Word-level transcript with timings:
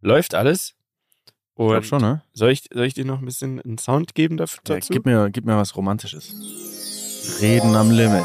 läuft 0.00 0.34
alles. 0.34 0.74
Ich 1.26 1.64
Und 1.64 1.70
glaub 1.70 1.84
schon, 1.84 2.00
ne? 2.02 2.22
soll, 2.34 2.50
ich, 2.50 2.68
soll 2.72 2.84
ich 2.84 2.94
dir 2.94 3.04
noch 3.04 3.18
ein 3.18 3.24
bisschen 3.24 3.60
einen 3.60 3.78
Sound 3.78 4.14
geben 4.14 4.36
dafür, 4.36 4.60
Ja, 4.68 4.74
dazu? 4.76 4.92
gib, 4.92 5.06
mir, 5.06 5.28
gib 5.30 5.44
mir 5.44 5.56
was 5.56 5.76
Romantisches. 5.76 6.34
Reden 7.40 7.74
am 7.74 7.90
Limit. 7.90 8.24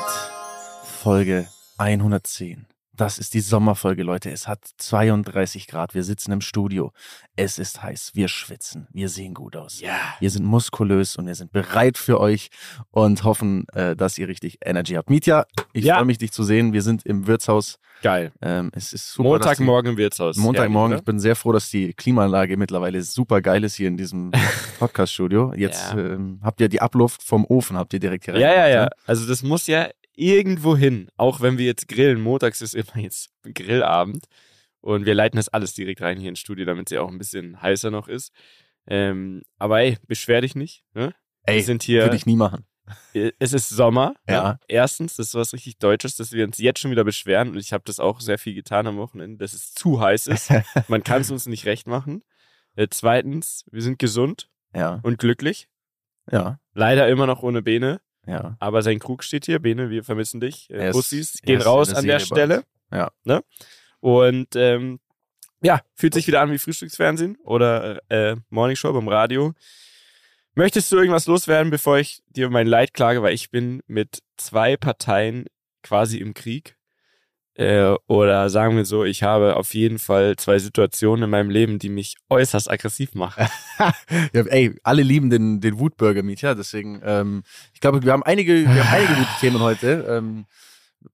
Folge 1.02 1.48
110. 1.78 2.68
Das 2.96 3.18
ist 3.18 3.34
die 3.34 3.40
Sommerfolge, 3.40 4.04
Leute. 4.04 4.30
Es 4.30 4.48
hat 4.48 4.60
32 4.78 5.66
Grad. 5.68 5.96
Wir 5.96 6.04
sitzen 6.04 6.32
im 6.32 6.42
Studio. 6.42 6.92
Es 7.36 7.58
ist 7.58 7.82
heiß. 7.82 8.12
Wir 8.14 8.28
schwitzen. 8.28 8.88
Wir 8.92 9.10
sehen 9.10 9.34
gut 9.34 9.56
aus. 9.56 9.82
ja. 9.82 9.96
Wir 10.20 10.30
sind 10.30 10.46
muskulös 10.46 11.16
und 11.16 11.26
wir 11.26 11.34
sind 11.34 11.52
bereit 11.52 11.98
für 11.98 12.20
euch 12.20 12.50
und 12.92 13.24
hoffen, 13.24 13.66
äh, 13.74 13.96
dass 13.96 14.18
ihr 14.20 14.28
richtig 14.28 14.60
Energy 14.64 14.94
habt. 14.94 15.10
Mietja, 15.10 15.46
ich 15.74 15.86
Ja. 15.86 15.96
freue 15.96 16.06
mich, 16.06 16.20
dich 16.20 16.32
zu 16.32 16.44
sehen. 16.44 16.72
Wir 16.74 16.84
sind 16.84 17.04
im 17.06 17.26
Wirtshaus. 17.26 17.80
Geil. 18.04 18.32
Ähm, 18.42 18.70
es 18.76 18.94
ist 18.94 19.12
super. 19.14 19.30
Montagmorgen 19.30 19.92
im 19.94 19.98
Wirtshaus. 19.98 20.38
Montagmorgen. 20.38 20.98
Ich 20.98 21.04
bin 21.04 21.20
sehr 21.20 21.36
froh, 21.36 21.52
dass 21.52 21.70
die 21.72 21.94
Klimaanlage 21.94 22.58
mittlerweile 22.58 23.02
super 23.02 23.42
geil 23.42 23.64
ist 23.64 23.76
hier 23.76 23.88
in 23.88 23.98
diesem 23.98 24.32
Podcast-Studio. 24.80 25.54
Jetzt 25.56 25.94
Ja. 25.94 26.00
ähm, 26.00 26.40
habt 26.44 26.62
ihr 26.62 26.70
die 26.70 26.82
Abluft 26.82 27.24
vom 27.24 27.46
Ofen, 27.46 27.78
habt 27.78 27.94
ihr 27.94 28.00
direkt 28.00 28.26
hier 28.26 28.34
oder? 28.36 28.42
Ja, 28.42 28.54
ja, 28.54 28.68
ja. 28.68 28.90
Also 29.08 29.26
das 29.28 29.42
muss 29.42 29.68
ja 29.68 29.88
irgendwo 30.16 30.76
hin. 30.78 31.10
Auch 31.18 31.42
wenn 31.42 31.58
wir 31.58 31.66
jetzt 31.66 31.88
grillen. 31.88 32.22
Montags 32.22 32.62
ist 32.62 32.76
immer 32.76 32.98
jetzt 32.98 33.30
Grillabend. 33.44 34.26
Und 34.82 35.06
wir 35.06 35.14
leiten 35.16 35.38
das 35.38 35.50
alles 35.50 35.74
direkt 35.74 36.02
rein 36.02 36.20
hier 36.20 36.30
ins 36.30 36.40
Studio, 36.40 36.66
damit 36.66 36.90
sie 36.90 36.98
auch 36.98 37.10
ein 37.10 37.18
bisschen 37.18 37.62
heißer 37.62 37.90
noch 37.90 38.08
ist. 38.10 38.32
Ähm, 38.86 39.44
aber 39.58 39.80
ey, 39.82 39.98
beschwer 40.08 40.42
dich 40.42 40.56
nicht. 40.56 40.84
Ne? 40.94 41.14
Ey, 41.44 41.56
wir 41.58 41.64
sind 41.64 41.84
hier. 41.84 42.04
Würde 42.04 42.18
ich 42.18 42.26
nie 42.26 42.36
machen. 42.36 42.66
Es 43.40 43.54
ist 43.54 43.70
Sommer. 43.70 44.16
Ja. 44.28 44.44
ne? 44.44 44.60
Erstens, 44.68 45.16
das 45.16 45.28
ist 45.28 45.36
was 45.36 45.54
richtig 45.54 45.78
Deutsches, 45.78 46.18
dass 46.18 46.34
wir 46.34 46.44
uns 46.44 46.58
jetzt 46.58 46.80
schon 46.80 46.92
wieder 46.92 47.06
beschweren. 47.06 47.52
Und 47.52 47.58
ich 47.58 47.72
habe 47.72 47.86
das 47.86 48.02
auch 48.02 48.20
sehr 48.20 48.38
viel 48.38 48.54
getan 48.54 48.86
am 48.88 48.98
Wochenende, 48.98 49.38
dass 49.38 49.54
es 49.54 49.74
zu 49.74 50.02
heiß 50.02 50.28
ist. 50.28 50.52
Man 50.90 51.02
kann 51.04 51.22
es 51.22 51.32
uns 51.32 51.46
nicht 51.46 51.66
recht 51.66 51.88
machen. 51.88 52.24
Äh, 52.76 52.88
zweitens, 52.90 53.64
wir 53.72 53.82
sind 53.82 54.00
gesund 54.00 54.50
Ja, 54.76 55.00
und 55.04 55.18
glücklich. 55.18 55.70
ja, 56.30 56.60
Leider 56.74 57.08
immer 57.08 57.26
noch 57.26 57.42
ohne 57.42 57.62
Bene. 57.62 58.02
Ja. 58.26 58.56
Aber 58.60 58.82
sein 58.82 59.00
Krug 59.00 59.24
steht 59.24 59.46
hier. 59.46 59.60
Bene, 59.60 59.90
wir 59.90 60.04
vermissen 60.04 60.40
dich. 60.40 60.70
Er 60.70 60.90
Äh, 60.90 60.92
Bussis 60.92 61.42
gehen 61.42 61.60
ist 61.60 61.66
raus 61.66 61.94
an 61.94 62.06
der 62.06 62.20
Stelle. 62.20 62.64
Ja. 62.92 63.12
Ne? 63.24 63.44
Und 64.00 64.56
ähm, 64.56 65.00
ja, 65.62 65.82
fühlt 65.96 66.14
sich 66.14 66.28
wieder 66.28 66.42
an 66.42 66.52
wie 66.52 66.58
Frühstücksfernsehen 66.58 67.38
oder 67.44 68.02
äh, 68.10 68.36
Morningshow 68.50 68.94
beim 68.94 69.08
Radio. 69.08 69.54
Möchtest 70.56 70.92
du 70.92 70.98
irgendwas 70.98 71.26
loswerden, 71.26 71.72
bevor 71.72 71.98
ich 71.98 72.22
dir 72.28 72.50
mein 72.50 72.68
Leid 72.68 72.94
klage? 72.94 73.24
Weil 73.24 73.34
ich 73.34 73.50
bin 73.50 73.82
mit 73.88 74.20
zwei 74.38 74.78
Parteien 74.78 75.46
quasi 75.82 76.18
im 76.18 76.34
Krieg. 76.34 76.78
Äh, 77.56 77.94
oder 78.08 78.50
sagen 78.50 78.76
wir 78.76 78.86
so, 78.86 79.04
ich 79.04 79.22
habe 79.22 79.56
auf 79.58 79.74
jeden 79.76 80.00
Fall 80.00 80.36
zwei 80.38 80.58
Situationen 80.58 81.26
in 81.26 81.30
meinem 81.30 81.50
Leben, 81.52 81.78
die 81.78 81.90
mich 81.90 82.16
äußerst 82.30 82.70
aggressiv 82.70 83.14
machen. 83.14 83.48
ja. 84.34 84.42
Ey, 84.46 84.76
alle 84.84 85.04
lieben 85.04 85.30
den, 85.30 85.62
den 85.62 85.78
Wutburger, 85.78 86.24
Mietja. 86.24 86.56
Deswegen, 86.56 87.02
ähm, 87.06 87.44
ich 87.74 87.80
glaube, 87.80 88.02
wir 88.04 88.12
haben 88.12 88.24
einige, 88.24 88.54
wir 88.56 88.68
haben 88.90 88.96
einige 88.96 89.14
gute 89.14 89.40
Themen 89.40 89.60
heute. 89.60 90.06
Ähm, 90.10 90.46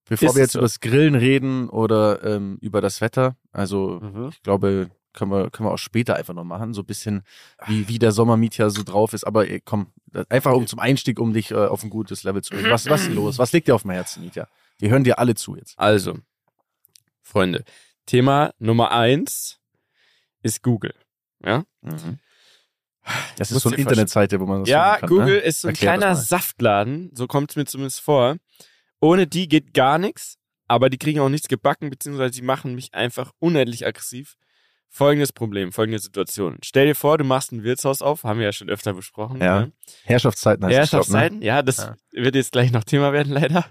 bevor 0.05 0.29
Ist 0.29 0.35
wir 0.35 0.41
jetzt 0.43 0.51
so? 0.53 0.59
über 0.59 0.65
das 0.65 0.79
Grillen 0.79 1.15
reden 1.15 1.67
oder 1.69 2.23
ähm, 2.23 2.57
über 2.61 2.79
das 2.79 3.01
Wetter, 3.01 3.35
also 3.51 3.99
Mhm. 4.01 4.29
ich 4.31 4.41
glaube, 4.41 4.89
können 5.11 5.31
wir, 5.31 5.49
können 5.49 5.67
wir 5.67 5.73
auch 5.73 5.77
später 5.79 6.15
einfach 6.15 6.33
noch 6.35 6.43
machen, 6.45 6.73
so 6.73 6.83
ein 6.83 6.85
bisschen, 6.85 7.23
wie, 7.67 7.87
wie 7.89 7.99
der 7.99 8.11
Sommermietja 8.13 8.69
so 8.69 8.83
drauf 8.83 9.11
ist. 9.13 9.25
Aber 9.25 9.49
ey, 9.49 9.59
komm, 9.59 9.87
einfach 10.29 10.53
um 10.53 10.67
zum 10.67 10.79
Einstieg, 10.79 11.19
um 11.19 11.33
dich 11.33 11.51
äh, 11.51 11.55
auf 11.55 11.83
ein 11.83 11.89
gutes 11.89 12.23
Level 12.23 12.41
zu 12.43 12.53
bringen. 12.53 12.69
Was, 12.69 12.87
was 12.89 13.01
ist 13.07 13.13
los? 13.13 13.39
Was 13.39 13.51
liegt 13.51 13.67
dir 13.67 13.75
auf 13.75 13.81
dem 13.81 13.91
Herzen, 13.91 14.23
Mietja? 14.23 14.47
Wir 14.77 14.91
hören 14.91 15.03
dir 15.03 15.19
alle 15.19 15.35
zu 15.35 15.57
jetzt. 15.57 15.77
Also, 15.77 16.19
Freunde, 17.29 17.63
Thema 18.05 18.53
Nummer 18.59 18.91
eins 18.91 19.59
ist 20.41 20.63
Google. 20.63 20.93
Ja, 21.43 21.63
Das 23.37 23.49
ist 23.49 23.53
Musst 23.53 23.63
so 23.63 23.69
eine 23.69 23.77
Internetseite, 23.77 24.39
wo 24.39 24.45
man 24.45 24.61
das 24.61 24.69
ja 24.69 24.97
kann, 24.97 25.09
Google 25.09 25.35
ne? 25.35 25.37
ist 25.37 25.61
so 25.61 25.67
ein 25.67 25.73
Erklär 25.75 25.93
das 25.93 25.99
kleiner. 25.99 26.15
Saftladen, 26.15 27.11
so 27.13 27.27
kommt 27.27 27.51
es 27.51 27.55
mir 27.55 27.65
zumindest 27.65 28.01
vor. 28.01 28.37
Ohne 28.99 29.27
die 29.27 29.47
geht 29.47 29.73
gar 29.73 29.97
nichts, 29.97 30.37
aber 30.67 30.89
die 30.89 30.97
kriegen 30.97 31.19
auch 31.19 31.29
nichts 31.29 31.47
gebacken, 31.47 31.89
beziehungsweise 31.89 32.31
die 32.31 32.41
machen 32.41 32.75
mich 32.75 32.93
einfach 32.93 33.31
unendlich 33.39 33.85
aggressiv. 33.85 34.35
Folgendes 34.91 35.31
Problem, 35.31 35.71
folgende 35.71 35.99
Situation. 35.99 36.57
Stell 36.63 36.87
dir 36.87 36.95
vor, 36.95 37.19
du 37.19 37.23
machst 37.23 37.51
ein 37.51 37.63
Wirtshaus 37.63 38.01
auf, 38.01 38.23
haben 38.23 38.39
wir 38.39 38.47
ja 38.47 38.51
schon 38.51 38.69
öfter 38.69 38.93
besprochen. 38.93 39.39
Ja, 39.39 39.61
ne? 39.61 39.71
Herrschaftszeiten 40.03 40.65
heißt 40.65 40.77
das, 40.77 40.89
glaub, 40.89 41.07
ne? 41.09 41.19
Herrschaftszeiten, 41.19 41.41
ja, 41.43 41.61
das 41.61 41.77
Ja. 41.77 41.95
wird 42.11 42.33
jetzt 42.35 42.51
gleich 42.51 42.71
noch 42.71 42.83
Thema 42.83 43.13
werden, 43.13 43.31
leider. 43.33 43.65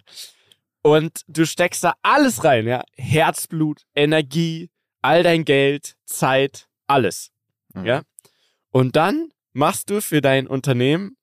Und 0.83 1.23
du 1.27 1.45
steckst 1.45 1.85
da 1.85 1.95
alles 2.03 2.45
rein, 2.45 2.67
ja. 2.67 2.83
Herzblut, 2.97 3.83
Energie, 3.95 4.71
all 5.03 5.23
dein 5.23 5.45
Geld, 5.45 5.97
Zeit, 6.05 6.69
alles. 6.87 7.31
Mhm. 7.75 7.85
Ja. 7.87 8.03
Und 8.71 8.97
dann 8.97 9.31
machst 9.53 9.91
du 9.91 10.01
für 10.01 10.21
dein 10.21 10.47
Unternehmen, 10.47 11.17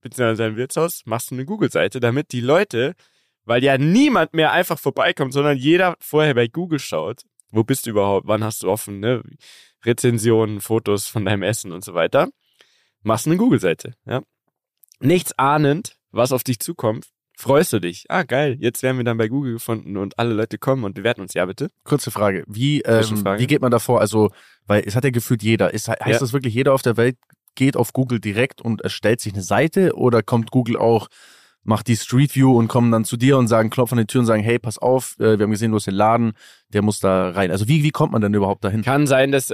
beziehungsweise 0.00 0.44
dein 0.44 0.56
Wirtshaus, 0.56 1.02
machst 1.06 1.30
du 1.30 1.34
eine 1.34 1.44
Google-Seite, 1.44 2.00
damit 2.00 2.32
die 2.32 2.40
Leute, 2.40 2.94
weil 3.44 3.64
ja 3.64 3.78
niemand 3.78 4.34
mehr 4.34 4.52
einfach 4.52 4.78
vorbeikommt, 4.78 5.32
sondern 5.32 5.56
jeder 5.56 5.96
vorher 6.00 6.34
bei 6.34 6.46
Google 6.48 6.78
schaut, 6.78 7.22
wo 7.50 7.64
bist 7.64 7.86
du 7.86 7.90
überhaupt, 7.90 8.26
wann 8.26 8.44
hast 8.44 8.62
du 8.62 8.70
offen, 8.70 9.00
ne? 9.00 9.22
Rezensionen, 9.84 10.60
Fotos 10.60 11.06
von 11.06 11.24
deinem 11.24 11.42
Essen 11.42 11.72
und 11.72 11.84
so 11.84 11.94
weiter. 11.94 12.28
Machst 13.02 13.26
eine 13.26 13.36
Google-Seite, 13.36 13.94
ja. 14.06 14.22
Nichts 15.00 15.38
ahnend, 15.38 15.96
was 16.10 16.32
auf 16.32 16.42
dich 16.42 16.58
zukommt, 16.58 17.06
freust 17.38 17.72
du 17.72 17.78
dich. 17.80 18.04
Ah, 18.08 18.24
geil, 18.24 18.56
jetzt 18.60 18.82
werden 18.82 18.96
wir 18.96 19.04
dann 19.04 19.16
bei 19.16 19.28
Google 19.28 19.52
gefunden 19.52 19.96
und 19.96 20.18
alle 20.18 20.34
Leute 20.34 20.58
kommen 20.58 20.84
und 20.84 20.94
bewerten 20.94 21.20
uns, 21.20 21.34
ja 21.34 21.46
bitte. 21.46 21.70
Kurze 21.84 22.10
Frage. 22.10 22.44
Wie, 22.48 22.80
ähm, 22.82 23.02
Zwischenfrage. 23.02 23.40
wie 23.40 23.46
geht 23.46 23.62
man 23.62 23.70
davor? 23.70 24.00
Also, 24.00 24.30
weil 24.66 24.82
es 24.84 24.96
hat 24.96 25.04
ja 25.04 25.10
gefühlt 25.10 25.42
jeder. 25.42 25.72
Ist, 25.72 25.88
heißt 25.88 26.00
Ja. 26.06 26.18
das 26.18 26.32
wirklich, 26.32 26.52
jeder 26.54 26.72
auf 26.74 26.82
der 26.82 26.96
Welt 26.96 27.16
geht 27.54 27.76
auf 27.76 27.92
Google 27.92 28.20
direkt 28.20 28.60
und 28.60 28.80
erstellt 28.82 29.20
sich 29.20 29.32
eine 29.34 29.42
Seite 29.42 29.94
oder 29.96 30.22
kommt 30.22 30.50
Google 30.50 30.76
auch, 30.76 31.08
macht 31.64 31.86
die 31.88 31.96
Street 31.96 32.34
View 32.34 32.56
und 32.56 32.68
kommen 32.68 32.90
dann 32.92 33.04
zu 33.04 33.16
dir 33.16 33.36
und 33.38 33.46
sagen, 33.48 33.70
klopfen 33.70 33.98
an 33.98 34.04
die 34.04 34.12
Tür 34.12 34.20
und 34.20 34.26
sagen, 34.26 34.42
hey, 34.42 34.58
pass 34.58 34.78
auf, 34.78 35.16
äh, 35.18 35.38
wir 35.38 35.44
haben 35.44 35.50
gesehen, 35.50 35.70
du 35.70 35.76
hast 35.76 35.86
den 35.86 35.94
Laden, 35.94 36.32
der 36.72 36.82
muss 36.82 37.00
da 37.00 37.30
rein. 37.30 37.50
Also 37.50 37.68
wie, 37.68 37.82
wie 37.82 37.90
kommt 37.90 38.12
man 38.12 38.22
denn 38.22 38.34
überhaupt 38.34 38.64
dahin? 38.64 38.82
Kann 38.82 39.06
sein, 39.06 39.32
dass 39.32 39.52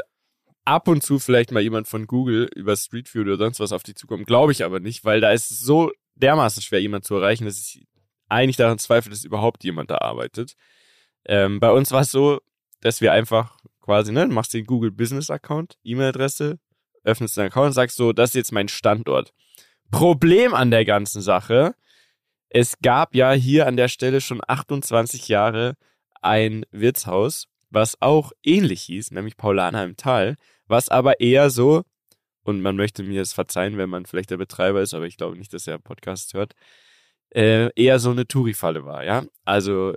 ab 0.65 0.89
und 0.89 1.03
zu 1.03 1.19
vielleicht 1.19 1.53
mal 1.53 1.61
jemand 1.63 1.87
von 1.89 2.07
Google 2.07 2.49
über 2.55 2.77
Street 2.77 3.13
View 3.13 3.23
oder 3.23 3.37
sonst 3.37 3.61
was 3.61 3.73
auf 3.73 3.83
dich 3.83 3.97
zukommt. 3.97 4.27
Glaube 4.27 4.53
ich 4.53 4.65
aber 4.65 4.81
nicht, 4.81 5.05
weil 5.05 5.21
da 5.21 5.31
ist 5.33 5.51
es 5.51 5.61
so 5.61 5.91
dermaßen 6.17 6.63
schwer, 6.63 6.81
jemand 6.81 7.05
zu 7.05 7.17
erreichen, 7.17 7.45
dass 7.45 7.59
ich 7.59 7.87
eigentlich 8.29 8.57
daran 8.57 8.79
zweifle, 8.79 9.11
dass 9.11 9.25
überhaupt 9.25 9.65
jemand 9.65 9.91
da 9.91 9.99
arbeitet. 9.99 10.55
Ähm, 11.27 11.61
bei 11.61 11.71
uns 11.71 11.93
war 11.93 12.03
es 12.03 12.11
so, 12.11 12.41
dass 12.81 13.01
wir 13.01 13.13
einfach 13.13 13.57
quasi, 13.81 14.13
ne, 14.13 14.27
machst 14.27 14.55
den 14.55 14.67
Google 14.67 14.91
Business 14.91 15.31
Account, 15.31 15.79
E-Mail-Adresse, 15.85 16.59
öffnest 17.03 17.37
den 17.37 17.47
Account 17.47 17.67
und 17.67 17.73
sagst 17.73 17.97
so, 17.97 18.13
das 18.13 18.31
ist 18.31 18.37
jetzt 18.37 18.53
mein 18.53 18.69
Standort. 18.69 19.33
Problem 19.91 20.55
an 20.55 20.71
der 20.71 20.85
ganzen 20.85 21.23
Sache, 21.23 21.75
es 22.49 22.79
gab 22.81 23.15
ja 23.15 23.33
hier 23.33 23.67
an 23.67 23.77
der 23.77 23.89
Stelle 23.89 24.21
schon 24.21 24.41
28 24.47 25.29
Jahre 25.29 25.77
ein 26.23 26.65
Wirtshaus, 26.71 27.47
was 27.71 28.01
auch 28.01 28.33
ähnlich 28.43 28.83
hieß, 28.83 29.11
nämlich 29.11 29.37
Paulaner 29.37 29.85
im 29.85 29.97
Tal, 29.97 30.37
was 30.67 30.89
aber 30.89 31.21
eher 31.21 31.51
so, 31.51 31.83
und 32.45 32.61
man 32.61 32.77
möchte 32.77 33.03
mir 33.03 33.23
es 33.23 33.33
verzeihen, 33.33 33.77
wenn 33.79 33.91
man 33.91 34.07
vielleicht 34.07 34.31
der 34.31 34.37
Betreiber 34.37 34.81
ist, 34.81 34.95
aber 34.95 35.07
ich 35.07 35.17
glaube 35.17 35.37
nicht, 35.37 35.53
dass 35.53 35.67
er 35.67 35.79
Podcast 35.79 36.35
hört, 36.35 36.55
äh, 37.31 37.71
eher 37.75 37.99
so 37.99 38.11
eine 38.11 38.27
Touri-Falle 38.27 38.85
war, 38.85 39.05
ja. 39.05 39.25
Also 39.45 39.95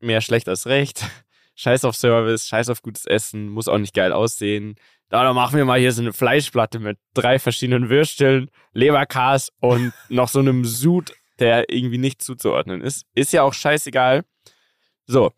mehr 0.00 0.20
schlecht 0.20 0.48
als 0.48 0.66
recht. 0.66 1.04
Scheiß 1.54 1.84
auf 1.84 1.96
Service, 1.96 2.46
scheiß 2.46 2.68
auf 2.68 2.82
gutes 2.82 3.04
Essen, 3.04 3.48
muss 3.48 3.66
auch 3.66 3.78
nicht 3.78 3.92
geil 3.92 4.12
aussehen. 4.12 4.76
Da, 5.08 5.24
dann 5.24 5.34
machen 5.34 5.56
wir 5.56 5.64
mal 5.64 5.80
hier 5.80 5.90
so 5.90 6.02
eine 6.02 6.12
Fleischplatte 6.12 6.78
mit 6.78 6.98
drei 7.14 7.40
verschiedenen 7.40 7.88
Würsteln, 7.88 8.48
Leberkas 8.74 9.50
und 9.60 9.92
noch 10.08 10.28
so 10.28 10.38
einem 10.38 10.64
Sud, 10.64 11.12
der 11.40 11.68
irgendwie 11.68 11.98
nicht 11.98 12.22
zuzuordnen 12.22 12.80
ist. 12.80 13.06
Ist 13.16 13.32
ja 13.32 13.42
auch 13.42 13.54
scheißegal. 13.54 14.24
So, 15.06 15.32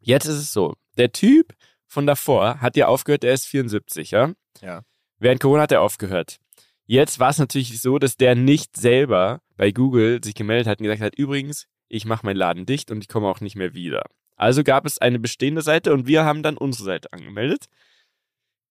jetzt 0.00 0.26
ist 0.26 0.36
es 0.36 0.52
so. 0.52 0.74
Der 0.98 1.12
Typ 1.12 1.54
von 1.86 2.06
davor 2.06 2.60
hat 2.60 2.76
ja 2.76 2.88
aufgehört, 2.88 3.22
der 3.22 3.32
ist 3.32 3.46
74, 3.46 4.10
ja? 4.10 4.32
Ja. 4.60 4.82
Während 5.22 5.40
Corona 5.40 5.62
hat 5.62 5.70
er 5.70 5.82
aufgehört. 5.82 6.38
Jetzt 6.84 7.20
war 7.20 7.30
es 7.30 7.38
natürlich 7.38 7.80
so, 7.80 8.00
dass 8.00 8.16
der 8.16 8.34
nicht 8.34 8.76
selber 8.76 9.40
bei 9.56 9.70
Google 9.70 10.18
sich 10.20 10.34
gemeldet 10.34 10.66
hat 10.66 10.80
und 10.80 10.82
gesagt 10.82 11.00
hat, 11.00 11.14
übrigens, 11.16 11.68
ich 11.88 12.06
mache 12.06 12.26
meinen 12.26 12.38
Laden 12.38 12.66
dicht 12.66 12.90
und 12.90 13.02
ich 13.02 13.08
komme 13.08 13.28
auch 13.28 13.40
nicht 13.40 13.54
mehr 13.54 13.72
wieder. 13.72 14.02
Also 14.34 14.64
gab 14.64 14.84
es 14.84 14.98
eine 14.98 15.20
bestehende 15.20 15.62
Seite 15.62 15.92
und 15.92 16.08
wir 16.08 16.24
haben 16.24 16.42
dann 16.42 16.56
unsere 16.56 16.82
Seite 16.82 17.12
angemeldet, 17.12 17.66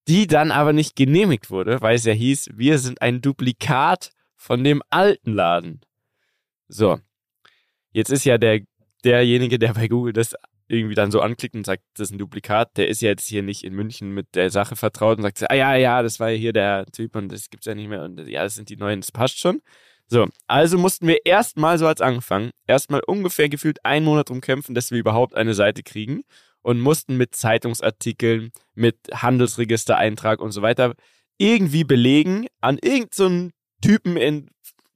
die 0.09 0.27
dann 0.27 0.51
aber 0.51 0.74
nicht 0.74 0.98
genehmigt 0.98 1.51
wurde, 1.51 1.80
weil 1.80 1.95
es 1.95 2.03
ja 2.03 2.12
hieß, 2.12 2.50
wir 2.56 2.80
sind 2.80 3.01
ein 3.01 3.21
Duplikat 3.21 4.12
von 4.36 4.65
dem 4.65 4.83
alten 4.89 5.31
Laden. 5.31 5.80
So, 6.68 7.00
jetzt 7.94 8.12
ist 8.12 8.25
ja 8.25 8.38
der 8.38 8.59
derjenige, 9.06 9.57
der 9.57 9.74
bei 9.74 9.88
Google 9.88 10.12
das 10.12 10.36
irgendwie 10.72 10.96
dann 10.96 11.12
so 11.12 11.22
anklickt 11.22 11.56
und 11.56 11.66
sagt, 11.66 11.84
das 11.96 12.10
ist 12.10 12.16
ein 12.16 12.18
Duplikat, 12.18 12.78
der 12.78 12.88
ist 12.88 13.02
ja 13.02 13.10
jetzt 13.10 13.28
hier 13.28 13.44
nicht 13.44 13.64
in 13.64 13.74
München 13.74 14.14
mit 14.14 14.36
der 14.36 14.50
Sache 14.50 14.76
vertraut 14.76 15.18
und 15.18 15.24
sagt, 15.24 15.50
ah 15.50 15.54
ja, 15.54 15.76
ja, 15.76 16.02
das 16.02 16.20
war 16.20 16.30
ja 16.30 16.38
hier 16.38 16.54
der 16.54 16.86
Typ 16.88 17.16
und 17.16 17.32
das 17.32 17.50
gibt's 17.50 17.66
ja 17.66 17.76
nicht 17.76 17.90
mehr 17.90 18.04
und 18.04 18.20
ja, 18.28 18.44
das 18.44 18.56
sind 18.56 18.70
die 18.70 18.78
neuen, 18.78 19.02
das 19.02 19.12
passt 19.12 19.40
schon. 19.40 19.62
So, 20.08 20.28
also 20.48 20.78
mussten 20.78 21.08
wir 21.08 21.26
erstmal 21.26 21.78
so 21.78 21.88
als 21.88 22.02
angefangen, 22.02 22.52
erstmal 22.68 23.02
ungefähr 23.06 23.50
gefühlt 23.50 23.84
einen 23.86 24.06
Monat 24.06 24.30
drum 24.30 24.42
kämpfen, 24.42 24.76
dass 24.76 24.92
wir 24.92 25.00
überhaupt 25.00 25.36
eine 25.36 25.54
Seite 25.54 25.84
kriegen. 25.84 26.24
und 26.64 26.80
mussten 26.80 27.18
mit 27.18 27.36
Zeitungsartikeln, 27.36 28.52
mit 28.76 28.98
Handelsregistereintrag 29.14 30.40
und 30.40 30.52
so 30.52 30.62
weiter 30.62 30.94
irgendwie 31.38 31.84
belegen 31.84 32.48
an 32.62 32.78
irgendeinen 32.78 33.52
so 33.82 33.88
Typen 33.88 34.16
in, 34.16 34.50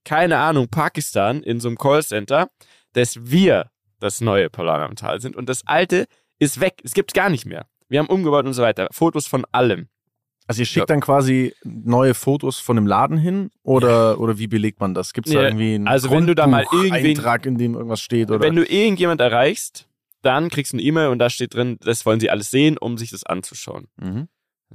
keine 0.04 0.38
Ahnung, 0.38 0.68
Pakistan 0.70 1.42
in 1.42 1.60
so 1.60 1.68
einem 1.68 1.78
Callcenter, 1.78 2.50
dass 2.94 3.32
wir 3.32 3.72
das 4.00 4.22
neue 4.22 4.50
Polar 4.50 4.82
am 4.82 4.96
Tal 4.96 5.22
sind 5.22 5.36
und 5.36 5.50
das 5.50 5.66
alte 5.66 6.08
ist 6.40 6.60
weg. 6.60 6.82
Es 6.84 6.94
gibt 6.94 7.14
gar 7.14 7.30
nicht 7.30 7.46
mehr. 7.46 7.68
Wir 7.88 8.00
haben 8.00 8.08
umgebaut 8.08 8.46
und 8.46 8.54
so 8.54 8.62
weiter. 8.62 8.88
Fotos 8.92 9.28
von 9.28 9.46
allem. 9.52 9.88
Also 10.48 10.62
ihr 10.62 10.66
schickt 10.66 10.90
dann 10.90 11.02
quasi 11.02 11.54
neue 11.64 12.14
Fotos 12.14 12.60
von 12.60 12.76
dem 12.76 12.86
Laden 12.86 13.18
hin 13.18 13.50
oder, 13.64 14.20
oder 14.20 14.38
wie 14.38 14.48
belegt 14.48 14.80
man 14.80 14.94
das? 14.94 15.14
Gibt 15.14 15.28
es 15.28 15.34
da 15.34 15.42
irgendwie 15.42 15.76
einen 15.76 15.88
also 15.88 16.12
wenn 16.12 16.28
du 16.28 16.36
da 16.36 16.46
mal 16.46 16.66
Eintrag, 16.92 17.46
in 17.48 17.58
dem 17.58 17.74
irgendwas 17.74 18.02
steht? 18.02 18.30
Oder? 18.30 18.42
Wenn 18.42 18.56
du 18.56 18.64
irgendjemand 18.64 19.22
erreichst, 19.22 19.88
dann 20.22 20.50
kriegst 20.50 20.74
du 20.74 20.78
eine 20.78 20.84
E-Mail 20.84 21.08
und 21.08 21.20
da 21.20 21.30
steht 21.30 21.56
drin, 21.56 21.78
das 21.82 22.06
wollen 22.06 22.20
sie 22.20 22.30
alles 22.30 22.52
sehen, 22.52 22.78
um 22.78 22.98
sich 22.98 23.10
das 23.10 23.24
anzuschauen. 23.24 23.88
Mhm. 23.98 24.28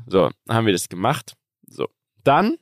So, 0.06 0.30
haben 0.48 0.66
wir 0.66 0.72
das 0.72 0.88
gemacht. 0.88 1.34
So, 1.68 1.88
dann 2.24 2.56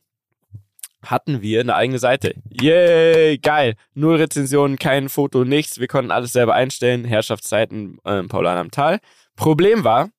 hatten 1.03 1.43
wir 1.43 1.61
eine 1.61 1.75
eigene 1.75 1.99
Seite. 1.99 2.35
Yay, 2.49 3.39
geil. 3.39 3.75
Null 3.95 4.17
Rezensionen, 4.17 4.79
kein 4.79 5.09
Foto, 5.09 5.45
nichts. 5.45 5.79
Wir 5.79 5.87
konnten 5.87 6.11
alles 6.11 6.33
selber 6.33 6.55
einstellen. 6.55 7.05
Herrschaftszeiten 7.05 7.99
äh, 8.05 8.23
Paulan 8.25 8.59
am 8.59 8.71
Tal. 8.71 8.99
Problem 9.37 9.85
war, 9.85 10.11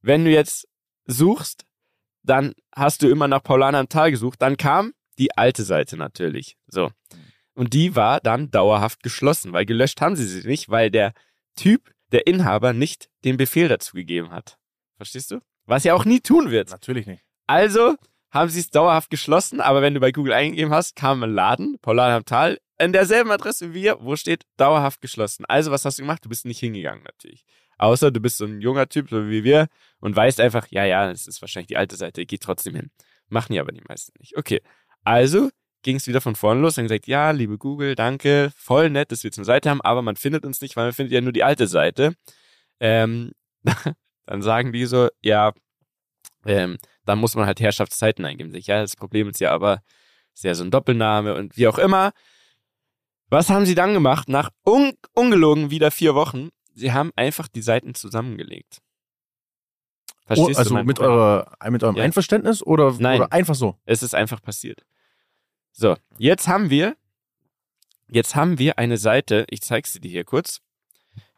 wenn 0.00 0.24
du 0.24 0.30
jetzt 0.30 0.68
suchst, 1.06 1.64
dann 2.22 2.54
hast 2.74 3.02
du 3.02 3.08
immer 3.08 3.26
nach 3.26 3.42
Paulana 3.42 3.80
am 3.80 3.88
Tal 3.88 4.10
gesucht. 4.10 4.40
Dann 4.40 4.56
kam 4.56 4.92
die 5.18 5.36
alte 5.36 5.64
Seite 5.64 5.96
natürlich. 5.96 6.56
So. 6.66 6.90
Und 7.54 7.72
die 7.72 7.96
war 7.96 8.20
dann 8.20 8.50
dauerhaft 8.50 9.02
geschlossen, 9.02 9.52
weil 9.52 9.66
gelöscht 9.66 10.00
haben 10.00 10.14
sie 10.14 10.26
sie 10.26 10.46
nicht, 10.46 10.68
weil 10.68 10.90
der 10.90 11.12
Typ, 11.56 11.90
der 12.12 12.26
Inhaber, 12.26 12.72
nicht 12.72 13.08
den 13.24 13.36
Befehl 13.36 13.68
dazu 13.68 13.96
gegeben 13.96 14.30
hat. 14.30 14.58
Verstehst 14.96 15.30
du? 15.30 15.40
Was 15.66 15.84
er 15.84 15.96
auch 15.96 16.04
nie 16.04 16.20
tun 16.20 16.50
wird. 16.50 16.70
Natürlich 16.70 17.06
nicht. 17.06 17.24
Also 17.46 17.96
haben 18.30 18.50
sie 18.50 18.60
es 18.60 18.70
dauerhaft 18.70 19.10
geschlossen, 19.10 19.60
aber 19.60 19.82
wenn 19.82 19.94
du 19.94 20.00
bei 20.00 20.12
Google 20.12 20.32
eingegeben 20.32 20.72
hast, 20.72 20.96
kam 20.96 21.22
ein 21.22 21.30
Laden, 21.30 21.78
Paulana 21.80 22.16
am 22.16 22.24
Tal, 22.24 22.58
in 22.78 22.92
derselben 22.92 23.30
Adresse 23.30 23.70
wie 23.70 23.82
wir, 23.82 23.98
wo 24.00 24.16
steht 24.16 24.44
dauerhaft 24.56 25.00
geschlossen. 25.00 25.44
Also 25.46 25.70
was 25.70 25.84
hast 25.84 25.98
du 25.98 26.02
gemacht? 26.02 26.24
Du 26.24 26.28
bist 26.28 26.44
nicht 26.44 26.60
hingegangen 26.60 27.02
natürlich. 27.04 27.44
Außer 27.78 28.10
du 28.10 28.20
bist 28.20 28.38
so 28.38 28.44
ein 28.44 28.60
junger 28.60 28.88
Typ, 28.88 29.08
so 29.08 29.28
wie 29.28 29.44
wir, 29.44 29.68
und 30.00 30.14
weißt 30.14 30.40
einfach, 30.40 30.66
ja, 30.70 30.84
ja, 30.84 31.10
es 31.10 31.26
ist 31.26 31.40
wahrscheinlich 31.40 31.68
die 31.68 31.76
alte 31.76 31.96
Seite, 31.96 32.26
geht 32.26 32.42
trotzdem 32.42 32.74
hin. 32.74 32.90
Machen 33.28 33.52
die 33.52 33.60
aber 33.60 33.72
die 33.72 33.82
meisten 33.86 34.12
nicht. 34.18 34.36
Okay. 34.36 34.60
Also 35.04 35.50
ging 35.82 35.96
es 35.96 36.06
wieder 36.06 36.20
von 36.20 36.34
vorne 36.34 36.60
los, 36.60 36.74
dann 36.74 36.86
gesagt, 36.86 37.06
ja, 37.06 37.30
liebe 37.30 37.56
Google, 37.56 37.94
danke, 37.94 38.50
voll 38.56 38.90
nett, 38.90 39.12
dass 39.12 39.22
wir 39.22 39.28
jetzt 39.28 39.38
eine 39.38 39.44
Seite 39.44 39.70
haben, 39.70 39.80
aber 39.80 40.02
man 40.02 40.16
findet 40.16 40.44
uns 40.44 40.60
nicht, 40.60 40.76
weil 40.76 40.86
man 40.86 40.92
findet 40.92 41.12
ja 41.12 41.20
nur 41.20 41.32
die 41.32 41.44
alte 41.44 41.68
Seite. 41.68 42.14
Ähm, 42.80 43.32
dann 44.26 44.42
sagen 44.42 44.72
die 44.72 44.86
so, 44.86 45.08
ja, 45.22 45.52
ähm, 46.46 46.78
dann 47.08 47.18
muss 47.18 47.34
man 47.34 47.46
halt 47.46 47.60
Herrschaftszeiten 47.60 48.24
eingeben. 48.24 48.54
Ja, 48.54 48.80
das 48.80 48.96
Problem 48.96 49.28
ist 49.28 49.40
ja 49.40 49.52
aber, 49.52 49.82
ist 50.34 50.44
ja 50.44 50.54
so 50.54 50.64
ein 50.64 50.70
Doppelname 50.70 51.34
und 51.34 51.56
wie 51.56 51.66
auch 51.66 51.78
immer. 51.78 52.12
Was 53.30 53.50
haben 53.50 53.66
sie 53.66 53.74
dann 53.74 53.94
gemacht? 53.94 54.28
Nach 54.28 54.50
un 54.64 54.92
ungelogen 55.14 55.70
wieder 55.70 55.90
vier 55.90 56.14
Wochen 56.14 56.50
sie 56.78 56.92
haben 56.92 57.12
einfach 57.16 57.48
die 57.48 57.62
Seiten 57.62 57.94
zusammengelegt. 57.94 58.78
Verstehst 60.26 60.56
oh, 60.56 60.58
also 60.58 60.76
du 60.76 60.84
mit, 60.84 61.00
eurer, 61.00 61.52
mit 61.70 61.82
eurem 61.82 61.96
ja. 61.96 62.04
Einverständnis 62.04 62.62
oder, 62.62 62.94
Nein, 62.98 63.20
oder 63.20 63.32
einfach 63.32 63.54
so? 63.54 63.76
Es 63.84 64.02
ist 64.02 64.14
einfach 64.14 64.42
passiert. 64.42 64.84
So, 65.72 65.96
jetzt 66.18 66.48
haben 66.48 66.70
wir, 66.70 66.96
jetzt 68.08 68.36
haben 68.36 68.58
wir 68.58 68.78
eine 68.78 68.98
Seite, 68.98 69.46
ich 69.50 69.62
zeige 69.62 69.88
sie 69.88 70.00
dir 70.00 70.10
hier 70.10 70.24
kurz. 70.24 70.60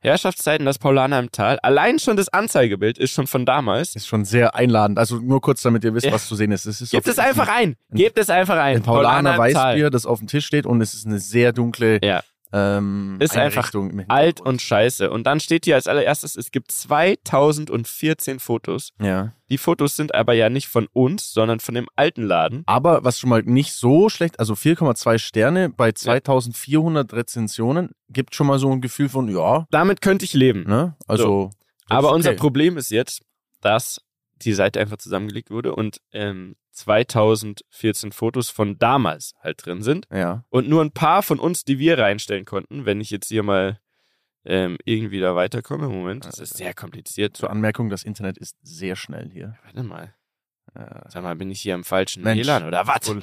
Herrschaftszeiten 0.03 0.65
das 0.65 0.79
Paulaner 0.79 1.19
im 1.19 1.31
Tal. 1.31 1.59
Allein 1.61 1.99
schon 1.99 2.17
das 2.17 2.29
Anzeigebild 2.29 2.99
ist 2.99 3.13
schon 3.13 3.27
von 3.27 3.45
damals. 3.45 3.95
Ist 3.95 4.07
schon 4.07 4.25
sehr 4.25 4.55
einladend. 4.55 4.99
Also 4.99 5.17
nur 5.17 5.41
kurz, 5.41 5.63
damit 5.63 5.85
ihr 5.85 5.95
wisst, 5.95 6.07
ja. 6.07 6.13
was 6.13 6.27
zu 6.27 6.35
sehen 6.35 6.53
ist. 6.53 6.67
Es 6.67 6.81
ist 6.81 6.91
Gebt 6.91 7.07
es 7.07 7.19
einfach 7.19 7.49
ein. 7.49 7.77
Gebt 7.93 8.19
es 8.19 8.31
einfach 8.31 8.57
ein. 8.57 8.77
Ein 8.77 8.83
Paulaner, 8.83 9.37
Paulaner 9.37 9.39
Weißbier, 9.39 9.91
das 9.91 10.07
auf 10.07 10.19
dem 10.19 10.29
Tisch 10.29 10.47
steht 10.47 10.65
und 10.65 10.81
es 10.81 10.95
ist 10.95 11.07
eine 11.07 11.19
sehr 11.19 11.53
dunkle 11.53 12.01
ja. 12.03 12.23
Ähm, 12.53 13.17
ist 13.21 13.37
einfach 13.37 13.71
alt 14.09 14.41
und 14.41 14.61
scheiße. 14.61 15.11
Und 15.11 15.25
dann 15.25 15.41
steht 15.41 15.65
hier 15.65 15.77
als 15.77 15.87
allererstes, 15.87 16.37
es 16.37 16.51
gibt 16.51 16.73
2014 16.73 18.41
Fotos. 18.41 18.93
Ja. 19.01 19.33
Die 19.51 19.59
Fotos 19.59 19.97
sind 19.97 20.15
aber 20.15 20.33
ja 20.33 20.49
nicht 20.49 20.69
von 20.69 20.89
uns, 20.93 21.33
sondern 21.33 21.61
von 21.61 21.75
dem 21.75 21.89
alten 21.97 22.23
Laden. 22.23 22.63
Aber 22.67 23.05
was 23.05 23.19
schon 23.19 23.31
mal 23.31 23.43
nicht 23.43 23.73
so 23.75 24.09
schlecht, 24.09 24.39
also 24.41 24.55
4,2 24.55 25.19
Sterne 25.19 25.71
bei 25.71 25.93
2400 25.93 27.13
Rezensionen, 27.13 27.91
gibt 28.09 28.35
schon 28.35 28.47
mal 28.47 28.59
so 28.59 28.71
ein 28.71 28.81
Gefühl 28.81 29.09
von, 29.09 29.29
ja. 29.29 29.67
Damit 29.71 30.01
könnte 30.01 30.25
ich 30.25 30.35
leben. 30.35 30.65
Ne? 30.65 30.97
Also. 31.07 31.25
So. 31.25 31.51
Aber 31.89 32.09
okay. 32.09 32.17
unser 32.17 32.33
Problem 32.35 32.77
ist 32.77 32.91
jetzt, 32.91 33.23
dass 33.61 34.01
die 34.43 34.53
Seite 34.53 34.81
einfach 34.81 34.97
zusammengelegt 34.97 35.51
wurde 35.51 35.75
und 35.75 36.01
ähm, 36.13 36.57
2014 36.81 38.13
Fotos 38.13 38.51
von 38.51 38.79
damals 38.79 39.35
halt 39.43 39.65
drin 39.65 39.83
sind. 39.83 40.07
Ja. 40.13 40.45
Und 40.49 40.69
nur 40.69 40.83
ein 40.83 40.93
paar 40.93 41.23
von 41.23 41.39
uns, 41.39 41.65
die 41.65 41.79
wir 41.79 41.99
reinstellen 41.99 42.45
konnten, 42.45 42.87
wenn 42.87 43.01
ich 43.01 43.11
jetzt 43.11 43.29
hier 43.29 43.43
mal 43.43 43.81
ähm, 44.45 44.79
irgendwie 44.85 45.21
da 45.21 45.37
weiterkomme. 45.37 45.89
Moment, 45.89 46.25
das 46.25 46.39
ist 46.39 46.57
sehr 46.57 46.75
kompliziert. 46.75 47.37
Zur 47.37 47.51
Anmerkung, 47.51 47.91
das 47.91 48.03
Internet 48.03 48.39
ist 48.39 48.57
sehr 48.63 48.97
schnell 48.97 49.31
hier. 49.33 49.57
Warte 49.65 49.83
mal. 49.83 50.15
Äh, 50.75 51.01
Sag 51.09 51.23
mal, 51.23 51.37
bin 51.37 51.51
ich 51.51 51.61
hier 51.61 51.75
im 51.75 51.85
falschen 51.85 52.25
WLAN 52.25 52.65
oder 52.65 52.87
was? 52.87 53.15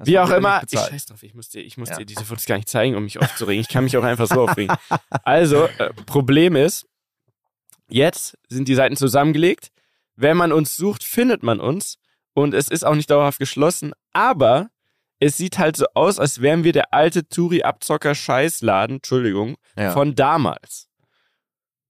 Wie 0.00 0.18
auch 0.18 0.30
immer, 0.30 0.62
ich 0.70 0.78
scheiß 0.78 1.06
drauf, 1.06 1.24
ich 1.24 1.34
muss 1.34 1.48
dir, 1.48 1.60
ich 1.60 1.76
muss 1.76 1.88
ja. 1.88 1.96
dir 1.96 2.06
diese 2.06 2.24
Fotos 2.24 2.46
gar 2.46 2.56
nicht 2.56 2.68
zeigen, 2.68 2.94
um 2.94 3.02
mich 3.02 3.18
aufzuregen. 3.20 3.60
Ich 3.60 3.68
kann 3.68 3.82
mich 3.82 3.96
auch 3.96 4.04
einfach 4.04 4.26
so 4.26 4.42
aufregen. 4.42 4.76
Also, 5.24 5.64
äh, 5.66 5.92
Problem 6.06 6.54
ist, 6.54 6.86
jetzt 7.88 8.38
sind 8.48 8.68
die 8.68 8.76
Seiten 8.76 8.96
zusammengelegt. 8.96 9.72
Wenn 10.14 10.36
man 10.36 10.52
uns 10.52 10.76
sucht, 10.76 11.02
findet 11.02 11.42
man 11.42 11.58
uns 11.60 11.98
und 12.38 12.54
es 12.54 12.68
ist 12.68 12.84
auch 12.84 12.94
nicht 12.94 13.10
dauerhaft 13.10 13.38
geschlossen, 13.38 13.92
aber 14.12 14.70
es 15.18 15.36
sieht 15.36 15.58
halt 15.58 15.76
so 15.76 15.86
aus, 15.94 16.20
als 16.20 16.40
wären 16.40 16.62
wir 16.62 16.72
der 16.72 16.94
alte 16.94 17.26
Touri-Abzocker-Scheißladen, 17.26 18.96
Entschuldigung, 18.96 19.56
ja. 19.76 19.92
von 19.92 20.14
damals. 20.14 20.88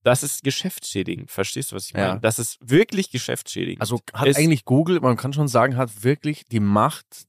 Das 0.03 0.23
ist 0.23 0.43
geschäftsschädigend. 0.43 1.31
Verstehst 1.31 1.71
du, 1.73 1.77
was 1.77 1.87
ich 1.87 1.93
meine? 1.93 2.07
Ja. 2.07 2.17
Das 2.17 2.39
ist 2.39 2.57
wirklich 2.63 3.11
geschäftsschädigend. 3.11 3.83
Also 3.83 4.01
hat 4.15 4.27
es 4.27 4.39
eigentlich 4.39 4.65
Google, 4.65 5.01
man 5.01 5.19
kann 5.19 5.35
schon 5.35 5.49
sagen, 5.49 5.77
hat 5.77 6.03
wirklich 6.03 6.45
die 6.47 6.61
Macht, 6.61 7.27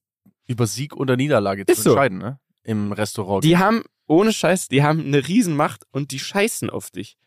über 0.48 0.66
Sieg 0.66 0.96
oder 0.96 1.18
Niederlage 1.18 1.66
zu 1.66 1.76
so. 1.76 1.90
entscheiden, 1.92 2.20
ne? 2.20 2.40
Im 2.64 2.94
Restaurant. 2.94 3.44
Die 3.44 3.58
haben, 3.58 3.84
ohne 4.08 4.32
Scheiß, 4.32 4.70
die 4.70 4.82
haben 4.82 5.06
eine 5.06 5.28
Riesenmacht 5.28 5.84
und 5.92 6.12
die 6.12 6.20
scheißen 6.20 6.70
auf 6.70 6.90
dich. 6.90 7.18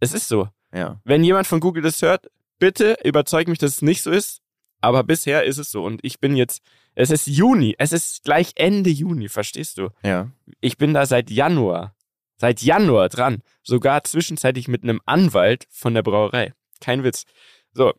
Es 0.00 0.12
ist 0.12 0.28
so. 0.28 0.48
Ja. 0.74 1.00
Wenn 1.04 1.24
jemand 1.24 1.46
von 1.46 1.60
Google 1.60 1.82
das 1.82 2.02
hört, 2.02 2.26
bitte 2.58 2.98
überzeug 3.02 3.48
mich, 3.48 3.58
dass 3.58 3.76
es 3.76 3.82
nicht 3.82 4.02
so 4.02 4.10
ist. 4.10 4.42
Aber 4.80 5.02
bisher 5.04 5.44
ist 5.44 5.58
es 5.58 5.70
so. 5.70 5.84
Und 5.84 6.00
ich 6.04 6.20
bin 6.20 6.36
jetzt, 6.36 6.62
es 6.94 7.10
ist 7.10 7.26
Juni, 7.26 7.74
es 7.78 7.92
ist 7.92 8.24
gleich 8.24 8.52
Ende 8.56 8.90
Juni, 8.90 9.28
verstehst 9.28 9.78
du? 9.78 9.90
Ja. 10.02 10.30
Ich 10.60 10.78
bin 10.78 10.94
da 10.94 11.06
seit 11.06 11.30
Januar, 11.30 11.94
seit 12.36 12.62
Januar 12.62 13.08
dran. 13.08 13.42
Sogar 13.62 14.04
zwischenzeitlich 14.04 14.68
mit 14.68 14.82
einem 14.82 15.00
Anwalt 15.06 15.66
von 15.70 15.94
der 15.94 16.02
Brauerei. 16.02 16.54
Kein 16.80 17.02
Witz. 17.04 17.24
So. 17.72 17.92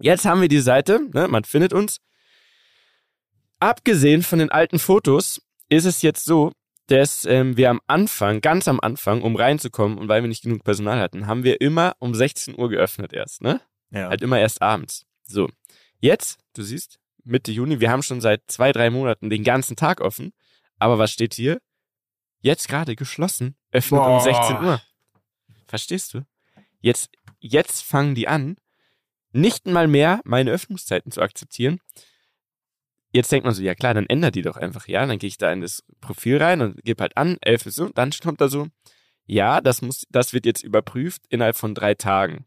Jetzt 0.00 0.24
haben 0.24 0.40
wir 0.40 0.48
die 0.48 0.60
Seite, 0.60 1.00
ne, 1.12 1.26
man 1.26 1.44
findet 1.44 1.72
uns. 1.72 2.00
Abgesehen 3.58 4.22
von 4.22 4.38
den 4.38 4.50
alten 4.50 4.78
Fotos 4.78 5.42
ist 5.68 5.84
es 5.84 6.02
jetzt 6.02 6.24
so, 6.24 6.52
dass 6.86 7.24
ähm, 7.26 7.56
wir 7.56 7.70
am 7.70 7.80
Anfang, 7.86 8.40
ganz 8.40 8.66
am 8.66 8.80
Anfang, 8.80 9.22
um 9.22 9.36
reinzukommen 9.36 9.98
und 9.98 10.08
weil 10.08 10.22
wir 10.22 10.28
nicht 10.28 10.42
genug 10.42 10.64
Personal 10.64 11.00
hatten, 11.00 11.26
haben 11.26 11.44
wir 11.44 11.60
immer 11.60 11.94
um 11.98 12.14
16 12.14 12.58
Uhr 12.58 12.70
geöffnet 12.70 13.12
erst, 13.12 13.42
ne? 13.42 13.60
Ja. 13.90 14.08
Halt 14.08 14.22
immer 14.22 14.38
erst 14.38 14.62
abends. 14.62 15.04
So. 15.24 15.48
Jetzt, 16.00 16.38
du 16.54 16.62
siehst, 16.62 16.98
Mitte 17.24 17.52
Juni, 17.52 17.80
wir 17.80 17.90
haben 17.90 18.02
schon 18.02 18.20
seit 18.20 18.42
zwei, 18.46 18.72
drei 18.72 18.90
Monaten 18.90 19.30
den 19.30 19.44
ganzen 19.44 19.76
Tag 19.76 20.00
offen. 20.00 20.32
Aber 20.78 20.98
was 20.98 21.12
steht 21.12 21.34
hier? 21.34 21.60
Jetzt 22.40 22.68
gerade 22.68 22.94
geschlossen, 22.94 23.56
öffnet 23.72 24.00
Boah. 24.00 24.16
um 24.16 24.20
16 24.20 24.56
Uhr. 24.64 24.80
Verstehst 25.66 26.14
du? 26.14 26.24
Jetzt, 26.80 27.10
jetzt 27.40 27.82
fangen 27.82 28.14
die 28.14 28.28
an, 28.28 28.56
nicht 29.32 29.66
mal 29.66 29.88
mehr 29.88 30.20
meine 30.24 30.52
Öffnungszeiten 30.52 31.10
zu 31.10 31.20
akzeptieren. 31.20 31.80
Jetzt 33.12 33.32
denkt 33.32 33.44
man 33.44 33.54
so, 33.54 33.62
ja 33.62 33.74
klar, 33.74 33.94
dann 33.94 34.06
ändert 34.06 34.36
die 34.36 34.42
doch 34.42 34.56
einfach, 34.56 34.86
ja. 34.86 35.04
Dann 35.04 35.18
gehe 35.18 35.28
ich 35.28 35.38
da 35.38 35.52
in 35.52 35.60
das 35.60 35.82
Profil 36.00 36.42
rein 36.42 36.60
und 36.60 36.82
gebe 36.84 37.02
halt 37.02 37.16
an, 37.16 37.38
11 37.40 37.66
ist 37.66 37.74
so, 37.74 37.88
dann 37.88 38.10
kommt 38.22 38.40
da 38.40 38.48
so, 38.48 38.68
ja, 39.26 39.60
das 39.60 39.82
muss, 39.82 40.06
das 40.10 40.32
wird 40.32 40.46
jetzt 40.46 40.62
überprüft 40.62 41.22
innerhalb 41.28 41.56
von 41.56 41.74
drei 41.74 41.94
Tagen. 41.94 42.46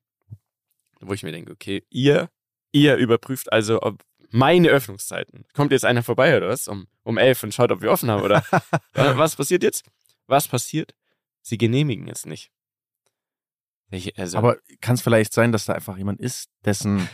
Wo 1.01 1.13
ich 1.13 1.23
mir 1.23 1.31
denke, 1.31 1.51
okay, 1.51 1.83
ihr 1.89 2.29
Ihr 2.71 2.95
überprüft 2.95 3.51
also, 3.51 3.81
ob 3.81 4.03
meine 4.29 4.69
Öffnungszeiten. 4.69 5.45
Kommt 5.53 5.71
jetzt 5.71 5.85
einer 5.85 6.03
vorbei 6.03 6.37
oder 6.37 6.47
was? 6.47 6.67
Um, 6.67 6.87
um 7.03 7.17
elf 7.17 7.43
und 7.43 7.53
schaut, 7.53 7.71
ob 7.71 7.81
wir 7.81 7.91
offen 7.91 8.09
haben 8.09 8.23
oder 8.23 8.43
was 8.93 9.35
passiert 9.35 9.63
jetzt? 9.63 9.83
Was 10.27 10.47
passiert? 10.47 10.93
Sie 11.41 11.57
genehmigen 11.57 12.07
es 12.07 12.25
nicht. 12.25 12.51
Ich, 13.89 14.17
also, 14.17 14.37
Aber 14.37 14.57
kann 14.79 14.95
es 14.95 15.01
vielleicht 15.01 15.33
sein, 15.33 15.51
dass 15.51 15.65
da 15.65 15.73
einfach 15.73 15.97
jemand 15.97 16.21
ist, 16.21 16.49
dessen 16.63 17.09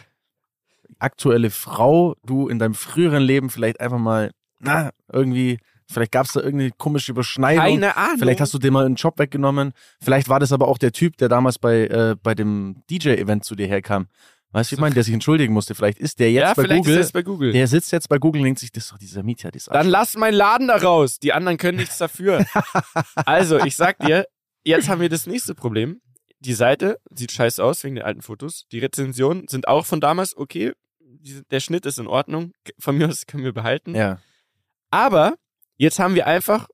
aktuelle 1.00 1.50
Frau 1.50 2.16
du 2.24 2.48
in 2.48 2.60
deinem 2.60 2.76
früheren 2.76 3.24
Leben 3.24 3.50
vielleicht 3.50 3.80
einfach 3.80 3.98
mal, 3.98 4.32
na, 4.60 4.92
irgendwie 5.12 5.60
Vielleicht 5.90 6.12
gab 6.12 6.26
es 6.26 6.34
da 6.34 6.42
irgendeine 6.42 6.72
komische 6.72 7.14
Überschneidung. 7.14 7.64
Keine 7.64 7.96
Ahnung. 7.96 8.20
Vielleicht 8.20 8.42
hast 8.42 8.54
du 8.54 8.58
dir 8.58 8.72
mal 8.72 8.86
einen 8.86 8.96
Job 8.96 9.18
weggenommen. 9.20 9.72
Vielleicht 10.02 10.28
war 10.28 10.40
das 10.40 10.52
aber 10.52 10.68
auch 10.68 10.78
der 10.78 10.92
Typ, 10.92 11.16
der 11.18 11.30
damals 11.30 11.60
bei, 11.60 11.88
äh, 11.88 12.16
bei 12.22 12.36
dem 12.36 12.84
DJ-Event 12.90 13.46
zu 13.46 13.56
dir 13.56 13.68
herkam. 13.68 14.08
Weißt 14.52 14.72
du, 14.72 14.76
ich 14.76 14.80
meine, 14.80 14.96
der 14.96 15.04
sich 15.04 15.14
entschuldigen 15.14 15.54
musste. 15.54 15.76
Vielleicht 15.76 16.00
ist 16.00 16.20
der 16.20 16.32
jetzt 16.32 16.42
ja, 16.42 16.54
bei 16.54 16.64
vielleicht 16.64 16.86
Google. 16.86 16.98
ist 17.00 17.12
bei 17.12 17.22
Google. 17.22 17.52
Der 17.52 17.68
sitzt 17.68 17.92
jetzt 17.92 18.08
bei 18.08 18.18
Google 18.18 18.42
und 18.42 18.46
denkt 18.46 18.60
sich, 18.60 18.72
das 18.72 18.86
ist 18.86 18.92
doch 18.92 18.98
dieser 18.98 19.24
Mietja, 19.24 19.52
das 19.52 19.66
Dann 19.66 19.88
lass 19.88 20.16
meinen 20.16 20.36
Laden 20.36 20.68
da 20.70 20.78
raus. 20.78 21.20
Die 21.20 21.34
anderen 21.34 21.58
können 21.58 21.78
nichts 21.78 21.98
dafür. 21.98 22.46
also, 23.16 23.60
ich 23.60 23.76
sag 23.76 24.00
dir, 24.00 24.26
jetzt 24.64 24.88
haben 24.88 25.02
wir 25.02 25.10
das 25.10 25.28
nächste 25.28 25.54
Problem. 25.54 26.02
Die 26.40 26.54
Seite 26.54 27.00
sieht 27.10 27.32
scheiße 27.32 27.64
aus 27.64 27.84
wegen 27.84 27.96
den 27.96 28.06
alten 28.06 28.22
Fotos. 28.22 28.66
Die 28.72 28.80
Rezensionen 28.80 29.48
sind 29.48 29.68
auch 29.68 29.86
von 29.86 30.00
damals 30.00 30.36
okay. 30.38 30.74
Der 31.52 31.60
Schnitt 31.60 31.86
ist 31.86 32.00
in 32.00 32.08
Ordnung. 32.08 32.54
Von 32.80 32.98
mir 32.98 33.10
aus 33.10 33.26
können 33.26 33.44
wir 33.44 33.54
behalten. 33.54 33.96
Ja. 33.96 34.20
Aber 34.92 35.36
jetzt 35.78 36.00
haben 36.00 36.16
wir 36.16 36.26
einfach 36.26 36.68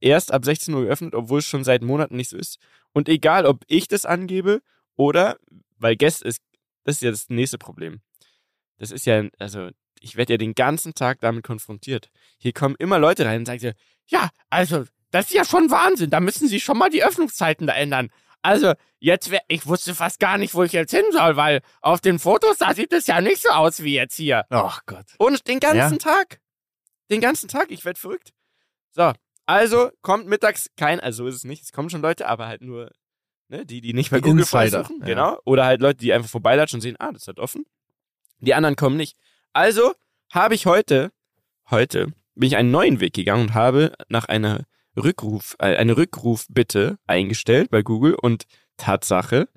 erst 0.00 0.32
ab 0.32 0.44
16 0.44 0.72
Uhr 0.72 0.84
geöffnet, 0.84 1.14
obwohl 1.14 1.40
es 1.40 1.46
schon 1.46 1.64
seit 1.64 1.82
Monaten 1.82 2.16
nicht 2.16 2.30
so 2.30 2.38
ist. 2.38 2.58
Und 2.92 3.08
egal, 3.08 3.46
ob 3.46 3.62
ich 3.66 3.88
das 3.88 4.06
angebe 4.06 4.62
oder, 4.96 5.36
weil 5.76 5.96
Guest 5.96 6.22
ist, 6.22 6.40
das 6.84 6.96
ist 6.96 7.02
ja 7.02 7.10
das 7.10 7.28
nächste 7.28 7.58
Problem. 7.58 8.00
Das 8.78 8.90
ist 8.90 9.06
ja, 9.06 9.24
also, 9.38 9.68
ich 10.00 10.16
werde 10.16 10.34
ja 10.34 10.36
den 10.38 10.54
ganzen 10.54 10.94
Tag 10.94 11.20
damit 11.20 11.44
konfrontiert. 11.44 12.10
Hier 12.38 12.52
kommen 12.52 12.76
immer 12.78 12.98
Leute 12.98 13.26
rein 13.26 13.40
und 13.40 13.46
sagen 13.46 13.60
dir, 13.60 13.74
ja, 14.06 14.30
also, 14.48 14.86
das 15.10 15.26
ist 15.26 15.34
ja 15.34 15.44
schon 15.44 15.70
Wahnsinn. 15.70 16.10
Da 16.10 16.20
müssen 16.20 16.48
Sie 16.48 16.60
schon 16.60 16.78
mal 16.78 16.88
die 16.88 17.04
Öffnungszeiten 17.04 17.66
da 17.66 17.74
ändern. 17.74 18.10
Also, 18.42 18.72
jetzt 18.98 19.30
wär, 19.30 19.42
ich 19.48 19.66
wusste 19.66 19.94
fast 19.94 20.18
gar 20.18 20.38
nicht, 20.38 20.54
wo 20.54 20.62
ich 20.62 20.72
jetzt 20.72 20.92
hin 20.92 21.04
soll, 21.12 21.36
weil 21.36 21.60
auf 21.82 22.00
den 22.00 22.18
Fotos, 22.18 22.56
da 22.58 22.74
sieht 22.74 22.92
es 22.92 23.06
ja 23.06 23.20
nicht 23.20 23.42
so 23.42 23.50
aus 23.50 23.82
wie 23.82 23.94
jetzt 23.94 24.16
hier. 24.16 24.46
Ach 24.48 24.80
Gott. 24.86 25.06
Und 25.18 25.46
den 25.46 25.60
ganzen 25.60 25.98
Tag. 25.98 26.40
Den 27.10 27.20
ganzen 27.20 27.48
Tag. 27.48 27.70
Ich 27.70 27.84
werde 27.84 28.00
verrückt. 28.00 28.32
So, 28.92 29.12
also 29.46 29.90
kommt 30.00 30.26
mittags 30.26 30.70
kein, 30.76 31.00
also 31.00 31.24
so 31.24 31.28
ist 31.28 31.34
es 31.34 31.44
nicht, 31.44 31.64
es 31.64 31.72
kommen 31.72 31.90
schon 31.90 32.02
Leute, 32.02 32.28
aber 32.28 32.46
halt 32.46 32.62
nur 32.62 32.90
ne, 33.50 33.66
die, 33.66 33.80
die 33.80 33.92
nicht 33.92 34.10
bei 34.10 34.18
Die 34.18 34.22
Google 34.22 34.40
Insider, 34.40 34.84
suchen. 34.84 35.00
ja. 35.00 35.06
Genau. 35.06 35.38
Oder 35.44 35.66
halt 35.66 35.80
Leute, 35.80 35.98
die 35.98 36.12
einfach 36.12 36.30
vorbeilatschen 36.30 36.78
und 36.78 36.82
sehen, 36.82 36.96
ah, 36.98 37.12
das 37.12 37.26
hat 37.28 37.38
offen. 37.38 37.66
Die 38.38 38.54
anderen 38.54 38.76
kommen 38.76 38.96
nicht. 38.96 39.16
Also 39.52 39.92
habe 40.32 40.54
ich 40.54 40.64
heute, 40.66 41.12
heute 41.70 42.12
bin 42.34 42.46
ich 42.46 42.56
einen 42.56 42.70
neuen 42.70 43.00
Weg 43.00 43.12
gegangen 43.12 43.48
und 43.48 43.54
habe 43.54 43.92
nach 44.08 44.24
einer 44.26 44.64
Rückruf, 44.96 45.56
äh, 45.58 45.76
eine 45.76 45.96
Rückrufbitte 45.96 46.98
eingestellt 47.06 47.70
bei 47.70 47.82
Google 47.82 48.14
und 48.14 48.44
Tatsache, 48.76 49.48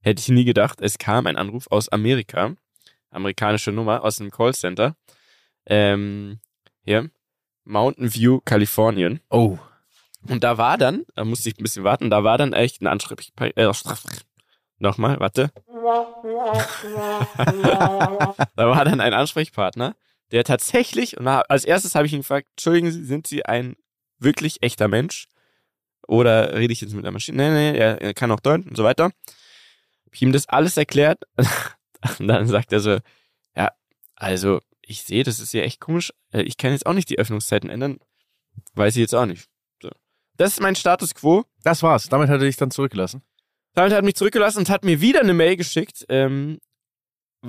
hätte 0.00 0.20
ich 0.20 0.28
nie 0.28 0.44
gedacht, 0.44 0.80
es 0.80 0.98
kam 0.98 1.26
ein 1.26 1.36
Anruf 1.36 1.66
aus 1.70 1.88
Amerika, 1.88 2.54
amerikanische 3.10 3.72
Nummer 3.72 4.04
aus 4.04 4.20
einem 4.20 4.30
Callcenter, 4.30 4.96
ähm, 5.66 6.38
hier, 6.84 7.10
Mountain 7.64 8.14
View, 8.14 8.40
Kalifornien. 8.44 9.20
Oh. 9.30 9.58
Und 10.26 10.42
da 10.44 10.58
war 10.58 10.78
dann, 10.78 11.04
da 11.14 11.24
musste 11.24 11.48
ich 11.48 11.58
ein 11.58 11.62
bisschen 11.62 11.84
warten, 11.84 12.10
da 12.10 12.24
war 12.24 12.38
dann 12.38 12.52
echt 12.52 12.82
ein 12.82 12.86
Ansprechpartner, 12.86 13.56
äh, 13.56 13.72
nochmal, 14.78 15.20
warte. 15.20 15.50
da 17.36 18.68
war 18.68 18.84
dann 18.84 19.00
ein 19.00 19.14
Ansprechpartner, 19.14 19.94
der 20.32 20.44
tatsächlich, 20.44 21.16
und 21.16 21.26
als 21.28 21.64
erstes 21.64 21.94
habe 21.94 22.06
ich 22.06 22.12
ihn 22.12 22.20
gefragt, 22.20 22.48
entschuldigen 22.56 22.90
Sie, 22.90 23.04
sind 23.04 23.26
Sie 23.26 23.44
ein 23.46 23.76
wirklich 24.18 24.62
echter 24.62 24.88
Mensch? 24.88 25.28
Oder 26.06 26.54
rede 26.54 26.72
ich 26.72 26.80
jetzt 26.80 26.94
mit 26.94 27.04
der 27.04 27.12
Maschine? 27.12 27.36
Nee, 27.50 27.72
nee, 27.72 27.78
er, 27.78 28.00
er 28.00 28.14
kann 28.14 28.30
auch 28.32 28.40
Deutsch 28.40 28.66
und 28.66 28.76
so 28.76 28.82
weiter. 28.84 29.04
Hab 29.04 30.14
ich 30.14 30.22
ihm 30.22 30.32
das 30.32 30.48
alles 30.48 30.76
erklärt. 30.76 31.22
Und 32.18 32.28
dann 32.28 32.46
sagt 32.46 32.72
er 32.72 32.80
so, 32.80 32.98
ja, 33.54 33.72
also 34.14 34.60
ich 34.80 35.02
sehe, 35.02 35.22
das 35.24 35.38
ist 35.40 35.52
ja 35.52 35.62
echt 35.62 35.80
komisch. 35.80 36.12
Äh, 36.32 36.42
Ich 36.42 36.56
kann 36.56 36.72
jetzt 36.72 36.86
auch 36.86 36.94
nicht 36.94 37.10
die 37.10 37.18
Öffnungszeiten 37.18 37.68
ändern. 37.68 37.98
Weiß 38.74 38.96
ich 38.96 39.00
jetzt 39.00 39.14
auch 39.14 39.26
nicht. 39.26 39.48
Das 40.38 40.52
ist 40.52 40.60
mein 40.60 40.76
Status 40.76 41.14
quo. 41.14 41.44
Das 41.64 41.82
war's. 41.82 42.08
Damit 42.08 42.28
hat 42.28 42.40
er 42.40 42.46
dich 42.46 42.56
dann 42.56 42.70
zurückgelassen. 42.70 43.22
Damit 43.74 43.92
hat 43.92 43.98
er 43.98 44.04
mich 44.04 44.14
zurückgelassen 44.14 44.58
und 44.58 44.70
hat 44.70 44.84
mir 44.84 45.00
wieder 45.00 45.20
eine 45.20 45.34
Mail 45.34 45.56
geschickt, 45.56 46.06
ähm, 46.08 46.58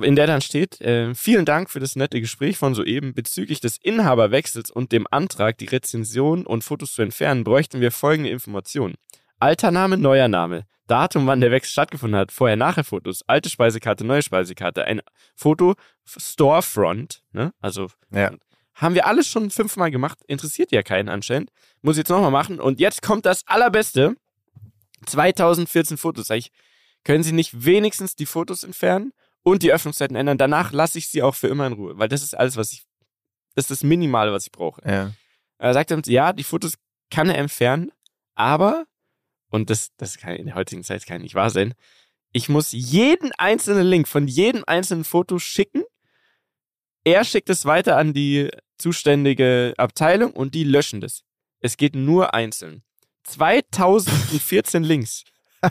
in 0.00 0.16
der 0.16 0.26
dann 0.26 0.40
steht, 0.40 0.80
äh, 0.80 1.14
vielen 1.14 1.44
Dank 1.44 1.70
für 1.70 1.80
das 1.80 1.96
nette 1.96 2.20
Gespräch 2.20 2.58
von 2.58 2.74
soeben. 2.74 3.14
Bezüglich 3.14 3.60
des 3.60 3.78
Inhaberwechsels 3.78 4.70
und 4.70 4.92
dem 4.92 5.06
Antrag, 5.10 5.58
die 5.58 5.66
Rezension 5.66 6.46
und 6.46 6.62
Fotos 6.62 6.92
zu 6.92 7.02
entfernen, 7.02 7.44
bräuchten 7.44 7.80
wir 7.80 7.90
folgende 7.92 8.30
Informationen. 8.30 8.96
Alter 9.38 9.70
Name, 9.70 9.96
neuer 9.96 10.28
Name. 10.28 10.64
Datum, 10.86 11.26
wann 11.28 11.40
der 11.40 11.52
Wechsel 11.52 11.70
stattgefunden 11.70 12.18
hat. 12.18 12.32
Vorher-Nachher-Fotos. 12.32 13.22
Alte 13.28 13.48
Speisekarte, 13.48 14.04
neue 14.04 14.22
Speisekarte. 14.22 14.84
Ein 14.84 15.00
Foto, 15.36 15.74
Storefront. 16.04 17.22
Ne? 17.32 17.52
Also 17.60 17.88
Ja. 18.12 18.32
Haben 18.80 18.94
wir 18.94 19.06
alles 19.06 19.28
schon 19.28 19.50
fünfmal 19.50 19.90
gemacht. 19.90 20.18
Interessiert 20.26 20.72
ja 20.72 20.82
keinen 20.82 21.08
anscheinend. 21.08 21.50
Muss 21.82 21.96
ich 21.96 21.98
jetzt 21.98 22.08
nochmal 22.08 22.30
machen. 22.30 22.60
Und 22.60 22.80
jetzt 22.80 23.02
kommt 23.02 23.26
das 23.26 23.46
Allerbeste. 23.46 24.16
2014 25.06 25.96
Fotos. 25.96 26.28
Sag 26.28 26.38
ich, 26.38 26.50
können 27.04 27.22
Sie 27.22 27.32
nicht 27.32 27.64
wenigstens 27.64 28.16
die 28.16 28.26
Fotos 28.26 28.62
entfernen 28.62 29.12
und 29.42 29.62
die 29.62 29.72
Öffnungszeiten 29.72 30.16
ändern? 30.16 30.38
Danach 30.38 30.72
lasse 30.72 30.98
ich 30.98 31.08
sie 31.08 31.22
auch 31.22 31.34
für 31.34 31.48
immer 31.48 31.66
in 31.66 31.74
Ruhe. 31.74 31.98
Weil 31.98 32.08
das 32.08 32.22
ist 32.22 32.36
alles, 32.36 32.56
was 32.56 32.72
ich. 32.72 32.84
Das 33.54 33.64
ist 33.64 33.70
das 33.70 33.82
Minimale, 33.82 34.32
was 34.32 34.46
ich 34.46 34.52
brauche. 34.52 34.80
Ja. 34.88 35.12
Er 35.58 35.74
sagt 35.74 35.92
uns, 35.92 36.08
ja, 36.08 36.32
die 36.32 36.44
Fotos 36.44 36.74
kann 37.10 37.28
er 37.28 37.36
entfernen, 37.36 37.90
aber, 38.34 38.86
und 39.50 39.68
das, 39.68 39.90
das 39.96 40.16
kann 40.16 40.36
in 40.36 40.46
der 40.46 40.54
heutigen 40.54 40.84
Zeit 40.84 41.04
kann 41.04 41.20
nicht 41.20 41.34
wahr 41.34 41.50
sein, 41.50 41.74
ich 42.32 42.48
muss 42.48 42.72
jeden 42.72 43.32
einzelnen 43.36 43.86
Link 43.86 44.08
von 44.08 44.28
jedem 44.28 44.64
einzelnen 44.66 45.04
Foto 45.04 45.38
schicken. 45.38 45.82
Er 47.04 47.24
schickt 47.24 47.50
es 47.50 47.64
weiter 47.64 47.96
an 47.96 48.14
die 48.14 48.50
zuständige 48.80 49.74
Abteilung 49.76 50.32
und 50.32 50.54
die 50.54 50.64
löschen 50.64 51.00
das. 51.00 51.22
Es 51.60 51.76
geht 51.76 51.94
nur 51.94 52.34
einzeln. 52.34 52.82
2014 53.24 54.82
Links. 54.82 55.24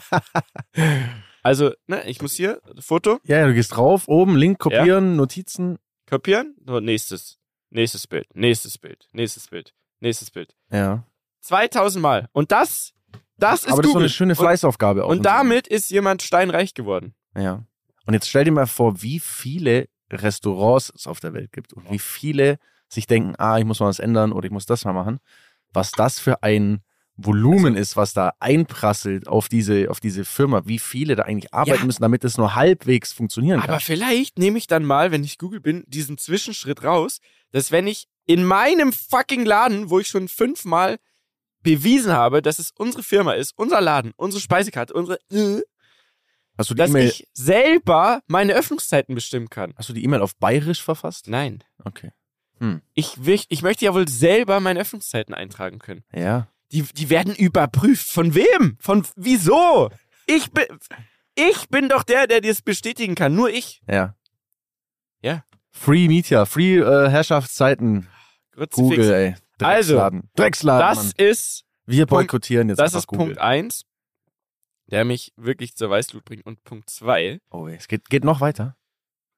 Also, 1.42 1.72
ne, 1.88 2.04
ich 2.06 2.22
muss 2.22 2.34
hier 2.34 2.62
Foto 2.80 3.20
Ja, 3.24 3.48
du 3.48 3.54
gehst 3.54 3.76
drauf, 3.76 4.08
oben, 4.08 4.36
Link 4.36 4.60
kopieren, 4.60 5.16
Notizen. 5.16 5.80
kopieren, 6.06 6.56
so, 6.66 6.80
nächstes, 6.82 7.40
nächstes 7.70 8.08
Bild, 8.08 8.28
nächstes 8.36 8.78
Bild, 8.78 9.08
nächstes 9.14 9.48
Bild, 9.48 9.74
nächstes 10.02 10.32
Bild. 10.32 10.56
Ja. 10.70 11.06
2000 11.40 12.02
Mal. 12.02 12.30
Und 12.34 12.52
das, 12.52 12.94
das 13.38 13.64
ist 13.64 13.72
Aber 13.72 13.82
das 13.82 13.88
ist 13.90 13.94
so 13.94 14.00
eine 14.00 14.10
schöne 14.10 14.36
Fleißaufgabe 14.36 15.06
und, 15.06 15.18
und 15.20 15.24
damit 15.24 15.68
ist 15.68 15.90
jemand 15.90 16.22
steinreich 16.22 16.74
geworden. 16.74 17.16
Ja. 17.36 17.64
Und 18.06 18.14
jetzt 18.14 18.28
stell 18.28 18.44
dir 18.44 18.52
mal 18.52 18.68
vor, 18.68 19.02
wie 19.02 19.20
viele 19.20 19.88
Restaurants 20.12 20.92
es 20.94 21.08
auf 21.08 21.20
der 21.20 21.34
Welt 21.34 21.52
gibt 21.52 21.72
und 21.72 21.90
wie 21.90 22.00
viele 22.00 22.60
sich 22.90 23.08
denken, 23.08 23.36
ah, 23.38 23.58
ich 23.60 23.66
muss 23.66 23.80
mal 23.80 23.88
was 23.88 24.00
ändern 24.00 24.32
oder 24.32 24.46
ich 24.46 24.52
muss 24.52 24.66
das 24.66 24.84
mal 24.86 24.94
machen. 24.94 25.20
Was 25.74 25.92
das 25.92 26.20
für 26.20 26.44
ein 26.44 26.82
Volumen 27.16 27.76
ist, 27.76 27.98
was 27.98 28.14
da 28.14 28.32
einprasselt 28.40 29.28
auf 29.28 29.50
diese, 29.50 29.90
auf 29.92 30.00
diese 30.00 30.24
Firma, 30.26 30.62
wie 30.66 30.80
viele 30.80 31.16
da 31.16 31.24
eigentlich 31.24 31.54
arbeiten 31.54 31.80
Ja. 31.82 31.86
müssen, 31.86 32.02
damit 32.02 32.24
es 32.24 32.38
nur 32.38 32.56
halbwegs 32.56 33.12
funktionieren 33.12 33.60
kann. 33.60 33.70
Aber 33.72 33.80
vielleicht 33.82 34.40
nehme 34.40 34.58
ich 34.58 34.68
dann 34.68 34.86
mal, 34.86 35.12
wenn 35.12 35.24
ich 35.24 35.38
Google 35.38 35.60
bin, 35.60 35.84
diesen 35.88 36.18
Zwischenschritt 36.18 36.84
raus, 36.84 37.20
dass 37.52 37.72
wenn 37.72 37.88
ich 37.88 38.08
in 38.26 38.44
meinem 38.46 38.94
fucking 38.94 39.44
Laden, 39.46 39.90
wo 39.90 40.00
ich 40.00 40.08
schon 40.08 40.28
fünfmal 40.30 40.98
bewiesen 41.62 42.14
habe, 42.14 42.42
dass 42.42 42.58
es 42.58 42.72
unsere 42.78 43.04
Firma 43.04 43.34
ist, 43.34 43.52
unser 43.58 43.82
Laden, 43.82 44.14
unsere 44.16 44.40
Speisekarte, 44.42 44.94
unsere, 44.94 45.20
äh, 45.32 45.62
Hast 46.58 46.70
du 46.70 46.74
die 46.74 46.78
dass 46.80 46.90
E-Mail, 46.90 47.08
ich 47.10 47.28
selber 47.34 48.22
meine 48.28 48.54
Öffnungszeiten 48.54 49.14
bestimmen 49.16 49.50
kann. 49.50 49.74
hast 49.78 49.90
du 49.90 49.94
die 49.94 50.04
E-Mail 50.06 50.22
auf 50.22 50.36
Bayerisch 50.38 50.82
verfasst? 50.82 51.28
Nein. 51.28 51.64
Okay. 51.84 52.12
Ich, 52.94 53.26
will, 53.26 53.40
ich 53.48 53.62
möchte 53.62 53.86
ja 53.86 53.94
wohl 53.94 54.08
selber 54.08 54.60
meine 54.60 54.80
Öffnungszeiten 54.82 55.34
eintragen 55.34 55.80
können. 55.80 56.04
Ja. 56.14 56.48
Die, 56.72 56.84
die 56.84 57.10
werden 57.10 57.34
überprüft. 57.36 58.10
Von 58.10 58.36
wem? 58.36 58.78
Von 58.80 59.06
wieso? 59.16 59.90
Ich 60.28 60.52
bin, 60.52 60.66
ich 61.36 61.70
bin 61.70 61.90
doch 61.90 62.04
der, 62.04 62.28
der 62.28 62.42
das 62.42 62.62
bestätigen 62.62 63.16
kann. 63.16 63.34
Nur 63.36 63.50
ich. 63.50 63.82
Ja. 63.90 64.16
Ja. 65.22 65.44
Free 65.72 66.08
Media, 66.08 66.46
Free 66.46 66.78
äh, 66.78 67.10
Herrschaftszeiten. 67.10 68.08
Kruzifix. 68.52 68.76
Google, 68.76 69.12
ey. 69.14 69.36
Also, 69.62 69.94
Drecksladen. 69.96 70.30
Drecksladen, 70.36 70.88
Das 70.88 70.98
Mann. 71.06 71.14
ist, 71.18 71.66
Wir 71.86 72.06
Punkt- 72.06 72.28
boykottieren 72.28 72.70
jetzt 72.70 72.80
das 72.80 72.94
ist 72.94 73.08
Google. 73.08 73.26
Punkt 73.28 73.40
1, 73.42 73.86
der 74.88 75.06
mich 75.06 75.34
wirklich 75.38 75.76
zur 75.76 75.90
Weißglut 75.90 76.24
bringt. 76.26 76.46
Und 76.46 76.64
Punkt 76.64 76.90
2. 76.90 77.40
Oh, 77.52 77.68
es 77.68 77.88
geht, 77.88 78.10
geht 78.10 78.24
noch 78.24 78.42
weiter. 78.42 78.76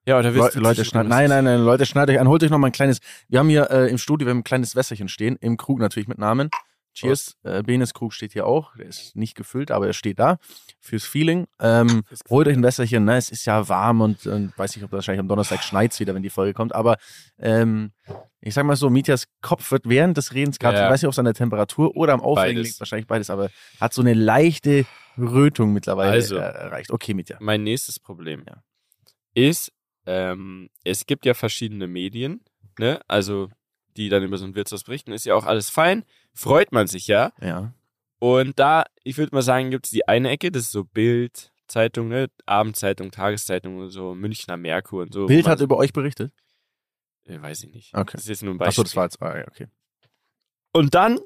Ja, 0.06 0.18
oder 0.18 0.34
willst 0.34 0.56
du 0.56 0.60
Leute, 0.60 0.84
schneid, 0.84 1.08
nein, 1.08 1.30
nein, 1.30 1.44
nein, 1.44 1.60
Leute, 1.62 1.86
schneidet 1.86 2.16
euch 2.16 2.20
an, 2.22 2.28
holt 2.28 2.44
euch 2.44 2.50
noch 2.50 2.58
mal 2.58 2.68
ein 2.68 2.72
kleines. 2.74 3.00
Wir 3.30 3.40
haben 3.40 3.50
hier 3.50 3.70
äh, 3.70 3.88
im 3.90 3.98
Studio, 4.00 4.26
wir 4.26 4.32
haben 4.32 4.40
ein 4.40 4.44
kleines 4.44 4.76
Wässerchen 4.76 5.08
stehen, 5.08 5.36
im 5.42 5.58
Krug 5.58 5.80
natürlich 5.80 6.08
mit 6.08 6.18
Namen. 6.18 6.50
Cheers. 6.94 7.38
Äh, 7.44 7.64
Benes 7.64 7.94
Krug 7.94 8.12
steht 8.12 8.34
hier 8.34 8.46
auch. 8.46 8.76
Der 8.76 8.88
ist 8.88 9.16
nicht 9.16 9.36
gefüllt, 9.36 9.72
aber 9.72 9.88
er 9.88 9.94
steht 9.94 10.20
da 10.20 10.38
fürs 10.82 11.06
Feeling. 11.06 11.48
Ähm, 11.62 12.02
holt 12.30 12.48
euch 12.50 12.54
ein 12.58 12.64
Wässerchen, 12.64 13.06
ne? 13.06 13.16
Es 13.16 13.30
ist 13.30 13.46
ja 13.46 13.70
warm 13.70 14.02
und 14.02 14.26
äh, 14.26 14.50
weiß 14.58 14.76
nicht, 14.76 14.84
ob 14.84 14.92
das 14.92 14.98
wahrscheinlich 14.98 15.22
am 15.22 15.30
Donnerstag 15.30 15.64
schneit 15.64 15.98
wieder, 16.02 16.14
wenn 16.16 16.24
die 16.24 16.30
Folge 16.30 16.54
kommt. 16.54 16.76
Aber 16.76 16.98
ähm, 17.40 17.92
ich 18.42 18.54
sag 18.54 18.66
mal 18.66 18.76
so, 18.76 18.90
Mitjas 18.90 19.26
Kopf 19.42 19.72
wird 19.72 19.88
während 19.88 20.18
des 20.18 20.34
Redens 20.34 20.60
gerade, 20.60 20.80
Ja. 20.80 20.88
ich 20.88 20.92
weiß 20.92 21.02
nicht, 21.04 21.08
ob 21.08 21.14
es 21.14 21.20
an 21.20 21.26
der 21.26 21.34
Temperatur 21.34 21.96
oder 21.96 22.12
am 22.12 22.20
Aufregen 22.20 22.56
Beides. 22.58 22.68
liegt, 22.72 22.80
wahrscheinlich 22.82 23.08
beides, 23.08 23.30
aber 23.30 23.50
hat 23.80 23.94
so 23.94 24.02
eine 24.02 24.14
leichte 24.14 24.86
Rötung 25.18 25.72
mittlerweile 25.72 26.12
Also. 26.12 26.36
erreicht. 26.36 26.92
Okay, 26.92 27.14
Mitja. 27.14 27.38
Mein 27.40 27.64
nächstes 27.64 28.00
Problem 28.02 28.44
Ja. 28.46 28.64
ist, 29.34 29.72
ähm, 30.06 30.70
es 30.84 31.06
gibt 31.06 31.26
ja 31.26 31.34
verschiedene 31.34 31.88
Medien, 31.88 32.44
ne? 32.80 33.00
Also 33.08 33.50
die 33.98 34.10
dann 34.10 34.24
über 34.24 34.38
so 34.38 34.46
ein 34.46 34.56
Wirtshaus 34.56 34.84
berichten, 34.84 35.12
ist 35.12 35.26
ja 35.26 35.36
auch 35.36 35.46
alles 35.46 35.70
fein. 35.70 36.06
Freut 36.34 36.72
man 36.72 36.88
sich 36.88 37.08
ja. 37.08 37.34
Ja. 37.42 37.74
Und 38.20 38.58
da, 38.60 38.86
ich 39.04 39.18
würde 39.18 39.36
mal 39.36 39.42
sagen, 39.42 39.72
gibt 39.72 39.86
es 39.86 39.92
die 39.92 40.08
eine 40.08 40.30
Ecke, 40.30 40.52
das 40.52 40.64
ist 40.64 40.72
so 40.72 40.84
Bild, 40.86 41.52
Zeitung, 41.68 42.08
ne? 42.08 42.30
Abendzeitung, 42.46 43.12
Tageszeitung 43.12 43.78
und 43.78 43.90
so, 43.90 44.14
Münchner 44.16 44.58
Merkur 44.58 45.04
und 45.04 45.14
so. 45.14 45.26
Bild 45.26 45.48
hat 45.48 45.60
über 45.62 45.78
euch 45.78 45.94
berichtet? 45.94 46.32
äh, 47.26 47.42
weiß 47.42 47.64
ich 47.64 47.74
nicht. 47.74 47.96
Okay. 47.96 48.12
Das 48.14 48.22
ist 48.22 48.30
jetzt 48.30 48.44
nur 48.44 48.54
ein 48.54 48.62
Achso, 48.62 48.84
Beispiel. 48.84 48.84
das 48.84 48.96
war 48.96 49.04
jetzt. 49.06 49.22
Ah, 49.22 49.38
ja, 49.38 49.48
okay. 49.48 49.68
Und 50.74 50.96
dann 50.96 51.20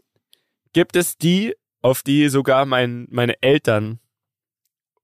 gibt 0.73 0.95
es 0.95 1.17
die, 1.17 1.55
auf 1.81 2.03
die 2.03 2.29
sogar 2.29 2.65
mein, 2.65 3.07
meine 3.09 3.41
Eltern 3.41 3.99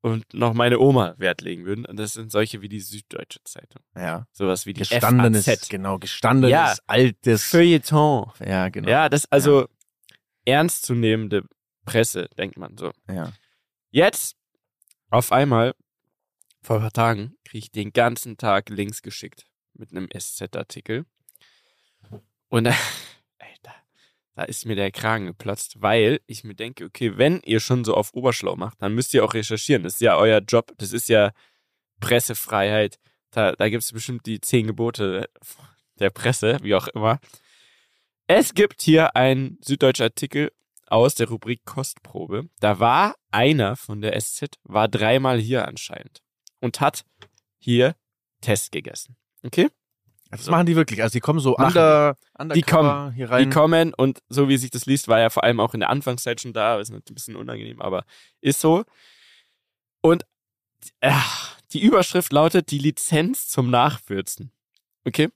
und 0.02 0.34
noch 0.34 0.54
meine 0.54 0.80
Oma 0.80 1.14
Wert 1.18 1.42
legen 1.42 1.66
würden. 1.66 1.86
Und 1.86 1.98
das 1.98 2.14
sind 2.14 2.32
solche 2.32 2.62
wie 2.62 2.70
die 2.70 2.80
Süddeutsche 2.80 3.40
Zeitung. 3.44 3.82
Ja. 3.96 4.28
Sowas 4.32 4.66
wie 4.66 4.74
die 4.74 4.80
Gestandenes, 4.80 5.46
FAZ. 5.46 5.70
genau, 5.70 6.00
gestandenes, 6.00 6.52
Ja. 6.52 6.76
altes. 6.88 7.44
Feuilleton. 7.46 8.32
Ja, 8.46 8.70
genau. 8.70 8.90
Ja, 8.90 9.10
das 9.10 9.32
also 9.32 9.68
ernstzunehmende 10.46 11.44
Presse, 11.86 12.30
denkt 12.38 12.58
man 12.58 12.78
so. 12.78 12.92
Ja. 13.10 13.32
Jetzt, 13.92 14.36
auf 15.10 15.32
einmal, 15.32 15.74
vor 16.62 16.78
ein 16.78 16.82
paar 16.82 16.92
Tagen, 16.92 17.36
kriege 17.46 17.66
ich 17.66 17.72
den 17.72 17.92
ganzen 17.94 18.38
Tag 18.38 18.70
Links 18.70 19.02
geschickt 19.02 19.46
mit 19.74 19.92
einem 19.92 20.08
SZ-Artikel. 20.10 21.06
Und 22.50 22.66
da, 22.66 22.72
Alter, 23.40 23.74
da 23.74 23.74
ist 24.36 24.66
mir 24.66 24.76
der 24.76 24.92
Kragen 24.92 25.28
geplatzt, 25.28 25.82
weil 25.82 26.22
ich 26.26 26.44
mir 26.44 26.56
denke, 26.56 26.86
okay, 26.86 27.18
wenn 27.18 27.42
ihr 27.42 27.60
schon 27.60 27.84
so 27.84 27.96
auf 27.96 28.14
Oberschlau 28.14 28.56
macht, 28.56 28.82
dann 28.82 28.96
müsst 28.96 29.14
ihr 29.14 29.24
auch 29.24 29.34
recherchieren. 29.34 29.84
Das 29.84 29.96
ist 29.96 30.02
ja 30.02 30.18
euer 30.18 30.40
Job. 30.40 30.74
Das 30.78 30.94
ist 30.94 31.10
ja 31.10 31.32
Pressefreiheit. 32.00 32.98
Da, 33.32 33.54
da 33.54 33.70
gibt 33.70 33.84
es 33.84 33.92
bestimmt 33.92 34.26
die 34.26 34.42
zehn 34.42 34.68
Gebote 34.68 35.30
der 36.00 36.10
Presse, 36.10 36.58
wie 36.62 36.76
auch 36.76 36.88
immer. 36.90 37.20
Es 38.28 38.54
gibt 38.54 38.82
hier 38.82 39.16
einen 39.16 39.58
süddeutschen 39.62 40.06
Artikel 40.06 40.52
aus 40.88 41.16
der 41.16 41.30
Rubrik 41.30 41.66
Kostprobe. 41.66 42.50
Da 42.60 42.80
war 42.80 43.16
einer 43.32 43.76
von 43.76 44.02
der 44.02 44.20
SZ, 44.20 44.58
war 44.64 44.88
dreimal 44.88 45.40
hier 45.40 45.68
anscheinend 45.68 46.22
und 46.60 46.82
hat 46.82 47.06
hier 47.60 47.96
Test 48.42 48.72
gegessen. 48.72 49.16
Okay? 49.44 49.70
Das 50.32 50.48
machen 50.48 50.66
die 50.66 50.76
wirklich. 50.76 51.04
Also 51.04 51.14
die 51.14 51.20
kommen 51.20 51.40
so 51.40 51.56
under, 51.58 52.16
undercover 52.38 52.54
Die 52.54 52.62
kommen. 52.62 53.12
hier 53.14 53.30
rein. 53.30 53.50
Die 53.50 53.54
kommen 53.54 53.94
und 53.94 54.20
so 54.30 54.48
wie 54.48 54.58
sich 54.58 54.72
das 54.72 54.86
liest, 54.86 55.08
war 55.08 55.20
ja 55.20 55.30
vor 55.30 55.44
allem 55.44 55.60
auch 55.60 55.74
in 55.74 55.82
der 55.82 55.90
Anfangszeit 55.90 56.40
schon 56.40 56.54
da. 56.54 56.80
Ist 56.80 56.92
ein 56.92 57.02
bisschen 57.14 57.36
unangenehm, 57.36 57.82
aber 57.82 58.06
ist 58.40 58.62
so. 58.62 58.84
Und 60.02 60.26
äh, 61.02 61.12
die 61.74 61.82
Überschrift 61.82 62.32
lautet 62.34 62.72
die 62.72 62.80
Lizenz 62.80 63.48
zum 63.48 63.70
Nachwürzen. 63.70 64.52
Okay? 65.06 65.30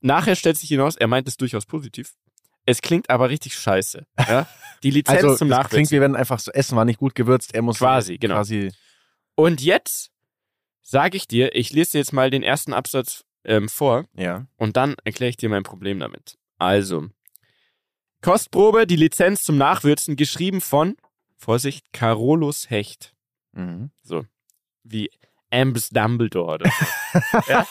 Nachher 0.00 0.36
stellt 0.36 0.56
sich 0.56 0.68
hinaus, 0.68 0.96
er 0.96 1.08
meint 1.08 1.26
es 1.26 1.36
durchaus 1.36 1.66
positiv. 1.66 2.14
Es 2.64 2.82
klingt 2.82 3.08
aber 3.10 3.30
richtig 3.30 3.54
scheiße. 3.54 4.06
Ja? 4.18 4.46
Die 4.82 4.90
Lizenz 4.90 5.24
also 5.24 5.36
zum 5.36 5.48
Nachwürzen. 5.48 5.70
klingt, 5.70 5.90
wir 5.90 6.00
werden 6.02 6.14
einfach 6.14 6.38
so 6.38 6.52
essen, 6.52 6.76
war 6.76 6.84
nicht 6.84 6.98
gut 6.98 7.14
gewürzt. 7.14 7.54
Er 7.54 7.62
muss 7.62 7.78
Quasi, 7.78 8.18
genau. 8.18 8.34
Quasi, 8.34 8.70
Und 9.34 9.62
jetzt 9.62 10.10
sage 10.82 11.16
ich 11.16 11.26
dir, 11.26 11.54
ich 11.56 11.72
lese 11.72 11.96
jetzt 11.98 12.12
mal 12.12 12.30
den 12.30 12.42
ersten 12.42 12.74
Absatz 12.74 13.24
ähm, 13.48 13.68
vor 13.68 14.04
ja. 14.14 14.46
und 14.56 14.76
dann 14.76 14.94
erkläre 15.04 15.30
ich 15.30 15.36
dir 15.36 15.48
mein 15.48 15.64
Problem 15.64 15.98
damit. 15.98 16.38
Also, 16.58 17.08
Kostprobe, 18.20 18.86
die 18.86 18.96
Lizenz 18.96 19.42
zum 19.44 19.56
Nachwürzen, 19.56 20.16
geschrieben 20.16 20.60
von, 20.60 20.96
Vorsicht, 21.36 21.92
Carolus 21.92 22.68
Hecht. 22.70 23.14
Mhm. 23.52 23.90
Wie 24.82 25.10
Ambus 25.50 25.88
Dumbledore 25.90 26.58
so. 27.12 27.40
ja? 27.48 27.66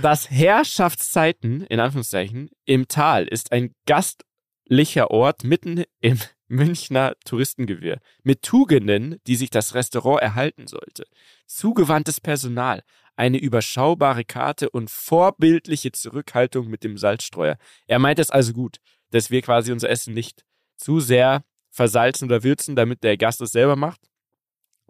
Das 0.00 0.30
Herrschaftszeiten, 0.30 1.64
in 1.66 1.80
Anführungszeichen, 1.80 2.50
im 2.64 2.88
Tal 2.88 3.26
ist 3.28 3.52
ein 3.52 3.74
gastlicher 3.86 5.10
Ort 5.10 5.44
mitten 5.44 5.84
im 6.00 6.18
Münchner 6.48 7.14
Touristengewirr 7.24 7.98
mit 8.24 8.42
Tugenden, 8.42 9.18
die 9.26 9.36
sich 9.36 9.50
das 9.50 9.74
Restaurant 9.74 10.20
erhalten 10.20 10.66
sollte. 10.66 11.06
Zugewandtes 11.46 12.20
Personal, 12.20 12.82
eine 13.16 13.38
überschaubare 13.38 14.24
Karte 14.24 14.70
und 14.70 14.90
vorbildliche 14.90 15.92
Zurückhaltung 15.92 16.68
mit 16.68 16.82
dem 16.84 16.96
Salzstreuer. 16.96 17.56
Er 17.86 17.98
meint 17.98 18.18
es 18.18 18.30
also 18.30 18.52
gut, 18.52 18.78
dass 19.10 19.30
wir 19.30 19.42
quasi 19.42 19.72
unser 19.72 19.90
Essen 19.90 20.14
nicht 20.14 20.44
zu 20.76 21.00
sehr 21.00 21.44
versalzen 21.70 22.28
oder 22.28 22.42
würzen, 22.42 22.76
damit 22.76 23.02
der 23.02 23.16
Gast 23.16 23.40
es 23.40 23.52
selber 23.52 23.76
macht, 23.76 24.00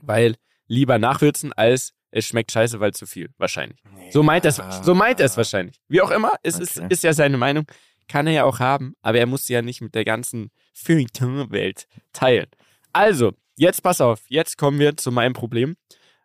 weil 0.00 0.36
lieber 0.66 0.98
nachwürzen 0.98 1.52
als 1.52 1.92
es 2.14 2.26
schmeckt 2.26 2.52
scheiße, 2.52 2.78
weil 2.78 2.92
zu 2.92 3.06
viel, 3.06 3.30
wahrscheinlich. 3.38 3.78
So 4.10 4.22
meint 4.22 4.44
er 4.44 4.50
es, 4.50 4.62
so 4.84 4.94
meint 4.94 5.18
es 5.18 5.36
wahrscheinlich. 5.38 5.80
Wie 5.88 6.02
auch 6.02 6.10
immer, 6.10 6.32
es 6.42 6.58
ist, 6.58 6.78
Okay. 6.78 6.88
ist 6.90 7.02
ja 7.04 7.14
seine 7.14 7.38
Meinung, 7.38 7.64
kann 8.06 8.26
er 8.26 8.32
ja 8.34 8.44
auch 8.44 8.58
haben, 8.58 8.94
aber 9.00 9.18
er 9.18 9.24
muss 9.26 9.46
sie 9.46 9.54
ja 9.54 9.62
nicht 9.62 9.80
mit 9.80 9.94
der 9.94 10.04
ganzen 10.04 10.50
Feuilleton-Welt 10.74 11.86
teilen. 12.12 12.48
Also, 12.92 13.32
jetzt 13.56 13.82
pass 13.82 14.02
auf, 14.02 14.20
jetzt 14.28 14.58
kommen 14.58 14.78
wir 14.78 14.96
zu 14.98 15.10
meinem 15.10 15.32
Problem. 15.32 15.76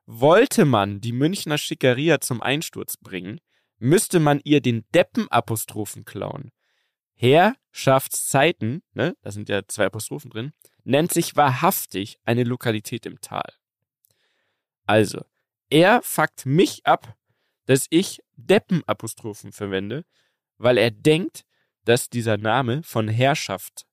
Wollte 0.10 0.64
man 0.64 1.02
die 1.02 1.12
Münchner 1.12 1.58
Schickeria 1.58 2.22
zum 2.22 2.42
Einsturz 2.42 2.96
bringen, 2.96 3.42
müsste 3.78 4.22
man 4.22 4.40
ihr 4.46 4.62
den 4.62 4.86
Deppen-Apostrophen 4.96 6.06
klauen. 6.06 6.52
Herrschaftszeiten, 7.14 8.84
ne, 8.94 9.18
da 9.22 9.32
sind 9.32 9.50
ja 9.50 9.68
zwei 9.68 9.88
Apostrophen 9.88 10.30
drin, 10.32 10.54
nennt 10.86 11.12
sich 11.12 11.36
wahrhaftig 11.36 12.20
eine 12.24 12.46
Lokalität 12.46 13.06
im 13.06 13.20
Tal. 13.20 13.52
Also, 14.86 15.26
er 15.70 16.02
fuckt 16.04 16.46
mich 16.46 16.86
ab, 16.86 17.18
dass 17.66 17.88
ich 17.90 18.22
Deppen-Apostrophen 18.38 19.52
verwende, 19.52 20.06
weil 20.58 20.78
er 20.78 20.90
denkt, 20.90 21.44
dass 21.84 22.10
dieser 22.10 22.38
Name 22.38 22.82
von 22.82 23.10
Herrschaft, 23.10 23.86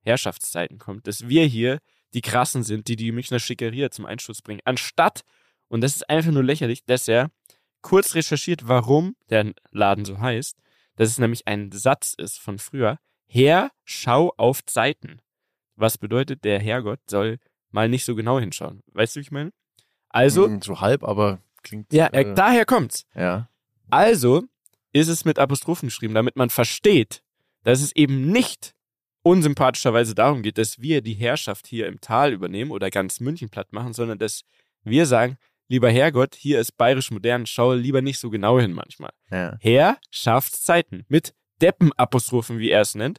Herrschaftszeiten 0.00 0.78
kommt, 0.78 1.06
dass 1.06 1.28
wir 1.28 1.44
hier 1.44 1.80
die 2.14 2.22
Krassen 2.22 2.62
sind, 2.62 2.88
die 2.88 2.96
die 2.96 3.12
Münchner 3.12 3.38
Schickeria 3.38 3.90
zum 3.90 4.06
Einsturz 4.06 4.40
bringen, 4.40 4.62
anstatt, 4.64 5.24
und 5.68 5.80
das 5.82 5.96
ist 5.96 6.08
einfach 6.10 6.30
nur 6.32 6.42
lächerlich, 6.44 6.84
dass 6.84 7.08
er 7.08 7.30
kurz 7.82 8.14
recherchiert, 8.14 8.66
warum 8.68 9.16
der 9.30 9.52
Laden 9.70 10.04
so 10.04 10.18
heißt, 10.18 10.58
dass 10.96 11.10
es 11.10 11.18
nämlich 11.18 11.46
ein 11.46 11.70
Satz 11.72 12.14
ist 12.16 12.38
von 12.40 12.58
früher, 12.58 12.98
Herr, 13.26 13.70
schau 13.84 14.32
auf 14.36 14.64
Zeiten. 14.64 15.20
Was 15.76 15.98
bedeutet, 15.98 16.44
der 16.44 16.58
Herrgott 16.60 17.00
soll 17.08 17.38
mal 17.70 17.88
nicht 17.88 18.04
so 18.04 18.14
genau 18.14 18.40
hinschauen. 18.40 18.82
Weißt 18.94 19.14
du, 19.14 19.20
wie 19.20 19.22
ich 19.22 19.30
meine? 19.30 19.52
Also, 20.08 20.48
Mhm, 20.48 20.62
so 20.62 20.80
halb, 20.80 21.04
aber 21.04 21.40
klingt. 21.62 21.92
ja, 21.92 22.06
er, 22.06 22.26
äh, 22.28 22.34
daher 22.34 22.64
kommt's. 22.64 23.04
ja. 23.14 23.48
Also 23.90 24.44
ist 24.92 25.08
es 25.08 25.24
mit 25.24 25.38
Apostrophen 25.38 25.88
geschrieben, 25.88 26.14
damit 26.14 26.36
man 26.36 26.50
versteht, 26.50 27.22
dass 27.62 27.80
es 27.80 27.94
eben 27.94 28.30
nicht 28.32 28.74
unsympathischerweise 29.22 30.14
darum 30.14 30.42
geht, 30.42 30.58
dass 30.58 30.80
wir 30.80 31.02
die 31.02 31.14
Herrschaft 31.14 31.66
hier 31.66 31.86
im 31.86 32.00
Tal 32.00 32.32
übernehmen 32.32 32.70
oder 32.70 32.90
ganz 32.90 33.20
München 33.20 33.50
platt 33.50 33.72
machen, 33.72 33.92
sondern 33.92 34.18
dass 34.18 34.44
wir 34.84 35.06
sagen, 35.06 35.36
lieber 35.68 35.90
Herrgott, 35.90 36.34
hier 36.34 36.58
ist 36.60 36.72
bayerisch 36.76 37.10
modern, 37.10 37.46
schau 37.46 37.72
lieber 37.74 38.02
nicht 38.02 38.18
so 38.18 38.30
genau 38.30 38.58
hin 38.58 38.72
manchmal. 38.72 39.10
ja. 39.30 39.56
Herrschaftszeiten 39.60 41.04
mit 41.08 41.34
Deppen-Apostrophen, 41.62 42.58
wie 42.58 42.70
er 42.70 42.80
es 42.82 42.94
nennt. 42.94 43.18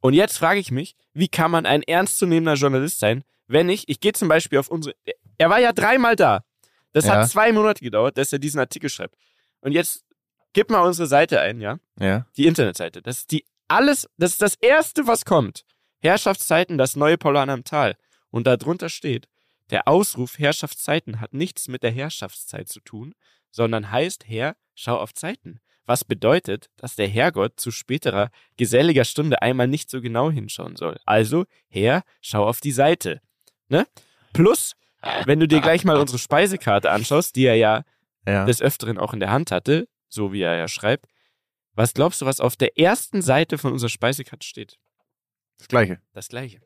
Und 0.00 0.14
jetzt 0.14 0.38
frage 0.38 0.60
ich 0.60 0.70
mich, 0.70 0.96
wie 1.14 1.28
kann 1.28 1.50
man 1.50 1.66
ein 1.66 1.82
ernstzunehmender 1.82 2.54
Journalist 2.54 2.98
sein, 2.98 3.24
wenn 3.48 3.68
ich, 3.68 3.88
ich 3.88 4.00
gehe 4.00 4.12
zum 4.12 4.28
Beispiel 4.28 4.58
auf 4.58 4.68
unsere, 4.68 4.94
er 5.38 5.50
war 5.50 5.58
ja 5.60 5.72
dreimal 5.72 6.16
da. 6.16 6.44
Das 6.92 7.06
Ja. 7.06 7.16
hat 7.16 7.28
zwei 7.30 7.52
Monate 7.52 7.82
gedauert, 7.84 8.18
dass 8.18 8.32
er 8.32 8.38
diesen 8.38 8.58
Artikel 8.60 8.90
schreibt. 8.90 9.14
Und 9.60 9.72
jetzt 9.72 10.04
gib 10.52 10.70
mal 10.70 10.80
unsere 10.80 11.06
Seite 11.06 11.40
ein, 11.40 11.60
ja? 11.60 11.78
Ja. 11.98 12.26
Die 12.36 12.46
Internetseite. 12.46 13.02
Das 13.02 13.18
ist 13.20 13.30
die 13.32 13.44
alles, 13.68 14.08
das 14.16 14.32
ist 14.32 14.42
das 14.42 14.54
erste, 14.56 15.06
was 15.06 15.24
kommt. 15.24 15.64
Herrschaftszeiten, 16.00 16.78
das 16.78 16.94
neue 16.96 17.18
Paulaner 17.18 17.54
im 17.54 17.64
Tal. 17.64 17.96
Und 18.30 18.46
darunter 18.46 18.88
steht, 18.88 19.26
der 19.70 19.88
Ausruf 19.88 20.38
Herrschaftszeiten 20.38 21.20
hat 21.20 21.34
nichts 21.34 21.68
mit 21.68 21.82
der 21.82 21.90
Herrschaftszeit 21.90 22.68
zu 22.68 22.80
tun, 22.80 23.14
sondern 23.50 23.90
heißt 23.90 24.28
Herr, 24.28 24.56
schau 24.74 24.96
auf 24.98 25.14
Zeiten. 25.14 25.60
Was 25.86 26.04
bedeutet, 26.04 26.68
dass 26.76 26.96
der 26.96 27.08
Herrgott 27.08 27.60
zu 27.60 27.70
späterer 27.70 28.30
geselliger 28.56 29.04
Stunde 29.04 29.40
einmal 29.42 29.68
nicht 29.68 29.88
so 29.88 30.00
genau 30.00 30.30
hinschauen 30.30 30.74
soll. 30.76 30.98
Also, 31.04 31.46
Herr, 31.68 32.02
schau 32.20 32.44
auf 32.46 32.60
die 32.60 32.72
Seite. 32.72 33.20
Ne? 33.68 33.86
Plus, 34.32 34.74
wenn 35.26 35.38
du 35.38 35.46
dir 35.46 35.60
gleich 35.60 35.84
mal 35.84 35.96
unsere 35.96 36.18
Speisekarte 36.18 36.90
anschaust, 36.90 37.36
die 37.36 37.44
er 37.44 37.54
ja 37.54 37.84
Ja. 38.26 38.44
des 38.44 38.60
Öfteren 38.60 38.98
auch 38.98 39.14
in 39.14 39.20
der 39.20 39.30
Hand 39.30 39.52
hatte, 39.52 39.88
so 40.08 40.32
wie 40.32 40.40
er 40.42 40.56
ja 40.56 40.66
schreibt, 40.66 41.06
was 41.74 41.94
glaubst 41.94 42.20
du, 42.20 42.26
was 42.26 42.40
auf 42.40 42.56
der 42.56 42.76
ersten 42.78 43.22
Seite 43.22 43.56
von 43.58 43.72
unserer 43.72 43.90
Speisekarte 43.90 44.46
steht? 44.46 44.78
Das 45.58 45.68
Gleiche. 45.68 46.00
Das 46.12 46.28
gleiche. 46.28 46.60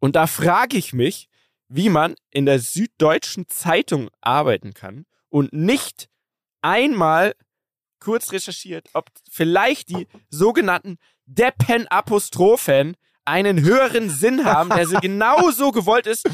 Und 0.00 0.16
da 0.16 0.26
frage 0.26 0.76
ich 0.76 0.92
mich, 0.92 1.28
wie 1.74 1.88
man 1.88 2.14
in 2.30 2.44
der 2.44 2.58
Süddeutschen 2.58 3.48
Zeitung 3.48 4.10
arbeiten 4.20 4.74
kann 4.74 5.06
und 5.30 5.52
nicht 5.52 6.08
einmal 6.60 7.34
kurz 7.98 8.32
recherchiert, 8.32 8.90
ob 8.92 9.10
vielleicht 9.30 9.88
die 9.88 10.06
sogenannten 10.28 10.98
Deppen-Apostrophen 11.26 12.96
einen 13.24 13.62
höheren 13.62 14.10
Sinn 14.10 14.44
haben, 14.44 14.68
der 14.70 14.86
so 14.86 14.98
genauso 15.00 15.72
gewollt 15.72 16.06
ist. 16.06 16.28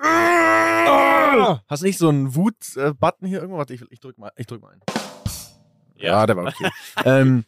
Hast 0.00 1.82
du 1.82 1.86
nicht 1.86 1.98
so 1.98 2.08
einen 2.08 2.34
Wut-Button 2.34 3.26
hier 3.26 3.38
irgendwo? 3.38 3.58
Warte, 3.58 3.74
ich, 3.74 3.82
ich 3.90 4.00
drück 4.00 4.18
mal, 4.18 4.32
ich 4.36 4.46
drück 4.46 4.60
mal 4.60 4.72
ein. 4.72 4.80
Ja, 5.96 6.26
der 6.26 6.36
war 6.36 6.46
okay. 6.46 6.70
ähm, 7.04 7.44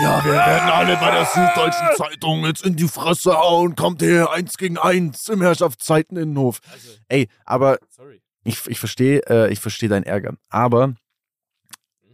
Ja, 0.00 0.24
wir 0.24 0.32
werden 0.32 0.70
alle 0.70 0.96
bei 0.96 1.10
der 1.10 1.24
Süddeutschen 1.24 1.88
Zeitung 1.96 2.44
jetzt 2.44 2.64
in 2.64 2.76
die 2.76 2.86
Fresse 2.86 3.36
hauen. 3.36 3.74
Kommt 3.74 4.02
her, 4.02 4.30
eins 4.32 4.56
gegen 4.56 4.78
eins 4.78 5.28
im 5.28 5.42
Herrschaftszeiteninnenhof. 5.42 6.60
Also, 6.72 6.90
Ey, 7.08 7.28
aber 7.44 7.78
sorry. 7.88 8.22
ich, 8.44 8.66
ich 8.66 8.78
verstehe 8.78 9.20
äh, 9.28 9.52
ich 9.52 9.60
versteh 9.60 9.88
deinen 9.88 10.04
Ärger. 10.04 10.34
Aber 10.50 10.94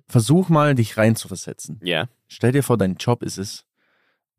versuch 0.09 0.49
mal, 0.49 0.75
dich 0.75 0.97
reinzuversetzen. 0.97 1.81
Ja. 1.83 2.07
Stell 2.29 2.53
dir 2.53 2.63
vor, 2.63 2.79
dein 2.79 2.97
Job 2.97 3.23
ist 3.23 3.39
es, 3.39 3.65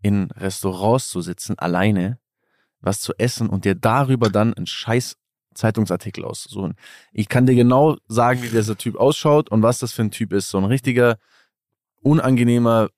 in 0.02 0.32
Restaurants 0.32 1.10
zu 1.10 1.22
sitzen, 1.22 1.58
alleine, 1.60 2.20
was 2.80 3.00
zu 3.00 3.14
essen 3.18 3.50
und 3.50 3.66
dir 3.66 3.76
darüber 3.76 4.30
dann 4.30 4.54
einen 4.54 4.68
scheiß 4.68 5.18
Zeitungsartikel 5.54 6.26
auszusuchen. 6.26 6.76
Ich 7.14 7.30
kann 7.30 7.46
dir 7.46 7.56
genau 7.56 7.98
sagen, 8.08 8.42
wie 8.44 8.50
dieser 8.50 8.78
Typ 8.78 8.98
ausschaut 8.98 9.50
und 9.50 9.64
was 9.64 9.80
das 9.80 9.94
für 9.94 10.02
ein 10.02 10.12
Typ 10.12 10.34
ist. 10.34 10.50
So 10.50 10.58
ein 10.58 10.66
richtiger, 10.66 11.18
unangenehmer 12.02 12.90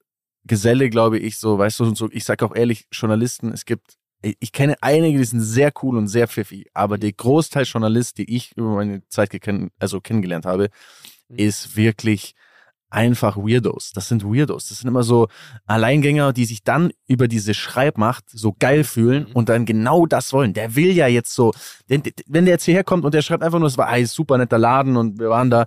Geselle, 0.47 0.89
glaube 0.89 1.19
ich, 1.19 1.38
so, 1.38 1.57
weißt 1.57 1.79
du, 1.79 1.83
und 1.86 1.97
so, 1.97 2.10
ich 2.12 2.23
sag 2.25 2.41
auch 2.43 2.55
ehrlich, 2.55 2.88
Journalisten, 2.91 3.51
es 3.51 3.65
gibt, 3.65 3.95
ich 4.21 4.51
kenne 4.51 4.75
einige, 4.81 5.19
die 5.19 5.25
sind 5.25 5.41
sehr 5.41 5.71
cool 5.83 5.97
und 5.97 6.07
sehr 6.07 6.27
pfiffig, 6.27 6.67
aber 6.73 6.97
der 6.97 7.12
Großteil 7.13 7.65
Journalist, 7.65 8.17
die 8.17 8.36
ich 8.36 8.51
über 8.57 8.75
meine 8.75 9.07
Zeit 9.10 9.29
gekenn, 9.29 9.69
also 9.79 10.01
kennengelernt 10.01 10.45
habe, 10.45 10.69
Mhm. 11.29 11.38
ist 11.39 11.75
wirklich 11.75 12.33
einfach 12.89 13.36
Weirdos. 13.36 13.91
Das 13.93 14.07
sind 14.07 14.23
Weirdos. 14.23 14.69
Das 14.69 14.79
sind 14.79 14.88
immer 14.88 15.03
so 15.03 15.27
Alleingänger, 15.65 16.31
die 16.31 16.45
sich 16.45 16.63
dann 16.63 16.91
über 17.05 17.27
diese 17.27 17.53
Schreibmacht 17.53 18.23
so 18.29 18.55
geil 18.57 18.86
fühlen 18.86 19.25
Mhm. 19.27 19.31
und 19.33 19.49
dann 19.49 19.65
genau 19.65 20.05
das 20.05 20.31
wollen. 20.31 20.53
Der 20.53 20.75
will 20.75 20.91
ja 20.91 21.07
jetzt 21.07 21.33
so, 21.33 21.53
denn, 21.89 22.01
wenn 22.27 22.45
der 22.45 22.53
jetzt 22.53 22.63
hierher 22.63 22.86
kommt 22.86 23.03
und 23.03 23.13
der 23.13 23.21
schreibt 23.21 23.43
einfach 23.43 23.60
nur, 23.60 23.67
es 23.67 23.77
war 23.77 23.88
ein 23.88 24.05
super 24.05 24.38
netter 24.38 24.57
Laden 24.57 24.95
und 24.95 25.19
wir 25.19 25.29
waren 25.29 25.49
da, 25.49 25.65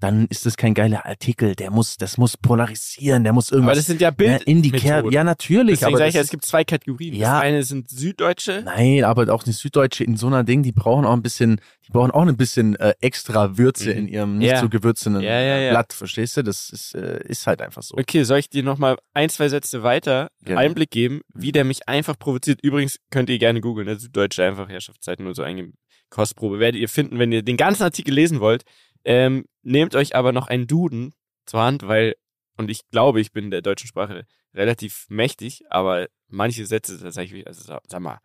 dann 0.00 0.26
ist 0.26 0.44
das 0.44 0.56
kein 0.56 0.74
geiler 0.74 1.06
Artikel. 1.06 1.54
Der 1.54 1.70
muss, 1.70 1.96
das 1.96 2.18
muss 2.18 2.36
polarisieren, 2.36 3.24
der 3.24 3.32
muss 3.32 3.48
Aber 3.50 3.56
irgendwas 3.58 3.78
das 3.78 3.86
sind 3.86 4.00
ja 4.00 4.10
ne, 4.10 4.16
Bild. 4.16 4.42
in 4.44 4.60
die 4.60 4.70
Kerbe. 4.72 5.12
Ja, 5.12 5.24
natürlich. 5.24 5.78
Deswegen 5.78 5.94
aber 5.94 5.98
sage 5.98 6.08
ich 6.10 6.14
ja, 6.16 6.20
es 6.20 6.30
gibt 6.30 6.44
zwei 6.44 6.64
Kategorien. 6.64 7.14
Ja. 7.14 7.34
Das 7.34 7.42
eine 7.42 7.62
sind 7.62 7.88
Süddeutsche. 7.88 8.62
Nein, 8.64 9.04
aber 9.04 9.32
auch 9.32 9.42
die 9.42 9.52
Süddeutsche 9.52 10.04
in 10.04 10.16
so 10.16 10.26
einer 10.26 10.44
Ding, 10.44 10.62
die 10.62 10.72
brauchen 10.72 11.04
auch 11.04 11.12
ein 11.12 11.22
bisschen, 11.22 11.60
die 11.86 11.92
brauchen 11.92 12.10
auch 12.10 12.26
ein 12.26 12.36
bisschen 12.36 12.76
äh, 12.76 12.94
extra 13.00 13.56
Würze 13.56 13.90
Mhm. 13.90 13.98
in 13.98 14.08
ihrem 14.08 14.38
nicht 14.38 14.50
Ja. 14.50 14.60
so 14.60 14.68
gewürzenden 14.68 15.22
ja, 15.22 15.40
ja. 15.40 15.70
Blatt, 15.70 15.92
verstehst 15.92 16.36
du? 16.36 16.42
Das 16.42 16.70
ist, 16.70 16.94
äh, 16.94 17.22
ist 17.26 17.46
halt 17.46 17.62
einfach 17.62 17.82
so. 17.82 17.94
Okay, 17.96 18.24
soll 18.24 18.38
ich 18.38 18.50
dir 18.50 18.62
nochmal 18.62 18.96
ein, 19.14 19.28
zwei 19.30 19.48
Sätze 19.48 19.82
weiter 19.82 20.28
Gerne. 20.42 20.60
Einblick 20.60 20.90
geben, 20.90 21.20
wie 21.34 21.52
der 21.52 21.64
mich 21.64 21.88
einfach 21.88 22.18
provoziert? 22.18 22.60
Übrigens 22.62 22.98
könnt 23.10 23.30
ihr 23.30 23.38
gerne 23.38 23.60
googeln, 23.60 23.86
der 23.86 23.98
Süddeutsche 23.98 24.44
einfach 24.44 24.68
Herrschaftszeiten 24.68 25.24
nur 25.24 25.34
so 25.34 25.42
eingeben. 25.42 25.74
Kostprobe 26.10 26.58
werdet 26.60 26.80
ihr 26.80 26.88
finden, 26.88 27.18
wenn 27.18 27.32
ihr 27.32 27.42
den 27.42 27.56
ganzen 27.56 27.82
Artikel 27.82 28.14
lesen 28.14 28.40
wollt. 28.40 28.62
Ähm, 29.04 29.44
nehmt 29.62 29.94
euch 29.94 30.16
aber 30.16 30.32
noch 30.32 30.48
einen 30.48 30.66
Duden 30.66 31.14
zur 31.46 31.62
Hand, 31.62 31.86
weil, 31.86 32.14
und 32.56 32.70
ich 32.70 32.88
glaube, 32.90 33.20
ich 33.20 33.32
bin 33.32 33.50
der 33.50 33.62
deutschen 33.62 33.88
Sprache 33.88 34.26
relativ 34.54 35.06
mächtig, 35.08 35.62
aber 35.70 36.08
manche 36.28 36.64
Sätze 36.66 36.98
tatsächlich, 37.00 37.46
also 37.46 37.78
sag 37.86 38.00
mal, 38.00 38.18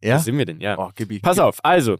Ja? 0.00 0.16
was 0.16 0.24
sind 0.24 0.38
wir 0.38 0.46
denn? 0.46 0.60
Ja. 0.60 0.78
Oh, 0.78 0.90
gib 0.94 1.10
ich. 1.10 1.22
Pass 1.22 1.38
auf, 1.38 1.64
also. 1.64 1.98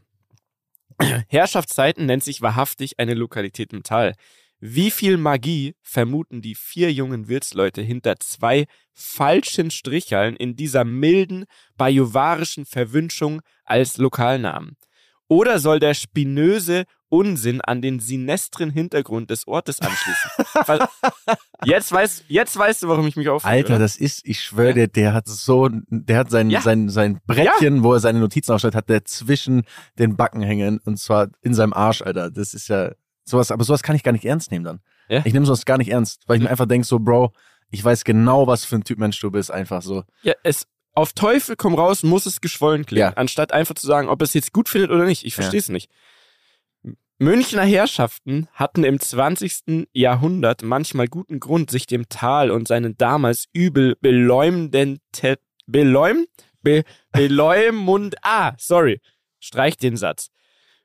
Herrschaftszeiten 1.28 2.06
nennt 2.06 2.22
sich 2.22 2.42
wahrhaftig 2.42 2.98
eine 2.98 3.14
Lokalität 3.14 3.72
im 3.72 3.82
Tal. 3.82 4.14
Wie 4.60 4.92
viel 4.92 5.16
Magie 5.16 5.74
vermuten 5.82 6.40
die 6.40 6.54
vier 6.54 6.92
jungen 6.92 7.26
Wirtsleute 7.26 7.82
hinter 7.82 8.20
zwei 8.20 8.66
falschen 8.92 9.72
Strichhallen 9.72 10.36
in 10.36 10.54
dieser 10.54 10.84
milden, 10.84 11.46
bajuwarischen 11.76 12.64
Verwünschung 12.64 13.42
als 13.64 13.96
Lokalnamen? 13.96 14.76
Oder 15.32 15.58
soll 15.58 15.78
der 15.80 15.94
spinöse 15.94 16.84
Unsinn 17.08 17.60
an 17.62 17.80
den 17.80 18.00
sinestren 18.00 18.68
Hintergrund 18.70 19.30
des 19.30 19.46
Ortes 19.48 19.80
anschließen? 19.80 20.30
Jetzt, 21.64 21.90
weißt, 21.92 22.24
jetzt 22.28 22.58
weißt 22.58 22.82
du, 22.82 22.88
warum 22.88 23.06
ich 23.06 23.16
mich 23.16 23.28
aufrege. 23.28 23.50
Alter, 23.54 23.68
oder? 23.74 23.78
das 23.78 23.96
ist, 23.96 24.26
ich 24.26 24.40
schwöre 24.42 24.74
dir, 24.74 24.88
der 24.88 25.14
hat 25.14 25.28
so, 25.28 25.68
der 25.70 26.18
hat 26.18 26.30
sein, 26.30 26.50
Ja. 26.50 26.60
sein, 26.60 26.88
sein 26.88 27.20
Brettchen, 27.26 27.82
wo 27.84 27.92
er 27.94 28.00
seine 28.00 28.18
Notizen 28.18 28.52
aufstellt, 28.52 28.74
hat 28.74 28.88
der 28.88 29.04
zwischen 29.04 29.62
den 29.98 30.16
Backen 30.16 30.42
hängen 30.42 30.80
und 30.84 30.98
zwar 30.98 31.28
in 31.40 31.54
seinem 31.54 31.72
Arsch, 31.72 32.02
Alter. 32.02 32.30
Das 32.30 32.52
ist 32.52 32.68
ja 32.68 32.92
sowas, 33.24 33.50
aber 33.52 33.64
sowas 33.64 33.82
kann 33.82 33.94
ich 33.96 34.02
gar 34.02 34.12
nicht 34.12 34.24
ernst 34.24 34.50
nehmen 34.50 34.64
dann. 34.64 34.80
Ja. 35.08 35.22
Ich 35.24 35.32
nehme 35.32 35.46
sowas 35.46 35.64
gar 35.64 35.78
nicht 35.78 35.90
ernst, 35.90 36.24
weil 36.26 36.36
ich 36.38 36.42
mir 36.42 36.50
einfach 36.50 36.66
denke 36.66 36.86
so, 36.86 36.98
Bro, 36.98 37.32
ich 37.70 37.82
weiß 37.84 38.04
genau, 38.04 38.46
was 38.46 38.64
für 38.64 38.76
ein 38.76 38.84
Typ 38.84 38.98
Mensch 38.98 39.18
du 39.20 39.30
bist, 39.30 39.50
einfach 39.50 39.82
so. 39.82 40.02
Ja, 40.22 40.34
es 40.42 40.66
auf 40.94 41.12
Teufel 41.12 41.56
komm 41.56 41.74
raus, 41.74 42.02
muss 42.02 42.26
es 42.26 42.40
geschwollen 42.40 42.84
klingen, 42.86 43.00
Ja. 43.00 43.12
anstatt 43.14 43.52
einfach 43.52 43.74
zu 43.74 43.86
sagen, 43.86 44.08
ob 44.08 44.20
es 44.22 44.34
jetzt 44.34 44.52
gut 44.52 44.68
findet 44.68 44.90
oder 44.90 45.04
nicht. 45.04 45.24
Ich 45.24 45.32
Ja. 45.36 45.42
verstehe 45.42 45.60
es 45.60 45.68
nicht. 45.68 45.90
Münchner 47.18 47.62
Herrschaften 47.64 48.48
hatten 48.52 48.82
im 48.84 48.98
20. 48.98 49.86
Jahrhundert 49.92 50.62
manchmal 50.62 51.06
guten 51.06 51.38
Grund, 51.38 51.70
sich 51.70 51.86
dem 51.86 52.08
Tal 52.08 52.50
und 52.50 52.66
seinen 52.66 52.96
damals 52.96 53.46
übel 53.52 53.96
beläumenden 54.00 54.98
Te 55.12 55.38
Beläum 55.66 56.26
Be 56.62 56.82
Beleumund 57.12 58.16
Ah, 58.22 58.54
sorry. 58.58 59.00
Streich 59.40 59.76
den 59.76 59.96
Satz. 59.96 60.30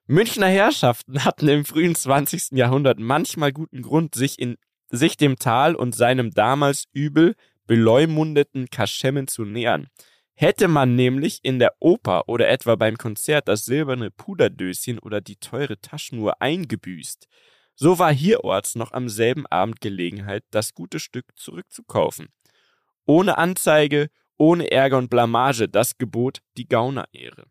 Münchner 0.05 0.47
Herrschaften 0.47 1.25
hatten 1.25 1.47
im 1.49 1.65
frühen 1.65 1.95
20. 1.95 2.51
Jahrhundert 2.57 2.99
manchmal 2.99 3.51
guten 3.51 3.81
Grund, 3.81 4.15
sich 4.15 4.39
in 4.39 4.57
sich 4.89 5.17
dem 5.17 5.37
Tal 5.37 5.75
und 5.75 5.95
seinem 5.95 6.31
damals 6.31 6.85
übel 6.93 7.35
beleumundeten 7.67 8.69
Kaschemmen 8.69 9.27
zu 9.27 9.43
nähern. 9.43 9.87
Hätte 10.33 10.67
man 10.67 10.95
nämlich 10.95 11.39
in 11.43 11.59
der 11.59 11.73
Oper 11.79 12.29
oder 12.29 12.47
etwa 12.47 12.75
beim 12.75 12.97
Konzert 12.97 13.47
das 13.47 13.65
silberne 13.65 14.11
Puderdöschen 14.11 14.99
oder 14.99 15.19
die 15.19 15.37
teure 15.37 15.79
Taschenuhr 15.79 16.41
eingebüßt, 16.41 17.27
so 17.75 17.99
war 17.99 18.11
hierorts 18.11 18.75
noch 18.75 18.91
am 18.91 19.09
selben 19.09 19.45
Abend 19.47 19.81
Gelegenheit, 19.81 20.43
das 20.51 20.73
gute 20.73 20.99
Stück 20.99 21.25
zurückzukaufen. 21.35 22.29
Ohne 23.05 23.37
Anzeige, 23.37 24.09
ohne 24.37 24.71
Ärger 24.71 24.97
und 24.97 25.09
Blamage, 25.09 25.67
das 25.69 25.97
gebot 25.97 26.39
die 26.57 26.67
Gaunerehre. 26.67 27.45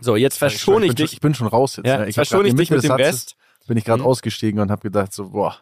So, 0.00 0.16
jetzt 0.16 0.38
verschone 0.38 0.86
ich 0.86 0.90
schon, 0.90 0.96
dich. 0.96 1.12
ich 1.12 1.20
bin 1.20 1.34
schon 1.34 1.46
raus 1.46 1.76
jetzt. 1.76 1.86
Ja, 1.86 1.98
ne? 1.98 2.00
jetzt 2.02 2.10
ich 2.10 2.14
verschone 2.14 2.48
ich 2.48 2.54
dich 2.54 2.70
mit 2.70 2.82
dem 2.82 2.88
Satzes 2.88 3.06
Rest. 3.06 3.36
Bin 3.66 3.76
ich 3.76 3.84
gerade 3.84 4.02
Mhm. 4.02 4.08
ausgestiegen 4.08 4.60
und 4.60 4.70
habe 4.70 4.82
gedacht 4.82 5.12
so, 5.12 5.30
boah, 5.30 5.56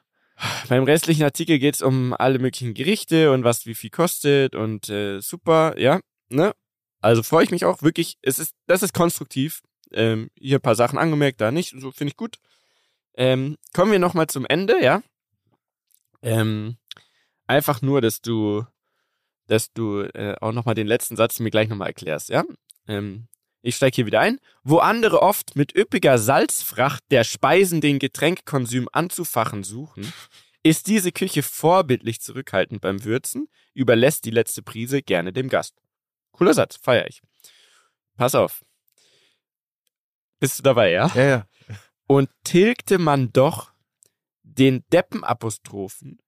Beim 0.68 0.84
restlichen 0.84 1.24
Artikel 1.24 1.58
geht's 1.58 1.82
um 1.82 2.14
alle 2.14 2.38
möglichen 2.38 2.74
Gerichte 2.74 3.32
und 3.32 3.44
was 3.44 3.66
wie 3.66 3.74
viel 3.74 3.90
kostet 3.90 4.54
und 4.54 4.88
äh, 4.88 5.20
super, 5.20 5.78
ja, 5.78 6.00
ne? 6.28 6.54
Also 7.00 7.22
freue 7.22 7.44
ich 7.44 7.50
mich 7.50 7.64
auch 7.64 7.82
wirklich. 7.82 8.18
Es 8.22 8.38
ist, 8.38 8.54
das 8.66 8.82
ist 8.82 8.94
konstruktiv. 8.94 9.62
Ähm, 9.92 10.30
hier 10.38 10.58
ein 10.58 10.62
paar 10.62 10.74
Sachen 10.74 10.98
angemerkt, 10.98 11.40
da 11.40 11.50
nicht. 11.50 11.74
So 11.78 11.90
finde 11.92 12.10
ich 12.10 12.16
gut. 12.16 12.38
Ähm, 13.14 13.56
kommen 13.72 13.92
wir 13.92 13.98
nochmal 13.98 14.26
zum 14.26 14.46
Ende, 14.46 14.82
ja? 14.82 15.02
Ähm, 16.22 16.76
einfach 17.46 17.82
nur, 17.82 18.00
dass 18.00 18.20
du, 18.20 18.64
dass 19.46 19.72
du 19.72 20.02
äh, 20.02 20.36
auch 20.40 20.52
nochmal 20.52 20.74
den 20.74 20.86
letzten 20.86 21.16
Satz 21.16 21.38
mir 21.40 21.50
gleich 21.50 21.68
nochmal 21.68 21.88
erklärst, 21.88 22.28
ja? 22.28 22.44
Ähm, 22.86 23.28
ich 23.62 23.76
steige 23.76 23.96
hier 23.96 24.06
wieder 24.06 24.20
ein. 24.20 24.38
Wo 24.62 24.78
andere 24.78 25.22
oft 25.22 25.56
mit 25.56 25.74
üppiger 25.74 26.18
Salzfracht 26.18 27.02
der 27.10 27.24
Speisen 27.24 27.80
den 27.80 27.98
Getränkkonsum 27.98 28.88
anzufachen 28.92 29.64
suchen, 29.64 30.12
ist 30.62 30.86
diese 30.86 31.12
Küche 31.12 31.42
vorbildlich 31.42 32.20
zurückhaltend 32.20 32.80
beim 32.80 33.04
Würzen, 33.04 33.48
überlässt 33.74 34.24
die 34.24 34.30
letzte 34.30 34.62
Prise 34.62 35.02
gerne 35.02 35.32
dem 35.32 35.48
Gast. 35.48 35.74
Cooler 36.32 36.54
Satz, 36.54 36.76
feier 36.76 37.06
ich. 37.06 37.20
Pass 38.16 38.34
auf. 38.34 38.64
Bist 40.40 40.58
du 40.58 40.62
dabei, 40.62 40.90
ja? 40.90 41.10
ja, 41.14 41.24
ja. 41.24 41.46
Und 42.06 42.30
tilgte 42.44 42.98
man 42.98 43.32
doch 43.32 43.72
den 44.42 44.84
Deppenapostrophen, 44.92 46.20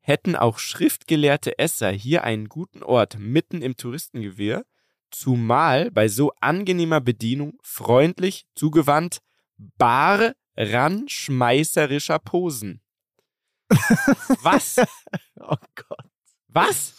hätten 0.00 0.36
auch 0.36 0.58
schriftgelehrte 0.58 1.58
Esser 1.58 1.90
hier 1.90 2.24
einen 2.24 2.48
guten 2.48 2.82
Ort 2.82 3.18
mitten 3.18 3.62
im 3.62 3.76
Touristengewirr, 3.76 4.64
zumal 5.12 5.90
bei 5.90 6.08
so 6.08 6.32
angenehmer 6.40 7.00
Bedienung 7.00 7.58
freundlich 7.62 8.46
zugewandt, 8.54 9.18
bar 9.78 10.32
ranschmeißerischer 10.56 12.18
Posen. 12.18 12.80
Was? 14.42 14.76
Oh 15.44 15.56
Gott. 15.74 16.06
Was? 16.48 16.94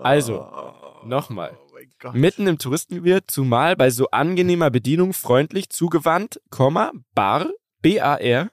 Also, 0.00 0.40
Oh, 0.40 1.06
nochmal. 1.06 1.58
Oh. 2.04 2.10
Mitten 2.12 2.46
im 2.46 2.58
Touristengewirr, 2.58 3.26
zumal 3.26 3.76
bei 3.76 3.90
so 3.90 4.08
angenehmer 4.10 4.70
Bedienung 4.70 5.12
freundlich 5.12 5.68
zugewandt, 5.70 6.40
Komma, 6.50 6.92
bar, 7.14 7.50
B-A-R, 7.82 8.50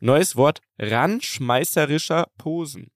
neues 0.00 0.36
Wort, 0.36 0.60
ranschmeißerischer 0.78 2.28
Posen. 2.38 2.90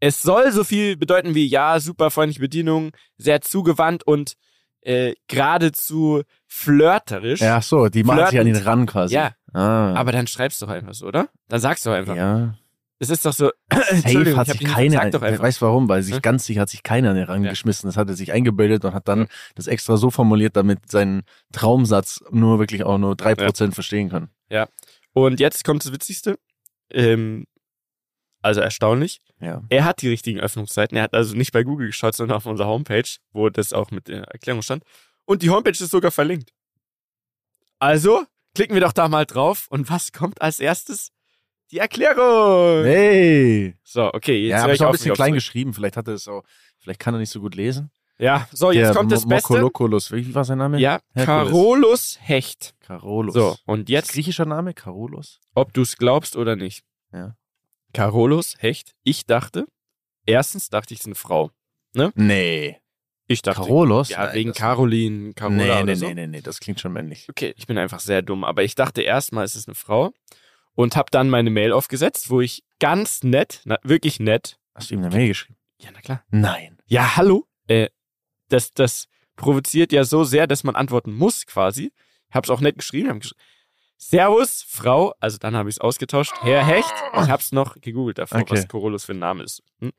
Es 0.00 0.22
soll 0.22 0.50
so 0.52 0.64
viel 0.64 0.96
bedeuten 0.96 1.34
wie, 1.34 1.46
ja, 1.46 1.78
super 1.78 2.10
freundliche 2.10 2.40
Bedienung, 2.40 2.92
sehr 3.18 3.40
zugewandt 3.42 4.02
und 4.06 4.34
äh, 4.82 5.14
geradezu 5.28 6.22
flirterisch. 6.46 7.40
Ja, 7.40 7.58
ach 7.58 7.62
so, 7.62 7.88
die 7.88 8.02
machen 8.02 8.26
sich 8.28 8.40
an 8.40 8.46
ihn 8.46 8.56
ran 8.56 8.86
quasi. 8.86 9.14
Ja, 9.14 9.32
Ah. 9.52 9.94
aber 9.94 10.12
dann 10.12 10.26
schreibst 10.26 10.62
du 10.62 10.66
doch 10.66 10.72
einfach 10.72 10.94
so, 10.94 11.06
oder? 11.06 11.28
Dann 11.48 11.60
sagst 11.60 11.84
du 11.86 11.90
einfach. 11.90 12.16
ja. 12.16 12.54
Es 13.02 13.08
ist 13.08 13.24
doch 13.24 13.32
so, 13.32 13.50
Safe 13.72 14.36
hat 14.36 14.46
sich 14.48 14.60
keiner, 14.62 15.10
weißt 15.10 15.62
warum? 15.62 15.88
Weil 15.88 16.02
sich 16.02 16.16
Hm? 16.16 16.20
ganz 16.22 16.44
sicher 16.44 16.60
hat 16.60 16.68
sich 16.68 16.82
keiner 16.82 17.10
an 17.10 17.16
den 17.16 17.24
Rang 17.24 17.42
Ja. 17.44 17.48
geschmissen. 17.50 17.88
Das 17.88 17.96
hat 17.96 18.08
er 18.10 18.14
sich 18.14 18.30
eingebildet 18.32 18.84
und 18.84 18.92
hat 18.92 19.08
dann 19.08 19.20
Ja. 19.20 19.26
das 19.54 19.68
extra 19.68 19.96
so 19.96 20.10
formuliert, 20.10 20.54
damit 20.54 20.90
sein 20.90 21.22
Traumsatz 21.50 22.20
nur 22.30 22.58
wirklich 22.58 22.84
auch 22.84 22.98
nur 22.98 23.16
drei 23.16 23.34
Prozent 23.34 23.72
verstehen 23.74 24.10
kann. 24.10 24.28
Und 25.14 25.40
jetzt 25.40 25.64
kommt 25.64 25.82
das 25.84 25.92
Witzigste. 25.92 26.38
Ähm, 26.90 27.46
Also 28.42 28.60
erstaunlich. 28.60 29.20
Ja. 29.40 29.62
Er 29.68 29.84
hat 29.84 30.02
die 30.02 30.08
richtigen 30.08 30.40
Öffnungszeiten. 30.40 30.96
Er 30.96 31.04
hat 31.04 31.14
also 31.14 31.36
nicht 31.36 31.52
bei 31.52 31.62
Google 31.62 31.88
geschaut, 31.88 32.14
sondern 32.14 32.36
auf 32.36 32.46
unserer 32.46 32.68
Homepage, 32.68 33.08
wo 33.32 33.48
das 33.50 33.72
auch 33.72 33.90
mit 33.90 34.08
der 34.08 34.24
Erklärung 34.24 34.62
stand. 34.62 34.84
Und 35.24 35.42
die 35.42 35.50
Homepage 35.50 35.70
ist 35.70 35.90
sogar 35.90 36.10
verlinkt. 36.10 36.50
Also 37.78 38.24
klicken 38.54 38.74
wir 38.74 38.80
doch 38.80 38.92
da 38.92 39.08
mal 39.08 39.26
drauf. 39.26 39.66
Und 39.70 39.90
was 39.90 40.12
kommt 40.12 40.40
als 40.42 40.60
erstes? 40.60 41.10
Die 41.70 41.78
Erklärung. 41.78 42.84
Hey! 42.84 43.76
So, 43.82 44.12
okay, 44.12 44.40
jetzt 44.42 44.50
Ja, 44.50 44.56
höre 44.58 44.64
aber 44.64 44.72
ich 44.74 44.82
auch 44.82 44.86
ein 44.86 44.92
bisschen 44.92 45.14
klein 45.14 45.34
geschrieben. 45.34 45.72
Vielleicht 45.72 45.96
hat 45.96 46.08
er 46.08 46.14
es 46.14 46.26
auch, 46.26 46.42
vielleicht 46.78 46.98
kann 47.00 47.14
er 47.14 47.20
nicht 47.20 47.30
so 47.30 47.40
gut 47.40 47.54
lesen. 47.54 47.90
Ja, 48.18 48.48
so, 48.52 48.70
jetzt 48.70 48.88
Der 48.88 48.94
kommt 48.94 49.12
das 49.12 49.26
Beste. 49.26 49.52
Mokolokolus. 49.52 50.12
Wie 50.12 50.34
war 50.34 50.44
sein 50.44 50.58
Name? 50.58 50.78
Ja, 50.78 51.00
Herkules. 51.14 51.24
Carolus 51.24 52.18
Hecht. 52.20 52.74
Carolus. 52.80 53.34
So, 53.34 53.56
und 53.64 53.88
jetzt, 53.88 54.12
Griechischer 54.12 54.44
Name? 54.44 54.74
Carolus? 54.74 55.40
ob 55.54 55.72
du 55.72 55.82
es 55.82 55.96
glaubst 55.96 56.36
oder 56.36 56.54
nicht. 56.56 56.84
Ja. 57.12 57.34
Carolus 57.92 58.56
Hecht. 58.60 58.94
Ich 59.02 59.26
dachte, 59.26 59.66
erstens 60.26 60.68
dachte 60.70 60.94
ich, 60.94 61.00
es 61.00 61.04
ist 61.04 61.08
eine 61.08 61.14
Frau. 61.14 61.50
Nee. 62.14 62.76
Ich 63.26 63.42
dachte, 63.42 63.60
Carolus? 63.62 64.08
ja, 64.10 64.26
Nein, 64.26 64.34
wegen 64.34 64.52
Caroline, 64.52 65.32
Carola 65.34 65.56
Nee, 65.56 65.70
oder 65.70 65.84
nee, 65.84 65.94
so. 65.94 66.06
nee, 66.08 66.14
nee, 66.14 66.26
nee, 66.26 66.40
das 66.40 66.58
klingt 66.60 66.80
schon 66.80 66.92
männlich. 66.92 67.28
Okay, 67.28 67.54
ich 67.56 67.66
bin 67.66 67.78
einfach 67.78 68.00
sehr 68.00 68.22
dumm, 68.22 68.42
aber 68.44 68.64
ich 68.64 68.74
dachte 68.74 69.02
erstmal, 69.02 69.44
es 69.44 69.54
ist 69.54 69.68
eine 69.68 69.76
Frau 69.76 70.12
und 70.74 70.96
habe 70.96 71.10
dann 71.12 71.30
meine 71.30 71.50
Mail 71.50 71.72
aufgesetzt, 71.72 72.30
wo 72.30 72.40
ich 72.40 72.64
ganz 72.80 73.22
nett, 73.22 73.60
na, 73.64 73.78
wirklich 73.82 74.18
nett, 74.20 74.56
Hast 74.74 74.90
du 74.90 74.94
ihm 74.94 75.00
eine 75.04 75.14
Mail 75.14 75.28
geschrieben? 75.28 75.56
ja, 75.80 75.90
na 75.92 76.00
klar. 76.00 76.24
Nein. 76.30 76.78
Ja, 76.86 77.16
hallo? 77.16 77.46
Äh, 77.68 77.88
das, 78.48 78.72
das 78.72 79.06
provoziert 79.36 79.92
ja 79.92 80.04
so 80.04 80.24
sehr, 80.24 80.46
dass 80.46 80.64
man 80.64 80.74
antworten 80.74 81.12
muss 81.14 81.46
quasi. 81.46 81.92
Hab's 82.32 82.50
auch 82.50 82.60
nett 82.60 82.78
geschrieben. 82.78 83.08
Hab 83.10 83.20
gesch 83.20 83.34
Servus, 84.02 84.64
Frau. 84.66 85.14
Also 85.20 85.36
dann 85.38 85.54
habe 85.54 85.68
ich 85.68 85.76
es 85.76 85.80
ausgetauscht. 85.80 86.32
Herr 86.40 86.64
Hecht. 86.64 86.92
Ich 87.22 87.28
hab's 87.28 87.52
noch 87.52 87.80
gegoogelt 87.80 88.16
davor, 88.18 88.40
Okay. 88.40 88.54
was 88.54 88.66
Corolus 88.68 89.04
für 89.04 89.12
ein 89.12 89.18
Name 89.18 89.42
ist. 89.42 89.62
Hm? 89.80 89.92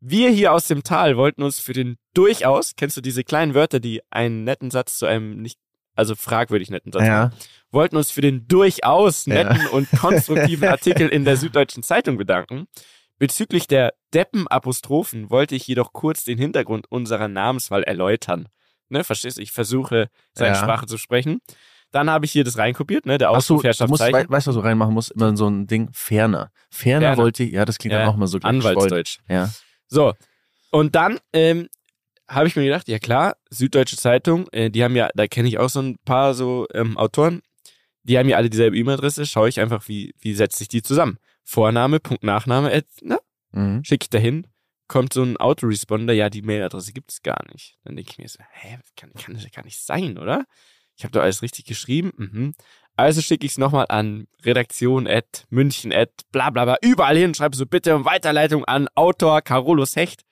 Wir 0.00 0.30
hier 0.30 0.52
aus 0.52 0.66
dem 0.66 0.82
Tal 0.84 1.16
wollten 1.16 1.42
uns 1.42 1.58
für 1.60 1.72
den 1.72 1.96
durchaus, 2.14 2.74
kennst 2.76 2.96
du 2.96 3.00
diese 3.00 3.24
kleinen 3.24 3.54
Wörter, 3.54 3.80
die 3.80 4.00
einen 4.10 4.44
netten 4.44 4.70
Satz 4.70 4.96
zu 4.96 5.06
einem 5.06 5.42
nicht, 5.42 5.58
also 5.94 6.14
fragwürdig 6.14 6.70
netten 6.70 6.92
Satz 6.92 7.02
Ja. 7.02 7.24
machen, 7.26 7.36
wollten 7.72 7.96
uns 7.96 8.10
für 8.10 8.20
den 8.20 8.46
durchaus 8.48 9.26
Ja. 9.26 9.34
netten 9.44 9.66
und 9.68 9.88
konstruktiven 10.00 10.68
Artikel 10.68 11.08
in 11.08 11.24
der 11.24 11.36
Süddeutschen 11.36 11.82
Zeitung 11.82 12.16
bedanken. 12.16 12.66
Bezüglich 13.18 13.66
der 13.68 13.92
Deppen-Apostrophen 14.14 15.30
wollte 15.30 15.54
ich 15.54 15.66
jedoch 15.66 15.92
kurz 15.92 16.24
den 16.24 16.38
Hintergrund 16.38 16.86
unserer 16.90 17.28
Namenswahl 17.28 17.82
erläutern. 17.82 18.48
Ne, 18.88 19.04
verstehst 19.04 19.38
du? 19.38 19.42
Ich 19.42 19.52
versuche, 19.52 20.08
seine 20.32 20.54
Ja. 20.54 20.60
Sprache 20.62 20.86
zu 20.86 20.96
sprechen. 20.98 21.40
Dann 21.92 22.10
habe 22.10 22.24
ich 22.24 22.32
hier 22.32 22.42
das 22.42 22.58
reinkopiert, 22.58 23.06
ne, 23.06 23.18
der 23.18 23.28
Achso, 23.30 23.56
Ausruf, 23.56 23.76
du 23.76 23.86
musst, 23.86 24.02
wei- 24.02 24.28
weißt 24.28 24.46
du, 24.46 24.50
was 24.50 24.54
du 24.56 24.60
reinmachen 24.60 24.94
musst? 24.94 25.12
Immer 25.12 25.36
so 25.36 25.46
ein 25.48 25.66
Ding. 25.66 25.90
Ferner. 25.92 26.50
Ferner, 26.70 27.08
Ferner. 27.08 27.16
wollte 27.22 27.44
ich, 27.44 27.52
ja, 27.52 27.64
das 27.64 27.78
klingt 27.78 27.92
Ja, 27.92 28.00
dann 28.00 28.08
auch 28.08 28.16
mal 28.16 28.26
so. 28.26 28.38
Anwaltsdeutsch. 28.38 29.18
Ja. 29.28 29.50
So, 29.88 30.14
und 30.70 30.94
dann 30.94 31.18
ähm, 31.34 31.68
habe 32.28 32.48
ich 32.48 32.56
mir 32.56 32.64
gedacht, 32.64 32.88
ja 32.88 32.98
klar, 32.98 33.36
Süddeutsche 33.50 33.96
Zeitung, 33.96 34.48
äh, 34.52 34.70
die 34.70 34.82
haben 34.82 34.96
ja, 34.96 35.10
da 35.14 35.26
kenne 35.26 35.48
ich 35.48 35.58
auch 35.58 35.68
so 35.68 35.80
ein 35.80 35.96
paar 36.04 36.32
so 36.34 36.66
ähm, 36.72 36.96
Autoren, 36.96 37.42
die 38.04 38.18
haben 38.18 38.28
ja 38.28 38.36
alle 38.38 38.48
dieselbe 38.50 38.76
E-Mail-Adresse, 38.78 39.26
schaue 39.26 39.48
ich 39.50 39.60
einfach, 39.60 39.86
wie, 39.86 40.14
wie 40.18 40.34
setzt 40.34 40.56
sich 40.58 40.68
die 40.68 40.82
zusammen. 40.82 41.18
Vorname, 41.44 42.00
Punkt, 42.00 42.24
Nachname, 42.24 42.72
äh, 42.72 42.82
ne? 43.02 43.18
Mhm. 43.52 43.84
schicke 43.84 44.04
ich 44.04 44.10
dahin, 44.10 44.46
kommt 44.88 45.12
so 45.12 45.22
ein 45.22 45.36
Autoresponder, 45.36 46.14
ja, 46.14 46.30
die 46.30 46.40
Mailadresse 46.42 46.92
gibt 46.92 47.12
es 47.12 47.22
gar 47.22 47.44
nicht. 47.52 47.76
Dann 47.84 47.96
denke 47.96 48.10
ich 48.12 48.18
mir 48.18 48.28
so, 48.28 48.38
hä, 48.50 48.78
das 48.80 48.90
kann, 48.96 49.12
kann 49.12 49.34
das 49.34 49.44
ja 49.44 49.50
gar 49.54 49.64
nicht 49.64 49.78
sein, 49.78 50.16
oder? 50.16 50.46
Ich 50.96 51.04
habe 51.04 51.12
doch 51.12 51.22
alles 51.22 51.42
richtig 51.42 51.64
geschrieben. 51.64 52.12
Mhm. 52.16 52.54
Also 52.96 53.22
schicke 53.22 53.46
ich 53.46 53.52
es 53.52 53.58
nochmal 53.58 53.86
an 53.88 54.26
Redaktion 54.44 55.06
at 55.06 55.46
München 55.48 55.92
at 55.92 56.10
bla 56.30 56.50
bla 56.50 56.64
bla, 56.64 56.76
überall 56.82 57.16
hin, 57.16 57.34
schreibe 57.34 57.56
so 57.56 57.66
bitte 57.66 57.96
um 57.96 58.04
Weiterleitung 58.04 58.64
an 58.66 58.88
Autor 58.94 59.40
Carolus 59.40 59.96
Hecht. 59.96 60.22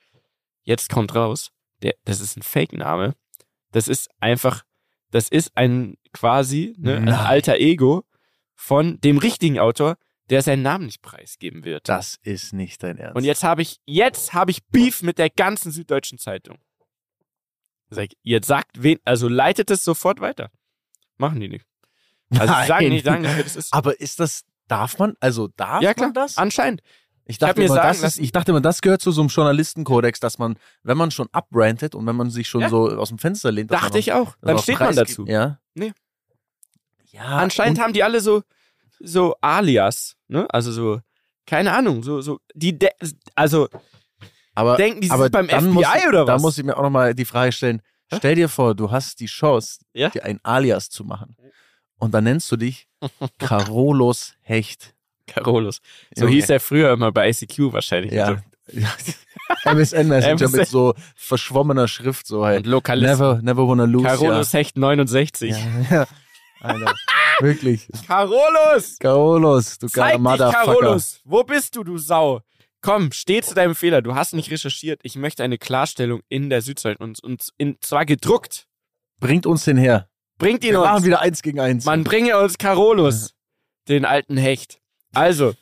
Jetzt 0.62 0.90
kommt 0.90 1.14
raus, 1.14 1.50
der, 1.82 1.94
das 2.04 2.20
ist 2.20 2.36
ein 2.36 2.42
Fake-Name. 2.42 3.14
Das 3.72 3.88
ist 3.88 4.10
einfach, 4.20 4.62
das 5.10 5.28
ist 5.28 5.56
ein 5.56 5.96
quasi 6.12 6.74
ne, 6.78 6.96
ein 6.96 7.08
alter 7.08 7.56
Ego 7.56 8.04
von 8.54 9.00
dem 9.00 9.16
richtigen 9.16 9.58
Autor, 9.58 9.96
der 10.28 10.42
seinen 10.42 10.62
Namen 10.62 10.86
nicht 10.86 11.02
preisgeben 11.02 11.64
wird. 11.64 11.88
Das 11.88 12.18
ist 12.22 12.52
nicht 12.52 12.82
dein 12.82 12.98
Ernst. 12.98 13.16
Und 13.16 13.24
jetzt 13.24 13.42
habe 13.42 13.62
ich, 13.62 13.78
jetzt 13.86 14.34
habe 14.34 14.50
ich 14.50 14.64
Beef 14.66 15.02
mit 15.02 15.18
der 15.18 15.30
ganzen 15.30 15.72
Süddeutschen 15.72 16.18
Zeitung. 16.18 16.58
Sag, 17.90 18.04
ich, 18.12 18.18
jetzt 18.22 18.46
sagt 18.46 18.82
wen, 18.82 18.98
also 19.04 19.28
leitet 19.28 19.70
es 19.70 19.84
sofort 19.84 20.20
weiter. 20.20 20.50
Machen 21.18 21.40
die 21.40 21.48
nicht. 21.48 21.66
Also 22.30 22.54
sie 22.54 22.66
sagen 22.66 22.84
Nein. 22.84 22.88
nicht, 22.92 23.04
sagen 23.04 23.22
nicht, 23.22 23.44
das 23.44 23.56
ist. 23.56 23.74
Aber 23.74 24.00
ist 24.00 24.20
das, 24.20 24.44
darf 24.68 24.98
man, 24.98 25.14
also 25.20 25.48
darf 25.56 25.82
Ja, 25.82 25.94
klar. 25.94 26.08
man 26.08 26.14
das? 26.14 26.36
Anscheinend. 26.36 26.80
Ich 27.26 27.38
dachte, 27.38 27.60
mir 27.60 27.66
immer, 27.66 27.74
sagen 27.74 28.00
das 28.02 28.16
ist, 28.16 28.18
ich 28.22 28.32
dachte 28.32 28.50
immer, 28.52 28.60
das 28.60 28.80
gehört 28.80 29.02
zu 29.02 29.12
so 29.12 29.20
einem 29.20 29.28
Journalistenkodex, 29.28 30.18
dass 30.20 30.38
man, 30.38 30.56
wenn 30.82 30.96
man 30.96 31.10
schon 31.10 31.28
abrantet 31.32 31.94
und 31.94 32.06
wenn 32.06 32.16
man 32.16 32.30
sich 32.30 32.48
schon 32.48 32.62
Ja. 32.62 32.68
so 32.68 32.88
aus 32.96 33.08
dem 33.10 33.18
Fenster 33.18 33.52
lehnt, 33.52 33.70
Dachte 33.70 33.90
man 33.90 33.98
ich 33.98 34.12
auch. 34.12 34.36
Dann 34.40 34.58
steht 34.58 34.80
man 34.80 34.96
dazu. 34.96 35.26
Ja. 35.26 35.60
Nee. 35.74 35.92
Ja. 37.12 37.22
Anscheinend 37.22 37.80
haben 37.80 37.92
die 37.92 38.02
alle 38.02 38.20
so, 38.20 38.42
so 39.00 39.34
Alias, 39.40 40.16
ne? 40.28 40.46
Also 40.50 40.72
so, 40.72 41.00
keine 41.46 41.72
Ahnung, 41.72 42.02
so, 42.02 42.20
so, 42.20 42.40
die, 42.54 42.78
also 43.34 43.68
aber, 44.60 44.76
denken, 44.76 45.00
die 45.00 45.10
aber 45.10 45.24
sind 45.24 45.32
beim 45.32 45.48
FBI 45.48 45.62
muss, 45.72 45.86
oder 46.08 46.24
Da 46.24 46.34
was? 46.34 46.42
muss 46.42 46.58
ich 46.58 46.64
mir 46.64 46.76
auch 46.76 46.82
nochmal 46.82 47.14
die 47.14 47.24
Frage 47.24 47.52
stellen, 47.52 47.82
Hä? 48.10 48.16
stell 48.18 48.34
dir 48.34 48.48
vor, 48.48 48.74
du 48.74 48.90
hast 48.90 49.20
die 49.20 49.26
Chance, 49.26 49.80
Ja? 49.92 50.08
dir 50.10 50.24
ein 50.24 50.38
Alias 50.42 50.88
zu 50.90 51.04
machen. 51.04 51.36
Und 51.98 52.12
dann 52.14 52.24
nennst 52.24 52.50
du 52.52 52.56
dich 52.56 52.88
Carolus 53.38 54.34
Hecht. 54.42 54.94
Carolus. 55.26 55.80
So 56.14 56.22
Junge. 56.24 56.34
hieß 56.36 56.50
er 56.50 56.60
früher 56.60 56.92
immer 56.92 57.12
bei 57.12 57.28
ICQ 57.30 57.72
wahrscheinlich. 57.72 58.12
Ja. 58.12 58.30
Und, 58.30 58.42
MSN 59.64 60.08
Messenger 60.08 60.32
MSN. 60.44 60.56
mit 60.58 60.68
so 60.68 60.94
verschwommener 61.16 61.88
Schrift, 61.88 62.26
so 62.26 62.44
halt. 62.44 62.58
und 62.58 62.66
Lokalist. 62.70 63.18
Never, 63.18 63.40
never 63.42 63.66
wanna 63.68 63.84
lose. 63.84 64.04
Carolus 64.06 64.52
Hecht 64.52 64.76
69. 64.76 65.50
Ja. 65.50 65.56
ja. 65.58 65.90
ja. 65.90 66.06
Alter, 66.62 66.94
wirklich. 67.40 67.88
Carolus! 68.06 68.98
Carolus, 68.98 69.78
du 69.78 69.88
geiler 69.88 70.18
Motherfucker. 70.18 70.64
Carolus! 70.64 71.20
Wo 71.24 71.42
bist 71.42 71.74
du, 71.74 71.82
du 71.84 71.96
Sau? 71.98 72.40
Komm, 72.82 73.12
steh 73.12 73.42
zu 73.42 73.54
deinem 73.54 73.74
Fehler. 73.74 74.00
Du 74.00 74.14
hast 74.14 74.32
nicht 74.32 74.50
recherchiert. 74.50 75.00
Ich 75.02 75.16
möchte 75.16 75.42
eine 75.42 75.58
Klarstellung 75.58 76.22
in 76.28 76.48
der 76.48 76.62
Südzeit 76.62 76.98
und, 76.98 77.22
und 77.22 77.48
in, 77.58 77.76
zwar 77.80 78.06
gedruckt. 78.06 78.66
Bringt 79.18 79.44
uns 79.46 79.64
den 79.64 79.76
her. 79.76 80.08
Bringt 80.38 80.64
ihn 80.64 80.72
Wir 80.72 80.80
machen 80.80 80.96
uns. 80.96 81.04
wieder 81.04 81.20
eins 81.20 81.42
gegen 81.42 81.60
eins. 81.60 81.84
Man 81.84 82.04
bringe 82.04 82.38
uns 82.38 82.56
Carolus, 82.56 83.34
den 83.88 84.06
alten 84.06 84.38
Hecht. 84.38 84.80
Also, 85.12 85.54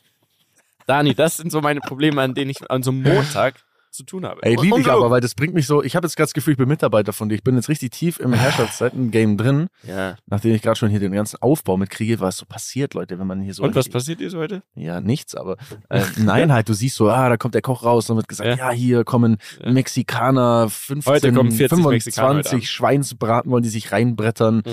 Dani, 0.87 1.13
das 1.13 1.35
sind 1.37 1.51
so 1.51 1.59
meine 1.59 1.81
Probleme, 1.81 2.21
an 2.21 2.33
denen 2.33 2.51
ich 2.51 2.71
an 2.71 2.83
so 2.83 2.91
einem 2.91 3.03
Montag 3.03 3.65
zu 3.91 4.03
tun 4.03 4.25
habe. 4.25 4.41
Ey, 4.43 4.55
lieb 4.55 4.77
ich 4.77 4.87
aber, 4.89 5.09
weil 5.11 5.21
das 5.21 5.35
bringt 5.35 5.53
mich 5.53 5.65
so, 5.67 5.83
ich 5.83 5.95
habe 5.95 6.05
jetzt 6.07 6.15
gerade 6.15 6.27
das 6.27 6.33
Gefühl, 6.33 6.51
ich 6.53 6.57
bin 6.57 6.67
Mitarbeiter 6.67 7.11
von 7.13 7.29
dir. 7.29 7.35
Ich 7.35 7.43
bin 7.43 7.55
jetzt 7.55 7.69
richtig 7.69 7.91
tief 7.91 8.19
im 8.19 8.33
Herrschaftszeiten-Game 8.33 9.37
drin, 9.37 9.67
Ja. 9.83 10.15
nachdem 10.27 10.53
ich 10.53 10.61
gerade 10.61 10.75
schon 10.77 10.89
hier 10.89 10.99
den 10.99 11.11
ganzen 11.11 11.41
Aufbau 11.41 11.77
mitkriege, 11.77 12.19
was 12.19 12.37
so 12.37 12.45
passiert, 12.45 12.93
Leute, 12.93 13.17
wenn 13.19 13.27
man 13.27 13.41
hier 13.41 13.53
so. 13.53 13.63
Und 13.63 13.75
was 13.75 13.89
passiert 13.89 14.19
dir 14.19 14.29
so 14.29 14.37
heute? 14.39 14.63
Ja, 14.75 15.01
nichts, 15.01 15.35
aber 15.35 15.57
äh, 15.89 16.03
nein, 16.17 16.51
halt, 16.53 16.69
du 16.69 16.73
siehst 16.73 16.95
so, 16.95 17.09
ah, 17.09 17.29
da 17.29 17.37
kommt 17.37 17.55
der 17.55 17.61
Koch 17.61 17.83
raus, 17.83 18.07
dann 18.07 18.17
wird 18.17 18.27
gesagt, 18.27 18.47
Ja. 18.59 18.69
ja, 18.69 18.71
hier 18.71 19.03
kommen 19.03 19.37
Ja. 19.63 19.71
Mexikaner, 19.71 20.69
15, 20.69 21.13
Heute 21.13 21.33
kommen 21.33 21.51
40 21.51 21.85
Mexikaner 21.85 22.29
25 22.43 22.69
Schweinsbraten 22.69 23.51
wollen 23.51 23.63
die 23.63 23.69
sich 23.69 23.91
reinbrettern. 23.91 24.63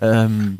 ähm, 0.00 0.58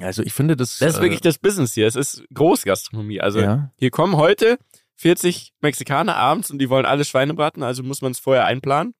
also 0.00 0.22
ich 0.22 0.32
finde 0.32 0.56
das. 0.56 0.78
Das 0.78 0.94
ist 0.94 0.98
äh, 0.98 1.02
wirklich 1.02 1.20
das 1.20 1.38
Business 1.38 1.74
hier. 1.74 1.86
Es 1.86 1.96
ist 1.96 2.22
Großgastronomie. 2.32 3.20
Also, 3.20 3.40
ja. 3.40 3.70
Hier 3.76 3.90
kommen 3.90 4.16
heute 4.16 4.58
40 5.00 5.54
Mexikaner 5.62 6.14
abends 6.16 6.50
und 6.50 6.58
die 6.58 6.68
wollen 6.68 6.84
alle 6.84 7.04
Schweine 7.06 7.32
braten, 7.32 7.62
also 7.62 7.82
muss 7.82 8.02
man 8.02 8.12
es 8.12 8.18
vorher 8.18 8.44
einplanen, 8.44 8.92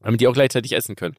damit 0.00 0.20
die 0.20 0.26
auch 0.26 0.32
gleichzeitig 0.34 0.72
essen 0.72 0.96
können. 0.96 1.14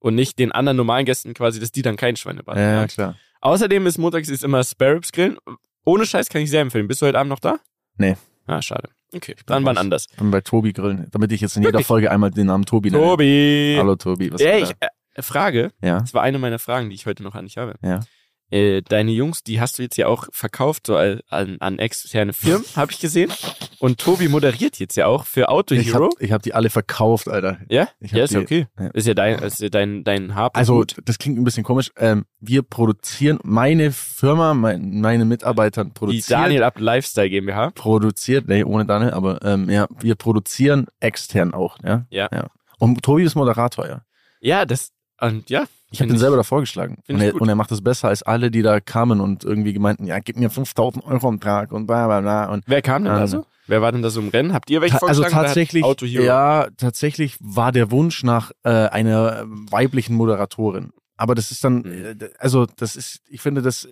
Und 0.00 0.16
nicht 0.16 0.40
den 0.40 0.50
anderen 0.50 0.76
normalen 0.76 1.06
Gästen 1.06 1.32
quasi, 1.32 1.60
dass 1.60 1.70
die 1.70 1.82
dann 1.82 1.94
kein 1.96 2.16
Schweine 2.16 2.42
braten. 2.42 2.60
Ja, 2.60 2.80
Ja. 2.80 2.86
klar. 2.88 3.16
Außerdem 3.40 3.86
ist 3.86 3.96
montags 3.98 4.28
ist 4.28 4.42
immer 4.42 4.64
Spare 4.64 4.94
Ribs 4.96 5.12
grillen. 5.12 5.38
Ohne 5.84 6.04
Scheiß 6.04 6.28
kann 6.28 6.42
ich 6.42 6.50
sehr 6.50 6.62
empfehlen. 6.62 6.88
Bist 6.88 7.00
du 7.00 7.06
heute 7.06 7.18
Abend 7.18 7.30
noch 7.30 7.38
da? 7.38 7.58
Nee. 7.96 8.16
Ah, 8.46 8.60
schade. 8.60 8.88
Okay, 9.14 9.36
dann 9.46 9.64
wann 9.64 9.78
anders. 9.78 10.08
Dann 10.16 10.32
bei 10.32 10.40
Tobi 10.40 10.72
grillen, 10.72 11.06
damit 11.12 11.30
ich 11.30 11.40
jetzt 11.40 11.56
in 11.56 11.62
jeder 11.62 11.74
Wirklich? 11.74 11.86
Folge 11.86 12.10
einmal 12.10 12.30
den 12.32 12.46
Namen 12.46 12.64
Tobi 12.64 12.90
nenne. 12.90 13.02
Tobi! 13.04 13.76
Hallo 13.78 13.94
Tobi, 13.94 14.32
was 14.32 14.40
Ja, 14.40 14.58
geht 14.58 14.70
ich, 14.70 14.88
äh, 15.14 15.22
Frage? 15.22 15.70
Ja. 15.80 16.00
das 16.00 16.12
war 16.14 16.22
eine 16.22 16.38
meiner 16.40 16.58
Fragen, 16.58 16.88
die 16.88 16.96
ich 16.96 17.06
heute 17.06 17.22
noch 17.22 17.36
an 17.36 17.44
dich 17.44 17.56
habe. 17.56 17.74
Ja. 17.82 18.00
Äh, 18.52 18.82
deine 18.82 19.10
Jungs, 19.12 19.42
die 19.42 19.60
hast 19.60 19.78
du 19.78 19.82
jetzt 19.82 19.96
ja 19.96 20.06
auch 20.08 20.26
verkauft, 20.30 20.86
so 20.86 20.96
an, 20.96 21.22
an 21.30 21.78
externe 21.78 22.32
Firmen, 22.32 22.64
habe 22.76 22.92
ich 22.92 23.00
gesehen. 23.00 23.32
Und 23.78 23.98
Tobi 23.98 24.28
moderiert 24.28 24.78
jetzt 24.78 24.94
ja 24.96 25.06
auch 25.06 25.24
für 25.24 25.48
Auto 25.48 25.74
Ich 25.74 25.86
Hero. 25.92 26.10
ich 26.18 26.32
hab 26.32 26.42
die 26.42 26.52
alle 26.54 26.68
verkauft, 26.70 27.28
Alter. 27.28 27.58
Ja? 27.68 27.88
Ja, 28.00 28.24
ist 28.24 28.32
die- 28.34 28.36
okay. 28.38 28.66
ja. 28.78 28.86
Ist 28.88 29.06
ja 29.06 29.14
dein, 29.14 29.38
ist 29.38 29.60
ja 29.60 29.68
dein, 29.70 30.04
dein 30.04 30.34
Hab. 30.34 30.56
Also, 30.56 30.76
gut. 30.76 30.96
das 31.04 31.18
klingt 31.18 31.38
ein 31.38 31.44
bisschen 31.44 31.64
komisch. 31.64 31.90
Ähm, 31.96 32.24
wir 32.40 32.62
produzieren, 32.62 33.38
meine 33.42 33.90
Firma, 33.90 34.52
mein, 34.54 35.00
meine 35.00 35.24
Mitarbeiter 35.24 35.84
Die 35.84 35.90
produzieren. 35.90 36.42
Daniel 36.42 36.62
Up 36.64 36.78
Lifestyle 36.78 37.30
GmbH. 37.30 37.70
produziert, 37.70 38.48
nee, 38.48 38.62
ohne 38.64 38.84
Daniel, 38.84 39.12
aber 39.12 39.42
ähm, 39.44 39.70
ja, 39.70 39.86
wir 40.00 40.14
produzieren 40.14 40.86
extern 41.00 41.54
auch, 41.54 41.78
ja. 41.82 42.04
Ja. 42.10 42.28
ja. 42.32 42.48
Und 42.78 43.02
Tobi 43.02 43.22
ist 43.24 43.34
Moderator, 43.34 43.86
ja. 43.88 44.02
Ja, 44.40 44.66
das, 44.66 44.90
Und 45.22 45.48
ja, 45.50 45.64
Ich 45.90 46.00
habe 46.00 46.08
den 46.10 46.18
selber 46.18 46.36
da 46.36 46.42
vorgeschlagen. 46.42 46.98
Und 47.08 47.20
er, 47.20 47.34
und 47.40 47.48
er 47.48 47.54
macht 47.54 47.70
das 47.70 47.80
besser 47.82 48.08
als 48.08 48.22
alle, 48.22 48.50
die 48.50 48.62
da 48.62 48.80
kamen 48.80 49.20
und 49.20 49.44
irgendwie 49.44 49.72
gemeinten, 49.72 50.06
ja, 50.06 50.18
gib 50.18 50.36
mir 50.36 50.50
5000 50.50 51.04
Euro 51.04 51.28
am 51.28 51.38
Tag 51.40 51.70
und 51.72 51.86
bla 51.86 52.06
bla 52.06 52.20
bla. 52.20 52.46
Und 52.52 52.64
wer 52.66 52.82
kam 52.82 53.04
denn 53.04 53.14
da 53.14 53.20
Ähm, 53.22 53.26
so? 53.28 53.46
Wer 53.68 53.80
war 53.80 53.92
denn 53.92 54.02
da 54.02 54.10
so 54.10 54.20
im 54.20 54.28
Rennen? 54.28 54.52
Habt 54.52 54.70
ihr 54.70 54.80
welche 54.80 55.00
also 55.00 55.22
tatsächlich, 55.22 55.84
Auto 55.84 56.04
Hero? 56.04 56.24
ja, 56.24 56.66
tatsächlich 56.76 57.36
war 57.40 57.70
der 57.70 57.90
Wunsch 57.92 58.24
nach 58.24 58.50
äh, 58.64 58.70
einer 58.70 59.44
weiblichen 59.46 60.14
Moderatorin. 60.16 60.90
Aber 61.16 61.36
das 61.36 61.52
ist 61.52 61.62
dann, 61.62 61.76
Mhm. 61.82 61.86
äh, 62.20 62.28
also 62.38 62.66
das 62.76 62.96
ist, 62.96 63.20
ich 63.28 63.40
finde 63.40 63.62
das, 63.62 63.86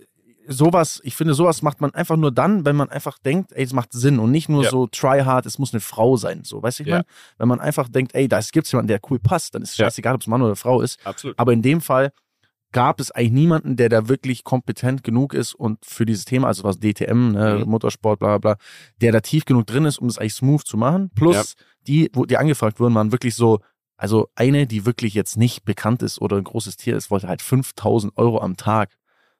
sowas, 0.50 1.00
ich 1.04 1.14
finde 1.14 1.34
sowas 1.34 1.62
macht 1.62 1.80
man 1.80 1.94
einfach 1.94 2.16
nur 2.16 2.32
dann, 2.32 2.64
wenn 2.64 2.76
man 2.76 2.90
einfach 2.90 3.18
denkt, 3.18 3.52
ey, 3.52 3.64
es 3.64 3.72
macht 3.72 3.92
Sinn 3.92 4.18
und 4.18 4.30
nicht 4.30 4.48
nur 4.48 4.64
Ja. 4.64 4.70
so 4.70 4.86
try 4.88 5.20
hard, 5.20 5.46
es 5.46 5.58
muss 5.58 5.72
eine 5.72 5.80
Frau 5.80 6.16
sein, 6.16 6.42
so, 6.44 6.62
weißt 6.62 6.80
du, 6.80 6.82
ich 6.82 6.88
Ja. 6.88 6.94
meine? 6.96 7.04
Wenn 7.38 7.48
man 7.48 7.60
einfach 7.60 7.88
denkt, 7.88 8.14
ey, 8.14 8.28
da 8.28 8.40
gibt's 8.52 8.72
jemanden, 8.72 8.88
der 8.88 9.00
cool 9.10 9.18
passt, 9.20 9.54
dann 9.54 9.62
ist 9.62 9.70
es 9.70 9.76
Ja. 9.78 9.86
scheißegal, 9.86 10.14
ob 10.16 10.20
es 10.22 10.26
Mann 10.26 10.42
oder 10.42 10.56
Frau 10.56 10.80
ist. 10.82 10.98
Absolut. 11.06 11.38
Aber 11.38 11.52
in 11.52 11.62
dem 11.62 11.80
Fall 11.80 12.10
gab 12.72 13.00
es 13.00 13.10
eigentlich 13.10 13.32
niemanden, 13.32 13.76
der 13.76 13.88
da 13.88 14.08
wirklich 14.08 14.44
kompetent 14.44 15.02
genug 15.02 15.34
ist 15.34 15.54
und 15.54 15.84
für 15.84 16.04
dieses 16.06 16.24
Thema, 16.24 16.48
also 16.48 16.62
was 16.64 16.78
DTM, 16.78 17.32
ne, 17.32 17.62
Mhm. 17.64 17.70
Motorsport, 17.70 18.18
bla 18.20 18.38
bla 18.38 18.54
bla, 18.54 18.64
der 19.00 19.12
da 19.12 19.20
tief 19.20 19.44
genug 19.44 19.66
drin 19.66 19.84
ist, 19.84 19.98
um 19.98 20.08
es 20.08 20.18
eigentlich 20.18 20.34
smooth 20.34 20.64
zu 20.64 20.76
machen. 20.76 21.10
Plus 21.14 21.54
die, 21.86 22.10
wo 22.12 22.26
die 22.26 22.36
angefragt 22.36 22.78
wurden, 22.78 22.94
waren 22.94 23.12
wirklich 23.12 23.34
so, 23.34 23.58
also 23.96 24.28
eine, 24.34 24.66
die 24.66 24.86
wirklich 24.86 25.14
jetzt 25.14 25.36
nicht 25.36 25.64
bekannt 25.64 26.02
ist 26.02 26.20
oder 26.20 26.36
ein 26.36 26.44
großes 26.44 26.76
Tier 26.76 26.96
ist, 26.96 27.10
wollte 27.10 27.28
halt 27.28 27.42
5000 27.42 28.16
Euro 28.16 28.40
am 28.40 28.56
Tag. 28.56 28.96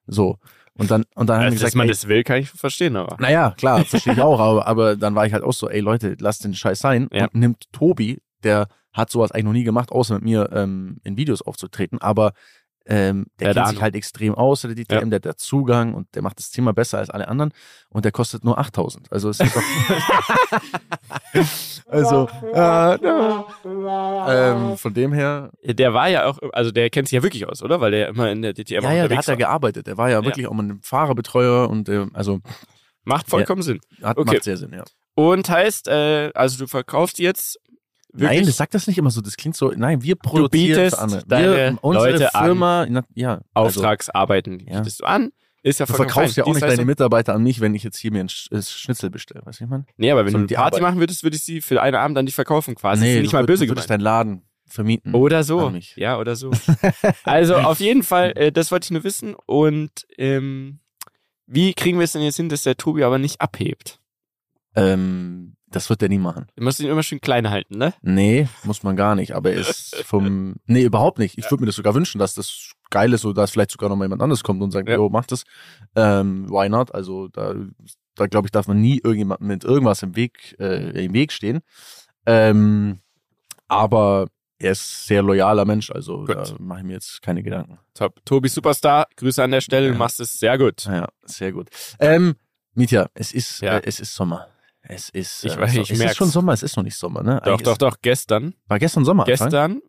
So. 0.06 0.36
Und 0.80 0.90
dann, 0.90 1.04
und 1.14 1.28
dann 1.28 1.36
haben 1.36 1.44
Also, 1.44 1.52
wir 1.52 1.58
gesagt, 1.58 1.68
dass 1.68 1.74
man 1.76 1.86
ey, 1.86 1.90
das 1.92 2.08
will, 2.08 2.24
kann 2.24 2.38
ich 2.38 2.50
verstehen, 2.50 2.96
aber. 2.96 3.16
naja, 3.20 3.54
klar, 3.56 3.84
verstehe 3.84 4.14
ich 4.14 4.20
auch, 4.20 4.40
aber, 4.40 4.66
aber 4.66 4.96
dann 4.96 5.14
war 5.14 5.26
ich 5.26 5.32
halt 5.32 5.44
auch 5.44 5.52
so, 5.52 5.68
ey 5.68 5.80
Leute, 5.80 6.16
lasst 6.18 6.42
den 6.44 6.54
Scheiß 6.54 6.78
sein 6.78 7.08
Ja. 7.12 7.24
und 7.26 7.34
nimmt 7.34 7.64
Tobi, 7.72 8.22
der 8.42 8.66
hat 8.92 9.10
sowas 9.10 9.30
eigentlich 9.30 9.44
noch 9.44 9.52
nie 9.52 9.64
gemacht, 9.64 9.92
außer 9.92 10.14
mit 10.14 10.24
mir 10.24 10.50
ähm, 10.52 10.96
in 11.04 11.16
Videos 11.16 11.42
aufzutreten, 11.42 12.00
aber 12.00 12.32
ähm, 12.92 13.26
der 13.38 13.54
Der 13.54 13.62
kennt 13.62 13.74
sich 13.74 13.82
halt 13.82 13.94
extrem 13.94 14.34
aus, 14.34 14.62
der 14.62 14.74
DTM, 14.74 14.92
Ja. 14.94 15.00
der 15.04 15.16
hat 15.16 15.26
da 15.26 15.36
Zugang 15.36 15.94
und 15.94 16.12
der 16.14 16.22
macht 16.22 16.38
das 16.38 16.50
Thema 16.50 16.72
besser 16.72 16.98
als 16.98 17.08
alle 17.08 17.28
anderen 17.28 17.52
und 17.88 18.04
der 18.04 18.12
kostet 18.12 18.44
nur 18.44 18.58
8000. 18.58 19.10
Also 19.12 19.30
es 19.30 19.38
ist 19.40 19.54
doch 19.56 19.62
also 21.86 22.28
äh, 22.52 22.98
ähm, 24.28 24.76
von 24.76 24.94
dem 24.94 25.12
her 25.12 25.50
Der 25.64 25.94
war 25.94 26.08
ja 26.08 26.26
auch, 26.26 26.38
also 26.52 26.70
der 26.70 26.90
kennt 26.90 27.08
sich 27.08 27.16
ja 27.16 27.22
wirklich 27.22 27.46
aus, 27.48 27.62
oder? 27.62 27.80
Weil 27.80 27.90
der 27.92 28.08
immer 28.08 28.30
in 28.30 28.42
der 28.42 28.52
DTM 28.54 28.82
ja, 28.82 28.92
ja, 28.92 29.08
der 29.08 29.18
hat 29.18 29.26
ja 29.26 29.34
gearbeitet. 29.34 29.86
Der 29.86 29.96
war 29.96 30.08
ja, 30.10 30.18
Ja. 30.20 30.24
wirklich 30.24 30.46
auch 30.46 30.52
mal 30.52 30.64
ein 30.64 30.80
Fahrerbetreuer 30.82 31.68
und 31.68 31.88
äh, 31.88 32.06
also 32.12 32.40
Macht 33.04 33.28
vollkommen 33.30 33.62
Sinn. 33.62 33.80
hat, 34.02 34.18
Okay. 34.18 34.34
macht 34.34 34.44
sehr 34.44 34.56
Sinn, 34.58 34.72
ja. 34.74 34.84
Und 35.14 35.48
heißt, 35.48 35.88
äh, 35.88 36.30
also 36.34 36.58
du 36.58 36.66
verkaufst 36.66 37.18
jetzt 37.18 37.58
wirklich 38.12 38.38
Nein, 38.40 38.46
das 38.46 38.56
sagt 38.56 38.74
das 38.74 38.86
nicht 38.86 38.98
immer 38.98 39.10
so. 39.10 39.20
Das 39.20 39.36
klingt 39.36 39.56
so. 39.56 39.72
Nein, 39.74 40.02
wir 40.02 40.16
produzieren 40.16 40.90
deine 41.26 41.56
wir, 41.56 41.78
unsere 41.82 42.10
Leute 42.12 42.34
an. 42.34 42.44
Firma, 42.44 42.86
na, 42.88 43.04
ja, 43.14 43.40
also, 43.54 43.80
Auftragsarbeiten 43.80 44.60
Ja. 44.66 44.78
bietest 44.78 45.00
du 45.00 45.04
an. 45.04 45.30
Ist 45.62 45.78
ja 45.78 45.86
du 45.86 45.92
verkaufst 45.92 46.36
ja 46.36 46.44
auch 46.44 46.54
nicht 46.54 46.62
deine. 46.62 46.84
Mitarbeiter 46.86 47.34
an 47.34 47.42
mich, 47.42 47.60
wenn 47.60 47.74
ich 47.74 47.82
jetzt 47.82 47.98
hier 47.98 48.10
mir 48.10 48.20
ein 48.20 48.30
äh, 48.50 48.62
Schnitzel 48.62 49.10
bestelle. 49.10 49.44
Weißt 49.44 49.60
du, 49.60 49.64
ich 49.64 49.70
meine? 49.70 49.84
Nee, 49.98 50.10
aber 50.10 50.24
wenn 50.24 50.32
sondern 50.32 50.46
du 50.46 50.48
die 50.48 50.56
eine 50.56 50.62
Party 50.62 50.76
Arbeit. 50.76 50.90
machen 50.90 51.00
würdest, 51.00 51.22
würde 51.22 51.36
ich 51.36 51.44
sie 51.44 51.60
für 51.60 51.82
einen 51.82 51.96
Abend 51.96 52.16
an 52.16 52.24
dich 52.24 52.34
verkaufen 52.34 52.74
quasi. 52.74 53.06
ist 53.06 53.20
nicht 53.20 53.32
mal 53.34 53.44
böse 53.44 53.66
du 53.66 53.70
würdest 53.70 53.88
gemeint. 53.88 54.00
deinen 54.00 54.04
Laden 54.04 54.42
vermieten. 54.66 55.14
Oder 55.14 55.44
so. 55.44 55.66
an. 55.66 55.80
Ja, 55.96 56.18
oder 56.18 56.34
so. 56.34 56.50
also 57.24 57.56
auf 57.56 57.80
jeden 57.80 58.02
Fall, 58.02 58.32
äh, 58.36 58.52
das 58.52 58.72
wollte 58.72 58.86
ich 58.86 58.90
nur 58.90 59.04
wissen. 59.04 59.34
Und 59.46 59.90
ähm, 60.16 60.80
wie 61.46 61.74
kriegen 61.74 61.98
wir 61.98 62.04
es 62.04 62.12
denn 62.12 62.22
jetzt 62.22 62.36
hin, 62.36 62.48
dass 62.48 62.62
der 62.62 62.76
Tobi 62.78 63.04
aber 63.04 63.18
nicht 63.18 63.40
abhebt? 63.40 64.00
Ähm, 64.74 65.56
das 65.70 65.88
wird 65.90 66.00
der 66.00 66.08
nie 66.08 66.18
machen. 66.18 66.46
Du 66.56 66.64
musst 66.64 66.80
ihn 66.80 66.88
immer 66.88 67.02
schön 67.02 67.20
klein 67.20 67.48
halten, 67.50 67.78
ne? 67.78 67.94
Nee, 68.02 68.48
muss 68.64 68.82
man 68.82 68.96
gar 68.96 69.14
nicht. 69.14 69.34
Aber 69.34 69.50
er 69.52 69.58
ist 69.60 69.94
vom. 70.04 70.56
Nee, 70.66 70.82
überhaupt 70.82 71.18
nicht. 71.18 71.38
Ich 71.38 71.50
würde 71.50 71.62
mir 71.62 71.66
das 71.66 71.76
sogar 71.76 71.94
wünschen, 71.94 72.18
dass 72.18 72.34
das 72.34 72.72
geil 72.90 73.12
ist 73.12 73.24
oder 73.24 73.42
dass 73.42 73.52
vielleicht 73.52 73.70
sogar 73.70 73.88
noch 73.88 73.96
mal 73.96 74.04
jemand 74.04 74.20
anderes 74.22 74.42
kommt 74.42 74.62
und 74.62 74.70
sagt, 74.72 74.88
Ja. 74.88 74.96
jo, 74.96 75.08
mach 75.08 75.26
das. 75.26 75.44
Ähm, 75.94 76.48
why 76.50 76.68
not? 76.68 76.92
Also 76.94 77.28
da, 77.28 77.54
da 78.16 78.26
glaube 78.26 78.46
ich, 78.48 78.50
darf 78.52 78.66
man 78.68 78.80
nie 78.80 78.98
irgendjemandem 78.98 79.46
mit 79.46 79.64
irgendwas 79.64 80.02
im 80.02 80.16
Weg, 80.16 80.56
äh, 80.58 81.04
im 81.04 81.12
Weg 81.12 81.30
stehen. 81.32 81.60
Ähm, 82.26 83.00
aber 83.68 84.26
er 84.58 84.72
ist 84.72 84.80
ein 84.80 85.06
sehr 85.06 85.22
loyaler 85.22 85.64
Mensch, 85.64 85.90
also 85.90 86.24
Gut. 86.24 86.36
da 86.36 86.44
mache 86.58 86.80
ich 86.80 86.84
mir 86.84 86.92
jetzt 86.94 87.22
keine 87.22 87.42
Gedanken. 87.42 87.78
Top. 87.94 88.20
Tobi 88.26 88.48
Superstar, 88.48 89.06
Grüße 89.16 89.42
an 89.42 89.52
der 89.52 89.60
Stelle, 89.62 89.86
du 89.88 89.92
Ja. 89.94 89.98
machst 89.98 90.20
es 90.20 90.38
sehr 90.38 90.58
gut. 90.58 90.84
Ja, 90.84 91.08
sehr 91.24 91.52
gut. 91.52 91.68
Ähm, 91.98 92.34
Mietja, 92.74 93.08
es 93.14 93.32
ist, 93.32 93.62
Ja. 93.62 93.78
äh, 93.78 93.82
es 93.84 94.00
ist 94.00 94.14
Sommer. 94.14 94.48
Es 94.82 95.08
ist, 95.10 95.44
Ich 95.44 95.52
äh, 95.56 95.60
weiß, 95.60 95.74
so- 95.74 95.80
ich 95.82 95.90
es 95.90 95.98
merk's. 95.98 96.12
ist 96.12 96.16
schon 96.18 96.30
Sommer, 96.30 96.52
es 96.52 96.62
ist 96.62 96.76
noch 96.76 96.84
nicht 96.84 96.96
Sommer, 96.96 97.22
ne? 97.22 97.40
Doch, 97.44 97.52
Eigentlich 97.52 97.62
doch, 97.62 97.78
doch, 97.78 97.96
gestern. 98.02 98.54
War 98.66 98.78
gestern 98.78 99.04
Sommer? 99.04 99.24
Gestern, 99.24 99.80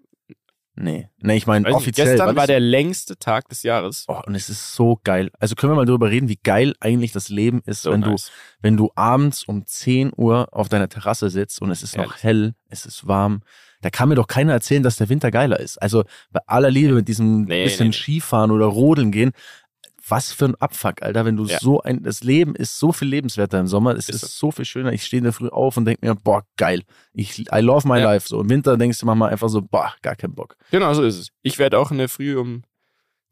Nee. 0.74 1.10
Nee, 1.18 1.36
ich 1.36 1.48
meine 1.48 1.68
offiziell. 1.74 2.08
gestern 2.08 2.34
war 2.38 2.48
der 2.48 2.62
längste 2.62 3.18
Tag 3.18 3.50
des 3.50 3.62
Jahres. 3.62 4.06
Oh, 4.08 4.22
und 4.26 4.36
es 4.36 4.50
ist 4.50 4.74
so 4.74 4.98
geil. 5.04 5.30
Also 5.38 5.54
können 5.56 5.74
wir 5.74 5.76
mal 5.76 5.86
darüber 5.86 6.10
reden, 6.10 6.30
wie 6.30 6.40
geil 6.42 6.74
eigentlich 6.80 7.12
das 7.12 7.28
Leben 7.28 7.62
ist, 7.66 7.82
So 7.82 7.92
wenn 7.92 8.00
nice. 8.00 8.28
du, 8.28 8.32
wenn 8.62 8.78
du 8.78 8.90
abends 8.96 9.44
um 9.44 9.66
10 9.66 10.12
Uhr 10.16 10.48
auf 10.54 10.70
deiner 10.70 10.88
Terrasse 10.88 11.30
sitzt 11.30 11.62
und 11.62 11.72
es 11.72 11.84
ist 11.84 11.98
noch 11.98 12.06
Ehrlich. 12.06 12.24
hell, 12.24 12.56
es 12.70 12.86
ist 12.86 13.06
warm. 13.06 13.42
Da 13.82 13.90
kann 13.90 14.08
mir 14.10 14.16
doch 14.16 14.28
keiner 14.28 14.54
erzählen, 14.54 14.82
dass 14.82 14.96
der 14.96 15.10
Winter 15.10 15.30
geiler 15.30 15.60
ist. 15.60 15.78
Also 15.82 16.04
bei 16.32 16.40
aller 16.48 16.72
Liebe 16.72 16.94
mit 16.94 17.08
diesem 17.10 17.44
Nee, 17.44 17.66
bisschen 17.66 17.88
nee, 17.88 17.90
nee. 17.90 17.94
Skifahren 17.98 18.52
oder 18.52 18.68
Rodeln 18.68 19.12
gehen. 19.12 19.32
Was 20.12 20.32
für 20.32 20.46
ein 20.46 20.56
Abfuck, 20.56 21.02
Alter, 21.02 21.26
wenn 21.26 21.38
du 21.38 21.46
Ja. 21.46 21.58
so 21.60 21.82
ein, 21.82 22.04
das 22.04 22.22
Leben 22.24 22.54
ist 22.56 22.78
so 22.78 22.92
viel 22.92 23.08
lebenswerter 23.08 23.60
im 23.60 23.68
Sommer, 23.68 23.96
es 23.96 24.10
Ist 24.10 24.24
ist, 24.24 24.38
so. 24.38 24.52
viel 24.52 24.66
schöner. 24.66 24.92
Ich 24.94 25.06
stehe 25.06 25.20
in 25.20 25.24
der 25.24 25.34
Früh 25.34 25.48
auf 25.50 25.78
und 25.78 25.86
denke 25.86 26.06
mir, 26.06 26.14
boah, 26.16 26.44
geil. 26.58 26.84
Ich, 27.14 27.40
I 27.52 27.60
love 27.62 27.88
my 27.88 27.98
Ja. 28.00 28.06
life. 28.14 28.28
So 28.28 28.40
im 28.42 28.50
Winter 28.50 28.78
denkst 28.78 29.00
du 29.00 29.06
manchmal 29.06 29.32
einfach 29.32 29.50
so, 29.50 29.62
boah, 29.62 29.94
gar 30.02 30.16
keinen 30.16 30.36
Bock. 30.36 30.56
Genau, 30.70 30.94
so 30.94 31.02
ist 31.04 31.18
es. 31.18 31.30
Ich 31.42 31.58
werde 31.58 31.80
auch 31.80 31.90
in 31.92 31.98
der 31.98 32.10
Früh 32.10 32.38
um 32.38 32.64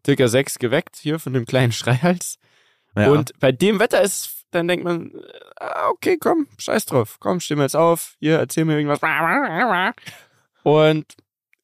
circa 0.05 0.27
sechs 0.29 0.57
geweckt 0.57 0.95
hier 0.95 1.19
von 1.19 1.33
dem 1.33 1.45
kleinen 1.45 1.71
Schreihals. 1.73 2.37
Ja. 2.95 3.11
Und 3.11 3.37
bei 3.39 3.51
dem 3.51 3.79
Wetter 3.79 4.01
ist, 4.01 4.45
dann 4.51 4.67
denkt 4.67 4.83
man, 4.83 5.11
äh, 5.59 5.65
okay, 5.91 6.17
komm, 6.19 6.47
scheiß 6.57 6.85
drauf. 6.85 7.17
Komm, 7.19 7.39
steh 7.39 7.55
mir 7.55 7.63
jetzt 7.63 7.75
auf. 7.75 8.15
Hier, 8.19 8.37
erzähl 8.39 8.65
mir 8.65 8.77
irgendwas. 8.77 8.99
Und 10.63 11.05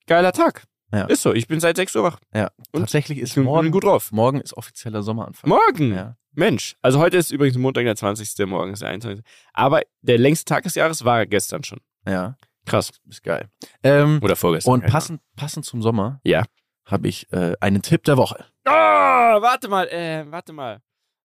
geiler 0.08 0.32
Tag. 0.34 0.63
Ja. 0.95 1.05
Ist 1.05 1.21
so. 1.21 1.34
Ich 1.34 1.47
bin 1.47 1.60
seit 1.60 1.75
6 1.75 1.95
Uhr 1.95 2.03
wach. 2.03 2.19
ja. 2.34 2.49
und 2.71 2.81
Tatsächlich 2.81 3.17
Ich 3.17 3.23
ist 3.23 3.38
morgen 3.38 3.71
gut 3.71 3.84
drauf. 3.84 4.12
Morgen 4.12 4.39
ist 4.39 4.55
offizieller 4.55 5.03
Sommeranfang. 5.03 5.49
Morgen. 5.49 5.93
Ja. 5.93 6.15
Mensch. 6.31 6.75
Also 6.81 6.99
heute 6.99 7.17
ist 7.17 7.31
übrigens 7.31 7.58
Montag, 7.58 7.84
der 7.86 7.95
20. 7.95 8.45
Morgen 8.47 8.73
ist 8.73 8.81
der 8.81 8.89
21. 8.89 9.23
Aber 9.53 9.81
der 10.01 10.17
längste 10.17 10.45
Tag 10.45 10.63
des 10.63 10.75
Jahres 10.75 11.03
war 11.05 11.25
gestern 11.25 11.63
schon. 11.63 11.79
Ja, 12.08 12.36
Krass. 12.65 12.91
ist 13.10 13.23
geil. 13.23 13.47
Ähm, 13.84 14.19
Oder 14.21 14.36
vorgestern. 14.36 14.73
und 14.73 14.86
passend, 14.86 15.21
passend 15.36 15.65
zum 15.65 15.81
Sommer 15.81 16.19
Ja. 16.23 16.43
habe 16.86 17.08
ich 17.08 17.31
äh, 17.31 17.53
einen 17.62 17.81
Tipp 17.81 18.03
der 18.03 18.17
Woche. 18.17 18.45
Oh, 18.67 18.71
warte 18.71 19.67
mal, 19.69 19.88
äh, 19.88 20.25
warte 20.29 20.51
mal. 20.53 20.81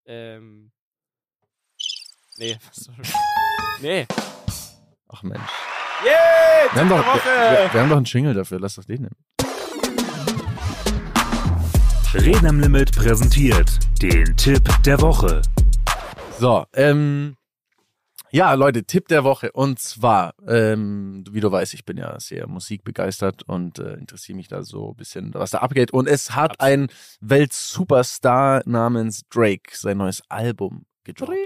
Ähm. 0.06 0.70
Nee, 2.38 2.56
sorry. 2.72 2.98
Nee. 3.80 4.06
Ach 5.08 5.22
Mensch. 5.22 5.40
Yay! 6.04 6.72
Wir 6.72 6.80
haben, 6.80 6.88
doch, 6.88 7.06
Woche! 7.06 7.28
wir, 7.28 7.74
wir 7.74 7.80
haben 7.82 7.90
doch 7.90 7.96
einen 7.96 8.04
Jingle 8.06 8.32
dafür, 8.32 8.58
lass 8.60 8.76
doch 8.76 8.84
den 8.84 9.02
nehmen. 9.02 9.16
Reden 12.12 12.48
am 12.48 12.58
Limit 12.58 12.90
präsentiert 12.96 13.78
den 14.02 14.36
Tipp 14.36 14.68
der 14.84 15.00
Woche. 15.00 15.42
So, 16.40 16.64
ähm, 16.74 17.36
ja, 18.32 18.52
Leute, 18.54 18.82
Tipp 18.82 19.06
der 19.06 19.22
Woche. 19.22 19.52
Und 19.52 19.78
zwar, 19.78 20.34
ähm, 20.48 21.22
wie 21.30 21.38
du 21.38 21.52
weißt, 21.52 21.72
ich 21.72 21.84
bin 21.84 21.98
ja 21.98 22.18
sehr 22.18 22.48
musikbegeistert 22.48 23.44
und 23.44 23.78
äh, 23.78 23.94
interessiere 23.94 24.34
mich 24.34 24.48
da 24.48 24.64
so 24.64 24.90
ein 24.90 24.96
bisschen, 24.96 25.34
was 25.34 25.52
da 25.52 25.58
abgeht. 25.58 25.92
Und 25.92 26.08
es 26.08 26.34
hat 26.34 26.60
ein 26.60 26.88
Weltsuperstar 27.20 28.62
namens 28.66 29.22
Drake 29.30 29.70
sein 29.72 29.98
neues 29.98 30.20
Album 30.28 30.86
gedroppt. 31.04 31.36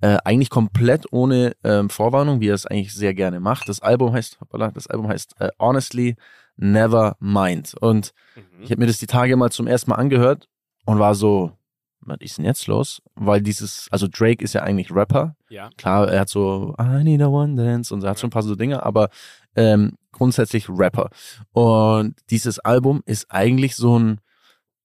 Äh, 0.00 0.18
eigentlich 0.24 0.50
komplett 0.50 1.12
ohne 1.12 1.54
ähm, 1.62 1.88
Vorwarnung, 1.88 2.40
wie 2.40 2.48
er 2.48 2.54
es 2.54 2.66
eigentlich 2.66 2.92
sehr 2.92 3.14
gerne 3.14 3.38
macht. 3.38 3.68
Das 3.68 3.80
Album 3.80 4.12
heißt, 4.12 4.40
hoppala, 4.40 4.72
das 4.72 4.88
Album 4.88 5.06
heißt 5.06 5.36
äh, 5.38 5.50
Honestly 5.60 6.16
Never 6.56 7.16
Mind. 7.20 7.74
Und 7.80 8.12
Mhm. 8.36 8.62
ich 8.62 8.70
habe 8.70 8.80
mir 8.80 8.86
das 8.86 8.98
die 8.98 9.06
Tage 9.06 9.36
mal 9.36 9.50
zum 9.50 9.66
ersten 9.66 9.90
Mal 9.90 9.96
angehört 9.96 10.48
und 10.84 10.98
war 10.98 11.14
so, 11.14 11.52
was 12.00 12.18
ist 12.20 12.38
denn 12.38 12.44
jetzt 12.44 12.66
los? 12.66 13.00
Weil 13.14 13.40
dieses, 13.42 13.86
also 13.90 14.08
Drake 14.08 14.42
ist 14.44 14.54
ja 14.54 14.62
eigentlich 14.62 14.90
Rapper. 14.92 15.36
Ja. 15.48 15.70
Klar, 15.76 16.08
er 16.10 16.20
hat 16.20 16.28
so 16.28 16.74
I 16.80 17.04
need 17.04 17.22
a 17.22 17.26
one 17.28 17.54
dance 17.54 17.94
und 17.94 18.02
er 18.02 18.10
hat 18.10 18.18
schon 18.20 18.28
ein 18.28 18.32
paar 18.32 18.42
so 18.42 18.54
Dinge, 18.56 18.82
aber 18.84 19.08
ähm, 19.54 19.92
grundsätzlich 20.10 20.68
Rapper. 20.68 21.10
Und 21.52 22.16
dieses 22.30 22.58
Album 22.58 23.02
ist 23.06 23.30
eigentlich 23.30 23.76
so 23.76 23.98
ein, 23.98 24.20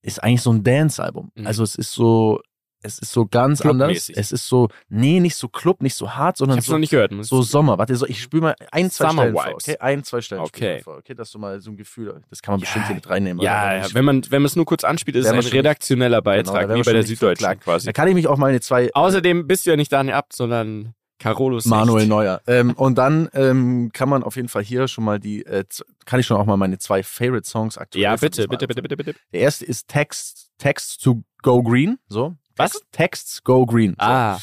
ist 0.02 0.22
eigentlich 0.22 0.42
so 0.42 0.52
ein 0.52 0.62
Dance-Album. 0.62 1.32
Mhm. 1.34 1.46
Also 1.46 1.62
es 1.64 1.74
ist 1.74 1.92
so, 1.92 2.40
es 2.88 2.98
ist 2.98 3.12
so 3.12 3.26
ganz 3.26 3.60
anders. 3.60 4.10
Es 4.14 4.32
ist 4.32 4.48
so, 4.48 4.68
nee, 4.88 5.20
nicht 5.20 5.36
so 5.36 5.48
Club, 5.48 5.82
nicht 5.82 5.94
so 5.94 6.10
hart, 6.10 6.36
Ich 6.36 6.38
sondern 6.38 6.56
hab's 6.56 6.66
so, 6.66 6.72
noch 6.72 6.78
nicht 6.80 6.90
gehört. 6.90 7.12
So 7.20 7.42
Sommer. 7.42 7.78
Warte, 7.78 7.94
so, 7.94 8.06
ich 8.06 8.20
spüre 8.20 8.42
mal 8.42 8.54
ein, 8.72 8.90
zwei 8.90 9.08
Summer 9.08 9.22
Stellen 9.22 9.34
vor, 9.34 9.46
Vibes. 9.46 9.68
okay? 9.68 9.76
Ein, 9.80 10.04
zwei 10.04 10.20
Stellen 10.20 10.40
Okay. 10.42 10.74
mal 10.74 10.82
vor, 10.82 10.96
okay? 10.96 11.14
Dass 11.14 11.30
du 11.30 11.38
mal 11.38 11.60
so 11.60 11.70
ein 11.70 11.76
Gefühl, 11.76 12.20
das 12.30 12.42
kann 12.42 12.52
man 12.54 12.60
Ja, 12.60 12.64
bestimmt 12.64 12.86
hier 12.86 12.94
mit 12.96 13.08
reinnehmen. 13.08 13.42
ja, 13.42 13.76
ja, 13.76 13.94
wenn 13.94 14.04
man 14.04 14.22
wenn 14.30 14.42
man 14.42 14.46
es 14.46 14.56
nur 14.56 14.64
kurz 14.64 14.82
anspielt, 14.84 15.16
ist 15.16 15.26
es 15.26 15.32
ein 15.32 15.38
redaktioneller 15.40 16.22
Genau, 16.22 16.22
da 16.22 16.36
Beitrag, 16.36 16.68
werden 16.68 16.80
wie 16.80 16.84
bei 16.84 16.92
der 16.92 17.02
nicht 17.02 17.08
Süddeutschen 17.08 17.44
verklagt. 17.44 17.64
quasi. 17.64 17.86
Da 17.86 17.92
kann 17.92 18.08
ich 18.08 18.14
mich 18.14 18.26
auch 18.26 18.36
meine 18.38 18.60
zwei, 18.60 18.90
Außerdem 18.94 19.46
bist 19.46 19.66
du 19.66 19.70
ja 19.70 19.76
nicht 19.76 19.92
Daniel 19.92 20.14
Abt, 20.14 20.32
sondern 20.34 20.94
Carolo 21.20 21.58
Manuel 21.64 22.06
Neuer. 22.06 22.40
Ähm, 22.46 22.74
und 22.74 22.96
dann 22.96 23.28
ähm, 23.34 23.90
kann 23.92 24.08
man 24.08 24.22
auf 24.22 24.36
jeden 24.36 24.48
Fall 24.48 24.62
hier 24.62 24.86
schon 24.86 25.02
mal 25.02 25.18
die, 25.18 25.44
äh, 25.46 25.64
kann 26.06 26.20
ich 26.20 26.26
schon 26.26 26.36
auch 26.36 26.46
mal 26.46 26.56
meine 26.56 26.78
zwei 26.78 27.02
Favorite 27.02 27.48
Songs 27.48 27.76
aktuell 27.76 28.02
Ja, 28.04 28.14
bitte, 28.14 28.46
bitte, 28.46 28.68
bitte, 28.68 28.82
bitte, 28.82 28.96
bitte. 28.96 29.14
Der 29.32 29.40
erste 29.40 29.64
ist 29.64 29.88
Text, 29.88 30.50
Text 30.58 31.02
to 31.02 31.22
Go 31.42 31.62
Green. 31.62 31.98
So. 32.08 32.36
Was? 32.58 32.72
Text, 32.72 32.92
Texts 32.92 33.44
Go 33.44 33.64
Green. 33.66 33.90
So. 33.92 33.96
Ah, 33.98 34.38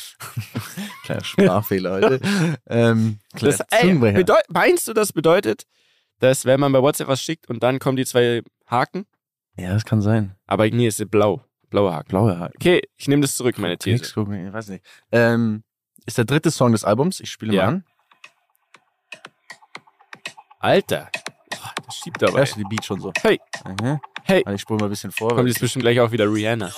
Kleiner 1.04 1.24
Sprachfehler 1.24 1.92
heute. 1.94 2.20
ähm, 2.68 3.20
das, 3.40 3.60
ey, 3.72 3.94
meinst 4.50 4.88
du, 4.88 4.94
das 4.94 5.14
bedeutet, 5.14 5.64
dass 6.20 6.46
wenn 6.46 6.60
man 6.60 6.72
bei 6.72 6.82
WhatsApp 6.82 7.08
was 7.08 7.22
schickt 7.22 7.50
und 7.50 7.62
dann 7.64 7.80
kommen 7.80 7.98
die 7.98 8.06
zwei 8.06 8.42
Haken? 8.68 9.06
ja, 9.58 9.74
das 9.74 9.86
kann 9.86 10.02
sein. 10.02 10.36
Aber 10.48 10.68
nee, 10.70 10.88
es 10.88 11.00
ist 11.00 11.10
blau. 11.12 11.44
Blauer 11.70 11.94
Haken. 11.94 12.10
Blaue 12.10 12.40
Haken. 12.40 12.54
Okay, 12.58 12.82
ich 12.98 13.08
nehme 13.08 13.22
das 13.22 13.36
zurück, 13.36 13.58
meine 13.58 13.78
These. 13.78 14.14
Go 14.14 14.26
Green, 14.26 14.48
ich 14.48 14.54
weiß 14.54 14.70
nicht. 14.70 14.86
Ähm, 15.12 15.64
ist 16.06 16.18
der 16.18 16.26
dritte 16.26 16.52
Song 16.52 16.72
des 16.72 16.84
Albums. 16.84 17.20
Ich 17.20 17.32
spiele 17.32 17.54
Ja. 17.54 17.64
mal 17.64 17.68
an. 17.70 17.84
Alter. 20.60 21.10
Boah, 21.50 21.74
das 21.86 21.96
schiebt 21.98 22.24
aber. 22.24 22.34
Da 22.34 22.38
ey. 22.40 22.44
ist 22.44 22.56
die 22.56 22.64
Beat 22.64 22.86
schon 22.86 23.00
so. 23.00 23.12
Hey. 23.22 23.40
Mhm. 23.66 24.00
Hey. 24.24 24.44
Also 24.46 24.56
ich 24.56 24.62
spule 24.62 24.80
mal 24.80 24.86
ein 24.88 24.90
bisschen 24.90 25.12
vor. 25.12 25.30
Kommt 25.36 25.48
jetzt 25.48 25.60
bestimmt 25.60 25.84
gleich 25.84 26.00
auch 26.00 26.12
wieder 26.12 26.26
Rihanna. 26.32 26.72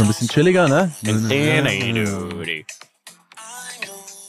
So 0.00 0.04
ein 0.04 0.08
bisschen 0.08 0.28
chilliger, 0.28 0.66
ne? 0.66 0.90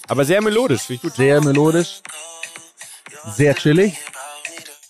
Aber 0.09 0.25
sehr 0.25 0.41
melodisch, 0.41 0.81
finde 0.81 0.95
ich 0.95 1.01
gut. 1.01 1.13
Sehr 1.13 1.41
melodisch. 1.41 2.01
Sehr 3.37 3.55
chillig. 3.55 3.97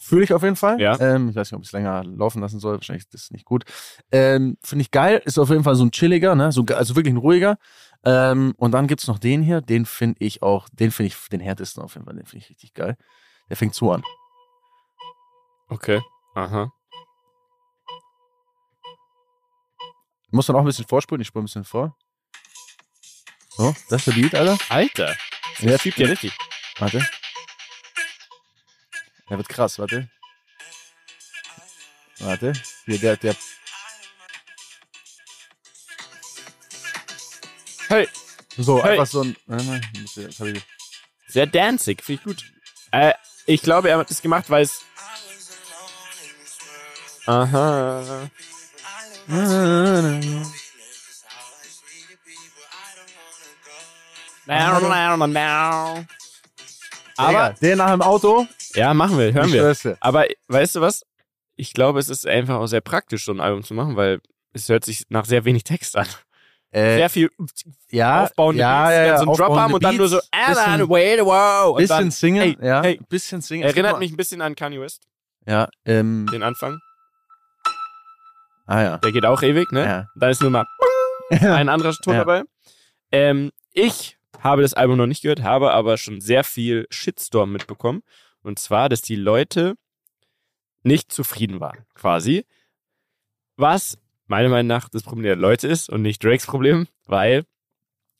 Fühle 0.01 0.23
ich 0.23 0.33
auf 0.33 0.41
jeden 0.41 0.55
Fall. 0.55 0.81
Ja. 0.81 0.99
Ähm, 0.99 1.29
ich 1.29 1.35
weiß 1.35 1.51
nicht, 1.51 1.55
ob 1.55 1.61
ich 1.61 1.67
es 1.67 1.71
länger 1.71 2.03
laufen 2.03 2.41
lassen 2.41 2.59
soll. 2.59 2.77
Wahrscheinlich 2.77 3.03
ist 3.03 3.13
das 3.13 3.29
nicht 3.29 3.45
gut. 3.45 3.63
Ähm, 4.11 4.57
Finde 4.63 4.81
ich 4.81 4.89
geil. 4.89 5.21
Ist 5.23 5.37
auf 5.37 5.51
jeden 5.51 5.63
Fall 5.63 5.75
so 5.75 5.85
ein 5.85 5.91
chilliger, 5.91 6.33
ne? 6.33 6.51
So, 6.51 6.65
also 6.75 6.95
wirklich 6.95 7.13
ein 7.13 7.17
ruhiger. 7.17 7.59
Ähm, 8.03 8.55
und 8.57 8.71
dann 8.71 8.87
gibt's 8.87 9.05
noch 9.05 9.19
den 9.19 9.43
hier. 9.43 9.61
Den 9.61 9.85
finde 9.85 10.15
ich 10.25 10.41
auch, 10.41 10.67
den 10.71 10.89
finde 10.89 11.09
ich 11.09 11.29
den 11.29 11.41
härtesten 11.41 11.83
auf 11.83 11.93
jeden 11.93 12.07
Fall. 12.07 12.15
Den 12.15 12.25
finde 12.25 12.43
ich 12.43 12.49
richtig 12.49 12.73
geil. 12.73 12.97
Der 13.49 13.55
fängt 13.55 13.75
so 13.75 13.91
an. 13.91 14.01
Okay. 15.69 16.01
Aha. 16.33 16.73
Muss 20.31 20.47
man 20.47 20.55
auch 20.57 20.61
ein 20.61 20.65
bisschen 20.65 20.87
vorspulen. 20.87 21.21
Ich 21.21 21.27
spule 21.27 21.43
ein 21.43 21.45
bisschen 21.45 21.65
vor. 21.65 21.97
So, 23.49 23.75
das 23.89 24.07
ist 24.07 24.07
der 24.15 24.21
Beat, 24.21 24.35
Alter. 24.35 24.57
Alter. 24.69 25.17
Jetzt 25.59 25.81
schiebt 25.83 25.97
ja 25.99 26.07
richtig. 26.07 26.33
Warte. 26.79 27.05
Der 29.29 29.37
wird 29.37 29.49
krass, 29.49 29.77
warte. 29.77 30.09
Warte. 32.19 32.53
Hier, 32.85 32.99
der, 32.99 33.17
der. 33.17 33.35
Hey. 37.89 38.07
So, 38.57 38.81
Hey. 38.83 38.91
einfach 38.91 39.07
so 39.07 39.21
ein. 39.23 39.35
Jetzt 40.15 40.39
hab 40.39 40.47
ich- 40.47 40.63
Sehr 41.27 41.47
danzig, 41.47 42.03
finde 42.03 42.21
ich 42.21 42.25
gut. 42.25 42.51
Äh, 42.91 43.13
ich 43.45 43.61
glaube, 43.61 43.89
er 43.89 43.97
hat 43.97 44.09
das 44.09 44.21
gemacht, 44.21 44.49
weil 44.49 44.63
es. 44.63 44.81
Aha. 47.25 48.29
Aber, 57.17 57.55
der 57.61 57.75
nach 57.75 57.91
dem 57.91 58.01
Auto. 58.01 58.47
ja, 58.73 58.93
machen 58.93 59.17
wir, 59.17 59.33
hören 59.33 59.51
wir. 59.51 59.97
Aber 59.99 60.25
weißt 60.47 60.75
du 60.75 60.81
was? 60.81 61.03
Ich 61.55 61.73
glaube, 61.73 61.99
es 61.99 62.09
ist 62.09 62.25
einfach 62.25 62.55
auch 62.55 62.67
sehr 62.67 62.81
praktisch, 62.81 63.25
so 63.25 63.31
ein 63.31 63.39
Album 63.39 63.63
zu 63.63 63.73
machen, 63.73 63.95
weil 63.95 64.19
es 64.53 64.67
hört 64.69 64.83
sich 64.85 65.05
nach 65.09 65.25
sehr 65.25 65.45
wenig 65.45 65.63
Text 65.63 65.95
an. 65.95 66.07
Äh, 66.73 66.95
Sehr 66.95 67.09
viel 67.09 67.29
ja, 67.89 68.23
aufbauende 68.23 68.61
ja, 68.61 68.83
Beats, 68.85 68.95
ja, 68.95 69.05
ja, 69.05 69.17
so 69.17 69.29
ein 69.29 69.35
Drop 69.35 69.57
haben 69.57 69.73
und 69.73 69.83
dann 69.83 69.97
nur 69.97 70.07
so, 70.07 70.21
Alan, 70.31 70.79
bisschen- 70.79 70.89
wait, 70.89 71.19
wow. 71.19 71.71
Und 71.71 71.77
bisschen 71.79 71.97
dann, 71.97 72.11
singen, 72.11 72.41
hey, 72.41 72.57
ja, 72.65 72.81
hey. 72.81 72.99
bisschen 73.09 73.41
singen. 73.41 73.63
Erinnert 73.63 73.99
mich 73.99 74.11
ein 74.13 74.15
bisschen 74.15 74.41
an 74.41 74.55
Kanye 74.55 74.79
West, 74.79 75.03
Ja, 75.45 75.67
ähm, 75.83 76.27
den 76.31 76.43
Anfang. 76.43 76.79
Ah 78.71 78.81
ja. 78.83 78.97
Der 78.99 79.11
geht 79.11 79.25
auch 79.25 79.41
ewig, 79.43 79.71
ne? 79.71 79.83
Ja. 79.83 80.07
Dann 80.15 80.31
ist 80.31 80.41
nur 80.41 80.51
mal 80.51 80.65
ein 81.29 81.69
anderer 81.69 81.93
Ton 81.93 82.13
Ja. 82.13 82.19
dabei. 82.19 82.43
Ähm, 83.11 83.51
ich 83.73 84.17
habe 84.39 84.61
das 84.61 84.73
Album 84.73 84.97
noch 84.97 85.07
nicht 85.07 85.21
gehört, 85.21 85.43
habe 85.43 85.71
aber 85.71 85.97
schon 85.97 86.21
sehr 86.21 86.43
viel 86.43 86.87
Shitstorm 86.89 87.51
mitbekommen. 87.51 88.01
Und 88.41 88.57
zwar, 88.59 88.89
dass 88.89 89.01
die 89.01 89.15
Leute 89.15 89.75
nicht 90.83 91.11
zufrieden 91.11 91.59
waren, 91.59 91.85
quasi. 91.93 92.45
Was 93.57 93.99
meiner 94.25 94.49
Meinung 94.49 94.67
nach 94.67 94.89
das 94.89 95.03
Problem 95.03 95.23
der 95.23 95.35
Leute 95.35 95.67
ist 95.67 95.89
und 95.89 96.01
nicht 96.01 96.23
Drakes 96.23 96.47
Problem, 96.47 96.87
weil 97.05 97.43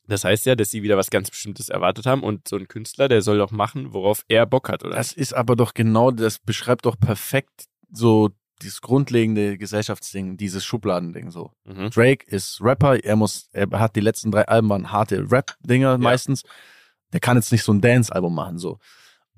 das 0.06 0.24
heißt 0.24 0.46
ja, 0.46 0.54
dass 0.54 0.70
sie 0.70 0.82
wieder 0.82 0.96
was 0.96 1.10
ganz 1.10 1.30
Bestimmtes 1.30 1.68
erwartet 1.68 2.06
haben 2.06 2.22
und 2.22 2.46
so 2.48 2.56
ein 2.56 2.68
Künstler, 2.68 3.08
der 3.08 3.22
soll 3.22 3.38
doch 3.38 3.50
machen, 3.50 3.92
worauf 3.94 4.24
er 4.28 4.46
Bock 4.46 4.68
hat, 4.68 4.84
oder? 4.84 4.94
Das 4.94 5.12
ist 5.12 5.32
aber 5.32 5.56
doch 5.56 5.74
genau, 5.74 6.10
das 6.10 6.38
beschreibt 6.38 6.86
doch 6.86 6.98
perfekt 6.98 7.64
so 7.90 8.30
dieses 8.62 8.80
grundlegende 8.80 9.58
Gesellschaftsding, 9.58 10.36
dieses 10.36 10.64
Schubladending 10.64 11.30
so. 11.30 11.50
Mhm. 11.64 11.90
Drake 11.90 12.24
ist 12.26 12.60
Rapper, 12.62 13.02
er 13.04 13.16
muss, 13.16 13.48
er 13.52 13.68
hat 13.78 13.96
die 13.96 14.00
letzten 14.00 14.30
drei 14.30 14.46
Alben 14.48 14.68
waren 14.68 14.90
harte 14.92 15.30
Rap-Dinger 15.30 15.98
meistens. 15.98 16.42
Der 17.12 17.20
kann 17.20 17.36
jetzt 17.36 17.52
nicht 17.52 17.62
so 17.64 17.72
ein 17.72 17.80
Dance-Album 17.80 18.34
machen, 18.34 18.58
so. 18.58 18.78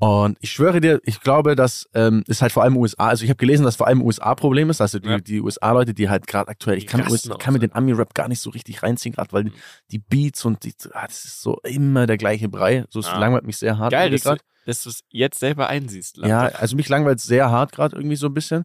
Und 0.00 0.36
ich 0.40 0.50
schwöre 0.50 0.80
dir, 0.80 1.00
ich 1.04 1.20
glaube, 1.20 1.54
das 1.54 1.88
ähm, 1.94 2.24
ist 2.26 2.42
halt 2.42 2.50
vor 2.52 2.62
allem 2.64 2.76
USA, 2.76 3.06
also 3.08 3.22
ich 3.24 3.30
habe 3.30 3.38
gelesen, 3.38 3.64
dass 3.64 3.76
vor 3.76 3.86
allem 3.86 4.02
USA-Problem 4.02 4.68
ist, 4.68 4.80
also 4.80 4.98
die, 4.98 5.08
Ja. 5.08 5.18
die 5.18 5.40
USA-Leute, 5.40 5.94
die 5.94 6.08
halt 6.08 6.26
gerade 6.26 6.48
aktuell, 6.48 6.76
ich 6.78 6.86
kann, 6.88 7.00
US, 7.10 7.28
kann 7.38 7.54
mir 7.54 7.60
ja. 7.60 7.68
den 7.68 7.74
Ami-Rap 7.74 8.12
gar 8.12 8.26
nicht 8.28 8.40
so 8.40 8.50
richtig 8.50 8.82
reinziehen, 8.82 9.14
gerade 9.14 9.32
weil 9.32 9.44
Mhm. 9.44 9.52
die 9.92 10.00
Beats 10.00 10.44
und 10.44 10.64
die, 10.64 10.74
ah, 10.92 11.06
das 11.06 11.24
ist 11.24 11.40
so 11.40 11.58
immer 11.62 12.06
der 12.06 12.16
gleiche 12.18 12.48
Brei, 12.48 12.84
so 12.90 12.98
es 12.98 13.06
Ah. 13.06 13.18
langweilt 13.18 13.44
mich 13.44 13.56
sehr 13.56 13.78
hart. 13.78 13.92
Geil, 13.92 14.10
dass 14.10 14.22
du, 14.22 14.36
dass 14.66 14.82
du 14.82 14.90
es 14.90 15.00
jetzt 15.10 15.38
selber 15.38 15.68
einsiehst. 15.68 16.18
Ja, 16.18 16.40
also 16.46 16.74
mich 16.76 16.88
langweilt 16.88 17.20
sehr 17.20 17.50
hart 17.50 17.70
gerade 17.72 17.94
irgendwie 17.96 18.16
so 18.16 18.26
ein 18.26 18.34
bisschen. 18.34 18.64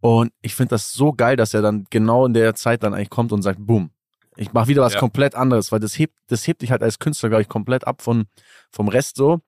Und 0.00 0.32
ich 0.42 0.54
finde 0.54 0.70
das 0.70 0.92
so 0.92 1.12
geil, 1.12 1.36
dass 1.36 1.54
er 1.54 1.62
dann 1.62 1.84
genau 1.90 2.26
in 2.26 2.34
der 2.34 2.54
Zeit 2.54 2.82
dann 2.82 2.94
eigentlich 2.94 3.10
kommt 3.10 3.32
und 3.32 3.42
sagt, 3.42 3.58
boom, 3.60 3.90
ich 4.36 4.52
mache 4.52 4.68
wieder 4.68 4.82
was 4.82 4.94
Ja. 4.94 5.00
komplett 5.00 5.34
anderes, 5.34 5.72
weil 5.72 5.80
das 5.80 5.98
hebt, 5.98 6.14
das 6.28 6.46
hebt 6.46 6.62
dich 6.62 6.70
halt 6.70 6.82
als 6.82 6.98
Künstler, 6.98 7.30
glaube 7.30 7.42
ich, 7.42 7.48
komplett 7.48 7.86
ab 7.86 8.02
von, 8.02 8.26
vom 8.70 8.88
Rest 8.88 9.16
so. 9.16 9.40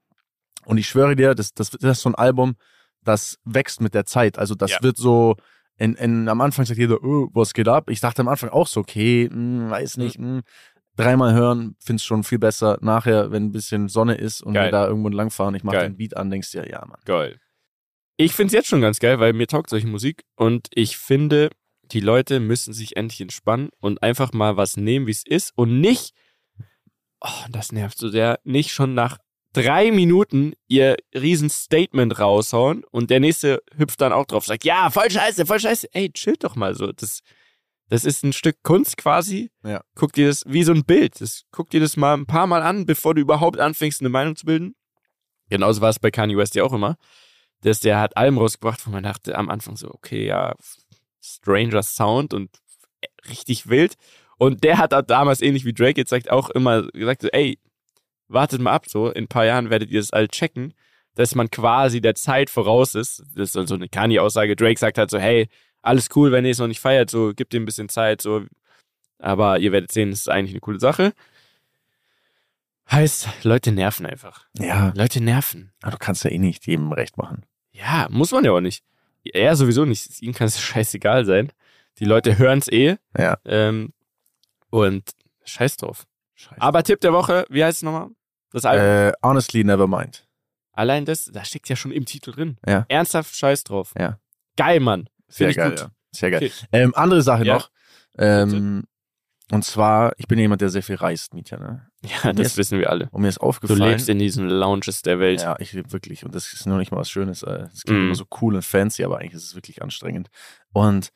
Und 0.64 0.78
ich 0.78 0.88
schwöre 0.88 1.14
dir, 1.16 1.34
das, 1.34 1.52
das, 1.52 1.70
das 1.70 1.98
ist 1.98 2.02
so 2.02 2.08
ein 2.10 2.14
Album, 2.14 2.56
das 3.04 3.38
wächst 3.44 3.80
mit 3.80 3.94
der 3.94 4.06
Zeit. 4.06 4.38
Also 4.38 4.54
das 4.54 4.70
Ja. 4.72 4.78
wird 4.82 4.96
so, 4.96 5.36
in, 5.76 5.94
in, 5.94 6.28
am 6.28 6.40
Anfang 6.40 6.64
sagt 6.64 6.78
jeder, 6.78 7.02
oh, 7.04 7.28
was 7.32 7.52
geht 7.54 7.68
ab? 7.68 7.88
Ich 7.90 8.00
dachte 8.00 8.22
am 8.22 8.28
Anfang 8.28 8.48
auch 8.50 8.66
so, 8.66 8.80
okay, 8.80 9.28
hm, 9.30 9.70
weiß 9.70 9.96
Mhm. 9.98 10.02
nicht, 10.04 10.16
hm. 10.16 10.40
dreimal 10.96 11.32
hören, 11.34 11.76
find's 11.78 12.02
schon 12.02 12.24
viel 12.24 12.38
besser. 12.40 12.78
Nachher, 12.80 13.30
wenn 13.30 13.44
ein 13.44 13.52
bisschen 13.52 13.88
Sonne 13.88 14.14
ist 14.16 14.42
und 14.42 14.54
Geil. 14.54 14.66
wir 14.66 14.70
da 14.72 14.86
irgendwo 14.88 15.08
langfahren, 15.10 15.54
ich 15.54 15.62
mache 15.62 15.76
den 15.80 15.96
Beat 15.96 16.16
an, 16.16 16.30
denkst 16.30 16.50
dir, 16.50 16.68
ja, 16.68 16.84
Mann. 16.84 16.98
Geil. 17.04 17.38
Ich 18.20 18.32
finde 18.32 18.48
es 18.48 18.52
jetzt 18.52 18.68
schon 18.68 18.80
ganz 18.80 18.98
geil, 18.98 19.20
weil 19.20 19.32
mir 19.32 19.46
taugt 19.46 19.70
solche 19.70 19.86
Musik 19.86 20.24
und 20.34 20.66
ich 20.74 20.98
finde, 20.98 21.50
die 21.84 22.00
Leute 22.00 22.40
müssen 22.40 22.72
sich 22.74 22.96
endlich 22.96 23.20
entspannen 23.20 23.70
und 23.80 24.02
einfach 24.02 24.32
mal 24.32 24.56
was 24.56 24.76
nehmen, 24.76 25.06
wie 25.06 25.12
es 25.12 25.24
ist 25.24 25.52
und 25.54 25.80
nicht, 25.80 26.14
oh, 27.20 27.44
das 27.50 27.70
nervt 27.70 27.96
so 27.96 28.08
sehr, 28.08 28.40
nicht 28.42 28.72
schon 28.72 28.94
nach 28.94 29.18
drei 29.52 29.92
Minuten 29.92 30.54
ihr 30.66 30.96
riesen 31.14 31.48
Statement 31.48 32.18
raushauen 32.18 32.82
und 32.90 33.10
der 33.10 33.20
nächste 33.20 33.62
hüpft 33.76 34.00
dann 34.00 34.12
auch 34.12 34.26
drauf, 34.26 34.46
sagt, 34.46 34.64
ja, 34.64 34.90
voll 34.90 35.12
scheiße, 35.12 35.46
voll 35.46 35.60
scheiße. 35.60 35.86
Ey, 35.92 36.10
chill 36.10 36.36
doch 36.40 36.56
mal 36.56 36.74
so. 36.74 36.90
Das, 36.90 37.20
das 37.88 38.04
ist 38.04 38.24
ein 38.24 38.32
Stück 38.32 38.56
Kunst 38.64 38.96
quasi. 38.96 39.52
Ja. 39.62 39.82
Guck 39.94 40.12
dir 40.12 40.26
das 40.26 40.42
wie 40.44 40.64
so 40.64 40.72
ein 40.72 40.84
Bild. 40.84 41.20
Das, 41.20 41.44
guck 41.52 41.70
dir 41.70 41.78
das 41.78 41.96
mal 41.96 42.14
ein 42.14 42.26
paar 42.26 42.48
Mal 42.48 42.62
an, 42.62 42.84
bevor 42.84 43.14
du 43.14 43.20
überhaupt 43.20 43.60
anfängst, 43.60 44.00
eine 44.00 44.10
Meinung 44.10 44.34
zu 44.34 44.44
bilden. 44.44 44.74
Genauso 45.50 45.80
war 45.80 45.90
es 45.90 46.00
bei 46.00 46.10
Kanye 46.10 46.36
West 46.36 46.56
ja 46.56 46.64
auch 46.64 46.72
immer. 46.72 46.96
Dass 47.62 47.80
der 47.80 48.00
hat 48.00 48.16
Alben 48.16 48.38
rausgebracht, 48.38 48.86
wo 48.86 48.90
man 48.90 49.02
dachte 49.02 49.36
am 49.36 49.50
Anfang 49.50 49.76
so, 49.76 49.90
okay, 49.92 50.26
ja, 50.26 50.54
Stranger 51.20 51.82
Sound 51.82 52.32
und 52.32 52.50
richtig 53.28 53.68
wild. 53.68 53.94
Und 54.38 54.62
der 54.62 54.78
hat 54.78 54.94
auch 54.94 55.02
damals, 55.02 55.42
ähnlich 55.42 55.64
wie 55.64 55.72
Drake 55.72 56.00
jetzt 56.00 56.10
sagt, 56.10 56.30
auch 56.30 56.50
immer 56.50 56.86
gesagt, 56.92 57.22
so, 57.22 57.28
ey, 57.28 57.58
wartet 58.28 58.60
mal 58.60 58.72
ab, 58.72 58.86
so, 58.88 59.10
in 59.10 59.24
ein 59.24 59.28
paar 59.28 59.44
Jahren 59.44 59.70
werdet 59.70 59.90
ihr 59.90 60.00
das 60.00 60.12
all 60.12 60.28
checken, 60.28 60.74
dass 61.14 61.34
man 61.34 61.50
quasi 61.50 62.00
der 62.00 62.14
Zeit 62.14 62.50
voraus 62.50 62.94
ist. 62.94 63.24
Das 63.34 63.54
ist 63.54 63.68
so 63.68 63.74
eine 63.74 63.88
Kanye-Aussage. 63.88 64.54
Drake 64.54 64.78
sagt 64.78 64.98
halt 64.98 65.10
so, 65.10 65.18
hey, 65.18 65.48
alles 65.82 66.08
cool, 66.14 66.30
wenn 66.30 66.44
ihr 66.44 66.52
es 66.52 66.58
noch 66.58 66.68
nicht 66.68 66.80
feiert, 66.80 67.10
so, 67.10 67.32
gebt 67.34 67.54
ihm 67.54 67.62
ein 67.62 67.66
bisschen 67.66 67.88
Zeit, 67.88 68.22
so. 68.22 68.44
Aber 69.18 69.58
ihr 69.58 69.72
werdet 69.72 69.90
sehen, 69.90 70.10
es 70.10 70.20
ist 70.20 70.28
eigentlich 70.28 70.52
eine 70.52 70.60
coole 70.60 70.78
Sache. 70.78 71.12
Heißt, 72.90 73.28
Leute 73.44 73.72
nerven 73.72 74.06
einfach. 74.06 74.46
Ja, 74.58 74.92
Leute 74.96 75.20
nerven. 75.22 75.72
Aber 75.82 75.92
du 75.92 75.98
kannst 75.98 76.24
ja 76.24 76.30
eh 76.30 76.38
nicht 76.38 76.66
jedem 76.66 76.92
recht 76.92 77.16
machen. 77.18 77.44
Ja, 77.72 78.06
muss 78.10 78.32
man 78.32 78.44
ja 78.44 78.52
auch 78.52 78.60
nicht. 78.60 78.82
Er 79.24 79.56
sowieso 79.56 79.84
nicht. 79.84 80.22
Ihm 80.22 80.32
kann 80.32 80.46
es 80.46 80.60
scheißegal 80.60 81.24
sein. 81.24 81.52
Die 81.98 82.04
Leute 82.06 82.38
hören 82.38 82.60
es 82.60 82.68
eh. 82.68 82.96
Ja. 83.16 83.36
Ähm, 83.44 83.92
und 84.70 85.10
scheiß 85.44 85.76
drauf. 85.76 86.06
Scheiße. 86.34 86.60
Aber 86.62 86.82
Tipp 86.82 87.00
der 87.00 87.12
Woche, 87.12 87.44
wie 87.50 87.62
heißt 87.64 87.78
es 87.78 87.82
nochmal? 87.82 88.08
Das 88.52 88.64
Album. 88.64 88.86
äh, 88.86 89.12
honestly, 89.22 89.64
never 89.64 89.86
mind. 89.86 90.26
Allein 90.72 91.04
das, 91.04 91.24
da 91.26 91.44
steckt 91.44 91.68
ja 91.68 91.76
schon 91.76 91.90
im 91.92 92.06
Titel 92.06 92.30
drin. 92.32 92.56
Ja. 92.66 92.86
Ernsthaft 92.88 93.34
scheiß 93.36 93.64
drauf. 93.64 93.92
Ja. 93.98 94.18
Geil, 94.56 94.80
Mann. 94.80 95.08
Sehr 95.26 95.50
ich 95.50 95.56
geil, 95.56 95.70
gut. 95.70 95.80
ja. 95.80 95.90
Sehr 96.12 96.30
geil. 96.30 96.38
Okay. 96.44 96.52
Ähm, 96.72 96.94
andere 96.94 97.20
Sache 97.22 97.44
Ja. 97.44 97.54
noch. 97.54 97.70
Ähm, 98.16 98.84
Und 99.50 99.64
zwar, 99.64 100.12
ich 100.18 100.26
bin 100.28 100.38
jemand, 100.38 100.60
der 100.60 100.68
sehr 100.70 100.82
viel 100.82 100.96
reist, 100.96 101.34
Mietja, 101.34 101.58
ne? 101.58 101.87
Ja, 102.02 102.32
das 102.32 102.48
ist- 102.48 102.56
wissen 102.58 102.78
wir 102.78 102.90
alle. 102.90 103.08
Und 103.10 103.22
mir 103.22 103.28
ist 103.28 103.38
Du 103.38 103.42
aufgefallen. 103.42 103.80
lebst 103.82 104.08
in 104.08 104.18
diesen 104.18 104.48
Lounges 104.48 105.02
der 105.02 105.18
Welt. 105.18 105.42
Ja, 105.42 105.56
ich 105.58 105.72
lebe 105.72 105.92
wirklich. 105.92 106.24
Und 106.24 106.34
das 106.34 106.52
ist 106.52 106.64
noch 106.66 106.78
nicht 106.78 106.92
mal 106.92 106.98
was 106.98 107.10
Schönes. 107.10 107.42
äh, 107.42 107.66
Es 107.72 107.82
klingt 107.82 108.00
Mhm. 108.00 108.06
immer 108.06 108.14
so 108.14 108.24
cool 108.40 108.54
und 108.54 108.62
fancy, 108.62 109.02
aber 109.04 109.18
eigentlich 109.18 109.34
ist 109.34 109.44
es 109.44 109.54
wirklich 109.56 109.82
anstrengend. 109.82 110.28
Und 110.72 111.10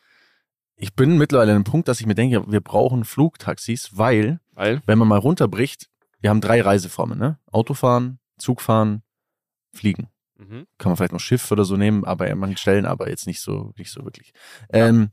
ich 0.77 0.95
bin 0.95 1.19
mittlerweile 1.19 1.53
an 1.53 1.57
einem 1.57 1.65
Punkt, 1.65 1.87
dass 1.87 2.01
ich 2.01 2.07
mir 2.07 2.17
denke, 2.17 2.51
wir 2.51 2.61
brauchen 2.61 3.05
Flugtaxis, 3.05 3.97
weil, 3.97 4.41
Weil, 4.53 4.83
wenn 4.87 4.99
man 4.99 5.07
mal 5.07 5.19
runterbricht, 5.19 5.89
wir 6.21 6.31
haben 6.31 6.41
drei 6.41 6.61
Reiseformen, 6.61 7.17
ne? 7.19 7.39
Autofahren, 7.53 8.19
Zugfahren, 8.39 9.03
Fliegen. 9.73 10.09
mhm. 10.37 10.67
Kann 10.79 10.91
man 10.91 10.97
vielleicht 10.97 11.13
noch 11.13 11.21
Schiff 11.21 11.49
oder 11.53 11.65
so 11.65 11.77
nehmen, 11.77 12.05
aber 12.05 12.29
an 12.29 12.39
manchen 12.39 12.57
Stellen, 12.57 12.87
aber 12.87 13.09
jetzt 13.09 13.29
nicht 13.29 13.41
so, 13.41 13.73
nicht 13.79 13.93
so 13.93 14.05
wirklich. 14.05 14.33
Ähm, 14.71 15.11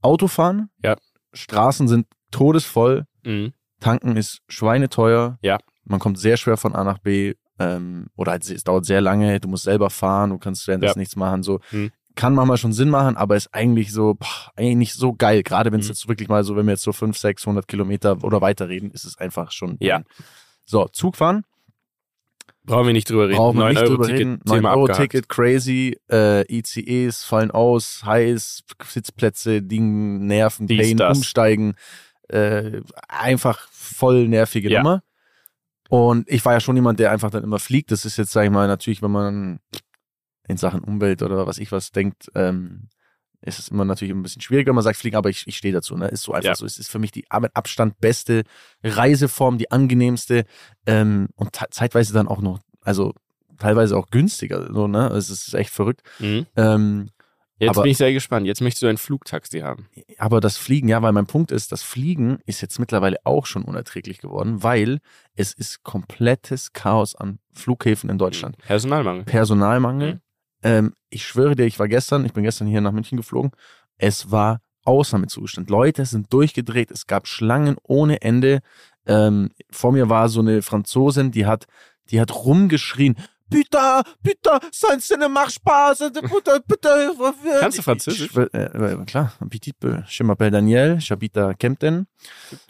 Autofahren, 0.00 0.70
Ja. 0.82 0.96
Straßen 1.32 1.88
sind 1.88 2.06
todesvoll, 2.30 3.06
Mhm. 3.24 3.52
Tanken 3.82 4.16
ist 4.16 4.38
schweineteuer. 4.48 5.38
Ja. 5.42 5.58
Man 5.84 5.98
kommt 6.00 6.18
sehr 6.18 6.36
schwer 6.36 6.56
von 6.56 6.74
A 6.74 6.84
nach 6.84 6.98
B. 6.98 7.34
Ähm, 7.58 8.06
oder 8.16 8.32
halt, 8.32 8.48
es 8.48 8.64
dauert 8.64 8.86
sehr 8.86 9.00
lange. 9.00 9.38
Du 9.40 9.48
musst 9.48 9.64
selber 9.64 9.90
fahren. 9.90 10.30
Du 10.30 10.38
kannst 10.38 10.66
währenddessen 10.68 10.98
Ja. 10.98 11.00
nichts 11.00 11.16
machen. 11.16 11.42
So 11.42 11.60
Hm. 11.70 11.90
kann 12.14 12.34
manchmal 12.34 12.56
schon 12.58 12.72
Sinn 12.72 12.88
machen, 12.90 13.16
aber 13.16 13.36
ist 13.36 13.52
eigentlich 13.54 13.92
so, 13.92 14.14
boah, 14.14 14.52
eigentlich 14.56 14.76
nicht 14.76 14.94
so 14.94 15.12
geil. 15.12 15.42
Gerade 15.42 15.72
wenn 15.72 15.80
es 15.80 15.86
Hm. 15.86 15.92
jetzt 15.92 16.08
wirklich 16.08 16.28
mal 16.28 16.44
so, 16.44 16.56
wenn 16.56 16.66
wir 16.66 16.72
jetzt 16.72 16.82
so 16.82 16.92
500, 16.92 17.20
600 17.20 17.68
Kilometer 17.68 18.22
oder 18.24 18.40
weiter 18.40 18.68
reden, 18.68 18.90
ist 18.90 19.04
es 19.04 19.18
einfach 19.18 19.50
schon. 19.50 19.76
Ja. 19.80 20.02
So, 20.64 20.86
Zugfahren. 20.88 21.44
Brauchen 22.64 22.86
wir 22.86 22.92
nicht 22.92 23.10
drüber 23.10 23.24
reden. 23.28 23.38
Brauchen 23.38 23.56
wir 23.58 23.64
9 23.64 23.70
nicht 23.74 23.82
Euro 23.82 23.90
drüber 23.90 24.06
Ticket, 24.06 24.20
reden. 24.20 24.40
Thema 24.44 24.54
9 24.56 24.66
Euro 24.66 24.80
abgehakt. 24.84 25.00
Ticket, 25.12 25.28
crazy. 25.28 25.98
Äh, 26.10 26.42
ICEs 26.56 27.24
fallen 27.24 27.50
aus, 27.50 28.02
heiß, 28.04 28.62
Sitzplätze, 28.86 29.62
Ding, 29.62 30.26
Nerven, 30.26 30.68
Dies, 30.68 30.78
Pain, 30.80 30.96
das. 30.96 31.18
umsteigen. 31.18 31.74
Äh, 32.28 32.80
einfach 33.08 33.68
voll 33.70 34.28
nervige 34.28 34.70
Ja. 34.70 34.82
Nummer. 34.82 35.02
Und 35.88 36.28
ich 36.30 36.44
war 36.44 36.54
ja 36.54 36.60
schon 36.60 36.76
jemand, 36.76 36.98
der 37.00 37.10
einfach 37.12 37.30
dann 37.30 37.44
immer 37.44 37.58
fliegt. 37.58 37.90
Das 37.90 38.04
ist 38.04 38.16
jetzt, 38.16 38.32
sag 38.32 38.44
ich 38.44 38.50
mal, 38.50 38.66
natürlich, 38.66 39.02
wenn 39.02 39.10
man 39.10 39.60
in 40.48 40.56
Sachen 40.56 40.80
Umwelt 40.82 41.22
oder 41.22 41.46
was 41.46 41.58
ich 41.58 41.70
was 41.70 41.92
denkt, 41.92 42.30
ähm, 42.34 42.88
ist 43.42 43.58
es 43.58 43.68
immer 43.68 43.84
natürlich 43.84 44.14
ein 44.14 44.22
bisschen 44.22 44.40
schwieriger, 44.40 44.68
wenn 44.68 44.76
man 44.76 44.84
sagt 44.84 44.96
fliegen, 44.96 45.16
aber 45.16 45.28
ich, 45.28 45.46
ich 45.46 45.56
stehe 45.56 45.74
dazu. 45.74 45.96
Ne? 45.96 46.08
Ist 46.08 46.22
so 46.22 46.32
einfach 46.32 46.46
Ja. 46.50 46.54
so. 46.54 46.64
Es 46.64 46.78
ist 46.78 46.88
für 46.90 46.98
mich 46.98 47.10
die 47.10 47.24
mit 47.40 47.54
Abstand 47.54 48.00
beste 48.00 48.44
Reiseform, 48.84 49.58
die 49.58 49.70
angenehmste 49.70 50.44
ähm, 50.86 51.28
und 51.34 51.50
zeitweise 51.70 52.14
dann 52.14 52.28
auch 52.28 52.40
noch, 52.40 52.60
also 52.82 53.12
teilweise 53.58 53.96
auch 53.96 54.08
günstiger. 54.10 54.72
So, 54.72 54.86
ne? 54.88 55.08
Es 55.08 55.28
ist 55.28 55.52
echt 55.54 55.70
verrückt. 55.70 56.02
Mhm. 56.20 56.46
Ähm, 56.56 57.10
Jetzt 57.62 57.76
Aber- 57.76 57.82
bin 57.82 57.92
ich 57.92 57.96
sehr 57.96 58.12
gespannt. 58.12 58.44
Jetzt 58.44 58.60
möchtest 58.60 58.82
du 58.82 58.88
ein 58.88 58.98
Flugtaxi 58.98 59.60
haben. 59.60 59.86
aber 60.18 60.40
das 60.40 60.56
Fliegen, 60.56 60.88
ja, 60.88 61.00
weil 61.00 61.12
mein 61.12 61.26
Punkt 61.26 61.52
ist, 61.52 61.70
das 61.70 61.82
Fliegen 61.84 62.40
ist 62.44 62.60
jetzt 62.60 62.80
mittlerweile 62.80 63.18
auch 63.22 63.46
schon 63.46 63.62
unerträglich 63.62 64.18
geworden, 64.18 64.64
weil 64.64 64.98
es 65.36 65.52
ist 65.52 65.84
komplettes 65.84 66.72
Chaos 66.72 67.14
an 67.14 67.38
Flughäfen 67.52 68.10
in 68.10 68.18
Deutschland. 68.18 68.58
Personalmangel. 68.58 69.22
Personalmangel. 69.24 70.14
Mhm. 70.14 70.20
Ähm, 70.64 70.92
ich 71.08 71.24
schwöre 71.24 71.54
dir, 71.54 71.64
ich 71.66 71.78
war 71.78 71.86
gestern, 71.86 72.24
ich 72.24 72.32
bin 72.32 72.42
gestern 72.42 72.66
hier 72.66 72.80
nach 72.80 72.90
München 72.92 73.16
geflogen. 73.16 73.52
Es 73.96 74.32
war 74.32 74.60
Ausnahmezustand. 74.84 75.70
Leute 75.70 76.04
sind 76.04 76.32
durchgedreht. 76.32 76.90
Es 76.90 77.06
gab 77.06 77.28
Schlangen 77.28 77.76
ohne 77.84 78.22
Ende. 78.22 78.60
Ähm, 79.06 79.50
vor 79.70 79.92
mir 79.92 80.08
war 80.08 80.28
so 80.28 80.40
eine 80.40 80.62
Franzosin, 80.62 81.30
die 81.30 81.46
hat, 81.46 81.66
die 82.10 82.20
hat 82.20 82.34
rumgeschrien. 82.34 83.16
Bitte, 83.52 84.02
bitte, 84.22 84.50
ça 84.72 85.16
ne 85.16 85.28
marche 85.28 85.58
pas, 85.60 85.94
bitte, 85.98 86.60
bitte. 86.66 87.60
Kannst 87.60 87.78
du 87.78 87.82
Französisch? 87.82 88.30
Ich, 88.30 88.36
äh, 88.36 88.64
äh, 88.64 89.04
klar, 89.04 89.32
un 89.40 89.48
petit 89.48 89.72
peu. 89.72 90.02
Je 90.08 90.24
m'appelle 90.24 90.50
Daniel, 90.50 90.98
j'habite 91.00 91.36
à 91.38 91.54
Kempten. 91.54 92.06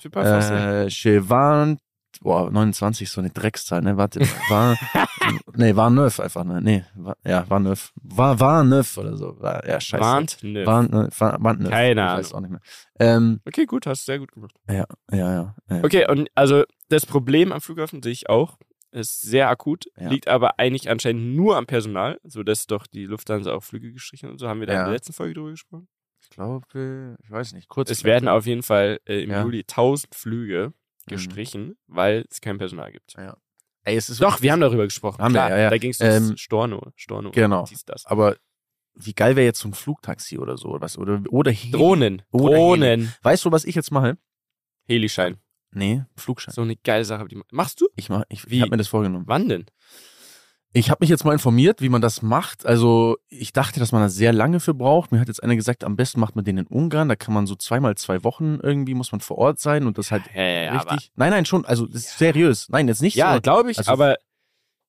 Super. 0.01 0.23
Äh, 0.25 0.89
je 0.89 1.29
war, 1.29 1.77
boah, 2.21 2.51
29 2.51 3.03
ist 3.07 3.13
so 3.13 3.21
eine 3.21 3.31
Dreckszahl, 3.31 3.83
ne? 3.83 3.97
Warte, 3.97 4.21
war, 4.49 4.77
nee, 5.57 5.75
war 5.77 5.91
neuf 5.91 6.21
einfach, 6.21 6.45
ne? 6.45 6.61
Nee, 6.61 6.85
war, 6.95 7.17
ja, 7.25 7.49
war 7.49 7.61
neuf. 7.61 7.93
War, 8.03 8.39
war 8.41 8.65
neuf 8.65 8.97
oder 8.99 9.17
so. 9.17 9.41
War, 9.41 9.67
ja, 9.67 9.81
scheiße. 9.81 10.03
Warnt? 10.03 10.39
Nö. 10.43 10.67
War, 10.67 10.83
ne, 10.83 11.09
war, 11.19 11.43
war 11.43 11.55
neuf. 11.55 11.71
Keine 11.71 11.93
ich 11.93 11.99
Ahnung. 12.07 12.19
weiß 12.19 12.33
auch 12.35 12.41
nicht 12.41 12.51
mehr. 12.51 12.61
Ähm, 12.99 13.41
Okay, 13.47 13.67
gut, 13.67 13.87
hast 13.87 14.03
du 14.03 14.13
sehr 14.13 14.19
gut 14.19 14.33
gemacht. 14.33 14.53
ja, 14.69 14.85
ja, 15.11 15.33
ja. 15.33 15.55
ja. 15.71 15.85
Okay, 15.85 16.09
und 16.11 16.29
also 16.35 16.65
das 16.89 17.07
Problem 17.07 17.53
am 17.53 17.61
Flughafen 17.61 18.03
sehe 18.03 18.13
ich 18.13 18.29
auch. 18.29 18.59
Ist 18.93 19.23
sehr 19.23 19.49
akut, 19.49 19.87
Ja. 19.99 20.09
liegt 20.11 20.29
aber 20.29 20.59
eigentlich 20.59 20.91
anscheinend 20.91 21.35
nur 21.35 21.57
am 21.57 21.67
Personal, 21.67 22.21
so 22.25 22.43
dass 22.43 22.67
doch 22.67 22.87
die 22.87 23.07
Lufthansa 23.07 23.53
auch 23.55 23.63
Flüge 23.65 23.91
gestrichen 23.93 24.29
und 24.31 24.39
so. 24.39 24.49
Haben 24.49 24.61
wir 24.61 24.67
da 24.67 24.75
in 24.75 24.79
Ja. 24.81 24.85
der 24.85 24.93
letzten 24.93 25.13
Folge 25.15 25.33
drüber 25.35 25.51
gesprochen? 25.51 25.89
Ich 26.23 26.29
glaube, 26.31 27.17
ich 27.23 27.31
weiß 27.31 27.53
nicht, 27.55 27.69
kurz. 27.69 27.91
Es 27.91 28.05
werden 28.05 28.29
auf 28.29 28.47
jeden 28.47 28.63
Fall 28.63 29.01
äh, 29.07 29.23
im 29.23 29.31
Ja. 29.31 29.43
Juli 29.43 29.65
1000 29.65 30.15
Flüge 30.15 30.69
Mhm. 30.69 31.11
gestrichen, 31.11 31.77
weil 31.87 32.25
es 32.31 32.41
kein 32.41 32.59
Personal 32.59 32.93
gibt. 32.93 33.15
Ey, 33.85 33.97
es 33.97 34.09
ist 34.11 34.23
Doch, 34.23 34.41
wir 34.43 34.53
haben 34.53 34.61
darüber 34.61 34.85
gesprochen. 34.85 35.21
Haben 35.23 35.33
wir, 35.35 35.41
Klar, 35.41 35.51
ja, 35.51 35.59
ja. 35.65 35.71
Da 35.71 35.79
ging 35.79 35.91
es 35.91 36.01
Ähm, 36.01 36.29
um 36.31 36.37
Storno. 36.37 36.93
Storno. 36.95 37.31
genau. 37.33 37.67
Aber 38.05 38.37
wie 38.95 39.15
geil 39.15 39.35
wäre 39.37 39.47
jetzt 39.47 39.59
so 39.61 39.69
ein 39.69 39.75
Flugtaxi 39.75 40.39
oder 40.39 40.57
so, 40.59 40.77
was, 40.81 40.99
oder, 40.99 41.21
oder 41.31 41.51
Heli. 41.51 41.73
Drohnen. 41.73 42.23
Oder 42.31 42.55
Drohnen. 42.57 43.13
Weißt 43.23 43.45
du, 43.45 43.51
was 43.51 43.65
ich 43.65 43.75
jetzt 43.75 43.91
mache? 43.91 44.19
Helischein. 44.87 45.39
Nee, 45.75 46.05
Flugschein. 46.17 46.55
So 46.55 46.63
eine 46.63 46.77
geile 46.77 47.05
Sache. 47.05 47.27
Die 47.29 47.41
machst 47.51 47.81
du? 47.81 47.89
Ich 47.97 48.09
mach, 48.11 48.23
ich, 48.29 48.47
ich 48.47 48.61
habe 48.61 48.71
mir 48.71 48.77
das 48.77 48.89
vorgenommen. 48.89 49.25
Wann 49.27 49.49
denn? 49.49 49.67
Ich 50.75 50.89
habe 50.91 50.99
mich 51.01 51.11
jetzt 51.11 51.25
mal 51.25 51.33
informiert, 51.35 51.83
wie 51.83 51.91
man 51.91 52.01
das 52.01 52.23
macht. 52.23 52.65
Also 52.65 53.19
ich 53.29 53.53
dachte, 53.53 53.79
dass 53.79 53.93
man 53.93 54.01
da 54.01 54.09
sehr 54.09 54.33
lange 54.33 54.59
für 54.59 54.73
braucht. 54.73 55.13
Mir 55.13 55.21
hat 55.21 55.29
jetzt 55.29 55.43
einer 55.43 55.55
gesagt, 55.57 55.85
am 55.85 55.97
besten 55.97 56.19
macht 56.19 56.35
man 56.35 56.47
den 56.47 56.57
in 56.57 56.67
Ungarn. 56.67 57.11
Da 57.11 57.17
kann 57.17 57.35
man 57.35 57.47
so 57.47 57.55
zweimal 57.57 57.95
zwei 57.97 58.25
Wochen 58.25 58.59
irgendwie 58.63 58.95
muss 58.95 59.13
man 59.13 59.21
vor 59.21 59.37
Ort 59.37 59.61
sein 59.61 59.87
und 59.87 59.99
das 59.99 60.11
halt 60.11 60.23
Ja, 60.35 60.43
ja, 60.43 60.63
ja, 60.65 60.73
richtig. 60.81 61.11
Nein, 61.15 61.31
nein, 61.31 61.45
schon. 61.45 61.67
Also 61.67 61.87
das 61.87 62.03
ist 62.07 62.19
seriös. 62.19 62.69
Nein, 62.71 62.89
jetzt 62.89 63.03
nicht 63.03 63.17
Ja, 63.17 63.35
so. 63.35 63.41
glaube 63.43 63.71
ich, 63.71 63.79
also- 63.79 63.91
aber 63.93 64.17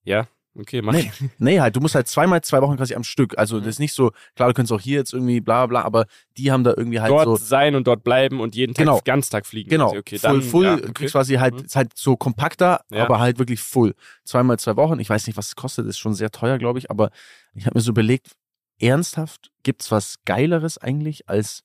ja, 0.04 0.26
okay, 0.58 0.82
mach 0.82 0.92
Nee, 0.92 1.10
nee, 1.38 1.60
halt, 1.60 1.74
du 1.76 1.80
musst 1.80 1.94
halt 1.94 2.08
zweimal 2.08 2.40
zwei 2.42 2.60
Wochen 2.62 2.76
quasi 2.76 2.94
am 2.94 3.04
Stück. 3.04 3.36
Also 3.38 3.56
Mhm. 3.56 3.60
das 3.60 3.68
ist 3.70 3.78
nicht 3.80 3.92
so, 3.92 4.12
klar, 4.36 4.48
du 4.48 4.54
könntest 4.54 4.72
auch 4.72 4.80
hier 4.80 4.98
jetzt 4.98 5.12
irgendwie 5.12 5.40
bla 5.40 5.66
bla, 5.66 5.82
aber 5.82 6.06
die 6.36 6.50
haben 6.52 6.64
da 6.64 6.72
irgendwie 6.76 7.00
halt 7.00 7.10
dort 7.10 7.24
so. 7.26 7.36
sein 7.36 7.74
und 7.74 7.86
dort 7.86 8.04
bleiben 8.04 8.40
und 8.40 8.54
jeden 8.54 8.74
Tag 8.74 8.84
Genau. 8.86 9.00
Ganztag 9.04 9.46
fliegen. 9.46 9.70
Genau, 9.70 9.88
Also, 9.88 9.98
okay, 9.98 10.18
full, 10.18 10.30
dann, 10.30 10.42
full, 10.42 10.64
ja, 10.66 10.76
du 10.76 10.82
okay. 10.84 10.92
kriegst 10.94 11.12
quasi 11.14 11.34
halt, 11.34 11.54
Mhm. 11.54 11.64
ist 11.64 11.76
halt 11.76 11.92
so 11.96 12.16
kompakter, 12.16 12.80
Ja. 12.90 13.04
aber 13.04 13.18
halt 13.20 13.38
wirklich 13.38 13.60
full. 13.60 13.94
Zweimal 14.24 14.58
zwei 14.58 14.76
Wochen, 14.76 14.98
ich 15.00 15.10
weiß 15.10 15.26
nicht, 15.26 15.36
was 15.36 15.48
es 15.48 15.56
kostet, 15.56 15.86
ist 15.86 15.98
schon 15.98 16.14
sehr 16.14 16.30
teuer, 16.30 16.58
glaube 16.58 16.78
ich, 16.78 16.90
aber 16.90 17.10
ich 17.54 17.66
habe 17.66 17.76
mir 17.78 17.82
so 17.82 17.90
überlegt, 17.90 18.32
ernsthaft, 18.80 19.50
gibt's 19.62 19.90
was 19.90 20.16
Geileres 20.24 20.78
eigentlich, 20.78 21.28
als 21.28 21.62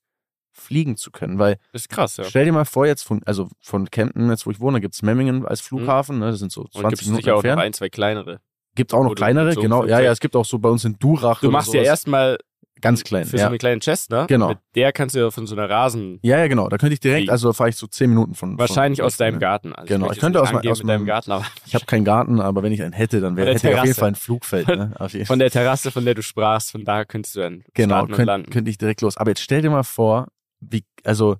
fliegen 0.52 0.98
zu 0.98 1.10
können? 1.12 1.40
Weil, 1.40 1.58
Das 1.72 1.84
ist 1.84 1.90
krass, 1.90 2.18
ja. 2.18 2.24
stell 2.26 2.44
dir 2.46 2.52
mal 2.52 2.66
vor, 2.66 2.86
jetzt 2.86 3.04
von, 3.04 3.22
also 3.26 3.50
von 3.62 3.90
Kempten, 3.90 4.30
jetzt 4.30 4.46
wo 4.46 4.52
ich 4.52 4.60
wohne, 4.60 4.82
gibt's 4.82 5.02
Memmingen 5.02 5.46
als 5.46 5.62
Flughafen, 5.62 6.20
ne, 6.20 6.32
das 6.32 6.40
sind 6.40 6.52
so 6.52 6.62
Und 6.62 6.74
20 6.74 6.90
gibt 6.90 7.02
es 7.02 7.08
Minuten 7.08 7.24
sicher 7.24 7.34
auch 7.34 7.38
noch 7.38 7.44
entfernt. 7.46 7.62
ein, 7.62 7.74
zwei 7.74 7.90
kleinere. 7.90 8.42
Gibt 8.80 8.94
auch 8.94 9.04
noch 9.04 9.14
kleinere, 9.14 9.52
so 9.52 9.62
genau, 9.62 9.86
ja, 9.86 10.00
ja, 10.00 10.10
es 10.12 10.22
gibt 10.22 10.36
auch 10.38 10.46
so 10.46 10.58
bei 10.58 10.70
uns 10.70 10.86
in 10.86 10.98
Durach 11.00 11.42
Du 11.42 11.52
machst 11.52 11.74
ja 11.74 11.82
erstmal 11.82 12.38
ganz 12.82 13.04
klein, 13.04 13.26
für 13.26 13.32
so 13.32 13.38
ja. 13.42 13.48
eine 13.48 13.58
kleine 13.58 13.82
Cessna. 13.82 14.26
Genau. 14.28 14.48
Mit 14.50 14.60
der 14.74 14.94
kannst 14.94 15.14
du 15.14 15.20
ja 15.20 15.32
von 15.32 15.46
so 15.48 15.54
einer 15.54 15.70
Rasen, 15.70 16.18
Ja, 16.22 16.38
ja, 16.38 16.48
genau. 16.48 16.70
Da 16.70 16.78
könnte 16.78 16.94
ich 16.94 17.02
direkt, 17.02 17.30
also 17.30 17.50
da 17.50 17.54
fahre 17.54 17.70
ich 17.72 17.76
so 17.76 17.88
zehn 17.88 18.10
Minuten 18.10 18.36
von. 18.36 18.58
wahrscheinlich 18.58 19.00
von, 19.00 19.08
aus 19.08 19.18
deinem 19.18 19.34
ne? 19.34 19.40
Garten. 19.42 19.74
Also 19.76 19.94
Genau, 19.94 20.06
ich, 20.06 20.14
ich 20.14 20.20
könnte 20.20 20.42
aus 20.42 20.54
mein- 20.54 20.66
aus 20.66 20.82
meinem- 20.84 21.06
Garten, 21.06 21.34
aber 21.34 21.46
Ich 21.66 21.76
habe 21.76 21.86
keinen 21.86 22.06
Garten, 22.06 22.40
aber 22.40 22.64
wenn 22.64 22.72
ich 22.72 22.82
einen 22.82 22.94
hätte, 22.94 23.20
dann 23.20 23.36
wäre 23.36 23.50
hätte 23.54 23.70
ich 23.70 23.76
auf 23.78 23.84
jeden. 23.84 23.96
Fall 23.96 24.08
ein 24.08 24.16
Flugfeld. 24.16 24.66
Ne? 24.70 24.94
Von 25.26 25.40
der 25.40 25.52
Terrasse, 25.52 25.92
von 25.92 26.06
der 26.06 26.14
du 26.16 26.22
sprachst, 26.24 26.72
von 26.72 26.86
da 26.86 27.04
könntest 27.04 27.36
du 27.36 27.42
dann 27.42 27.64
genau, 27.74 27.96
starten 27.96 28.12
und 28.14 28.16
könnt, 28.16 28.28
landen. 28.28 28.50
könnte 28.50 28.72
ich 28.72 28.78
direkt 28.78 29.02
los. 29.02 29.18
Aber 29.18 29.32
jetzt 29.32 29.42
stell 29.42 29.62
dir 29.62 29.70
mal 29.72 29.84
vor, 29.84 30.28
wie, 30.62 30.86
also, 31.04 31.36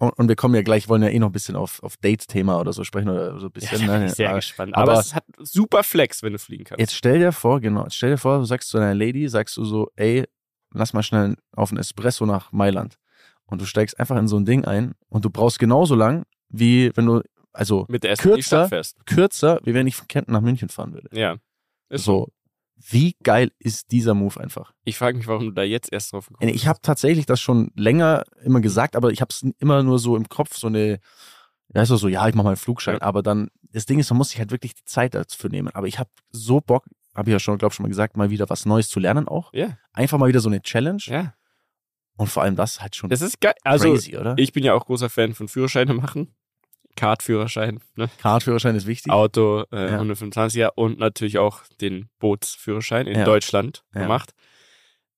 und, 0.00 0.10
und 0.18 0.28
wir 0.28 0.34
kommen 0.34 0.54
ja 0.56 0.62
gleich, 0.62 0.88
wollen 0.88 1.02
ja 1.02 1.08
eh 1.10 1.18
noch 1.18 1.28
ein 1.28 1.32
bisschen 1.32 1.54
auf, 1.56 1.82
auf 1.82 1.96
Date-Thema 1.98 2.58
oder 2.58 2.72
so 2.72 2.82
sprechen 2.84 3.08
oder 3.10 3.38
so 3.38 3.46
ein 3.46 3.52
ja, 3.54 3.60
bisschen. 3.70 3.86
da 3.86 3.98
bin 3.98 4.06
ich 4.06 4.12
sehr 4.14 4.28
Aber 4.30 4.38
gespannt. 4.38 4.74
Aber, 4.74 4.92
aber- 4.92 5.00
es 5.00 5.14
hat 5.14 5.24
super 5.38 5.82
Flex, 5.84 6.22
wenn 6.22 6.32
du 6.32 6.38
fliegen 6.38 6.64
kannst. 6.64 6.80
Jetzt 6.80 6.94
stell 6.96 7.18
dir 7.20 7.30
vor, 7.32 7.60
genau, 7.60 7.84
jetzt 7.84 7.94
stell 7.96 8.10
dir 8.10 8.18
vor, 8.18 8.38
du 8.38 8.44
sagst 8.44 8.68
zu 8.70 8.78
deiner 8.78 8.94
Lady, 8.94 9.28
sagst 9.28 9.56
du 9.56 9.64
so, 9.64 9.88
ey, 9.96 10.24
lass 10.72 10.92
mal 10.92 11.02
schnell 11.02 11.36
auf 11.54 11.70
einen 11.70 11.78
Espresso 11.78 12.26
nach 12.26 12.50
Mailand. 12.50 12.96
Und 13.44 13.60
du 13.60 13.66
steigst 13.66 13.98
einfach 14.00 14.16
in 14.16 14.26
so 14.28 14.36
ein 14.38 14.44
Ding 14.44 14.64
ein 14.64 14.94
und 15.08 15.24
du 15.24 15.30
brauchst 15.30 15.58
genauso 15.58 15.94
lang, 15.94 16.24
wie 16.48 16.90
wenn 16.96 17.06
du, 17.06 17.22
also 17.52 17.86
kürzer- 17.86 18.68
kürzer, 19.06 19.60
wie 19.64 19.74
wenn 19.74 19.86
ich 19.86 19.96
von 19.96 20.08
Kempten 20.08 20.32
nach 20.32 20.40
München 20.40 20.68
fahren 20.68 20.92
würde. 20.92 21.08
Ja. 21.12 21.36
Ist 21.88 22.04
so. 22.04 22.28
Wie 22.88 23.14
geil 23.22 23.52
ist 23.58 23.90
dieser 23.90 24.14
Move 24.14 24.40
einfach? 24.40 24.72
Ich 24.84 24.96
frage 24.96 25.18
mich, 25.18 25.26
warum 25.26 25.44
du 25.44 25.50
da 25.50 25.62
jetzt 25.62 25.92
erst 25.92 26.12
drauf 26.12 26.28
gekommen 26.28 26.50
Ich 26.50 26.66
habe 26.66 26.78
tatsächlich 26.80 27.26
das 27.26 27.40
schon 27.40 27.70
länger 27.76 28.24
immer 28.42 28.60
gesagt, 28.60 28.96
aber 28.96 29.10
ich 29.10 29.20
habe 29.20 29.30
es 29.30 29.44
immer 29.58 29.82
nur 29.82 29.98
so 29.98 30.16
im 30.16 30.28
Kopf, 30.28 30.56
so 30.56 30.68
eine, 30.68 30.98
ja, 31.74 31.82
ist 31.82 31.88
so, 31.88 32.08
ja, 32.08 32.26
ich 32.26 32.34
mache 32.34 32.44
mal 32.44 32.50
einen 32.50 32.56
Flugschein. 32.56 32.96
Ja. 32.96 33.02
Aber 33.02 33.22
dann, 33.22 33.48
das 33.72 33.86
Ding 33.86 33.98
ist, 33.98 34.10
man 34.10 34.18
muss 34.18 34.30
sich 34.30 34.38
halt 34.38 34.50
wirklich 34.50 34.74
die 34.74 34.84
Zeit 34.84 35.14
dafür 35.14 35.50
nehmen. 35.50 35.68
Aber 35.74 35.86
ich 35.86 35.98
habe 35.98 36.10
so 36.30 36.60
Bock, 36.60 36.86
habe 37.14 37.28
ich 37.30 37.32
ja 37.32 37.38
schon, 37.38 37.58
glaube 37.58 37.74
schon 37.74 37.84
mal 37.84 37.88
gesagt, 37.90 38.16
mal 38.16 38.30
wieder 38.30 38.48
was 38.48 38.64
Neues 38.64 38.88
zu 38.88 38.98
lernen 38.98 39.28
auch. 39.28 39.52
Ja, 39.52 39.76
Einfach 39.92 40.18
mal 40.18 40.28
wieder 40.28 40.40
so 40.40 40.48
eine 40.48 40.62
Challenge. 40.62 41.02
ja. 41.06 41.34
Und 42.16 42.26
vor 42.26 42.42
allem 42.42 42.54
das 42.54 42.82
halt 42.82 42.96
schon 42.96 43.08
Das 43.08 43.22
ist 43.22 43.40
geil. 43.40 43.54
Also, 43.62 43.92
crazy, 43.92 44.14
oder? 44.14 44.34
ich 44.36 44.52
bin 44.52 44.62
ja 44.62 44.74
auch 44.74 44.84
großer 44.84 45.08
Fan 45.08 45.32
von 45.32 45.48
Führerscheine 45.48 45.94
machen. 45.94 46.34
Kartführerschein, 47.00 47.80
ne? 47.96 48.10
Kartführerschein 48.20 48.76
ist 48.76 48.86
wichtig. 48.86 49.10
Auto, 49.12 49.64
äh, 49.72 49.90
Ja. 49.92 49.98
125er 50.00 50.72
und 50.74 50.98
natürlich 50.98 51.38
auch 51.38 51.62
den 51.80 52.08
Bootsführerschein 52.18 53.06
in 53.06 53.18
Ja. 53.20 53.24
Deutschland 53.24 53.82
Ja. 53.94 54.02
gemacht. 54.02 54.32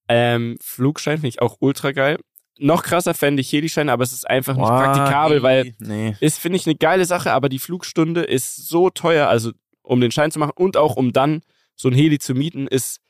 Ähm, 0.08 0.56
Flugschein 0.62 1.16
finde 1.16 1.28
ich 1.28 1.42
auch 1.42 1.56
ultra 1.60 1.92
geil. 1.92 2.18
noch 2.58 2.82
krasser 2.84 3.14
fände 3.14 3.40
ich 3.40 3.50
Helischein, 3.52 3.88
aber 3.88 4.04
es 4.04 4.12
ist 4.12 4.28
einfach 4.28 4.54
nicht 4.54 4.68
Boah, 4.68 4.78
praktikabel, 4.84 5.38
nee, 5.38 5.42
weil 5.42 5.74
Nee. 5.80 6.14
ist, 6.20 6.38
finde 6.38 6.56
ich, 6.58 6.66
eine 6.66 6.76
geile 6.76 7.06
Sache, 7.06 7.32
aber 7.32 7.48
die 7.48 7.58
Flugstunde 7.58 8.22
ist 8.22 8.68
so 8.68 8.88
teuer, 8.90 9.26
also 9.26 9.50
um 9.82 10.00
den 10.00 10.12
Schein 10.12 10.30
zu 10.30 10.38
machen 10.38 10.52
und 10.56 10.76
auch 10.76 10.94
um 10.94 11.12
dann 11.12 11.40
so 11.74 11.88
ein 11.88 11.94
Heli 11.94 12.18
zu 12.20 12.34
mieten, 12.34 12.68
ist 12.68 13.00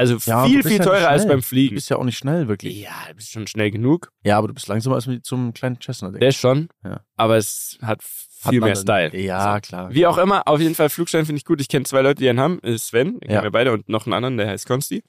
also 0.00 0.16
Ja, 0.30 0.46
viel, 0.46 0.62
du 0.62 0.68
viel 0.68 0.78
ja 0.78 0.84
teurer 0.84 1.08
als 1.08 1.26
beim 1.28 1.38
Du 1.40 1.46
Fliegen. 1.46 1.74
bist 1.74 1.90
ja 1.90 1.96
auch 1.96 2.04
nicht 2.04 2.18
schnell, 2.18 2.48
wirklich. 2.48 2.80
Ja, 2.80 2.94
du 3.08 3.14
bist 3.14 3.30
schon 3.30 3.46
schnell 3.46 3.70
genug. 3.70 4.10
Ja, 4.24 4.38
aber 4.38 4.48
du 4.48 4.54
bist 4.54 4.66
langsamer 4.66 4.96
als 4.96 5.06
mit 5.06 5.24
zum 5.24 5.52
kleinen 5.52 5.78
Cessna, 5.80 6.08
denke 6.08 6.20
Der 6.20 6.28
ist 6.30 6.36
schon, 6.38 6.68
Ja. 6.84 7.00
aber 7.16 7.36
es 7.36 7.78
hat 7.82 8.02
Hat 8.42 8.50
viel 8.50 8.60
man 8.60 8.68
mehr 8.70 8.76
Style. 8.76 9.16
Ja, 9.20 9.54
So. 9.54 9.60
klar. 9.60 9.94
Wie 9.94 10.06
auch 10.06 10.18
immer, 10.18 10.48
auf 10.48 10.60
jeden 10.60 10.74
Fall 10.74 10.88
Flugschein 10.88 11.26
finde 11.26 11.38
ich 11.38 11.44
gut. 11.44 11.60
Ich 11.60 11.68
kenne 11.68 11.84
zwei 11.84 12.00
Leute, 12.02 12.22
die 12.22 12.28
einen 12.30 12.40
haben. 12.40 12.58
Äh, 12.62 12.78
Sven, 12.78 13.20
den 13.20 13.30
Ja. 13.30 13.36
kennen 13.36 13.42
wir 13.44 13.50
beide, 13.52 13.72
und 13.72 13.88
noch 13.88 14.06
einen 14.06 14.14
anderen, 14.14 14.36
der 14.38 14.48
heißt 14.48 14.66
Konsti. 14.66 15.02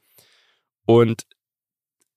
Und 0.85 1.23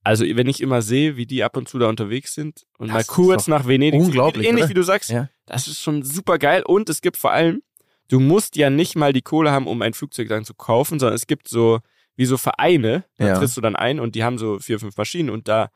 also 0.02 0.24
wenn 0.24 0.48
ich 0.48 0.60
immer 0.60 0.82
sehe, 0.82 1.16
wie 1.16 1.26
die 1.26 1.42
ab 1.44 1.56
und 1.56 1.68
zu 1.68 1.78
da 1.78 1.88
unterwegs 1.88 2.34
sind 2.34 2.64
und 2.78 2.88
Das 2.88 2.94
mal 2.94 3.04
kurz 3.04 3.46
nach 3.48 3.66
Venedig, 3.66 4.00
unglaublich, 4.00 4.46
ähnlich 4.46 4.64
oder? 4.64 4.70
wie 4.70 4.74
du 4.74 4.82
sagst, 4.82 5.10
Ja. 5.10 5.28
das 5.46 5.66
ist 5.68 5.80
schon 5.80 6.02
super 6.02 6.38
geil. 6.38 6.62
Und 6.66 6.88
es 6.90 7.00
gibt 7.00 7.16
vor 7.16 7.30
allem, 7.32 7.62
du 8.08 8.20
musst 8.20 8.56
ja 8.56 8.68
nicht 8.68 8.96
mal 8.96 9.12
die 9.14 9.22
Kohle 9.22 9.50
haben, 9.50 9.66
um 9.66 9.80
ein 9.80 9.94
Flugzeug 9.94 10.28
dann 10.28 10.44
zu 10.44 10.52
kaufen, 10.54 10.98
sondern 10.98 11.14
es 11.14 11.26
gibt 11.26 11.48
so 11.48 11.80
wie 12.16 12.26
so 12.26 12.36
Vereine, 12.36 13.04
da 13.18 13.26
Ja. 13.28 13.38
trittst 13.38 13.56
du 13.56 13.60
dann 13.60 13.76
ein 13.76 14.00
und 14.00 14.14
die 14.14 14.24
haben 14.24 14.38
so 14.38 14.58
vier, 14.58 14.78
fünf 14.78 14.96
Maschinen 14.96 15.30
und 15.30 15.48
da, 15.48 15.70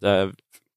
da 0.00 0.30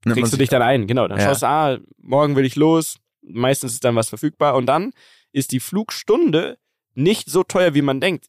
kriegst 0.03 0.34
du 0.34 0.38
dich 0.38 0.49
dann 0.49 0.62
ein. 0.62 0.88
Genau, 0.88 1.07
dann 1.07 1.20
Ja. 1.20 1.26
schaust 1.26 1.41
du, 1.43 1.47
ah, 1.47 1.78
morgen 1.97 2.36
will 2.36 2.45
ich 2.45 2.55
los. 2.55 2.97
Meistens 3.22 3.74
ist 3.74 3.84
dann 3.84 3.95
was 3.95 4.09
verfügbar 4.09 4.55
und 4.55 4.66
dann 4.66 4.91
ist 5.32 5.51
die 5.51 5.59
Flugstunde 5.59 6.57
nicht 6.93 7.30
so 7.30 7.43
teuer, 7.43 7.74
wie 7.74 7.82
man 7.82 7.99
denkt. 8.01 8.26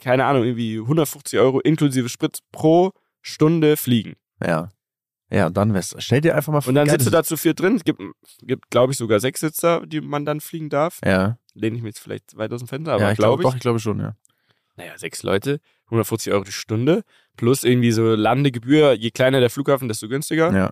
Keine 0.00 0.24
Ahnung, 0.26 0.44
irgendwie 0.44 0.78
150 0.80 1.38
Euro 1.38 1.60
inklusive 1.60 2.08
Sprit 2.08 2.40
pro 2.52 2.92
Stunde 3.22 3.76
fliegen. 3.76 4.14
Ja. 4.44 4.68
Ja, 5.30 5.46
und 5.46 5.56
dann 5.56 5.72
wär's. 5.72 5.94
Stell 5.98 6.20
dir 6.20 6.36
einfach 6.36 6.52
mal 6.52 6.60
vor. 6.60 6.68
Und 6.68 6.74
dann 6.74 6.88
sitzt 6.88 7.06
du 7.06 7.10
da 7.10 7.24
zu 7.24 7.36
viert 7.36 7.58
drin. 7.58 7.76
Es 7.76 7.84
gibt, 7.84 8.00
gibt 8.42 8.70
glaube 8.70 8.92
ich, 8.92 8.98
sogar 8.98 9.20
sechs 9.20 9.40
Sitzer, 9.40 9.84
die 9.86 10.00
man 10.00 10.24
dann 10.26 10.40
fliegen 10.40 10.68
darf. 10.68 11.00
Ja, 11.04 11.38
Lehne 11.54 11.76
ich 11.76 11.82
mir 11.82 11.88
jetzt 11.88 12.00
vielleicht 12.00 12.36
weit 12.36 12.52
aus 12.52 12.60
dem 12.60 12.68
Fenster, 12.68 12.92
aber 12.92 13.04
ja 13.04 13.10
ich 13.12 13.16
glaube 13.16 13.36
glaube 13.36 13.42
ich. 13.42 13.48
Doch, 13.48 13.54
ich 13.56 13.60
glaube 13.62 13.78
schon, 13.80 14.00
ja. 14.00 14.16
Naja, 14.76 14.98
sechs 14.98 15.22
Leute, 15.22 15.60
150 15.86 16.32
Euro 16.32 16.44
die 16.44 16.52
Stunde, 16.52 17.02
plus 17.36 17.64
irgendwie 17.64 17.92
so 17.92 18.14
Landegebühr. 18.14 18.92
Je 18.92 19.10
kleiner 19.10 19.40
der 19.40 19.50
Flughafen, 19.50 19.88
desto 19.88 20.08
günstiger. 20.08 20.52
Ja. 20.52 20.70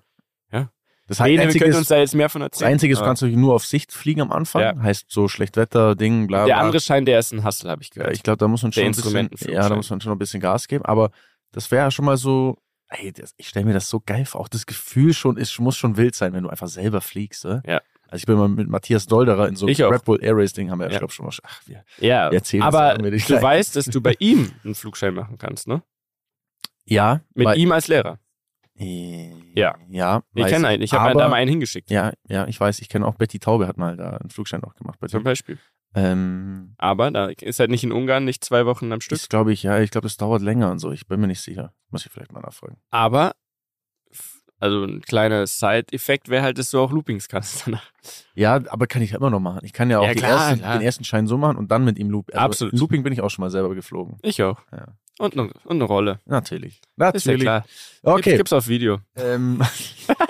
Ja. 0.53 0.71
Das 1.09 1.19
Nee, 1.19 1.37
nee, 1.37 1.53
wir 1.53 1.61
können 1.61 1.73
ist, 1.73 1.77
uns 1.79 1.89
da 1.89 1.99
jetzt 1.99 2.15
mehr 2.15 2.29
von 2.29 2.41
das 2.41 2.53
erzählen. 2.53 2.73
Einzige 2.73 2.93
ist, 2.93 3.01
du 3.01 3.05
kannst 3.05 3.23
du 3.23 3.27
nur 3.27 3.55
auf 3.55 3.65
Sicht 3.67 3.93
fliegen 3.93 4.21
am 4.21 4.33
Anfang. 4.33 4.63
Ja. 4.63 4.81
Heißt 4.81 5.07
so 5.09 5.29
Schlechtwetter, 5.29 5.95
Ding, 5.97 6.27
bla, 6.27 6.47
der 6.47 6.55
bla. 6.55 6.63
andere 6.63 6.81
Schein, 6.81 7.05
der 7.05 7.19
ist 7.19 7.33
ein 7.33 7.45
Hustle, 7.45 7.71
habe 7.71 7.83
ich 7.83 7.89
Ja, 7.89 8.03
gehört. 8.03 8.17
ich 8.17 8.23
glaube, 8.23 8.39
da 8.39 8.49
muss 8.49 8.63
man 8.63 8.71
Der 8.71 8.93
schon 8.95 9.17
ein 9.17 9.29
bisschen, 9.29 9.53
ja, 9.53 9.69
da 9.69 9.75
muss 9.77 9.91
man 9.91 10.01
schon 10.01 10.13
ein 10.13 10.19
bisschen 10.19 10.41
Gas 10.41 10.69
geben. 10.69 10.85
Aber 10.85 11.11
das 11.51 11.71
wäre 11.71 11.85
ja 11.85 11.91
schon 11.91 12.05
mal 12.05 12.17
so, 12.17 12.57
ey, 12.89 13.13
das, 13.13 13.35
ich 13.37 13.49
stelle 13.49 13.67
mir 13.67 13.75
das 13.75 13.89
so 13.89 14.01
geil 14.01 14.25
vor. 14.25 14.41
Auch 14.41 14.49
das 14.49 14.65
Gefühl 14.67 15.13
schon 15.13 15.37
ist, 15.37 15.59
muss 15.59 15.77
schon 15.77 15.97
wild 15.97 16.15
sein, 16.15 16.33
wenn 16.33 16.45
du 16.45 16.49
einfach 16.51 16.69
selber 16.69 17.01
fliegst. 17.01 17.45
Oder? 17.45 17.63
Ja. 17.67 17.83
Also 18.13 18.23
ich 18.23 18.27
bin 18.27 18.37
mal 18.37 18.49
mit 18.49 18.69
Matthias 18.69 19.07
Dolderer 19.07 19.49
in 19.49 19.57
so 19.57 19.67
einem. 19.67 19.75
Red 19.93 20.05
Bull 20.05 20.23
Air 20.23 20.37
Race 20.37 20.53
Ding, 20.53 20.71
haben 20.71 20.79
wir 20.81 20.85
ja, 20.87 20.91
Ja. 20.91 20.95
ich 20.97 20.99
glaube 21.01 21.13
schon 21.15 21.25
mal, 21.27 21.33
ach, 21.45 21.63
wir, 21.67 21.83
Ja, 21.99 22.31
wir 22.31 22.39
erzählen 22.39 22.63
das 22.63 22.75
aber 22.75 22.93
irgendwie 22.93 23.11
nicht 23.13 23.29
du 23.29 23.33
gleich. 23.33 23.43
weißt, 23.43 23.75
dass 23.77 23.87
du 23.87 24.01
bei 24.03 24.15
ihm 24.19 24.53
einen 24.65 24.75
Flugschein 24.75 25.15
machen 25.15 25.39
kannst, 25.39 25.67
ne? 25.67 25.83
Ja. 26.85 27.21
Mit 27.35 27.57
ihm 27.57 27.73
als 27.73 27.89
Lehrer. 27.89 28.19
Äh, 28.79 29.33
Ja. 29.55 29.77
Ja. 29.89 30.23
Ich 30.35 30.47
kenne 30.47 30.69
einen, 30.69 30.83
ich 30.83 30.93
habe 30.93 31.19
da 31.19 31.29
mal 31.29 31.37
einen 31.37 31.49
hingeschickt, 31.51 31.91
Ja, 31.91 32.13
ja, 32.29 32.47
ich 32.47 32.61
weiß, 32.61 32.81
ich 32.81 32.89
kenne 32.89 33.07
auch 33.07 33.15
Betty 33.15 33.39
Taube 33.39 33.67
hat 33.67 33.79
mal 33.79 33.97
da 33.97 34.11
einen 34.19 34.31
Flugschein 34.31 34.63
auch 34.65 34.75
gemacht 34.75 34.99
bei 35.01 35.07
zum. 35.09 35.23
Beispiel. 35.23 35.59
Ähm, 35.95 36.75
Aber 36.79 37.11
da 37.11 37.27
ist 37.27 37.61
halt 37.61 37.71
nicht 37.71 37.85
in 37.85 37.93
Ungarn, 37.93 38.25
nicht 38.25 38.43
zwei 38.45 38.65
Wochen 38.67 38.91
am 38.93 39.01
Stück. 39.03 39.17
ist, 39.17 39.29
glaube 39.31 39.53
ich, 39.53 39.63
ja, 39.63 39.79
ich 39.81 39.91
glaube, 39.91 40.07
es 40.07 40.17
dauert 40.17 40.41
länger 40.43 40.71
und 40.71 40.79
so. 40.79 40.91
Ich 40.91 41.07
bin 41.07 41.21
mir 41.21 41.27
nicht 41.27 41.43
sicher. 41.43 41.75
Muss 41.91 42.07
ich 42.07 42.11
vielleicht 42.13 42.33
mal 42.33 42.41
nachfragen. 42.41 42.79
Aber, 42.91 43.33
also 44.63 44.85
ein 44.85 45.01
kleiner 45.01 45.45
Side-Effekt 45.47 46.29
wäre 46.29 46.45
halt, 46.45 46.57
dass 46.57 46.71
du 46.71 46.79
auch 46.79 46.93
Loopings 46.93 47.27
kannst 47.27 47.67
danach. 47.67 47.83
Ja, 48.35 48.61
aber 48.69 48.87
kann 48.87 49.03
ich 49.03 49.11
ja 49.11 49.17
immer 49.19 49.29
noch 49.31 49.41
machen. 49.41 49.61
Ich 49.65 49.73
kann 49.73 49.91
ja 49.91 49.99
auch 49.99 50.05
Ja, 50.07 50.15
klar, 50.15 50.51
ersten, 50.51 50.63
den 50.63 50.81
ersten 50.83 51.05
Schein 51.05 51.27
so 51.27 51.37
machen 51.37 51.57
und 51.57 51.73
dann 51.73 51.85
mit 51.85 51.99
ihm 51.99 52.11
Loop. 52.11 52.31
Also 52.33 52.39
Absolut. 52.45 52.79
Looping 52.79 53.03
bin 53.03 53.13
ich 53.13 53.21
auch 53.21 53.29
schon 53.29 53.43
mal 53.43 53.51
selber 53.51 53.75
geflogen. 53.75 54.19
Ich 54.23 54.41
auch. 54.43 54.61
Ja. 54.71 54.87
Und, 55.19 55.35
eine, 55.37 55.53
und 55.65 55.77
eine 55.77 55.85
Rolle. 55.85 56.21
Natürlich. 56.27 56.75
Ist 56.77 56.83
ja 56.97 57.05
Natürlich. 57.07 57.43
klar. 57.43 57.65
Okay. 58.03 58.23
Gibt's, 58.23 58.37
gibt's 58.39 58.53
auf 58.53 58.69
Video. 58.69 59.01
Ähm, 59.17 59.61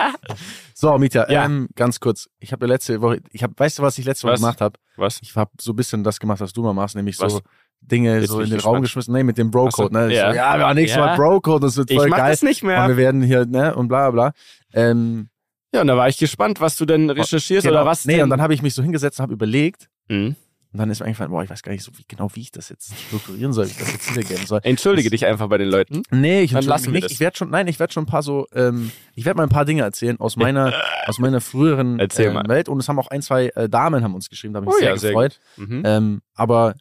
so, 0.73 0.97
Mietja, 0.97 1.29
Ja. 1.29 1.45
ähm, 1.45 1.69
ganz 1.75 1.99
kurz. 1.99 2.29
Ich 2.39 2.51
habe 2.51 2.65
letzte 2.65 3.01
Woche, 3.01 3.21
ich 3.31 3.43
habe, 3.43 3.53
weißt 3.55 3.79
du, 3.79 3.83
was 3.83 3.97
ich 3.97 4.05
letzte 4.05 4.23
Woche 4.25 4.33
Was? 4.33 4.41
gemacht 4.41 4.61
habe? 4.61 4.79
Was? 4.97 5.19
Ich 5.21 5.35
habe 5.35 5.51
so 5.59 5.71
ein 5.73 5.75
bisschen 5.75 6.03
das 6.03 6.19
gemacht, 6.19 6.41
was 6.41 6.53
du 6.53 6.63
mal 6.63 6.73
machst, 6.73 6.95
nämlich 6.95 7.19
Was? 7.19 7.33
so 7.33 7.41
Dinge 7.85 8.19
Jetzt 8.19 8.29
so 8.29 8.39
in 8.39 8.45
ich 8.45 8.49
den 8.49 8.55
gespannt. 8.57 8.75
Raum 8.75 8.81
geschmissen. 8.81 9.13
Nee, 9.13 9.23
mit 9.23 9.37
dem 9.37 9.51
Bro-Code. 9.51 9.89
So, 9.93 9.99
ne? 10.07 10.13
ja. 10.13 10.31
So, 10.31 10.35
ja, 10.37 10.53
wir 10.53 10.59
machen 10.63 10.75
nächstes 10.75 10.97
Ja. 10.97 11.05
Mal 11.05 11.15
Bro-Code, 11.17 11.65
das 11.67 11.77
wird 11.77 11.91
Ich 11.91 11.97
voll 11.97 12.07
mach 12.09 12.17
geil. 12.17 12.31
das 12.31 12.41
nicht 12.41 12.61
Und 12.63 12.67
mehr. 12.69 12.87
wir 12.87 12.97
werden 12.97 13.21
hier, 13.21 13.45
ne, 13.45 13.75
und 13.75 13.87
bla 13.87 14.09
bla. 14.11 14.33
Ähm, 14.73 15.29
Ja, 15.73 15.81
und 15.81 15.87
da 15.87 15.97
war 15.97 16.07
ich 16.07 16.17
gespannt, 16.17 16.61
was 16.61 16.77
du 16.77 16.85
denn 16.85 17.09
recherchierst 17.09 17.65
genau. 17.67 17.81
oder 17.81 17.85
was. 17.85 18.05
Nee, 18.05 18.13
denn? 18.15 18.23
und 18.23 18.29
dann 18.29 18.41
habe 18.41 18.53
ich 18.53 18.61
mich 18.61 18.73
so 18.73 18.81
hingesetzt 18.83 19.19
und 19.19 19.23
habe 19.23 19.33
überlegt, 19.33 19.89
Mhm. 20.09 20.35
Und 20.71 20.79
dann 20.79 20.89
ist 20.89 21.01
mir 21.01 21.05
eingefallen, 21.05 21.31
boah, 21.31 21.43
ich 21.43 21.51
weiß 21.51 21.61
gar 21.61 21.71
nicht 21.71 21.83
so 21.83 21.91
wie, 21.99 22.03
genau, 22.07 22.29
wie 22.33 22.39
ich 22.41 22.49
das 22.51 22.69
jetzt 22.69 22.91
strukturieren 22.97 23.53
soll, 23.53 23.67
wie 23.67 23.69
ich 23.69 23.77
das 23.77 23.93
jetzt 23.93 24.09
wiedergeben 24.15 24.47
soll. 24.47 24.59
Entschuldige 24.63 25.07
Das- 25.07 25.19
dich 25.19 25.27
einfach 25.27 25.47
bei 25.47 25.59
den 25.59 25.69
Leuten. 25.69 26.01
Nee, 26.09 26.41
ich 26.41 26.49
Dann 26.49 26.57
entschuldige 26.57 26.69
lassen 26.69 26.91
nicht. 26.93 27.03
das. 27.05 27.11
Ich 27.11 27.19
werde 27.19 27.37
schon, 27.37 27.51
nein, 27.51 27.67
ich 27.67 27.77
werde 27.79 27.93
schon 27.93 28.05
ein 28.05 28.07
paar 28.07 28.23
so, 28.23 28.47
ähm, 28.55 28.89
ich 29.13 29.23
werde 29.23 29.37
mal 29.37 29.43
ein 29.43 29.49
paar 29.49 29.65
Dinge 29.65 29.83
erzählen 29.83 30.19
aus 30.19 30.35
meiner, 30.35 30.73
aus 31.05 31.19
meiner 31.19 31.41
früheren 31.41 31.97
mal. 31.97 32.43
Welt. 32.47 32.69
Und 32.69 32.79
es 32.79 32.89
haben 32.89 32.97
auch 32.97 33.07
ein, 33.09 33.21
zwei 33.21 33.49
äh, 33.49 33.69
Damen 33.69 34.03
haben 34.03 34.15
uns 34.15 34.29
geschrieben, 34.31 34.55
da 34.55 34.61
habe 34.61 34.65
ich 34.65 34.69
mich 34.69 34.77
Oh 34.77 34.79
sehr 34.79 34.89
ja, 34.89 34.97
sehr 34.97 35.11
gefreut. 35.11 35.39
Mhm. 35.57 35.83
Ähm, 35.85 36.21
aber 36.33 36.73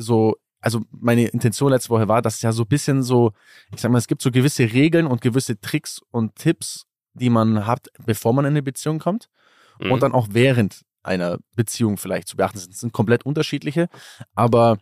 so, 0.00 0.36
also 0.60 0.80
meine 0.90 1.26
Intention 1.28 1.70
letzte 1.72 1.90
Woche 1.90 2.08
war, 2.08 2.22
dass 2.22 2.36
es 2.36 2.42
ja 2.42 2.52
so 2.52 2.62
ein 2.64 2.68
bisschen 2.68 3.02
so, 3.02 3.32
ich 3.74 3.80
sag 3.80 3.90
mal, 3.92 3.98
es 3.98 4.06
gibt 4.08 4.22
so 4.22 4.30
gewisse 4.30 4.64
Regeln 4.72 5.06
und 5.06 5.20
gewisse 5.20 5.60
Tricks 5.60 6.00
und 6.10 6.34
Tipps, 6.36 6.86
die 7.14 7.30
man 7.30 7.66
hat, 7.66 7.88
bevor 8.06 8.32
man 8.32 8.44
in 8.44 8.50
eine 8.52 8.62
Beziehung 8.62 8.98
kommt 8.98 9.28
Mhm. 9.78 9.92
und 9.92 10.02
dann 10.02 10.12
auch 10.12 10.28
während 10.30 10.82
einer 11.02 11.38
Beziehung 11.54 11.96
vielleicht 11.96 12.28
zu 12.28 12.36
beachten 12.36 12.58
sind. 12.58 12.72
Das 12.72 12.80
sind 12.80 12.92
komplett 12.92 13.24
unterschiedliche, 13.24 13.88
aber 14.34 14.78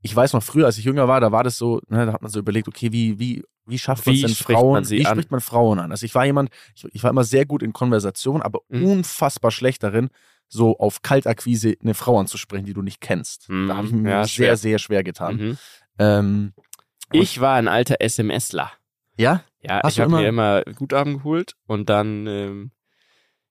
ich 0.00 0.14
weiß 0.14 0.32
noch 0.32 0.42
früher, 0.42 0.66
als 0.66 0.78
ich 0.78 0.84
jünger 0.84 1.08
war, 1.08 1.20
da 1.20 1.32
war 1.32 1.42
das 1.44 1.58
so, 1.58 1.80
ne, 1.88 2.06
da 2.06 2.12
hat 2.12 2.22
man 2.22 2.30
so 2.30 2.38
überlegt, 2.38 2.68
okay, 2.68 2.92
wie, 2.92 3.18
wie, 3.18 3.44
wie 3.66 3.78
schafft 3.78 4.06
man 4.06 4.14
Wie 4.14 4.22
denn 4.22 4.30
Frauen, 4.34 4.72
man 4.74 4.88
wie 4.90 5.04
an? 5.06 5.16
spricht 5.16 5.30
man 5.30 5.40
Frauen 5.40 5.78
an? 5.80 5.90
Also 5.90 6.06
ich 6.06 6.14
war 6.14 6.24
jemand, 6.24 6.50
ich, 6.74 6.84
ich 6.92 7.02
war 7.02 7.10
immer 7.10 7.24
sehr 7.24 7.46
gut 7.46 7.62
in 7.62 7.72
Konversation, 7.72 8.40
aber 8.42 8.60
Mhm. 8.68 8.84
unfassbar 8.90 9.50
schlecht 9.50 9.82
darin, 9.82 10.08
so 10.48 10.78
auf 10.78 11.02
Kaltakquise 11.02 11.74
eine 11.82 11.94
Frau 11.94 12.18
anzusprechen, 12.18 12.64
die 12.64 12.74
du 12.74 12.82
nicht 12.82 13.00
kennst. 13.00 13.48
Mhm. 13.48 13.68
Da 13.68 13.76
habe 13.76 13.86
ich 13.86 13.92
mir 13.92 14.10
Ja, 14.10 14.22
sehr, 14.24 14.28
schwer. 14.28 14.56
sehr 14.56 14.78
schwer 14.78 15.04
getan. 15.04 15.36
Mhm. 15.36 15.58
Ähm, 15.98 16.52
Ich 17.12 17.40
war 17.40 17.56
ein 17.56 17.68
alter 17.68 17.96
SMSler. 18.00 18.72
ja? 19.16 19.42
Ja, 19.60 19.80
Hast 19.82 19.94
ich 19.94 20.00
habe 20.00 20.12
mir 20.12 20.28
immer 20.28 20.62
Guthaben 20.62 21.18
geholt 21.18 21.54
und 21.66 21.90
dann, 21.90 22.26
ähm, 22.28 22.70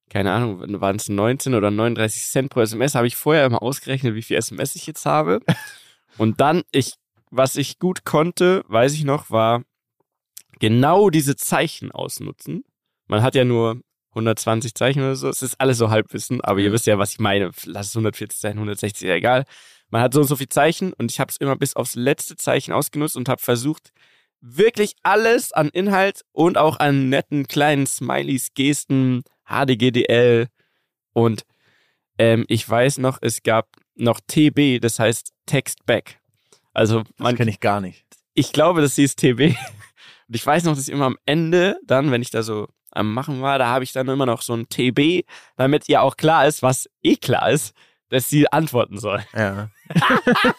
keine 0.09 0.31
Ahnung, 0.31 0.79
waren 0.79 0.95
es 0.95 1.09
19 1.09 1.53
oder 1.53 1.69
39 1.69 2.23
Cent 2.23 2.49
pro 2.49 2.61
SMS, 2.61 2.95
habe 2.95 3.07
ich 3.07 3.17
vorher 3.17 3.45
immer 3.45 3.61
ausgerechnet, 3.61 4.15
wie 4.15 4.21
viel 4.21 4.37
SMS 4.37 4.75
ich 4.75 4.87
jetzt 4.87 5.05
habe. 5.05 5.41
und 6.17 6.39
dann, 6.39 6.63
ich, 6.71 6.93
was 7.29 7.57
ich 7.57 7.77
gut 7.77 8.05
konnte, 8.05 8.63
weiß 8.69 8.93
ich 8.93 9.03
noch, 9.03 9.29
war 9.31 9.63
genau 10.59 11.09
diese 11.09 11.35
Zeichen 11.35 11.91
ausnutzen. 11.91 12.63
Man 13.07 13.21
hat 13.21 13.35
ja 13.35 13.43
nur 13.43 13.81
120 14.17 14.73
Zeichen 14.73 15.01
oder 15.01 15.15
so, 15.15 15.29
es 15.29 15.41
ist 15.41 15.59
alles 15.61 15.77
so 15.77 15.89
Halbwissen, 15.89 16.41
aber 16.41 16.59
ihr 16.59 16.69
Mhm. 16.69 16.73
wisst 16.73 16.87
ja, 16.87 16.97
was 16.97 17.13
ich 17.13 17.19
meine. 17.19 17.51
Lass 17.65 17.87
es 17.87 17.95
140 17.95 18.39
sein, 18.39 18.57
160, 18.57 19.07
ja 19.07 19.15
egal. 19.15 19.45
Man 19.89 20.01
hat 20.01 20.13
so 20.13 20.21
und 20.21 20.27
so 20.27 20.35
viel 20.35 20.49
Zeichen 20.49 20.91
und 20.93 21.11
ich 21.11 21.19
habe 21.19 21.29
es 21.31 21.37
immer 21.37 21.55
bis 21.55 21.75
aufs 21.75 21.95
letzte 21.95 22.35
Zeichen 22.35 22.73
ausgenutzt 22.73 23.15
und 23.15 23.29
habe 23.29 23.41
versucht, 23.41 23.91
wirklich 24.41 24.93
alles 25.03 25.51
an 25.53 25.69
Inhalt 25.69 26.21
und 26.31 26.57
auch 26.57 26.77
an 26.79 27.09
netten 27.09 27.47
kleinen 27.47 27.87
Smileys, 27.87 28.49
Gesten, 28.53 29.23
HDGDL 29.47 30.47
und 31.13 31.43
ähm, 32.19 32.45
ich 32.47 32.67
weiß 32.67 32.97
noch, 32.99 33.19
es 33.21 33.43
gab 33.43 33.67
noch 33.95 34.19
TB, 34.27 34.79
das 34.81 34.99
heißt 34.99 35.31
Text 35.45 35.85
Back. 35.85 36.19
Also 36.73 37.03
Das 37.03 37.11
man, 37.19 37.35
kenne 37.35 37.51
ich 37.51 37.59
gar 37.59 37.81
nicht. 37.81 38.05
ich 38.33 38.51
glaube, 38.53 38.81
das 38.81 38.95
hieß 38.95 39.15
TB. 39.15 39.55
Und 40.29 40.35
ich 40.35 40.45
weiß 40.45 40.65
noch, 40.65 40.75
dass 40.75 40.87
ich 40.87 40.93
immer 40.93 41.05
am 41.05 41.17
Ende 41.25 41.79
dann, 41.85 42.11
wenn 42.11 42.21
ich 42.21 42.31
da 42.31 42.43
so 42.43 42.67
am 42.97 43.13
Machen 43.13 43.41
war, 43.41 43.57
da 43.59 43.67
habe 43.67 43.83
ich 43.83 43.93
dann 43.93 44.07
immer 44.07 44.25
noch 44.25 44.41
so 44.41 44.53
ein 44.53 44.67
TB, 44.69 45.25
damit 45.55 45.87
ihr 45.87 46.01
auch 46.01 46.17
klar 46.17 46.47
ist, 46.47 46.61
was 46.61 46.89
eh 47.03 47.15
klar 47.15 47.49
ist, 47.51 47.73
dass 48.09 48.29
sie 48.29 48.51
antworten 48.51 48.97
soll. 48.97 49.21
Ja. 49.35 49.69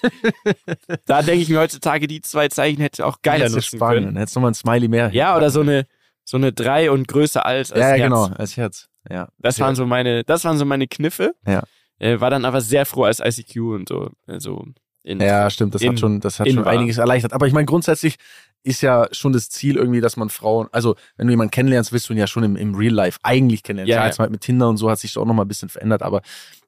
Da 1.07 1.22
denke 1.22 1.43
ich 1.43 1.49
mir 1.49 1.61
heutzutage, 1.61 2.07
die 2.07 2.20
zwei 2.20 2.49
Zeichen 2.49 2.80
hätte 2.80 3.05
auch 3.07 3.22
geiler 3.22 3.47
du 3.49 3.57
nutzen 3.57 3.76
sparen 3.76 4.05
können. 4.05 4.16
Hättest 4.16 4.36
du 4.36 4.41
mal 4.41 4.49
ein 4.49 4.55
Smiley 4.55 4.89
mehr. 4.89 5.11
Ja, 5.12 5.36
oder 5.36 5.51
so 5.51 5.61
eine, 5.61 5.86
so 6.24 6.36
eine 6.36 6.53
3 6.53 6.91
und 6.91 7.09
größer 7.09 7.45
als, 7.45 7.72
als 7.72 7.80
Ja, 7.80 7.89
Herz. 7.89 8.03
genau, 8.03 8.24
als 8.26 8.57
Herz. 8.57 8.89
Ja. 9.11 9.28
Das 9.39 9.59
waren 9.61 9.74
so 9.74 9.86
meine, 9.86 10.24
das 10.24 10.45
waren 10.45 10.59
so 10.59 10.64
meine 10.64 10.86
Kniffe. 10.86 11.34
Ja. 11.47 11.62
Äh, 11.99 12.20
war 12.20 12.30
dann 12.30 12.45
aber 12.45 12.61
sehr 12.61 12.86
froh 12.86 13.05
als 13.05 13.20
ICQ 13.20 13.57
und 13.74 13.89
so. 13.89 14.11
Also 14.26 14.64
in, 15.03 15.21
Ja, 15.21 15.49
stimmt, 15.51 15.75
das 15.75 15.83
in- 15.83 15.91
hat 15.91 16.01
schon, 16.01 16.21
das 16.21 16.41
hat 16.41 16.49
schon 16.49 16.65
war. 16.65 16.73
einiges 16.73 16.99
erleichtert. 16.99 17.33
Aber 17.33 17.47
ich 17.47 17.53
meine, 17.53 17.67
grundsätzlich 17.67 18.17
ist 18.65 18.81
ja 18.83 19.07
schon 19.13 19.33
das 19.33 19.49
Ziel 19.49 19.77
irgendwie, 19.77 20.01
dass 20.01 20.17
man 20.17 20.29
Frauen, 20.31 20.67
also 20.73 20.97
wenn 21.17 21.27
du 21.29 21.33
jemanden 21.33 21.53
kennenlernst, 21.53 21.93
willst 21.93 22.09
du 22.09 22.13
ihn 22.13 22.19
ja 22.19 22.27
schon 22.27 22.43
im, 22.43 22.57
im 22.57 22.75
Real 22.75 22.93
Life 22.93 23.19
eigentlich 23.23 23.63
kennenlernen. 23.63 23.91
Ja, 23.91 24.01
ja. 24.01 24.07
jetzt 24.07 24.19
mal 24.19 24.29
mit 24.29 24.41
Tinder 24.41 24.69
und 24.69 24.77
so 24.77 24.91
hat 24.91 24.99
sich 24.99 25.13
das 25.13 25.23
auch 25.23 25.27
nochmal 25.27 25.45
ein 25.45 25.49
bisschen 25.49 25.69
verändert, 25.69 26.03
aber 26.03 26.21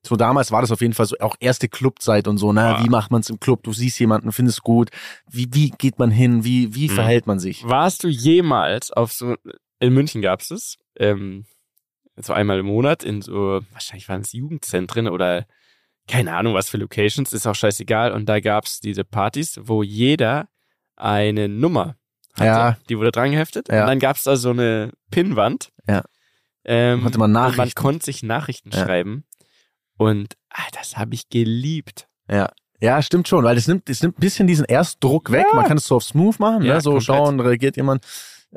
so 0.02 0.16
damals 0.16 0.52
war 0.52 0.60
das 0.62 0.70
auf 0.70 0.80
jeden 0.80 0.94
Fall 0.94 1.06
so 1.06 1.16
auch 1.18 1.34
erste 1.40 1.68
Clubzeit 1.68 2.28
und 2.28 2.38
so, 2.38 2.52
ne? 2.52 2.76
Ah. 2.76 2.84
Wie 2.84 2.88
macht 2.88 3.10
man 3.10 3.20
es 3.20 3.28
im 3.28 3.40
Club? 3.40 3.64
Du 3.64 3.72
siehst 3.72 3.98
jemanden, 3.98 4.30
findest 4.32 4.62
gut. 4.62 4.90
Wie, 5.30 5.48
wie 5.52 5.70
geht 5.70 5.98
man 5.98 6.10
hin? 6.12 6.44
Wie, 6.44 6.74
wie 6.74 6.88
Mhm. 6.88 6.92
verhält 6.94 7.26
man 7.26 7.38
sich? 7.40 7.64
Warst 7.68 8.04
du 8.04 8.08
jemals 8.08 8.92
auf 8.92 9.12
so, 9.12 9.34
in 9.80 9.92
München 9.92 10.22
gab's 10.22 10.50
es. 10.52 10.76
Ähm, 10.96 11.44
so 12.16 12.32
einmal 12.32 12.60
im 12.60 12.66
Monat 12.66 13.02
in 13.02 13.20
so, 13.20 13.60
wahrscheinlich 13.72 14.08
waren 14.08 14.20
es 14.20 14.32
Jugendzentren 14.32 15.08
oder 15.08 15.44
keine 16.10 16.34
Ahnung 16.36 16.54
was 16.54 16.68
für 16.68 16.76
Locations, 16.76 17.32
ist 17.32 17.46
auch 17.46 17.54
scheißegal. 17.54 18.12
Und 18.12 18.26
da 18.26 18.40
gab's 18.40 18.80
diese 18.80 19.04
Partys, 19.04 19.58
wo 19.62 19.82
jeder 19.82 20.48
eine 20.96 21.48
Nummer 21.48 21.96
hatte. 22.34 22.44
Ja. 22.44 22.76
Die 22.88 22.98
wurde 22.98 23.12
dran 23.12 23.30
geheftet. 23.30 23.68
Ja. 23.68 23.82
Und 23.82 23.88
dann 23.88 23.98
gab's 23.98 24.24
da 24.24 24.36
so 24.36 24.50
eine 24.50 24.92
Pinnwand. 25.10 25.70
Ja. 25.88 26.02
Ähm, 26.64 27.02
Konnte 27.02 27.18
man 27.18 27.30
und 27.30 27.32
Man 27.32 27.42
Nachrichten. 27.56 27.80
konnte 27.80 28.04
sich 28.04 28.22
Nachrichten 28.22 28.70
Ja. 28.72 28.84
schreiben. 28.84 29.24
Und 29.96 30.34
ah, 30.50 30.62
das 30.78 30.96
habe 30.96 31.14
ich 31.14 31.28
geliebt. 31.28 32.06
Ja. 32.30 32.50
Ja, 32.82 33.02
stimmt 33.02 33.28
schon, 33.28 33.44
weil 33.44 33.58
es 33.58 33.68
nimmt, 33.68 33.90
es 33.90 34.02
nimmt 34.02 34.16
ein 34.18 34.20
bisschen 34.20 34.46
diesen 34.46 34.64
Erstdruck 34.64 35.30
weg. 35.30 35.44
Man 35.52 35.66
kann 35.66 35.76
es 35.76 35.84
so 35.84 35.96
auf 35.96 36.04
Smooth 36.04 36.38
machen, 36.38 36.62
Ja, 36.62 36.74
ne? 36.76 36.80
so 36.80 36.92
komplett. 36.92 37.06
schauen, 37.06 37.40
reagiert 37.40 37.76
jemand. 37.76 38.06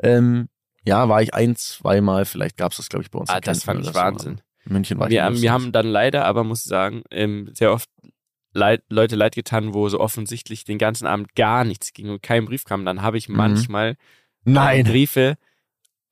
Ähm, 0.02 0.48
ja, 0.86 1.08
war 1.10 1.20
ich 1.22 1.34
ein, 1.34 1.56
zweimal, 1.56 2.24
vielleicht 2.24 2.56
gab 2.56 2.72
es 2.72 2.78
das, 2.78 2.88
glaube 2.88 3.02
ich, 3.04 3.10
bei 3.10 3.18
uns. 3.18 3.28
Ah, 3.28 3.40
das 3.40 3.64
fand 3.64 3.80
ich 3.80 3.86
so. 3.88 3.94
Wahnsinn. 3.94 4.32
In 4.32 4.40
München 4.66 4.98
war 4.98 5.06
ich 5.08 5.12
Wir, 5.12 5.30
wir 5.42 5.52
haben 5.52 5.72
dann 5.72 5.86
leider, 5.86 6.24
aber 6.24 6.44
muss 6.44 6.60
ich 6.64 6.68
sagen, 6.68 7.02
ähm, 7.10 7.50
sehr 7.54 7.72
oft 7.72 7.88
leid, 8.52 8.82
Leute 8.88 9.16
leid 9.16 9.34
getan, 9.34 9.74
wo 9.74 9.88
so 9.88 10.00
offensichtlich 10.00 10.64
den 10.64 10.78
ganzen 10.78 11.06
Abend 11.06 11.34
gar 11.34 11.64
nichts 11.64 11.92
ging 11.92 12.08
und 12.10 12.22
kein 12.22 12.44
Brief 12.46 12.64
kam. 12.64 12.84
Dann 12.84 13.02
habe 13.02 13.18
ich 13.18 13.28
Mhm. 13.28 13.36
manchmal 13.36 13.96
Nein. 14.44 14.84
Briefe 14.84 15.36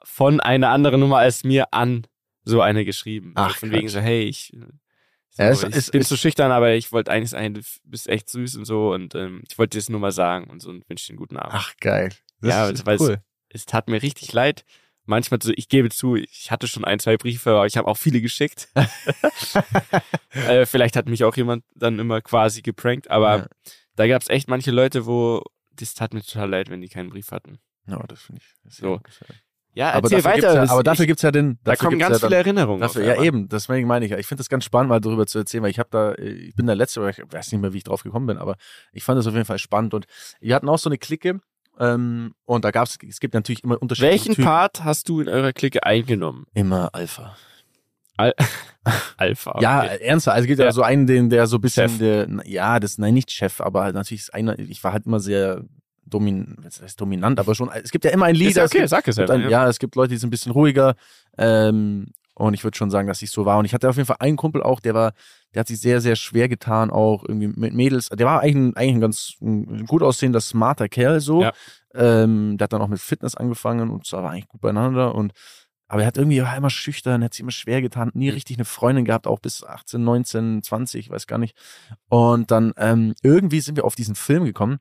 von 0.04 0.40
einer 0.40 0.70
anderen 0.70 1.00
Nummer 1.00 1.18
als 1.18 1.44
mir 1.44 1.72
an 1.72 2.06
so 2.44 2.60
eine 2.60 2.84
geschrieben. 2.84 3.32
Ach, 3.36 3.56
von 3.56 3.70
wegen 3.70 3.88
so, 3.88 4.00
hey, 4.00 4.24
ich, 4.24 4.52
so, 5.30 5.42
es- 5.44 5.62
ich 5.62 5.74
es- 5.76 5.90
bin 5.92 6.00
es- 6.00 6.08
zu 6.08 6.16
schüchtern, 6.16 6.50
aber 6.50 6.72
ich 6.74 6.90
wollte 6.92 7.10
eigentlich 7.12 7.30
sagen, 7.30 7.54
du 7.54 7.60
bist 7.84 8.08
echt 8.08 8.28
süß 8.28 8.56
und 8.56 8.64
so 8.64 8.92
und 8.92 9.14
ähm, 9.14 9.42
ich 9.48 9.56
wollte 9.58 9.76
dir 9.76 9.78
das 9.80 9.88
nur 9.88 10.00
mal 10.00 10.12
sagen 10.12 10.50
und 10.50 10.60
so 10.60 10.70
und 10.70 10.88
wünsche 10.90 11.06
dir 11.06 11.10
einen 11.12 11.18
guten 11.18 11.36
Abend. 11.36 11.52
Ach, 11.54 11.72
geil. 11.80 12.10
Ja, 12.42 12.68
ist 12.68 12.84
weil 12.84 12.96
es- 12.96 13.00
cool. 13.02 13.22
es 13.50 13.64
tat 13.66 13.88
mir 13.88 14.02
richtig 14.02 14.32
leid. 14.32 14.64
Manchmal 15.04 15.40
ich 15.56 15.68
gebe 15.68 15.90
zu, 15.90 16.14
ich 16.14 16.50
hatte 16.50 16.68
schon 16.68 16.84
ein, 16.84 16.98
zwei 17.00 17.16
Briefe, 17.16 17.50
aber 17.50 17.66
ich 17.66 17.76
habe 17.76 17.88
auch 17.88 17.96
viele 17.96 18.20
geschickt. 18.20 18.68
äh, 20.30 20.66
vielleicht 20.66 20.96
hat 20.96 21.08
mich 21.08 21.24
auch 21.24 21.36
jemand 21.36 21.64
dann 21.74 21.98
immer 21.98 22.20
quasi 22.20 22.62
geprankt, 22.62 23.10
aber 23.10 23.36
Ja. 23.38 23.46
da 23.96 24.06
gab 24.06 24.22
es 24.22 24.28
echt 24.28 24.48
manche 24.48 24.70
Leute, 24.70 25.06
wo 25.06 25.42
das 25.74 25.94
tat 25.94 26.14
mir 26.14 26.22
total 26.22 26.50
leid, 26.50 26.70
wenn 26.70 26.80
die 26.80 26.88
keinen 26.88 27.10
Brief 27.10 27.30
hatten. 27.30 27.58
Ja, 27.86 27.98
das 28.06 28.20
finde 28.22 28.42
ich. 28.42 28.74
So. 28.74 29.00
ja- 29.74 29.90
Aber 29.92 30.10
erzähl 30.10 30.22
weiter. 30.24 30.54
ja, 30.54 30.70
aber 30.70 30.82
dafür 30.82 31.04
ich, 31.04 31.08
gibt's 31.08 31.22
ja 31.22 31.32
den. 31.32 31.58
da 31.64 31.74
kommen 31.76 31.98
ganz 31.98 32.16
ja 32.16 32.18
viele 32.28 32.30
dann, 32.30 32.46
Erinnerungen. 32.46 32.80
Dafür, 32.80 33.04
ja, 33.04 33.20
eben, 33.22 33.48
deswegen 33.48 33.88
meine 33.88 34.04
ich 34.04 34.10
ja. 34.12 34.18
Ich 34.18 34.26
finde 34.26 34.40
das 34.40 34.48
ganz 34.48 34.64
spannend, 34.64 34.90
mal 34.90 35.00
darüber 35.00 35.26
zu 35.26 35.38
erzählen, 35.38 35.64
weil 35.64 35.70
ich 35.70 35.78
habe 35.80 35.88
da, 35.90 36.14
ich 36.14 36.54
bin 36.54 36.66
der 36.66 36.76
Letzte, 36.76 37.00
oder 37.00 37.10
ich 37.10 37.18
weiß 37.18 37.50
nicht 37.50 37.60
mehr, 37.60 37.72
wie 37.72 37.78
ich 37.78 37.84
drauf 37.84 38.02
gekommen 38.04 38.26
bin, 38.26 38.38
aber 38.38 38.56
ich 38.92 39.02
fand 39.02 39.18
das 39.18 39.26
auf 39.26 39.32
jeden 39.34 39.46
Fall 39.46 39.58
spannend. 39.58 39.94
Und 39.94 40.06
wir 40.40 40.54
hatten 40.54 40.68
auch 40.68 40.78
so 40.78 40.88
eine 40.88 40.98
Clique, 40.98 41.40
ähm, 41.78 42.34
und 42.44 42.64
da 42.64 42.70
gab's, 42.70 42.98
es 43.08 43.20
gibt 43.20 43.34
natürlich 43.34 43.64
immer 43.64 43.80
unterschiedliche 43.80 44.12
Welchen 44.12 44.34
Typen. 44.34 44.44
Part 44.44 44.84
hast 44.84 45.08
du 45.08 45.20
in 45.20 45.28
eurer 45.28 45.52
Clique 45.52 45.84
eingenommen? 45.84 46.44
Immer 46.54 46.90
Alpha. 46.94 47.36
Al 48.16 48.34
Alpha. 49.16 49.58
Ja, 49.60 49.84
okay. 49.84 49.98
ernsthaft. 50.02 50.34
Also 50.34 50.44
es 50.44 50.48
gibt 50.48 50.58
ja. 50.58 50.66
Ja. 50.66 50.72
so 50.72 50.82
einen, 50.82 51.06
den, 51.06 51.30
der 51.30 51.46
so 51.46 51.56
ein 51.56 51.60
bisschen, 51.60 51.88
Chef. 51.88 51.98
der, 51.98 52.28
ja, 52.44 52.80
das, 52.80 52.98
nein, 52.98 53.14
nicht 53.14 53.30
Chef, 53.30 53.60
aber 53.60 53.84
halt 53.84 53.94
natürlich 53.94 54.22
ist 54.22 54.34
einer, 54.34 54.58
ich 54.58 54.82
war 54.82 54.92
halt 54.92 55.06
immer 55.06 55.20
sehr 55.20 55.62
domin, 56.04 56.56
dominant, 56.96 57.38
aber 57.38 57.54
schon, 57.54 57.70
es 57.70 57.90
gibt 57.90 58.04
ja 58.04 58.10
immer 58.10 58.26
ein 58.26 58.34
Ist 58.34 58.40
Leader, 58.40 58.62
ja 58.62 58.64
okay, 58.64 58.78
es 58.78 58.90
gibt, 58.90 58.90
sag 58.90 59.08
es 59.08 59.18
einfach. 59.18 59.34
ein, 59.34 59.48
ja, 59.48 59.68
es 59.68 59.78
gibt 59.78 59.94
Leute, 59.94 60.10
die 60.10 60.16
sind 60.18 60.28
ein 60.28 60.30
bisschen 60.30 60.52
ruhiger, 60.52 60.94
ähm, 61.38 62.08
und 62.34 62.54
ich 62.54 62.64
würde 62.64 62.76
schon 62.76 62.90
sagen, 62.90 63.08
dass 63.08 63.22
ich 63.22 63.30
so 63.30 63.44
war. 63.44 63.58
Und 63.58 63.64
ich 63.64 63.74
hatte 63.74 63.88
auf 63.88 63.96
jeden 63.96 64.06
Fall 64.06 64.16
einen 64.20 64.36
Kumpel 64.36 64.62
auch, 64.62 64.80
der 64.80 64.94
war, 64.94 65.12
der 65.54 65.60
hat 65.60 65.68
sich 65.68 65.80
sehr, 65.80 66.00
sehr 66.00 66.16
schwer 66.16 66.48
getan, 66.48 66.90
auch 66.90 67.24
irgendwie 67.26 67.48
mit 67.48 67.74
Mädels. 67.74 68.08
Der 68.08 68.26
war 68.26 68.40
eigentlich 68.40 68.56
ein, 68.56 68.76
eigentlich 68.76 68.94
ein 68.96 69.00
ganz 69.00 69.34
ein 69.40 69.86
gut 69.86 70.02
aussehender, 70.02 70.40
smarter 70.40 70.88
Kerl 70.88 71.20
so. 71.20 71.42
Ja. 71.42 71.52
Ähm, 71.94 72.56
der 72.56 72.64
hat 72.64 72.72
dann 72.72 72.80
auch 72.82 72.88
mit 72.88 73.00
Fitness 73.00 73.34
angefangen 73.34 73.90
und 73.90 74.06
so 74.06 74.16
war 74.16 74.30
eigentlich 74.30 74.48
gut 74.48 74.62
beieinander. 74.62 75.14
Und 75.14 75.32
aber 75.88 76.02
er 76.02 76.06
hat 76.06 76.16
irgendwie 76.16 76.42
war 76.42 76.56
immer 76.56 76.70
schüchtern, 76.70 77.22
hat 77.22 77.34
sich 77.34 77.40
immer 77.42 77.50
schwer 77.50 77.82
getan, 77.82 78.10
nie 78.14 78.28
Mhm. 78.28 78.32
richtig 78.34 78.56
eine 78.56 78.64
Freundin 78.64 79.04
gehabt, 79.04 79.26
auch 79.26 79.40
bis 79.40 79.62
18, 79.62 80.02
19, 80.02 80.62
20, 80.62 81.10
weiß 81.10 81.26
gar 81.26 81.36
nicht. 81.36 81.54
Und 82.08 82.50
dann 82.50 82.72
ähm, 82.78 83.14
irgendwie 83.22 83.60
sind 83.60 83.76
wir 83.76 83.84
auf 83.84 83.94
diesen 83.94 84.14
Film 84.14 84.44
gekommen. 84.44 84.78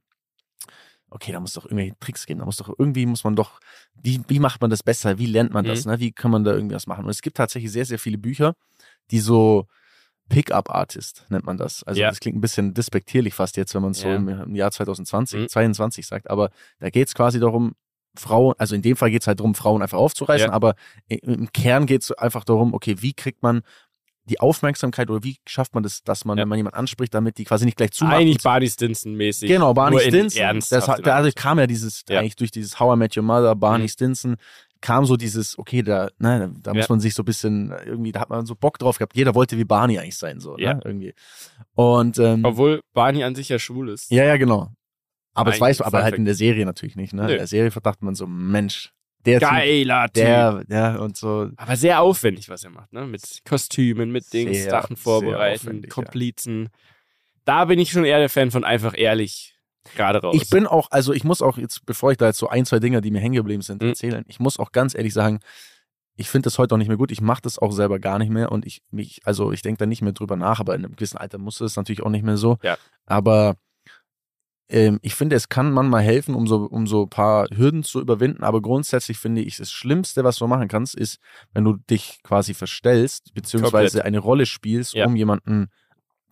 Okay, 1.14 1.32
da 1.34 1.39
muss 1.41 1.53
doch 1.53 1.66
irgendwelche 1.66 1.93
Tricks 1.99 2.26
geben. 2.26 2.39
Da 2.39 2.45
muss 2.45 2.57
doch 2.57 2.74
irgendwie 2.78 3.05
muss 3.05 3.24
man 3.24 3.36
doch, 3.36 3.59
wie, 4.01 4.22
wie 4.30 4.39
macht 4.39 4.62
man 4.62 4.70
das 4.70 4.82
besser? 4.82 5.18
Wie 5.20 5.26
lernt 5.26 5.53
man 5.53 5.66
das? 5.66 5.86
Mhm. 5.86 5.91
Ne? 5.91 5.99
Wie 5.99 6.12
kann 6.14 6.32
man 6.32 6.43
da 6.43 6.53
irgendwas 6.53 6.88
machen? 6.88 7.03
Und 7.03 7.12
es 7.12 7.22
gibt 7.22 7.38
tatsächlich 7.38 7.72
sehr, 7.72 7.86
sehr 7.86 7.99
viele 7.99 8.18
Bücher, 8.18 8.55
die 9.12 9.20
so 9.20 9.68
Pick-up-Artist 10.30 11.26
nennt 11.30 11.45
man 11.45 11.57
das. 11.57 11.84
Also 11.84 11.99
Ja. 12.01 12.09
das 12.09 12.20
klingt 12.20 12.38
ein 12.38 12.41
bisschen 12.41 12.74
despektierlich 12.74 13.34
fast 13.34 13.57
jetzt, 13.57 13.76
wenn 13.76 13.82
man 13.82 13.91
es 13.91 13.99
so 13.99 14.07
Ja. 14.07 14.16
im, 14.16 14.30
im 14.30 14.55
Jahr 14.55 14.72
2020, 14.72 15.41
Mhm. 15.41 15.47
22 15.49 16.07
sagt. 16.07 16.30
Aber 16.30 16.49
da 16.80 16.89
geht 16.89 17.07
es 17.09 17.14
quasi 17.14 17.39
darum, 17.39 17.74
Frauen, 18.18 18.55
also 18.57 18.76
in 18.76 18.82
dem 18.82 18.95
Fall 18.97 19.12
geht 19.12 19.22
es 19.22 19.28
halt 19.28 19.39
darum, 19.39 19.55
Frauen 19.55 19.82
einfach 19.82 19.97
aufzureißen, 19.97 20.47
Ja. 20.49 20.53
aber 20.53 20.76
im 21.07 21.51
Kern 21.53 21.86
geht 21.86 22.03
es 22.03 22.12
einfach 22.12 22.43
darum, 22.43 22.74
okay, 22.74 22.95
wie 23.01 23.14
kriegt 23.14 23.41
man 23.43 23.62
die 24.26 24.39
Aufmerksamkeit 24.39 25.09
oder 25.09 25.24
wie 25.24 25.38
schafft 25.47 25.74
man 25.74 25.84
das, 25.84 26.03
dass 26.03 26.26
man, 26.26 26.38
Ja. 26.38 26.43
wenn 26.43 26.49
man 26.49 26.57
jemanden 26.57 26.78
anspricht, 26.78 27.13
damit 27.13 27.38
die 27.38 27.43
quasi 27.43 27.65
nicht 27.65 27.78
gleich 27.78 27.91
zumachen. 27.91 28.17
Eigentlich 28.19 28.43
Barney 28.43 28.67
Stinson-mäßig. 28.69 29.47
Genau, 29.47 29.74
Barney 29.74 29.95
nur 29.95 30.03
in 30.03 30.30
Stinson. 30.30 30.57
in 30.97 31.03
dadurch 31.03 31.36
kam 31.36 31.57
ja 31.59 31.67
dieses, 31.67 32.03
Ja. 32.07 32.19
eigentlich 32.19 32.36
durch 32.36 32.51
dieses 32.51 32.80
How 32.80 32.95
I 32.95 32.97
Met 32.97 33.17
Your 33.17 33.24
Mother, 33.24 33.55
Barney 33.55 33.86
Mhm. 33.86 33.89
Stinson, 33.89 34.36
kam 34.80 35.05
so 35.05 35.15
dieses, 35.17 35.57
okay, 35.59 35.84
da, 35.84 36.09
ne, 36.17 36.51
da 36.61 36.74
muss 36.74 36.88
Ja. 36.88 36.93
man 36.93 36.99
sich 36.99 37.13
so 37.13 37.22
ein 37.24 37.26
bisschen, 37.26 37.72
irgendwie, 37.86 38.11
da 38.11 38.22
hat 38.22 38.30
man 38.30 38.45
so 38.45 38.55
Bock 38.55 38.80
drauf 38.80 38.97
gehabt. 38.97 39.15
Jeder 39.15 39.36
wollte 39.36 39.57
wie 39.57 39.63
Barney 39.65 39.97
eigentlich 39.99 40.17
sein, 40.17 40.39
so, 40.39 40.57
Ja. 40.57 40.74
ne, 40.76 40.82
irgendwie. 40.86 41.13
Und, 41.76 42.17
ähm, 42.19 42.43
Obwohl 42.45 42.82
Barney 42.93 43.24
an 43.24 43.36
sich 43.36 43.49
ja 43.49 43.59
schwul 43.59 43.89
ist. 43.89 44.09
ja, 44.11 44.24
ja, 44.24 44.38
genau. 44.38 44.69
Aber 45.34 45.51
das 45.51 45.61
weißt 45.61 45.80
du, 45.80 45.86
aber 45.86 46.03
halt 46.03 46.15
in 46.15 46.26
der 46.26 46.36
Serie 46.36 46.65
natürlich 46.65 46.95
nicht, 46.95 47.13
ne? 47.13 47.24
Nö. 47.24 47.32
In 47.32 47.38
der 47.38 47.47
Serie 47.47 47.72
verdacht 47.72 48.01
man 48.01 48.15
so, 48.15 48.28
Mensch, 48.28 48.91
der 49.26 49.39
Geiler 49.39 50.05
Typ. 50.05 50.13
der, 50.13 50.63
ja, 50.69 50.95
und 50.97 51.15
so, 51.17 51.49
Aber 51.57 51.76
sehr 51.76 52.01
aufwendig, 52.01 52.49
was 52.49 52.63
er 52.63 52.72
macht, 52.72 52.91
ne? 52.93 53.05
Mit 53.05 53.41
Kostümen, 53.47 54.11
mit 54.11 54.32
Dings, 54.34 54.57
Sehr, 54.57 54.69
Sachen 54.72 54.95
vorbereiten, 54.95 55.59
aufwendig, 55.67 55.89
ja. 55.91 55.93
Komplizen. 55.93 56.69
Da 57.45 57.65
bin 57.65 57.80
ich 57.80 57.91
schon 57.91 58.05
eher 58.05 58.19
der 58.19 58.30
Fan 58.30 58.51
von 58.51 58.63
einfach 58.63 58.97
ehrlich 58.97 59.55
gerade 59.95 60.19
raus. 60.22 60.36
Ich 60.39 60.49
bin 60.49 60.67
auch, 60.67 60.89
also 60.91 61.11
ich 61.13 61.24
muss 61.24 61.41
auch 61.41 61.57
jetzt, 61.57 61.86
bevor 61.86 62.11
ich 62.11 62.17
da 62.17 62.28
jetzt 62.28 62.38
so 62.38 62.47
ein, 62.49 62.65
zwei 62.65 62.80
Dinge, 62.80 63.01
die 63.01 63.09
mir 63.11 63.19
hängen 63.19 63.36
geblieben 63.36 63.61
sind, 63.63 63.82
Mhm. 63.82 63.89
erzählen, 63.89 64.24
ich 64.28 64.39
muss 64.39 64.59
auch 64.59 64.72
ganz 64.72 64.93
ehrlich 64.95 65.13
sagen, 65.13 65.39
ich 66.17 66.30
finde 66.30 66.47
das 66.47 66.59
heute 66.59 66.76
auch 66.76 66.78
nicht 66.78 66.88
mehr 66.89 66.97
gut. 66.97 67.09
Ich 67.11 67.22
mache 67.22 67.41
das 67.41 67.57
auch 67.57 67.72
selber 67.72 67.97
gar 67.97 68.19
nicht 68.19 68.30
mehr 68.30 68.51
und 68.51 68.65
ich 68.67 68.84
mich, 68.91 69.22
also 69.24 69.51
ich 69.51 69.61
denke 69.63 69.80
da 69.80 69.86
nicht 69.88 70.01
mehr 70.03 70.11
drüber 70.13 70.36
nach, 70.36 70.59
aber 70.59 70.76
in 70.76 70.86
einem 70.86 70.95
gewissen 70.95 71.17
Alter 71.17 71.39
muss 71.39 71.59
es 71.61 71.76
natürlich 71.78 72.03
auch 72.03 72.09
nicht 72.09 72.24
mehr 72.24 72.38
so. 72.38 72.57
Ja. 72.61 72.78
Aber 73.07 73.55
ähm, 74.72 74.99
ich 75.01 75.13
finde, 75.15 75.36
es 75.36 75.49
kann 75.49 75.72
manchmal 75.72 76.01
helfen, 76.01 76.34
um 76.34 76.47
so, 76.47 76.57
um 76.65 76.88
so 76.88 77.03
ein 77.03 77.09
paar 77.09 77.47
Hürden 77.53 77.84
zu 77.84 77.99
überwinden, 78.01 78.43
aber 78.43 78.61
grundsätzlich 78.61 79.17
finde 79.19 79.41
ich, 79.41 79.57
das 79.57 79.72
Schlimmste, 79.72 80.24
was 80.24 80.38
du 80.38 80.47
machen 80.47 80.67
kannst, 80.67 80.95
ist, 80.95 81.19
wenn 81.53 81.63
du 81.63 81.78
dich 81.89 82.19
quasi 82.24 82.53
verstellst, 82.53 83.34
beziehungsweise 83.34 83.97
Komplett. 83.99 84.05
eine 84.05 84.19
Rolle 84.19 84.45
spielst, 84.45 84.93
Ja. 84.93 85.05
um 85.05 85.15
jemanden, 85.15 85.67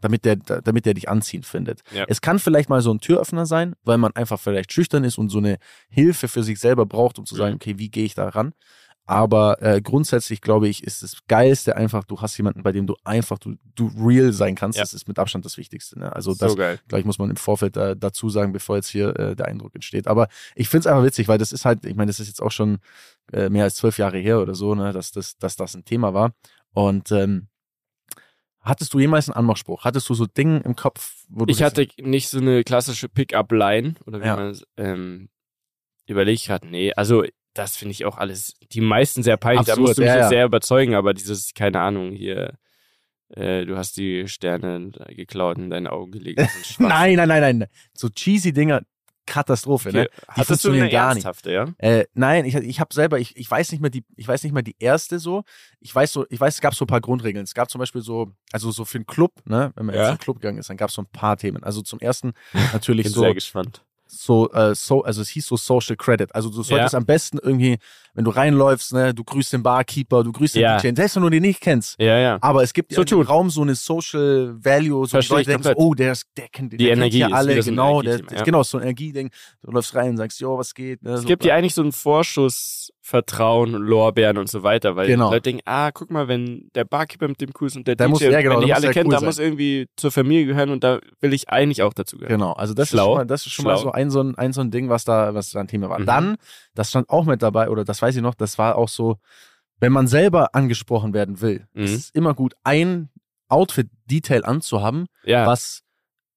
damit 0.01 0.23
der, 0.23 0.37
damit 0.37 0.85
der 0.85 0.93
dich 0.93 1.09
anziehen 1.09 1.43
findet. 1.43 1.81
Ja. 1.91 2.05
Es 2.07 2.21
kann 2.21 2.39
vielleicht 2.39 2.69
mal 2.69 2.81
so 2.81 2.91
ein 2.93 2.99
Türöffner 3.01 3.45
sein, 3.45 3.75
weil 3.83 3.97
man 3.97 4.15
einfach 4.15 4.39
vielleicht 4.39 4.71
schüchtern 4.71 5.03
ist 5.03 5.17
und 5.17 5.27
so 5.29 5.39
eine 5.39 5.57
Hilfe 5.89 6.29
für 6.29 6.41
sich 6.43 6.59
selber 6.59 6.85
braucht, 6.85 7.19
um 7.19 7.25
zu 7.25 7.35
sagen, 7.35 7.51
Mhm. 7.51 7.55
okay, 7.57 7.77
wie 7.77 7.89
gehe 7.89 8.05
ich 8.05 8.15
da 8.15 8.29
ran? 8.29 8.53
Aber 9.09 9.59
äh, 9.63 9.81
grundsätzlich 9.81 10.39
glaube 10.39 10.67
ich, 10.67 10.83
ist 10.83 11.01
das 11.01 11.17
Geilste 11.27 11.75
einfach, 11.75 12.03
du 12.03 12.21
hast 12.21 12.37
jemanden, 12.37 12.61
bei 12.61 12.71
dem 12.71 12.85
du 12.85 12.95
einfach, 13.03 13.39
du, 13.39 13.55
du 13.73 13.87
real 13.97 14.31
sein 14.33 14.53
kannst. 14.53 14.77
Ja. 14.77 14.83
Das 14.83 14.93
ist 14.93 15.07
mit 15.07 15.17
Abstand 15.17 15.45
das 15.45 15.57
Wichtigste. 15.57 15.97
Ne? 15.97 16.15
Also 16.15 16.35
das, 16.35 16.51
so 16.51 16.55
geil. 16.57 16.79
gleich 16.87 17.05
muss 17.05 17.17
man 17.17 17.31
im 17.31 17.35
Vorfeld 17.35 17.75
äh, 17.75 17.95
dazu 17.97 18.29
sagen, 18.29 18.51
bevor 18.53 18.75
jetzt 18.75 18.89
hier 18.89 19.17
äh, 19.17 19.35
der 19.35 19.47
Eindruck 19.47 19.73
entsteht. 19.73 20.07
Aber 20.07 20.27
ich 20.53 20.69
finde 20.69 20.81
es 20.81 20.87
einfach 20.87 21.03
witzig, 21.03 21.27
weil 21.27 21.39
das 21.39 21.51
ist 21.51 21.65
halt, 21.65 21.85
ich 21.85 21.95
meine, 21.95 22.11
das 22.11 22.19
ist 22.19 22.27
jetzt 22.27 22.39
auch 22.39 22.51
schon 22.51 22.77
äh, 23.33 23.49
mehr 23.49 23.63
als 23.63 23.75
zwölf 23.75 23.97
Jahre 23.97 24.19
her 24.19 24.41
oder 24.41 24.53
so, 24.53 24.75
ne, 24.75 24.93
dass, 24.93 25.11
das, 25.11 25.37
dass 25.39 25.55
das 25.55 25.73
ein 25.73 25.85
Thema 25.85 26.13
war. 26.13 26.35
Und 26.73 27.11
ähm, 27.11 27.47
hattest 28.61 28.93
du 28.93 28.99
jemals 28.99 29.27
einen 29.27 29.37
Anmachspruch? 29.37 29.85
Hattest 29.85 30.07
du 30.09 30.13
so 30.13 30.27
Dinge 30.27 30.59
im 30.59 30.75
Kopf, 30.75 31.23
wo 31.29 31.45
du 31.45 31.51
Ich 31.51 31.63
hatte 31.63 31.87
nicht 31.99 32.29
so 32.29 32.37
eine 32.37 32.63
klassische 32.63 33.09
Pick-up-Line 33.09 33.95
oder 34.05 34.21
wie 34.21 34.25
Ja. 34.27 34.35
man 34.35 34.49
es 34.51 34.63
ähm, 34.77 35.29
überlegt 36.05 36.45
gerade. 36.45 36.67
Nee, 36.67 36.93
also 36.93 37.23
das 37.53 37.75
finde 37.77 37.91
ich 37.91 38.05
auch 38.05 38.17
alles, 38.17 38.53
die 38.71 38.81
meisten 38.81 39.23
sehr 39.23 39.37
peinlich. 39.37 39.65
da 39.65 39.73
Absurd, 39.73 39.87
musst 39.87 39.97
du 39.97 40.01
mich 40.03 40.07
ja, 40.09 40.15
jetzt 40.15 40.23
ja. 40.25 40.29
sehr 40.29 40.45
überzeugen, 40.45 40.95
aber 40.95 41.13
dieses, 41.13 41.53
keine 41.53 41.79
Ahnung, 41.81 42.11
hier, 42.11 42.53
äh, 43.29 43.65
du 43.65 43.77
hast 43.77 43.97
die 43.97 44.27
Sterne 44.27 44.91
geklaut 45.09 45.57
und 45.57 45.65
in 45.65 45.69
deine 45.69 45.91
Augen 45.91 46.11
gelegt. 46.11 46.39
Nein, 46.79 47.15
nein, 47.15 47.27
nein, 47.27 47.59
nein. 47.59 47.67
So 47.93 48.09
cheesy 48.09 48.53
Dinger, 48.53 48.81
Katastrophe, 49.29 49.91
ne? 49.93 50.01
Okay. 50.01 50.25
Hattest 50.27 50.65
du 50.65 50.71
eine 50.71 50.89
gar 50.89 51.13
nicht. 51.13 51.27
ja? 51.45 51.67
Äh, 51.77 52.05
nein, 52.13 52.45
ich, 52.45 52.55
ich 52.55 52.79
habe 52.79 52.93
selber, 52.93 53.19
ich, 53.19 53.37
ich 53.37 53.49
weiß 53.49 53.71
nicht 53.71 53.79
mehr 53.79 53.91
die, 53.91 54.03
ich 54.15 54.27
weiß 54.27 54.43
nicht 54.43 54.53
mehr 54.53 54.63
die 54.63 54.75
erste 54.79 55.19
so. 55.19 55.43
Ich 55.79 55.93
weiß 55.93 56.11
so, 56.11 56.25
ich 56.29 56.39
weiß, 56.39 56.55
es 56.55 56.61
gab 56.61 56.73
so 56.73 56.85
ein 56.85 56.87
paar 56.87 56.99
Grundregeln. 57.01 57.43
Es 57.43 57.53
gab 57.53 57.69
zum 57.69 57.79
Beispiel 57.79 58.01
so, 58.01 58.31
also 58.51 58.71
so 58.71 58.85
für 58.85 58.97
einen 58.97 59.05
Club, 59.05 59.33
ne, 59.45 59.71
wenn 59.75 59.85
man 59.85 59.95
jetzt 59.95 60.03
Ja. 60.03 60.09
in 60.09 60.15
den 60.15 60.21
Club 60.21 60.37
gegangen 60.37 60.57
ist, 60.57 60.69
dann 60.69 60.77
gab 60.77 60.89
es 60.89 60.95
so 60.95 61.03
ein 61.03 61.07
paar 61.11 61.37
Themen. 61.37 61.63
Also 61.63 61.81
zum 61.83 61.99
ersten 61.99 62.33
natürlich 62.73 63.03
Bin 63.05 63.13
so, 63.13 63.21
sehr 63.21 63.35
gespannt. 63.35 63.85
So, 64.11 64.51
äh, 64.51 64.73
so, 64.73 65.03
also 65.03 65.21
es 65.21 65.29
hieß 65.29 65.45
so 65.45 65.55
Social 65.55 65.95
Credit. 65.95 66.33
Also 66.33 66.49
du 66.49 66.63
solltest 66.63 66.93
Ja. 66.93 66.97
am 66.97 67.05
besten 67.05 67.37
irgendwie, 67.41 67.77
wenn 68.15 68.25
du 68.25 68.31
reinläufst, 68.31 68.91
ne, 68.93 69.13
du 69.13 69.23
grüßt 69.23 69.53
den 69.53 69.61
Barkeeper, 69.63 70.23
du 70.23 70.31
grüßt 70.31 70.55
den 70.55 70.63
Ja. 70.63 70.77
DJ, 70.77 70.95
selbst 70.95 71.15
wenn 71.15 71.23
du 71.23 71.29
den 71.29 71.43
nicht 71.43 71.61
kennst. 71.61 71.95
Ja, 71.99 72.17
ja. 72.17 72.37
Aber 72.41 72.63
es 72.63 72.73
gibt 72.73 72.91
So 72.91 73.03
im. 73.03 73.21
Raum 73.21 73.49
so 73.49 73.61
eine 73.61 73.75
Social 73.75 74.55
Value, 74.63 75.05
so 75.05 75.11
Verstehe 75.11 75.43
die 75.43 75.51
Leute 75.51 75.63
denken, 75.63 75.81
oh, 75.81 75.93
der, 75.93 76.13
ist, 76.13 76.25
der 76.35 76.47
kennt, 76.49 76.73
Die 76.73 76.77
der 76.77 76.93
Energie 76.93 77.19
kennt 77.19 77.31
ja 77.31 77.37
alle, 77.37 77.61
genau, 77.61 78.01
der, 78.01 78.19
ja. 78.31 78.43
genau, 78.43 78.63
so 78.63 78.77
ein 78.77 78.83
Energieding. 78.83 79.29
Du 79.61 79.71
läufst 79.71 79.93
rein 79.93 80.11
und 80.11 80.17
sagst, 80.17 80.39
jo, 80.39 80.57
was 80.57 80.73
geht? 80.73 81.03
Ne, 81.03 81.11
Es 81.13 81.21
so, 81.21 81.27
gibt 81.27 81.45
ja 81.45 81.55
eigentlich 81.55 81.75
so 81.75 81.81
einen 81.81 81.91
Vorschuss 81.91 82.91
Vertrauen 83.09 83.71
Lorbeeren 83.73 84.37
und 84.37 84.49
so 84.49 84.61
weiter, 84.63 84.95
weil 84.95 85.07
Genau. 85.07 85.29
Leute 85.31 85.41
denken, 85.41 85.61
ah, 85.65 85.91
guck 85.91 86.11
mal, 86.11 86.27
wenn 86.27 86.69
der 86.75 86.85
Barkeeper 86.85 87.27
mit 87.27 87.41
dem 87.41 87.49
cool 87.59 87.67
ist 87.67 87.75
und 87.75 87.87
der, 87.87 87.95
Der 87.95 88.07
DJ, 88.07 88.11
muss- 88.11 88.21
ja, 88.21 88.41
genau, 88.41 88.59
wenn 88.59 88.67
die 88.67 88.73
alle 88.73 88.85
ja 88.87 88.91
kennt, 88.93 89.07
cool 89.07 89.13
da 89.15 89.21
muss 89.21 89.39
irgendwie 89.39 89.87
zur 89.95 90.11
Familie 90.11 90.45
gehören 90.45 90.69
und 90.69 90.83
da 90.83 90.99
will 91.19 91.33
ich 91.33 91.49
eigentlich 91.49 91.81
auch 91.83 91.93
dazu 91.93 92.17
gehören. 92.17 92.31
Genau, 92.39 92.53
also 92.53 92.73
das 92.73 92.89
Schlau. 92.89 93.01
ist 93.01 93.07
schon 93.07 93.15
mal, 93.17 93.25
das 93.25 93.45
ist 93.45 93.51
schon 93.51 93.65
mal 93.65 93.77
so 93.77 93.91
ein, 93.91 94.09
so 94.11 94.21
ein, 94.21 94.35
ein 94.37 94.53
so 94.53 94.61
ein 94.61 94.69
Ding, 94.71 94.89
was 94.89 95.03
da, 95.05 95.33
was 95.33 95.49
da 95.49 95.59
ein 95.59 95.67
Thema 95.67 95.89
war. 95.89 95.99
Mhm. 95.99 96.05
Dann, 96.05 96.37
das 96.75 96.89
stand 96.91 97.09
auch 97.09 97.25
mit 97.25 97.41
dabei, 97.41 97.69
oder 97.69 97.83
das 97.83 98.01
weiß 98.01 98.15
ich 98.15 98.21
noch, 98.21 98.35
das 98.35 98.57
war 98.59 98.77
auch 98.77 98.89
so, 98.89 99.17
wenn 99.79 99.91
man 99.91 100.07
selber 100.07 100.53
angesprochen 100.53 101.13
werden 101.13 101.41
will, 101.41 101.65
Mhm. 101.73 101.83
es 101.85 101.93
ist 101.93 102.15
immer 102.15 102.33
gut, 102.35 102.53
ein 102.63 103.09
Outfit-Detail 103.47 104.45
anzuhaben, 104.45 105.07
Ja, 105.23 105.45
was 105.47 105.81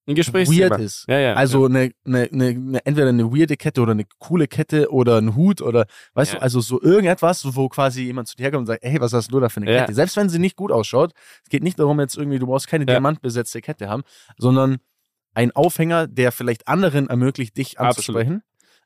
ein 0.07 0.15
Gesprächsthema. 0.15 0.71
weird 0.71 0.81
ist. 0.81 1.05
Ja, 1.07 1.17
ja. 1.19 1.33
Also 1.35 1.65
eine, 1.65 1.91
eine, 2.05 2.29
eine, 2.31 2.47
eine, 2.47 2.85
entweder 2.85 3.09
eine 3.09 3.31
weirde 3.31 3.55
Kette 3.55 3.81
oder 3.81 3.91
eine 3.93 4.05
coole 4.19 4.47
Kette 4.47 4.91
oder 4.91 5.17
ein 5.17 5.35
Hut 5.35 5.61
oder 5.61 5.85
weißt 6.13 6.33
Ja. 6.33 6.39
du, 6.39 6.43
also 6.43 6.59
so 6.61 6.81
irgendetwas, 6.81 7.45
wo 7.55 7.69
quasi 7.69 8.03
jemand 8.03 8.27
zu 8.27 8.35
dir 8.35 8.43
herkommt 8.43 8.61
und 8.61 8.67
sagt, 8.67 8.83
hey, 8.83 8.99
was 8.99 9.13
hast 9.13 9.31
du 9.31 9.39
da 9.39 9.49
für 9.49 9.61
eine 9.61 9.71
Ja. 9.71 9.81
Kette? 9.81 9.93
Selbst 9.93 10.17
wenn 10.17 10.27
sie 10.29 10.39
nicht 10.39 10.55
gut 10.57 10.71
ausschaut, 10.71 11.13
es 11.43 11.49
geht 11.49 11.63
nicht 11.63 11.79
darum, 11.79 11.99
jetzt 11.99 12.17
irgendwie, 12.17 12.39
du 12.39 12.47
brauchst 12.47 12.67
keine 12.67 12.83
Ja. 12.83 12.93
diamantbesetzte 12.95 13.61
Kette 13.61 13.87
haben, 13.89 14.03
sondern 14.37 14.77
ein 15.35 15.51
Aufhänger, 15.51 16.07
der 16.07 16.31
vielleicht 16.31 16.67
anderen 16.67 17.07
ermöglicht, 17.09 17.57
dich 17.57 17.79
Absolut. 17.79 18.21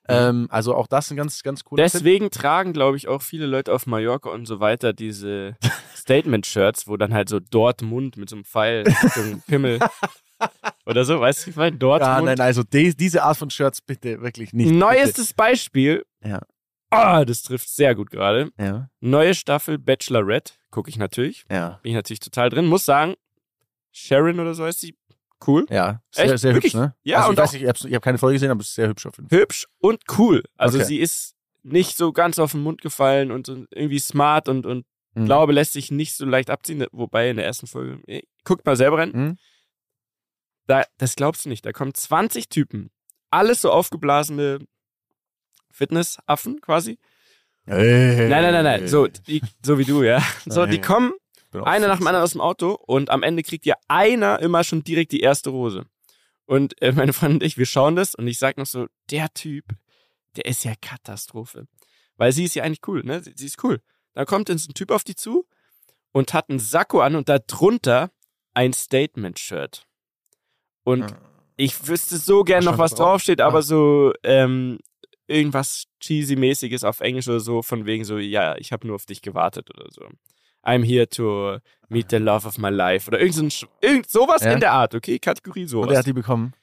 Anzusprechen. 0.08 0.42
Ähm, 0.44 0.48
also 0.50 0.76
auch 0.76 0.88
das 0.88 1.12
ein 1.12 1.18
ganz, 1.18 1.44
ganz 1.44 1.64
cooler 1.64 1.84
Tipp. 1.84 1.94
Deswegen 1.94 2.30
tragen, 2.32 2.74
glaube 2.74 2.98
ich, 2.98 3.08
auch 3.08 3.22
viele 3.22 3.46
Leute 3.46 3.74
auf 3.74 3.86
Mallorca 3.88 4.30
und 4.30 4.46
so 4.46 4.60
weiter 4.60 4.94
diese 4.94 5.56
Statement-Shirts, 5.96 6.88
wo 6.88 6.98
dann 6.98 7.14
halt 7.14 7.30
so 7.30 7.40
Dortmund 7.40 8.18
mit 8.18 8.30
so 8.30 8.36
einem 8.38 8.46
Pfeil, 8.46 8.84
so 9.16 9.22
einem 9.22 9.42
Pimmel 9.42 9.80
oder 10.86 11.04
so, 11.04 11.20
weißt 11.20 11.46
du, 11.46 11.50
ich 11.50 11.56
meine, 11.56 11.72
Ja, 11.76 11.80
Dortmund. 11.80 12.26
nein, 12.26 12.40
also 12.42 12.64
die, 12.64 12.96
diese 12.96 13.24
Art 13.24 13.38
von 13.38 13.50
Shirts 13.50 13.82
bitte 13.82 14.22
wirklich 14.22 14.54
nicht. 14.54 14.72
Neuestes 14.72 15.34
Beispiel. 15.34 16.06
Ja. 16.24 16.42
Ah, 16.90 17.26
das 17.26 17.42
trifft 17.42 17.68
sehr 17.70 17.96
gut 17.96 18.10
gerade. 18.12 18.46
Bitte. 18.46 18.64
Ja, 18.64 18.90
Neue 19.02 19.34
Staffel 19.36 19.78
Bachelorette, 19.78 20.54
gucke 20.72 20.90
ich 20.90 20.98
natürlich. 20.98 21.44
ja, 21.52 21.80
Bin 21.82 21.90
ich 21.92 21.96
natürlich 21.96 22.20
total 22.22 22.50
drin. 22.50 22.66
Muss 22.68 22.86
sagen, 22.86 23.16
Sharon 23.92 24.40
oder 24.40 24.54
so 24.54 24.64
heißt 24.64 24.80
sie. 24.80 24.96
Cool. 25.46 25.66
ja. 25.70 26.02
Sehr, 26.12 26.26
Echt? 26.26 26.40
sehr 26.40 26.54
Wirklich? 26.54 26.74
hübsch, 26.74 26.82
ne? 26.82 26.96
Ja, 27.04 27.18
also 27.20 27.30
und 27.30 27.34
ich 27.36 27.40
weiß 27.40 27.54
nicht, 27.54 27.62
ich 27.64 27.68
habe 27.70 27.96
hab 27.96 28.02
keine 28.04 28.18
Folge 28.18 28.36
gesehen, 28.36 28.50
aber 28.52 28.62
es 28.62 28.68
ist 28.70 28.76
sehr 28.76 28.88
hübsch 28.90 29.06
auf 29.06 29.18
jeden 29.18 29.30
Fall. 29.30 29.40
Hübsch 29.40 29.68
und 29.80 30.02
cool. 30.18 30.44
Also 30.58 30.78
Okay. 30.80 30.88
sie 30.88 30.98
ist 31.00 31.36
nicht 31.64 31.96
so 31.98 32.12
ganz 32.12 32.40
auf 32.40 32.52
den 32.54 32.64
Mund 32.64 32.82
gefallen 32.82 33.32
und, 33.32 33.50
und 33.50 33.68
irgendwie 33.72 34.00
smart 34.00 34.50
und, 34.50 34.66
und 34.66 34.86
Mhm. 35.16 35.26
glaube, 35.26 35.52
lässt 35.52 35.74
sich 35.74 35.90
nicht 35.90 36.16
so 36.16 36.26
leicht 36.26 36.52
abziehen. 36.52 36.86
Wobei 36.92 37.32
in 37.32 37.38
der 37.38 37.46
ersten 37.46 37.66
Folge, 37.66 38.00
eh, 38.08 38.22
guckt 38.44 38.66
mal 38.68 38.76
selber 38.76 39.00
rein. 39.00 39.12
Mhm. 39.14 39.38
Da, 40.68 40.84
das 41.00 41.16
glaubst 41.16 41.46
du 41.46 41.50
nicht. 41.50 41.66
Da 41.66 41.72
kommen 41.72 41.94
20 41.94 42.50
Typen. 42.50 42.92
Alles 43.32 43.62
so 43.62 43.72
aufgeblasene 43.72 44.60
Fitnessaffen 45.72 46.62
quasi. 46.62 47.00
Nein, 47.66 48.30
nein, 48.30 48.54
nein, 48.54 48.64
nein. 48.64 48.88
So, 48.88 49.08
die, 49.08 49.42
so 49.66 49.78
wie 49.78 49.86
du, 49.86 50.04
ja. 50.04 50.22
So, 50.46 50.66
die 50.66 50.80
kommen 50.82 51.14
Auch 51.62 51.68
einer 51.68 51.88
nach 51.88 51.98
dem 51.98 52.08
anderen 52.08 52.24
aus 52.24 52.32
dem 52.32 52.42
Auto 52.42 52.72
und 52.74 53.10
am 53.10 53.24
Ende 53.24 53.44
kriegt 53.44 53.66
ja 53.66 53.76
einer 53.88 54.40
immer 54.40 54.64
schon 54.64 54.84
direkt 54.84 55.12
die 55.12 55.20
erste 55.22 55.50
Rose. 55.50 55.86
Und 56.46 56.82
äh, 56.82 56.92
meine 56.94 57.14
Freundin 57.14 57.38
und 57.38 57.44
ich, 57.44 57.58
wir 57.58 57.66
schauen 57.66 57.96
das 57.96 58.16
und 58.16 58.28
ich 58.28 58.40
sag 58.40 58.58
noch 58.58 58.66
so, 58.66 58.88
der 59.12 59.34
Typ, 59.34 59.66
der 60.36 60.46
ist 60.46 60.64
ja 60.64 60.74
Katastrophe. 60.80 61.68
Weil 62.16 62.32
sie 62.32 62.46
ist 62.46 62.56
ja 62.56 62.64
eigentlich 62.64 62.88
cool, 62.88 63.04
ne? 63.04 63.22
Sie, 63.22 63.46
ist 63.46 63.64
cool. 63.64 63.82
Da 64.14 64.26
kommt 64.26 64.50
jetzt 64.50 64.70
ein 64.70 64.74
Typ 64.74 64.92
auf 64.92 65.04
die 65.04 65.16
zu 65.16 65.46
und 66.12 66.34
hat 66.34 66.50
einen 66.50 66.60
Sakko 66.60 67.02
an 67.02 67.16
und 67.16 67.30
darunter 67.30 68.12
ein 68.54 68.74
Statement-Shirt. 68.74 69.86
Und 70.84 71.04
Ah. 71.04 71.18
ich 71.58 71.88
wüsste 71.88 72.18
so 72.18 72.44
gern 72.44 72.64
noch, 72.64 72.78
was 72.78 72.96
draufsteht, 72.96 73.42
aber 73.42 73.60
Ah. 73.60 73.62
so 73.64 74.14
ähm, 74.24 74.80
irgendwas 75.28 75.86
cheesy-mäßiges 76.02 76.86
auf 76.86 77.02
Englisch 77.02 77.28
oder 77.28 77.42
so, 77.42 77.62
von 77.62 77.86
wegen 77.86 78.06
so, 78.06 78.18
ja, 78.18 78.56
ich 78.58 78.72
habe 78.72 78.88
nur 78.88 78.96
auf 78.96 79.06
dich 79.06 79.22
gewartet 79.22 79.70
oder 79.70 79.88
so. 79.92 80.08
I'm 80.68 80.84
here 80.84 81.08
to 81.10 81.60
meet 81.90 82.10
the 82.10 82.18
love 82.18 82.46
of 82.46 82.58
my 82.58 82.70
life 82.70 83.08
oder 83.08 83.20
irgend, 83.20 83.54
so 83.54 83.68
irgend 83.82 84.10
sowas 84.10 84.44
Ja. 84.44 84.52
in 84.52 84.60
der 84.60 84.74
Art, 84.74 84.94
okay? 84.94 85.18
Kategorie 85.20 85.62
Und 85.64 85.68
sowas. 85.70 85.92
er 85.92 86.00
hat 86.00 86.06
die 86.06 86.14
bekommen. 86.14 86.54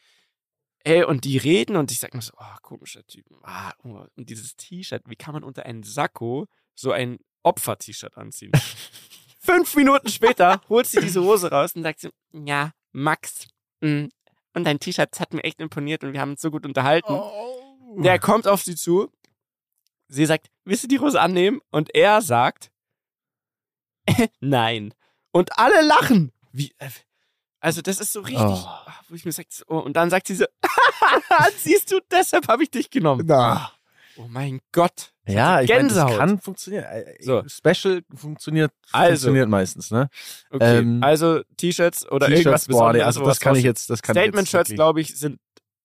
Ey, 0.84 1.02
und 1.02 1.24
die 1.24 1.38
reden 1.38 1.76
und 1.76 1.90
ich 1.90 1.98
sag 1.98 2.12
mir 2.12 2.20
so, 2.20 2.32
oh, 2.36 2.56
komischer 2.60 3.06
Typ. 3.06 3.24
Ah, 3.42 3.72
oh, 3.84 4.04
und 4.16 4.28
dieses 4.28 4.54
T-Shirt, 4.56 5.02
wie 5.06 5.16
kann 5.16 5.32
man 5.32 5.42
unter 5.42 5.64
einen 5.64 5.82
Sakko 5.82 6.46
so 6.74 6.92
ein 6.92 7.18
Opfer-T-Shirt 7.42 8.18
anziehen? 8.18 8.52
Fünf 9.40 9.74
Minuten 9.76 10.08
später 10.08 10.60
holt 10.68 10.86
sie 10.86 11.00
diese 11.00 11.22
Hose 11.22 11.50
raus 11.50 11.74
und 11.74 11.82
sagt 11.84 12.00
so, 12.00 12.10
ja, 12.32 12.72
Max, 12.92 13.46
mm, 13.80 14.06
und 14.52 14.64
dein 14.64 14.78
T-Shirt 14.78 15.18
hat 15.20 15.32
mir 15.32 15.42
echt 15.44 15.60
imponiert 15.60 16.04
und 16.04 16.12
wir 16.12 16.20
haben 16.20 16.32
uns 16.32 16.42
so 16.42 16.50
gut 16.50 16.66
unterhalten. 16.66 17.12
Oh. 17.14 18.00
Der 18.02 18.18
kommt 18.18 18.46
auf 18.46 18.62
sie 18.62 18.76
zu. 18.76 19.10
Sie 20.08 20.26
sagt, 20.26 20.48
willst 20.64 20.84
du 20.84 20.88
die 20.88 21.00
Hose 21.00 21.18
annehmen? 21.20 21.60
Und 21.70 21.94
er 21.94 22.20
sagt, 22.20 22.70
nein. 24.40 24.94
Und 25.32 25.58
alle 25.58 25.82
lachen. 25.86 26.32
Wie, 26.52 26.72
äh, 26.78 26.88
also 27.60 27.80
das 27.82 27.98
ist 28.00 28.12
so 28.12 28.20
richtig, 28.20 28.42
Oh. 28.44 28.68
wo 29.08 29.14
ich 29.14 29.24
mir 29.24 29.32
sag, 29.32 29.46
oh, 29.68 29.78
und 29.78 29.94
dann 29.96 30.10
sagt 30.10 30.26
sie 30.28 30.34
so, 30.34 30.44
siehst 31.56 31.90
du, 31.92 32.00
deshalb 32.10 32.48
habe 32.48 32.62
ich 32.62 32.70
dich 32.70 32.90
genommen. 32.90 33.24
Na. 33.26 33.72
Oh 34.16 34.26
mein 34.28 34.60
Gott. 34.70 35.12
Ja, 35.26 35.60
ich 35.60 35.70
meine, 35.70 35.88
das 35.88 36.16
kann 36.16 36.38
funktionieren. 36.38 36.84
Äh, 36.84 37.16
So. 37.20 37.42
Special 37.48 38.02
funktioniert, 38.14 38.70
Also. 38.92 39.08
funktioniert 39.12 39.48
meistens, 39.48 39.90
ne? 39.90 40.08
Okay, 40.50 40.78
Ähm, 40.78 41.02
also 41.02 41.42
T-Shirts 41.56 42.08
oder 42.12 42.28
irgendwas 42.28 42.66
boah, 42.66 42.72
Besonderes. 42.92 43.06
also 43.06 43.24
das 43.24 43.40
kann 43.40 43.56
ich 43.56 43.64
jetzt, 43.64 43.90
das 43.90 44.02
kann 44.02 44.14
Statement-Shirts, 44.14 44.70
glaube 44.74 45.00
ich, 45.00 45.18
sind, 45.18 45.40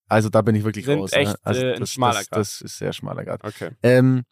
Also 0.08 0.28
da 0.28 0.42
bin 0.42 0.54
ich 0.54 0.62
wirklich 0.62 0.84
sind 0.84 1.00
raus. 1.00 1.12
echt, 1.12 1.32
ne? 1.32 1.38
also 1.42 1.60
äh, 1.62 1.72
ein 1.74 1.80
das, 1.80 1.90
schmaler 1.92 2.18
das, 2.20 2.28
Grad. 2.30 2.38
das 2.40 2.60
ist 2.60 2.78
sehr 2.78 2.92
schmaler 2.92 3.24
Grad. 3.24 3.42
okay. 3.42 3.70
Ähm, 3.82 4.22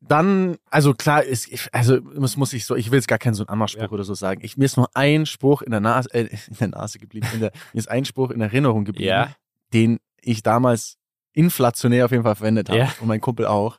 dann, 0.00 0.56
also 0.70 0.94
klar, 0.94 1.22
ist, 1.22 1.46
ich, 1.52 1.68
also 1.72 2.00
muss, 2.00 2.36
muss 2.36 2.52
ich 2.52 2.64
so, 2.64 2.74
ich 2.74 2.90
will 2.90 2.98
jetzt 2.98 3.08
gar 3.08 3.18
keinen 3.18 3.34
so 3.34 3.42
einen 3.44 3.50
Anmachspruch 3.50 3.82
Ja. 3.82 3.90
oder 3.90 4.04
so 4.04 4.14
sagen. 4.14 4.40
Ich, 4.42 4.56
mir 4.56 4.64
ist 4.64 4.76
nur 4.76 4.88
ein 4.94 5.26
Spruch 5.26 5.62
in 5.62 5.70
der 5.70 5.80
Nase, 5.80 6.12
äh, 6.14 6.28
in 6.48 6.56
der 6.58 6.68
Nase 6.68 6.98
geblieben, 6.98 7.26
der, 7.40 7.52
mir 7.72 7.78
ist 7.78 7.90
ein 7.90 8.04
Spruch 8.04 8.30
in 8.30 8.40
Erinnerung 8.40 8.84
geblieben, 8.84 9.08
Ja. 9.08 9.34
den 9.74 9.98
ich 10.22 10.42
damals 10.42 10.96
inflationär 11.32 12.06
auf 12.06 12.10
jeden 12.10 12.22
Fall 12.24 12.34
verwendet 12.34 12.68
habe 12.70 12.78
Ja. 12.80 12.92
und 13.00 13.08
mein 13.08 13.20
Kumpel 13.20 13.46
auch, 13.46 13.78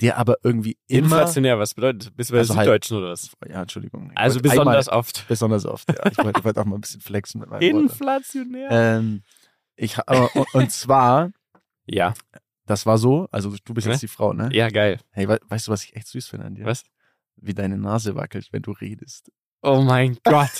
der 0.00 0.18
aber 0.18 0.36
irgendwie 0.42 0.76
immer, 0.86 1.04
Inflationär, 1.04 1.58
was 1.58 1.74
bedeutet? 1.74 2.16
Bist 2.16 2.30
du 2.30 2.34
bei 2.34 2.38
Also 2.40 2.56
halt- 2.56 2.64
Süddeutschen 2.66 2.96
oder 2.98 3.10
was? 3.12 3.30
ja, 3.48 3.62
Entschuldigung. 3.62 4.12
Also 4.14 4.40
besonders 4.40 4.88
einmal, 4.88 4.98
oft. 4.98 5.24
besonders 5.28 5.66
oft, 5.66 5.88
ja. 5.88 6.10
Ich 6.10 6.18
wollte, 6.18 6.40
ich 6.40 6.44
wollte 6.44 6.60
auch 6.60 6.64
mal 6.64 6.76
ein 6.76 6.80
bisschen 6.80 7.00
flexen 7.00 7.40
mit 7.40 7.50
Worten. 7.50 7.64
Inflationär. 7.64 8.68
Ähm, 8.70 9.22
ich, 9.76 9.98
aber, 9.98 10.34
und, 10.34 10.54
und 10.54 10.72
zwar, 10.72 11.30
Ja, 11.86 12.14
das 12.70 12.86
war 12.86 12.96
so, 12.98 13.28
also 13.30 13.54
du 13.64 13.74
bist 13.74 13.86
Ne? 13.86 13.92
jetzt 13.92 14.02
die 14.02 14.08
Frau, 14.08 14.32
ne? 14.32 14.48
ja, 14.52 14.68
geil. 14.68 14.98
Hey, 15.10 15.28
we 15.28 15.38
weißt 15.48 15.66
du, 15.68 15.72
was 15.72 15.84
ich 15.84 15.94
echt 15.96 16.06
süß 16.08 16.28
finde 16.28 16.46
an 16.46 16.54
dir? 16.54 16.64
Was? 16.64 16.84
Wie 17.36 17.54
deine 17.54 17.76
Nase 17.78 18.14
wackelt, 18.14 18.48
wenn 18.52 18.62
du 18.62 18.70
redest. 18.72 19.30
Oh 19.62 19.80
mein 19.82 20.16
Gott. 20.24 20.50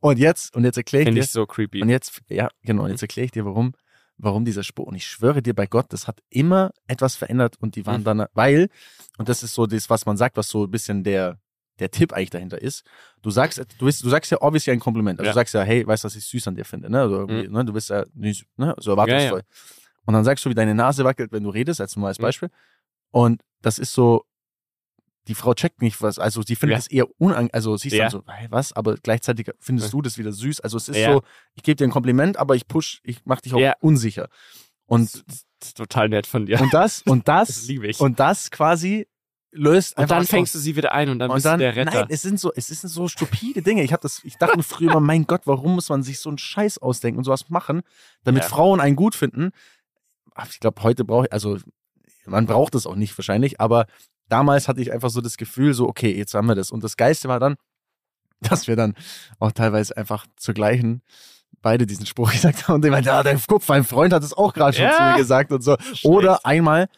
Und 0.00 0.18
jetzt, 0.18 0.54
und 0.54 0.64
jetzt 0.64 0.76
erkläre 0.76 1.02
ich 1.02 1.06
Finde 1.08 1.20
dir, 1.20 1.24
ich 1.24 1.30
so 1.30 1.46
creepy. 1.46 1.82
und 1.82 1.88
jetzt, 1.88 2.20
ja, 2.28 2.48
genau, 2.62 2.84
und 2.84 2.90
jetzt 2.90 3.02
erkläre 3.02 3.24
ich 3.26 3.30
dir, 3.32 3.44
warum, 3.44 3.72
warum 4.16 4.44
dieser 4.44 4.62
Spruch. 4.62 4.86
Und 4.86 4.94
ich 4.94 5.06
schwöre 5.06 5.42
dir 5.42 5.54
bei 5.54 5.66
Gott, 5.66 5.86
das 5.92 6.06
hat 6.06 6.20
immer 6.30 6.70
etwas 6.86 7.16
verändert 7.16 7.56
und 7.60 7.76
die 7.76 7.84
waren 7.86 8.00
Mhm. 8.02 8.04
dann, 8.04 8.26
weil, 8.34 8.68
und 9.18 9.28
das 9.28 9.42
ist 9.42 9.54
so 9.54 9.66
das, 9.66 9.90
was 9.90 10.06
man 10.06 10.16
sagt, 10.16 10.36
was 10.36 10.48
so 10.48 10.64
ein 10.64 10.70
bisschen 10.70 11.02
der, 11.04 11.38
der 11.80 11.90
Tipp 11.90 12.12
eigentlich 12.12 12.30
dahinter 12.30 12.60
ist. 12.62 12.84
Du 13.22 13.30
sagst, 13.30 13.58
du, 13.78 13.84
bist, 13.86 14.04
du 14.04 14.08
sagst 14.08 14.30
ja 14.30 14.40
obviously 14.40 14.72
ein 14.72 14.78
Kompliment. 14.80 15.18
Also 15.18 15.26
Ja. 15.26 15.32
du 15.32 15.34
sagst 15.34 15.54
ja, 15.54 15.62
hey, 15.62 15.84
weißt 15.86 16.04
du, 16.04 16.06
was 16.06 16.14
ich 16.16 16.24
süß 16.26 16.46
an 16.48 16.54
dir 16.54 16.64
finde, 16.64 16.88
ne? 16.90 17.00
Also 17.00 17.16
irgendwie, 17.16 17.48
ne? 17.48 17.64
Du 17.64 17.72
bist 17.72 17.90
ja 17.90 18.04
ne? 18.14 18.74
so 18.78 18.90
Ja, 18.92 18.96
erwartungsvoll. 18.96 19.42
Und 20.06 20.14
dann 20.14 20.24
sagst 20.24 20.44
du, 20.44 20.50
wie 20.50 20.54
deine 20.54 20.74
Nase 20.74 21.04
wackelt, 21.04 21.32
wenn 21.32 21.42
du 21.44 21.50
redest, 21.50 21.80
als 21.80 21.96
normales. 21.96 22.18
Beispiel. 22.18 22.50
Und 23.10 23.42
das 23.62 23.78
ist 23.78 23.92
so, 23.92 24.24
die 25.28 25.34
Frau 25.34 25.54
checkt 25.54 25.80
nicht 25.80 26.02
was, 26.02 26.18
also 26.18 26.42
sie 26.42 26.54
findet 26.56 26.74
Ja. 26.74 26.78
es 26.80 26.86
eher 26.88 27.06
unang, 27.20 27.48
also 27.52 27.76
sie 27.78 27.88
ist 27.88 27.94
Ja. 27.94 28.04
dann 28.04 28.10
so, 28.10 28.22
hey, 28.26 28.46
was, 28.50 28.74
aber 28.74 28.96
gleichzeitig 28.96 29.50
findest 29.58 29.92
du 29.92 30.02
das 30.02 30.18
wieder 30.18 30.32
süß. 30.32 30.60
Also 30.60 30.76
es 30.76 30.88
ist 30.90 30.98
Ja. 30.98 31.14
so, 31.14 31.22
ich 31.54 31.62
gebe 31.62 31.76
dir 31.76 31.84
ein 31.86 31.90
Kompliment, 31.90 32.36
aber 32.36 32.54
ich 32.56 32.68
push, 32.68 33.00
ich 33.04 33.20
mach 33.24 33.40
dich 33.40 33.54
auch 33.54 33.72
unsicher. 33.80 34.28
Und, 34.86 35.24
das 35.26 35.44
ist 35.68 35.76
total 35.78 36.10
nett 36.10 36.26
von 36.26 36.44
dir. 36.44 36.60
und 36.60 36.74
das, 36.74 37.00
und 37.02 37.26
Das 37.28 37.48
das, 37.48 37.66
liebe 37.66 37.86
ich. 37.86 38.00
und 38.00 38.20
das 38.20 38.50
quasi 38.50 39.08
löst 39.56 39.96
Und 39.96 40.10
dann 40.10 40.26
fängst 40.26 40.50
aus. 40.54 40.58
du 40.60 40.64
sie 40.64 40.76
wieder 40.76 40.92
ein 40.92 41.08
und 41.08 41.20
dann 41.20 41.30
und 41.30 41.36
bist 41.36 41.46
dann, 41.46 41.60
du 41.60 41.64
der 41.64 41.76
Retter. 41.76 42.00
nein, 42.00 42.06
es 42.10 42.20
sind 42.22 42.38
so, 42.40 42.52
es 42.54 42.66
sind 42.66 42.90
so 42.90 43.06
stupide 43.08 43.62
Dinge. 43.62 43.82
Ich 43.84 43.92
habe 43.92 44.02
das, 44.02 44.20
ich 44.24 44.36
dachte 44.36 44.62
früher 44.64 44.90
immer, 44.90 45.00
mein 45.00 45.26
Gott, 45.26 45.42
warum 45.46 45.76
muss 45.76 45.88
man 45.88 46.02
sich 46.02 46.18
so 46.18 46.28
einen 46.28 46.38
Scheiß 46.38 46.78
ausdenken 46.78 47.18
und 47.18 47.24
sowas 47.24 47.48
machen, 47.48 47.82
damit. 48.24 48.44
Frauen 48.44 48.80
einen 48.80 48.96
gut 48.96 49.14
finden? 49.14 49.52
Ich 50.50 50.60
glaube, 50.60 50.82
heute 50.82 51.04
brauche 51.04 51.26
ich, 51.26 51.32
also 51.32 51.58
man 52.26 52.46
braucht 52.46 52.74
es 52.74 52.86
auch 52.86 52.96
nicht 52.96 53.16
wahrscheinlich, 53.18 53.60
aber 53.60 53.86
damals 54.28 54.68
hatte 54.68 54.80
ich 54.80 54.92
einfach 54.92 55.10
so 55.10 55.20
das 55.20 55.36
Gefühl, 55.36 55.74
so, 55.74 55.88
okay, 55.88 56.16
jetzt 56.16 56.34
haben 56.34 56.46
wir 56.46 56.54
das. 56.54 56.70
Und 56.70 56.82
das 56.82 56.96
Geiste 56.96 57.28
war 57.28 57.40
dann, 57.40 57.56
dass 58.40 58.66
wir 58.66 58.76
dann 58.76 58.94
auch 59.38 59.52
teilweise 59.52 59.96
einfach 59.96 60.26
zur 60.36 60.54
gleichen 60.54 61.02
beide 61.62 61.86
diesen 61.86 62.04
Spruch 62.06 62.32
gesagt 62.32 62.68
haben 62.68 62.76
und 62.76 62.84
ich 62.84 62.90
meinte, 62.90 63.08
ja, 63.10 63.22
dein 63.22 63.40
Kopf, 63.46 63.68
mein 63.68 63.84
Freund 63.84 64.12
hat 64.12 64.22
es 64.22 64.32
auch 64.32 64.52
gerade 64.52 64.76
schon 64.76 64.86
Ja. 64.86 64.96
zu 64.96 65.02
mir 65.02 65.16
gesagt 65.16 65.52
und 65.52 65.62
so. 65.62 65.76
Schlecht. 65.80 66.04
Oder 66.04 66.44
einmal, 66.44 66.88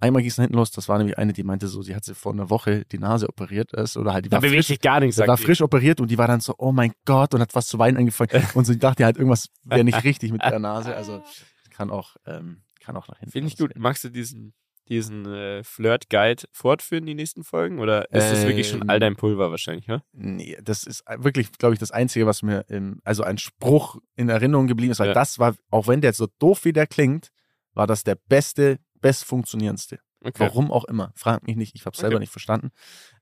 einmal 0.00 0.22
ging 0.22 0.30
es 0.30 0.36
hinten 0.36 0.54
los, 0.54 0.70
das 0.70 0.88
war 0.88 0.96
nämlich 0.98 1.18
eine, 1.18 1.32
die 1.32 1.42
meinte 1.42 1.66
so, 1.68 1.82
sie 1.82 1.94
hat 1.94 2.04
sie 2.04 2.14
vor 2.14 2.32
einer 2.32 2.48
Woche 2.48 2.84
die 2.86 2.98
Nase 2.98 3.28
operiert 3.28 3.72
ist 3.72 3.96
oder 3.96 4.14
halt 4.14 4.24
die 4.24 4.28
da 4.30 4.40
war 4.40 4.48
frisch, 4.48 4.68
sich 4.68 4.80
gar 4.80 5.00
nichts, 5.00 5.16
die 5.16 5.26
war 5.26 5.36
die. 5.36 5.42
frisch 5.42 5.60
operiert 5.60 6.00
und 6.00 6.10
die 6.10 6.16
war 6.16 6.28
dann 6.28 6.40
so, 6.40 6.54
oh 6.58 6.72
mein 6.72 6.92
Gott 7.04 7.34
und 7.34 7.40
hat 7.40 7.54
was 7.54 7.66
zu 7.66 7.78
weinen 7.78 7.96
angefangen 7.98 8.30
und 8.54 8.64
so 8.66 8.72
die 8.72 8.78
dachte 8.78 9.04
halt 9.04 9.16
irgendwas 9.16 9.48
wäre 9.64 9.84
nicht 9.84 10.04
richtig 10.04 10.32
mit 10.32 10.42
der 10.42 10.58
Nase, 10.58 10.94
also 10.96 11.22
kann 11.70 11.90
auch 11.90 12.16
ähm, 12.26 12.62
kann 12.84 12.96
auch 12.96 13.08
nach 13.08 13.18
hinten 13.18 13.32
Finde 13.32 13.48
ich 13.48 13.56
gut. 13.56 13.72
Magst 13.76 14.04
du 14.04 14.08
diesen 14.10 14.54
diesen 14.88 15.24
äh, 15.24 15.64
Flirt-Guide 15.64 16.42
fortführen, 16.52 17.06
die 17.06 17.14
nächsten 17.14 17.42
Folgen? 17.42 17.78
Oder 17.78 18.02
ist 18.12 18.30
das 18.30 18.44
wirklich 18.44 18.68
schon 18.68 18.82
Ähm, 18.82 18.90
all 18.90 19.00
dein 19.00 19.16
Pulver 19.16 19.50
wahrscheinlich, 19.50 19.86
ja? 19.86 20.02
Nee, 20.12 20.58
das 20.62 20.84
ist 20.84 21.02
wirklich, 21.18 21.52
glaube 21.52 21.72
ich, 21.72 21.78
das 21.78 21.90
Einzige, 21.90 22.26
was 22.26 22.42
mir, 22.42 22.66
im, 22.68 23.00
also 23.02 23.22
ein 23.22 23.38
Spruch 23.38 23.96
in 24.14 24.28
Erinnerung 24.28 24.66
geblieben 24.66 24.92
ist, 24.92 24.98
weil 25.00 25.08
Ja. 25.08 25.14
das 25.14 25.38
war, 25.38 25.56
auch 25.70 25.88
wenn 25.88 26.02
der 26.02 26.10
jetzt 26.10 26.18
so 26.18 26.28
doof 26.38 26.66
wie 26.66 26.74
der 26.74 26.86
klingt, 26.86 27.30
war 27.72 27.86
das 27.86 28.04
der 28.04 28.16
beste, 28.28 28.78
best 29.00 29.24
funktionierendste. 29.24 30.00
Okay. 30.22 30.34
Warum 30.40 30.70
auch 30.70 30.84
immer. 30.84 31.12
Frag 31.16 31.46
mich 31.46 31.56
nicht, 31.56 31.74
ich 31.74 31.86
habe 31.86 31.96
selber 31.96 32.16
Okay. 32.16 32.20
nicht 32.24 32.32
verstanden. 32.32 32.70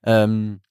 Ähm, 0.02 0.62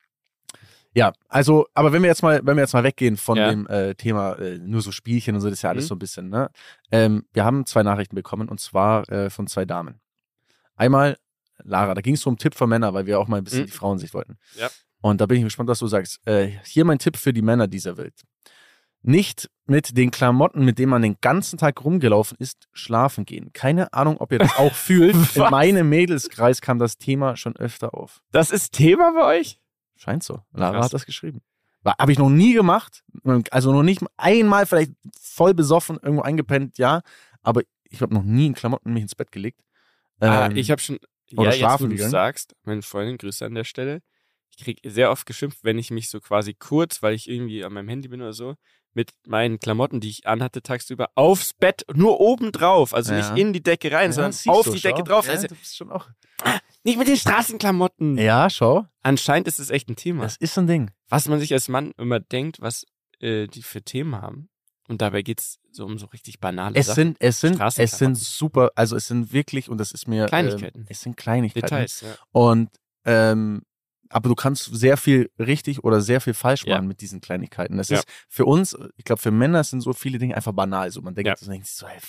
ja, 0.94 1.14
also, 1.30 1.68
aber 1.74 1.94
wenn 1.94 2.02
wir 2.02 2.10
jetzt 2.10 2.22
mal, 2.24 2.42
wenn 2.44 2.58
wir 2.58 2.64
jetzt 2.64 2.74
mal 2.74 2.84
weggehen 2.84 3.16
von 3.18 3.38
Ja. 3.38 3.50
dem 3.50 3.66
äh, 3.68 3.96
Thema 3.96 4.34
äh, 4.40 4.58
nur 4.60 4.82
so 4.82 4.92
Spielchen 4.92 5.36
und 5.36 5.42
so, 5.42 5.48
das 5.50 5.60
ist 5.60 5.62
ja 5.64 5.70
alles 5.70 5.86
Mhm. 5.86 5.88
so 5.90 5.96
ein 5.96 6.00
bisschen, 6.00 6.30
ne? 6.30 6.50
Ähm, 6.92 7.26
wir 7.34 7.46
haben 7.46 7.66
zwei 7.66 7.84
Nachrichten 7.84 8.16
bekommen 8.16 8.50
und 8.50 8.60
zwar 8.60 9.08
äh, 9.10 9.30
von 9.30 9.48
zwei 9.48 9.66
Damen. 9.66 10.00
Einmal, 10.76 11.18
Lara, 11.64 11.94
da 11.94 12.02
ging 12.02 12.16
es 12.16 12.26
um 12.26 12.38
Tipp 12.38 12.56
für 12.56 12.68
Männer, 12.68 12.94
weil 12.94 13.06
wir 13.06 13.20
auch 13.20 13.28
mal 13.28 13.38
ein 13.38 13.44
bisschen 13.44 13.62
Mhm. 13.62 13.66
die 13.68 13.72
Frauensicht 13.72 14.14
wollten. 14.14 14.38
Ja. 14.56 14.70
Und 15.02 15.22
da 15.22 15.26
bin 15.26 15.38
ich 15.38 15.44
gespannt, 15.44 15.70
was 15.70 15.80
du 15.80 15.88
sagst. 15.88 16.20
Äh, 16.28 16.50
hier 16.66 16.86
mein 16.86 17.00
Tipp 17.00 17.18
für 17.18 17.34
die 17.34 17.42
Männer 17.42 17.68
dieser 17.68 17.98
Welt. 17.98 18.22
Nicht 19.04 19.50
mit 19.66 19.98
den 19.98 20.12
Klamotten, 20.12 20.64
mit 20.64 20.78
denen 20.78 20.92
man 20.92 21.02
den 21.02 21.18
ganzen 21.22 21.58
Tag 21.58 21.84
rumgelaufen 21.84 22.38
ist, 22.40 22.68
schlafen 22.72 23.26
gehen. 23.26 23.52
Keine 23.54 23.94
Ahnung, 23.94 24.18
ob 24.18 24.32
ihr 24.32 24.38
das 24.40 24.56
auch 24.58 24.74
fühlt. 24.74 25.16
In 25.36 25.42
meinem 25.50 25.90
Mädelskreis 25.90 26.62
kam 26.62 26.78
das 26.78 26.98
Thema 27.00 27.36
schon 27.36 27.56
öfter 27.56 27.96
auf. 27.96 28.22
Das 28.32 28.52
ist 28.52 28.74
Thema 28.74 29.12
bei 29.14 29.40
euch? 29.40 29.60
Scheint 30.02 30.24
so. 30.24 30.42
Lara 30.52 30.74
Krass. 30.74 30.86
hat 30.86 30.94
das 30.94 31.06
geschrieben. 31.06 31.42
Habe 31.86 32.12
ich 32.12 32.18
noch 32.18 32.30
nie 32.30 32.54
gemacht. 32.54 33.04
Also 33.52 33.72
noch 33.72 33.84
nicht 33.84 34.02
einmal 34.18 34.66
vielleicht 34.66 34.94
voll 35.20 35.54
besoffen, 35.54 36.00
irgendwo 36.02 36.24
eingepennt, 36.24 36.78
ja. 36.80 37.02
Aber 37.44 37.62
ich 37.84 38.02
habe 38.02 38.14
noch 38.14 38.24
nie 38.24 38.48
in 38.48 38.54
Klamotten 38.56 38.94
mich 38.94 39.04
ins 39.04 39.16
Bett 39.16 39.32
gelegt. 39.32 39.62
ah, 40.20 40.48
Ähm, 40.48 40.56
ich 40.56 40.72
habe 40.72 40.82
schon, 40.82 40.98
oder 41.34 41.44
ja, 41.44 41.50
jetzt, 41.52 41.58
schlafen 41.60 41.92
wo 41.92 41.96
du 41.96 42.10
sagst, 42.10 42.56
meine 42.64 42.82
Freundin, 42.82 43.18
Grüße 43.18 43.46
an 43.46 43.54
der 43.54 43.64
Stelle. 43.64 44.02
Ich 44.50 44.64
krieg 44.64 44.80
sehr 44.84 45.12
oft 45.12 45.26
geschimpft, 45.28 45.60
wenn 45.64 45.78
ich 45.78 45.92
mich 45.92 46.10
so 46.10 46.20
quasi 46.20 46.54
kurz, 46.56 47.02
weil 47.04 47.14
ich 47.14 47.30
irgendwie 47.30 47.64
an 47.64 47.74
meinem 47.74 47.88
Handy 47.90 48.08
bin 48.08 48.22
oder 48.22 48.34
so, 48.34 48.56
mit 48.94 49.12
meinen 49.28 49.60
Klamotten, 49.60 50.00
die 50.02 50.10
ich 50.10 50.28
anhatte 50.28 50.62
tagsüber, 50.62 51.10
aufs 51.16 51.54
Bett, 51.54 51.86
nur 51.94 52.20
oben 52.20 52.52
drauf, 52.52 52.94
also 52.94 53.14
Ja. 53.14 53.18
nicht 53.20 53.38
in 53.42 53.54
die 53.54 53.64
Decke 53.64 53.92
rein, 53.92 54.10
ja, 54.10 54.14
sondern 54.14 54.34
auf 54.48 54.70
die. 54.70 54.82
Decke 54.82 55.04
drauf. 55.04 55.26
Ja, 55.28 55.34
Also 55.34 55.48
du 55.48 55.56
bist 55.56 55.78
schon 55.78 55.92
auch. 55.92 56.08
nicht 56.84 56.98
mit 56.98 57.08
den 57.08 57.18
Straßenklamotten. 57.18 58.18
ja, 58.18 58.50
schau. 58.50 58.86
Anscheinend 59.04 59.48
ist 59.48 59.60
es 59.60 59.70
echt 59.70 59.90
ein 59.90 59.96
Thema. 59.96 60.24
Das 60.24 60.38
ist 60.38 60.54
so 60.54 60.62
ein 60.62 60.68
Ding. 60.68 60.92
was 61.10 61.28
man 61.28 61.40
sich 61.40 61.54
als 61.54 61.68
Mann 61.70 61.92
immer 61.98 62.20
denkt, 62.20 62.62
was 62.62 62.86
äh, 63.20 63.48
die 63.48 63.62
für 63.64 63.82
Themen 63.82 64.16
haben. 64.16 64.50
Und 64.88 65.02
dabei 65.02 65.22
geht's 65.22 65.60
so 65.72 65.86
um 65.86 65.98
so 65.98 66.08
richtig 66.08 66.40
banale 66.40 66.76
Es 66.76 66.88
Sachen. 66.88 66.96
sind, 66.96 67.18
es 67.20 67.40
sind, 67.40 67.62
es 67.78 67.98
sind 67.98 68.18
super, 68.18 68.72
also 68.76 68.96
es 68.96 69.08
sind 69.08 69.32
wirklich, 69.32 69.70
und 69.70 69.78
das 69.78 69.92
ist 69.94 70.08
mir. 70.08 70.26
Kleinigkeiten. 70.26 70.80
Ähm, 70.82 70.86
es 70.90 71.02
sind 71.02 71.16
Kleinigkeiten. 71.18 71.68
Details. 71.68 72.02
Ja. 72.02 72.16
Und 72.32 72.70
ähm, 73.06 73.62
aber 74.10 74.28
du 74.28 74.36
kannst 74.36 74.66
sehr 74.76 74.98
viel 74.98 75.32
richtig 75.40 75.86
oder 75.86 76.02
sehr 76.02 76.20
viel 76.20 76.34
falsch 76.34 76.66
Ja. 76.66 76.76
machen 76.76 76.88
mit 76.88 77.00
diesen 77.00 77.22
Kleinigkeiten. 77.22 77.78
Das 77.78 77.88
Ja. 77.88 78.00
ist 78.00 78.08
für 78.28 78.44
uns, 78.46 78.78
ich 78.98 79.06
glaube, 79.06 79.22
für 79.22 79.32
Männer 79.32 79.64
sind 79.64 79.80
so 79.80 79.94
viele 79.94 80.18
Dinge 80.20 80.36
einfach 80.36 80.52
banal. 80.52 80.92
So, 80.92 81.02
man 81.02 81.16
denkt, 81.16 81.28
Ja. 81.28 81.38
so, 81.38 81.50
denkt 81.50 81.68
so, 81.68 81.88
hey, 81.88 82.00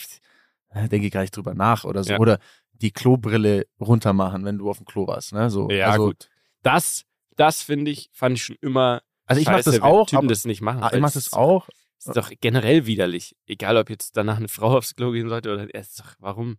denke 0.75 1.07
ich 1.07 1.13
gar 1.13 1.23
nicht 1.23 1.37
drüber 1.37 1.55
nach 1.55 1.85
oder 1.85 2.05
so. 2.05 2.13
Ja. 2.13 2.19
Oder 2.19 2.39
die 2.73 2.91
Klobrille 2.91 3.67
runter 3.81 4.13
machen, 4.13 4.45
wenn 4.45 4.59
du 4.59 4.69
auf 4.69 4.79
dem 4.79 4.87
Klo 4.87 5.07
warst. 5.07 5.33
Ne? 5.33 5.51
So, 5.51 5.71
Ja, 5.71 5.91
also, 5.91 6.07
gut. 6.07 6.29
Das, 6.63 7.05
das 7.37 7.63
finde 7.63 7.91
ich, 7.91 8.11
fand 8.13 8.37
ich 8.37 8.45
schon 8.45 8.57
immer 8.61 9.03
Also 9.27 9.41
ich 9.41 9.47
mache 9.47 9.63
das 9.63 9.81
auch. 9.81 10.07
Typen 10.07 10.19
aber, 10.19 10.29
das 10.29 10.45
nicht 10.45 10.61
machen. 10.61 10.83
ah, 10.83 10.91
ich 10.93 11.01
mache 11.01 11.15
das 11.15 11.33
auch. 11.33 11.69
Ist 11.99 12.17
doch 12.17 12.33
generell 12.41 12.87
widerlich. 12.87 13.37
Egal, 13.47 13.77
ob 13.77 13.89
jetzt 13.89 14.17
danach 14.17 14.37
eine 14.37 14.49
Frau 14.49 14.77
aufs 14.77 14.97
Klo 14.97 15.13
gehen 15.13 15.29
sollte 15.29 15.53
oder. 15.53 15.67
Doch, 15.67 16.15
warum? 16.19 16.59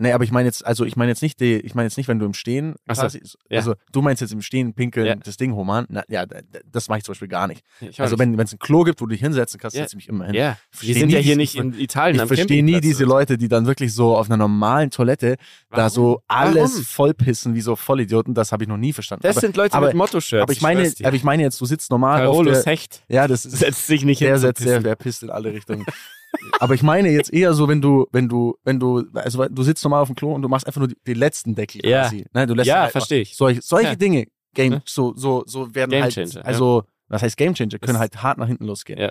Nee, 0.00 0.12
aber 0.12 0.22
ich 0.24 0.30
meine 0.30 0.46
jetzt, 0.46 0.64
also 0.64 0.84
ich 0.84 0.94
meine 0.96 1.10
jetzt 1.10 1.22
nicht 1.22 1.40
die, 1.40 1.54
ich 1.56 1.74
meine 1.74 1.86
jetzt 1.86 1.96
nicht, 1.96 2.06
wenn 2.08 2.18
du 2.20 2.24
im 2.26 2.32
Stehen 2.34 2.76
so, 2.88 2.94
quasi, 2.94 3.20
ja. 3.50 3.58
also 3.58 3.74
du 3.92 4.00
meinst 4.00 4.20
jetzt 4.20 4.32
im 4.32 4.42
Stehen 4.42 4.72
pinkeln, 4.72 5.06
Ja. 5.06 5.14
das 5.16 5.36
Ding 5.36 5.52
human, 5.54 5.86
na, 5.88 6.04
ja, 6.08 6.24
das 6.70 6.88
mache 6.88 6.98
ich 6.98 7.04
zum 7.04 7.12
Beispiel 7.12 7.26
gar 7.28 7.48
nicht. 7.48 7.64
Ich 7.80 8.00
Also 8.00 8.14
auch 8.14 8.18
wenn 8.20 8.38
es 8.38 8.52
ein 8.52 8.58
Klo 8.60 8.84
gibt, 8.84 9.00
wo 9.00 9.06
du 9.06 9.10
dich 9.10 9.20
hinsetzen 9.20 9.58
kannst, 9.58 9.76
Ja. 9.76 9.82
setze 9.82 9.94
ich 9.96 10.06
mich 10.06 10.08
immer 10.08 10.24
hin. 10.26 10.32
nicht. 10.32 10.40
Ja, 10.40 10.56
wir 10.78 10.94
sind 10.94 11.10
ja 11.10 11.18
hier 11.18 11.36
nicht 11.36 11.56
in 11.56 11.74
Italien 11.78 12.22
Ich 12.22 12.28
verstehe 12.28 12.62
nie 12.62 12.80
diese. 12.80 13.04
Leute, 13.04 13.36
die 13.38 13.48
dann 13.48 13.66
wirklich 13.66 13.92
so 13.92 14.16
auf 14.16 14.26
einer 14.28 14.36
normalen 14.36 14.90
Toilette 14.90 15.36
da 15.70 15.76
Warum? 15.78 15.90
so 15.90 16.22
alles 16.28 16.72
Warum? 16.74 16.84
vollpissen 16.84 17.54
wie 17.54 17.60
so 17.60 17.74
Vollidioten. 17.74 18.34
Das 18.34 18.52
habe 18.52 18.62
ich 18.64 18.68
noch 18.68 18.76
nie 18.76 18.92
verstanden. 18.92 19.22
Das 19.22 19.36
aber, 19.36 19.40
sind 19.40 19.56
Leute 19.56 19.74
aber- 19.74 19.86
mit 19.88 19.96
Motto-Shirts. 19.96 20.42
aber 20.42 20.52
ich 20.52 20.60
meine, 20.62 20.88
dir. 20.90 21.06
aber 21.06 21.16
ich 21.16 21.24
meine 21.24 21.42
jetzt, 21.42 21.60
du 21.60 21.64
sitzt 21.66 21.90
normal 21.90 22.20
Carolus 22.22 22.58
auf 22.58 22.64
der, 22.64 22.72
Hecht 22.72 23.02
ja, 23.08 23.26
das 23.26 23.42
setzt 23.42 23.86
sich 23.88 24.04
nicht 24.04 24.18
hin. 24.18 24.28
der 24.28 24.38
setzt, 24.38 24.64
der, 24.64 24.80
der 24.80 24.94
pisst 24.94 25.22
in 25.24 25.30
alle 25.30 25.52
Richtungen. 25.52 25.84
aber 26.60 26.74
ich 26.74 26.82
meine 26.82 27.10
jetzt 27.10 27.32
eher 27.32 27.52
so, 27.54 27.68
wenn 27.68 27.80
du, 27.80 28.06
wenn 28.12 28.28
du, 28.28 28.56
wenn 28.64 28.78
du, 28.80 29.04
also 29.14 29.46
du 29.48 29.62
sitzt 29.62 29.82
normal 29.84 30.02
auf 30.02 30.08
dem 30.08 30.16
Klo 30.16 30.32
und 30.34 30.42
du 30.42 30.48
machst 30.48 30.66
einfach 30.66 30.80
nur 30.80 30.88
die, 30.88 30.96
den 31.06 31.16
letzten 31.16 31.54
Deckel 31.54 31.84
Ja. 31.84 32.02
quasi. 32.02 32.26
Ne, 32.32 32.46
du 32.46 32.54
lässt 32.54 32.66
Ja, 32.68 32.80
einfach- 32.82 32.92
verstehe 32.92 33.22
ich. 33.22 33.36
Solche, 33.36 33.62
solche 33.62 33.90
Ja. 33.90 33.94
Dinge, 33.96 34.26
Game, 34.54 34.80
so, 34.86 35.14
so, 35.14 35.44
so 35.46 35.74
werden 35.74 35.90
Game 35.90 36.02
halt, 36.02 36.14
Changer, 36.14 36.34
ja. 36.36 36.40
also, 36.42 36.84
was 37.08 37.22
heißt 37.22 37.36
Game 37.36 37.54
Changer, 37.54 37.78
können 37.78 37.94
Das- 37.94 38.00
halt 38.00 38.22
hart 38.22 38.38
nach 38.38 38.46
hinten 38.48 38.64
losgehen. 38.64 38.98
Ja. 39.00 39.10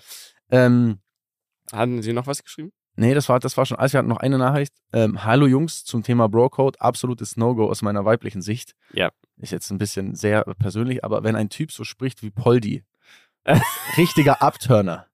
Ähm, 0.51 0.99
Hatten 1.71 2.01
Sie 2.01 2.13
noch 2.13 2.27
was 2.27 2.43
geschrieben? 2.43 2.71
Nee, 2.95 3.13
das 3.13 3.27
war, 3.29 3.39
das 3.39 3.57
war 3.57 3.65
schon 3.65 3.77
alles. 3.77 3.93
Wir 3.93 3.99
hatten 3.99 4.07
noch 4.09 4.17
eine 4.21 4.38
Nachricht. 4.38 4.73
Ähm, 4.93 5.23
Hallo 5.23 5.45
Jungs 5.45 5.83
zum 5.83 6.01
Thema 6.01 6.27
Bro-Code. 6.29 6.79
Absolutes 6.81 7.38
No-Go 7.38 7.69
aus 7.69 7.81
meiner 7.83 8.05
weiblichen 8.05 8.41
Sicht. 8.41 8.71
Ja. 8.93 9.11
Ist 9.35 9.51
jetzt 9.51 9.69
ein 9.69 9.77
bisschen 9.77 10.15
sehr 10.15 10.43
persönlich, 10.57 11.03
aber 11.03 11.23
wenn 11.23 11.35
ein 11.35 11.49
Typ 11.49 11.71
so 11.71 11.83
spricht 11.83 12.23
wie 12.23 12.31
Poldi, 12.31 12.83
richtiger 13.97 14.41
Abturner. 14.41 15.05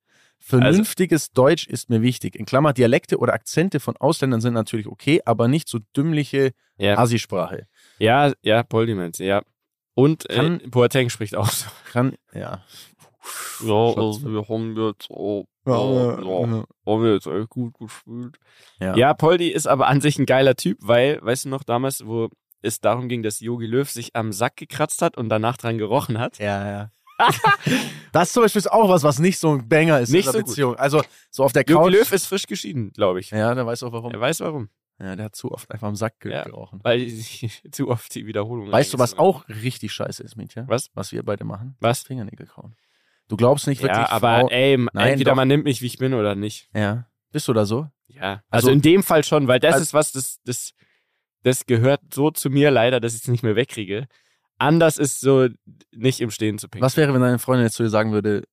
Also 0.52 0.58
Vernünftiges 0.60 1.32
Deutsch 1.32 1.68
ist 1.68 1.89
mir 1.89 2.02
wichtig. 2.02 2.36
In 2.36 2.46
Klammer, 2.46 2.74
Dialekte 2.74 3.18
oder 3.18 3.34
Akzente 3.34 3.80
von 3.80 3.96
Ausländern 3.98 4.41
sind 4.41 4.54
natürlich 4.54 4.88
okay, 4.88 5.22
aber 5.26 5.48
nicht 5.48 5.70
so 5.70 5.80
dümmliche 5.96 6.52
Ja. 6.78 6.98
Assi-Sprache. 6.98 7.68
Ja, 7.98 8.34
ja, 8.41 8.64
Poldi 8.64 8.94
meint 8.94 9.16
sie, 9.16 9.26
ja. 9.26 9.41
Und 9.96 10.30
äh, 10.30 10.36
Kann- 10.36 10.62
Boateng 10.70 11.10
spricht 11.10 11.36
auch 11.36 11.50
so. 11.50 11.70
Kann, 11.91 12.16
ja. 12.34 12.64
Ja, 13.62 13.74
also 13.96 14.22
wir 14.26 14.46
haben 14.50 14.76
jetzt, 14.76 15.10
oh, 15.10 15.46
oh, 15.66 15.70
ja, 15.70 16.20
ja, 16.20 16.58
ja. 16.58 16.66
haben 16.86 17.04
wir 17.04 17.14
jetzt 17.14 17.28
echt 17.28 17.50
gut 17.50 17.74
gespielt. 17.78 18.36
Ja. 18.82 18.98
Ja, 18.98 19.14
Poldi 19.14 19.48
ist 19.50 19.66
aber 19.68 19.88
an 19.88 20.02
sich 20.02 20.20
ein 20.20 20.26
geiler 20.26 20.56
Typ, 20.56 20.78
weil, 20.82 21.22
weißt 21.22 21.46
du 21.46 21.50
noch, 21.50 21.64
damals, 21.64 22.06
wo 22.06 22.28
es 22.62 22.82
darum 22.82 23.08
ging, 23.08 23.24
dass 23.24 23.39
Yogi 23.39 23.66
Löw 23.66 23.89
sich 23.89 24.14
am 24.16 24.34
Sack 24.34 24.58
gekratzt 24.58 25.02
hat 25.02 25.16
und 25.16 25.30
danach 25.30 25.56
dran 25.56 25.78
gerochen 25.78 26.20
hat. 26.20 26.38
Ja, 26.39 26.70
ja. 26.70 26.91
Das 28.11 28.32
zum 28.34 28.43
Beispiel 28.43 28.59
ist 28.59 28.71
auch 28.71 28.89
was, 28.89 29.03
was 29.03 29.19
nicht 29.19 29.39
so 29.39 29.51
ein 29.53 29.67
Banger 29.67 29.99
ist 29.99 30.09
Nicht 30.11 30.26
in 30.28 30.32
der 30.32 30.34
so 30.34 30.39
gut. 30.39 30.47
Beziehung. 30.47 30.76
Also 30.76 31.03
so 31.32 31.43
auf 31.43 31.53
der 31.53 31.63
Couch. 31.63 31.91
Löw 31.91 32.11
ist 32.11 32.28
frisch 32.28 32.45
geschieden, 32.47 32.91
glaube 32.93 33.19
ich. 33.19 33.32
ja, 33.32 33.53
der 33.55 33.65
weiß 33.65 33.84
auch 33.84 33.91
warum. 33.91 34.11
Er 34.11 34.19
weiß 34.19 34.39
warum. 34.41 34.69
Ja, 34.99 35.15
der 35.15 35.26
hat 35.26 35.36
zu 35.36 35.51
oft 35.51 35.69
einfach 35.71 35.88
am 35.88 35.95
Sack 35.95 36.19
ge 36.19 36.32
Ja. 36.32 36.43
gerochen. 36.43 36.80
Weil 36.84 37.07
zu 37.71 37.89
oft 37.89 38.13
die 38.13 38.26
Wiederholung 38.28 38.71
Weißt 38.71 38.93
du, 38.93 38.99
was 38.99 39.17
auch 39.17 39.47
richtig 39.49 39.91
scheiße 39.91 40.24
ist, 40.24 40.36
Mädchen? 40.36 40.67
Was? 40.67 40.89
Was 40.93 41.11
wir 41.11 41.24
beide 41.24 41.43
machen? 41.43 41.76
Was? 41.80 42.03
Fingernägel 42.03 42.45
kauen. 42.45 42.76
Du 43.28 43.36
glaubst 43.38 43.67
nicht 43.67 43.82
wirklich, 43.82 43.97
Ja, 43.99 44.09
aber 44.11 44.41
Frau, 44.41 44.49
ey, 44.49 44.78
Nein, 44.93 45.13
entweder 45.13 45.32
doch. 45.32 45.36
man 45.38 45.47
nimmt 45.47 45.63
mich, 45.63 45.82
wie 45.82 45.88
ich 45.88 45.97
bin 45.97 46.13
oder 46.13 46.36
nicht. 46.36 46.69
Ja. 46.76 47.07
Bist 47.32 47.47
du 47.47 47.53
da 47.53 47.65
so? 47.65 47.88
Ja. 48.07 48.43
Also- 48.49 48.67
Also, 48.67 48.71
in 48.71 48.82
dem 48.82 49.01
Fall 49.01 49.24
schon, 49.24 49.47
weil 49.47 49.59
das 49.59 49.74
Also- 49.74 49.84
ist 49.84 49.93
was, 49.93 50.11
das, 50.11 50.39
das, 50.45 50.74
das 51.41 51.65
gehört 51.65 52.01
so 52.13 52.30
zu 52.32 52.49
mir 52.51 52.69
leider, 52.69 52.99
dass 52.99 53.15
ich 53.15 53.21
es 53.21 53.28
nicht 53.28 53.43
mehr 53.43 53.55
wegkriege. 53.55 54.07
Anders 54.64 54.97
ist 54.97 55.20
so, 55.22 55.47
nicht 55.91 56.22
im 56.22 56.32
Stehen 56.32 56.57
zu 56.57 56.68
pinkeln. 56.68 56.86
Was 56.86 56.97
wäre, 56.97 57.14
wenn 57.14 57.22
deine 57.22 57.39
Freundin 57.39 57.66
jetzt 57.66 57.76
zu 57.76 57.84
dir 57.84 57.89
sagen 57.89 58.11
würde, 58.11 58.43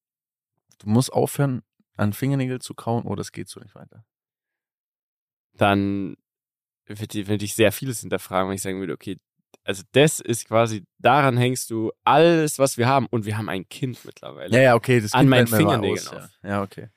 du 0.78 0.88
musst 0.88 1.12
aufhören, 1.12 1.62
an 1.96 2.12
Fingernägel 2.12 2.60
zu 2.60 2.74
kauen 2.74 3.04
oder 3.04 3.20
es 3.20 3.32
geht 3.32 3.48
so 3.48 3.60
nicht 3.60 3.74
weiter? 3.74 4.04
dann 5.60 6.16
würde 6.86 7.20
ich, 7.20 7.28
würd 7.28 7.42
ich 7.42 7.54
sehr 7.54 7.72
vieles 7.72 8.00
hinterfragen, 8.00 8.48
wenn 8.48 8.56
ich 8.56 8.62
sagen 8.62 8.80
würde, 8.80 8.94
okay, 8.94 9.18
also 9.64 9.82
das 9.92 10.20
ist 10.20 10.48
quasi, 10.48 10.84
daran 10.98 11.36
hängst 11.36 11.70
du 11.70 11.92
alles, 12.04 12.58
was 12.58 12.78
wir 12.78 12.88
haben. 12.88 13.06
Und 13.10 13.26
wir 13.26 13.36
haben 13.36 13.48
ein 13.48 13.68
Kind 13.68 14.04
mittlerweile. 14.04 14.54
Ja, 14.54 14.62
ja, 14.62 14.74
okay. 14.74 15.00
Das 15.00 15.12
An 15.12 15.28
meinen 15.28 15.46
Fingernägeln 15.46 15.98
aus, 15.98 16.12
auf. 16.14 16.30
Ja. 16.42 16.48
ja, 16.48 16.62
okay. 16.62 16.88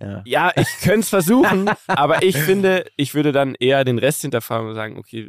Ja. 0.00 0.22
Ja, 0.24 0.52
ich 0.54 0.68
könnte 0.80 1.00
es 1.00 1.08
versuchen, 1.08 1.68
aber 1.88 2.22
ich 2.22 2.36
finde, 2.36 2.86
ich 2.96 3.14
würde 3.14 3.32
dann 3.32 3.56
eher 3.56 3.84
den 3.84 3.98
Rest 3.98 4.20
hinterfragen 4.22 4.68
und 4.68 4.74
sagen, 4.74 4.96
okay, 4.96 5.28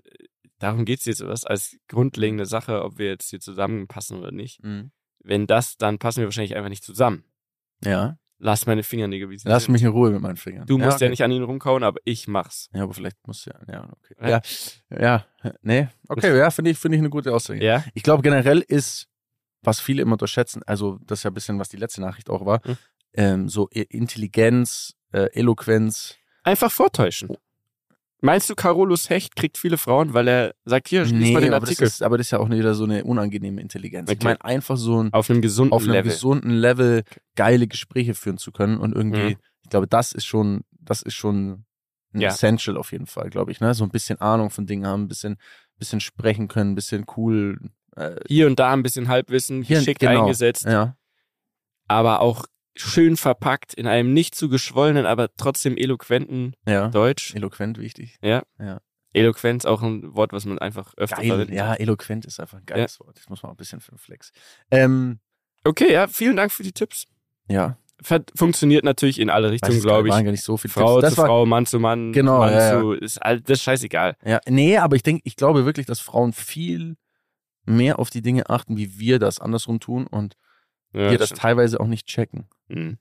darum 0.59 0.85
geht 0.85 0.99
es 0.99 1.05
jetzt 1.05 1.25
was 1.25 1.45
als 1.45 1.75
grundlegende 1.87 2.45
Sache, 2.45 2.83
ob 2.83 2.97
wir 2.97 3.07
jetzt 3.07 3.29
hier 3.29 3.39
zusammenpassen 3.39 4.17
oder 4.19 4.31
nicht. 4.31 4.63
Mhm. 4.63 4.91
Wenn 5.21 5.47
das, 5.47 5.77
dann 5.77 5.97
passen 5.99 6.19
wir 6.19 6.27
wahrscheinlich 6.27 6.55
einfach 6.55 6.69
nicht 6.69 6.83
zusammen. 6.83 7.23
ja. 7.83 8.17
Lass 8.41 8.65
meine 8.65 8.83
Fingernägel, 8.83 9.29
wie 9.29 9.37
sie 9.37 9.49
Lass 9.49 9.65
sind. 9.65 9.73
mich 9.73 9.81
in 9.83 9.89
Ruhe 9.89 10.11
mit 10.11 10.21
meinen 10.21 10.37
Fingern. 10.37 10.65
Du 10.65 10.77
musst 10.77 11.01
ja, 11.01 11.07
okay. 11.07 11.09
nicht 11.09 11.23
an 11.23 11.31
ihn 11.31 11.43
rumkauen, 11.43 11.83
aber 11.83 11.99
ich 12.05 12.25
mach's. 12.29 12.69
Ja, 12.73 12.83
aber 12.83 12.93
vielleicht 12.93 13.17
musst 13.27 13.45
du 13.45 13.49
ja. 13.49 13.59
Ja, 13.67 13.89
okay. 13.91 14.15
Ja. 14.21 14.41
Ja, 14.97 15.25
ja. 15.43 15.53
Nee. 15.61 15.87
Okay, 16.07 16.37
ja, 16.37 16.49
finde 16.49 16.71
ich, 16.71 16.77
finde 16.77 16.95
ich 16.95 17.01
eine 17.01 17.09
gute 17.09 17.33
Aussage. 17.33 17.61
Ja? 17.61 17.83
Ich 17.95 18.01
glaube, 18.01 18.23
generell 18.23 18.59
ist, 18.61 19.09
was 19.61 19.81
viele 19.81 20.03
immer 20.03 20.13
unterschätzen, 20.13 20.61
also 20.65 20.99
das 21.05 21.19
ist 21.19 21.23
ja 21.23 21.31
ein 21.31 21.33
bisschen, 21.33 21.59
was 21.59 21.67
die 21.67 21.75
letzte 21.75 21.99
Nachricht 21.99 22.29
auch 22.29 22.45
war, 22.45 22.63
Hm. 22.63 22.77
ähm, 23.11 23.49
so 23.49 23.67
I- 23.75 23.81
Intelligenz, 23.89 24.95
äh, 25.11 25.27
Eloquenz. 25.33 26.15
Einfach 26.43 26.71
vortäuschen. 26.71 27.35
Meinst 28.21 28.49
du, 28.49 28.55
Carolus 28.55 29.09
Hecht 29.09 29.35
kriegt 29.37 29.57
viele 29.57 29.77
Frauen, 29.77 30.13
weil 30.13 30.27
er 30.27 30.53
sagt, 30.65 30.89
hier, 30.89 31.05
lies 31.05 31.31
mal 31.31 31.39
den 31.41 31.53
aber 31.53 31.61
das, 31.61 31.69
Artikel. 31.69 31.87
ist, 31.87 32.03
aber 32.03 32.17
das 32.17 32.27
ist 32.27 32.31
ja 32.31 32.39
auch 32.39 32.49
wieder 32.49 32.75
so 32.75 32.83
eine 32.83 33.03
unangenehme 33.05 33.61
Intelligenz. 33.61 34.09
Ich 34.11 34.17
Okay. 34.17 34.25
meine, 34.25 34.43
einfach 34.43 34.75
so 34.75 35.01
ein, 35.03 35.13
auf 35.13 35.29
einem 35.29 35.41
gesunden 35.41 35.71
auf 35.73 35.83
einem 35.83 35.93
Level. 35.93 36.11
gesunden 36.11 36.51
Level 36.51 37.03
geile 37.35 37.67
Gespräche 37.67 38.13
führen 38.15 38.37
zu 38.37 38.51
können 38.51 38.77
und 38.77 38.93
irgendwie, 38.93 39.35
Mhm. 39.35 39.37
ich 39.63 39.69
glaube, 39.69 39.87
das 39.87 40.11
ist 40.11 40.25
schon, 40.25 40.61
das 40.71 41.01
ist 41.01 41.13
schon 41.13 41.63
ein 42.13 42.21
Ja. 42.21 42.29
Essential 42.29 42.75
auf 42.75 42.91
jeden 42.91 43.05
Fall, 43.07 43.29
glaube 43.29 43.51
ich. 43.51 43.61
Ne? 43.61 43.73
So 43.73 43.83
ein 43.85 43.89
bisschen 43.89 44.19
Ahnung 44.19 44.49
von 44.49 44.65
Dingen 44.65 44.85
haben, 44.85 45.03
ein 45.03 45.07
bisschen, 45.07 45.37
bisschen 45.77 46.01
sprechen 46.01 46.47
können, 46.49 46.71
ein 46.71 46.75
bisschen 46.75 47.05
cool. 47.15 47.57
Äh, 47.95 48.15
Hier 48.27 48.47
und 48.47 48.59
da 48.59 48.73
ein 48.73 48.83
bisschen 48.83 49.07
Halbwissen, 49.07 49.61
Hier- 49.63 49.77
geschickt 49.79 50.01
genau. 50.01 50.21
eingesetzt, 50.23 50.65
ja, 50.65 50.97
aber 51.87 52.19
auch 52.19 52.45
schön 52.79 53.17
verpackt 53.17 53.73
in 53.73 53.87
einem 53.87 54.13
nicht 54.13 54.35
zu 54.35 54.49
geschwollenen, 54.49 55.05
aber 55.05 55.29
trotzdem 55.35 55.77
eloquenten 55.77 56.53
ja. 56.67 56.87
Deutsch. 56.89 57.35
Eloquent 57.35 57.77
wichtig. 57.77 58.17
Eloquenz 59.11 59.65
auch 59.65 59.81
ein 59.81 60.13
Wort, 60.15 60.33
was 60.33 60.45
man 60.45 60.59
einfach 60.59 60.93
öfter 60.95 61.17
Geil. 61.17 61.27
verwendet. 61.27 61.55
Ja, 61.55 61.73
eloquent 61.73 62.25
ist 62.25 62.39
einfach 62.39 62.59
ein 62.59 62.65
geiles 62.65 62.99
Wort. 62.99 63.17
Das 63.17 63.27
muss 63.27 63.41
man 63.41 63.49
auch 63.49 63.55
ein 63.55 63.57
bisschen 63.57 63.81
für 63.81 63.91
den 63.91 63.97
Flex. 63.97 64.31
Ähm, 64.71 65.19
Okay, 65.65 65.91
ja, 65.91 66.07
vielen 66.07 66.37
Dank 66.37 66.51
für 66.51 66.63
die 66.63 66.71
Tipps. 66.71 67.05
ja. 67.47 67.77
Funktioniert 68.33 68.85
natürlich 68.85 69.19
in 69.19 69.29
alle 69.29 69.51
Richtungen, 69.51 69.81
glaube 69.81 70.07
ich. 70.07 70.13
waren 70.13 70.23
gar 70.23 70.31
nicht 70.31 70.45
so 70.45 70.55
viele 70.55 70.71
Frau 70.71 71.01
zu 71.01 71.17
war, 71.17 71.25
Frau, 71.25 71.45
Mann 71.45 71.65
zu 71.65 71.81
Mann, 71.81 72.13
Genau, 72.13 72.39
Mann 72.39 72.53
ja, 72.53 72.79
zu, 72.79 72.93
ist 72.93 73.17
all, 73.21 73.41
das 73.41 73.57
ist 73.57 73.63
scheißegal. 73.63 74.15
Ja, 74.23 74.39
nee, 74.47 74.77
aber 74.77 74.95
ich 74.95 75.03
denke, 75.03 75.21
ich 75.25 75.35
glaube 75.35 75.65
wirklich, 75.65 75.85
dass 75.85 75.99
Frauen 75.99 76.31
viel 76.31 76.95
mehr 77.65 77.99
auf 77.99 78.09
die 78.09 78.21
Dinge 78.21 78.49
achten, 78.49 78.77
wie 78.77 78.99
wir 78.99 79.19
das 79.19 79.39
andersrum 79.41 79.81
tun 79.81 80.07
und 80.07 80.37
Ja, 80.93 81.11
wir 81.11 81.17
das 81.17 81.29
stimmt. 81.29 81.41
teilweise 81.41 81.79
auch 81.79 81.87
nicht 81.87 82.07
checken. 82.07 82.47
Hm. 82.69 82.97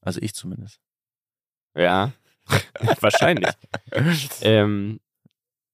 Also 0.00 0.20
ich 0.22 0.34
zumindest. 0.34 0.80
Ja, 1.76 2.12
wahrscheinlich. 3.00 3.48
ähm, 4.42 5.00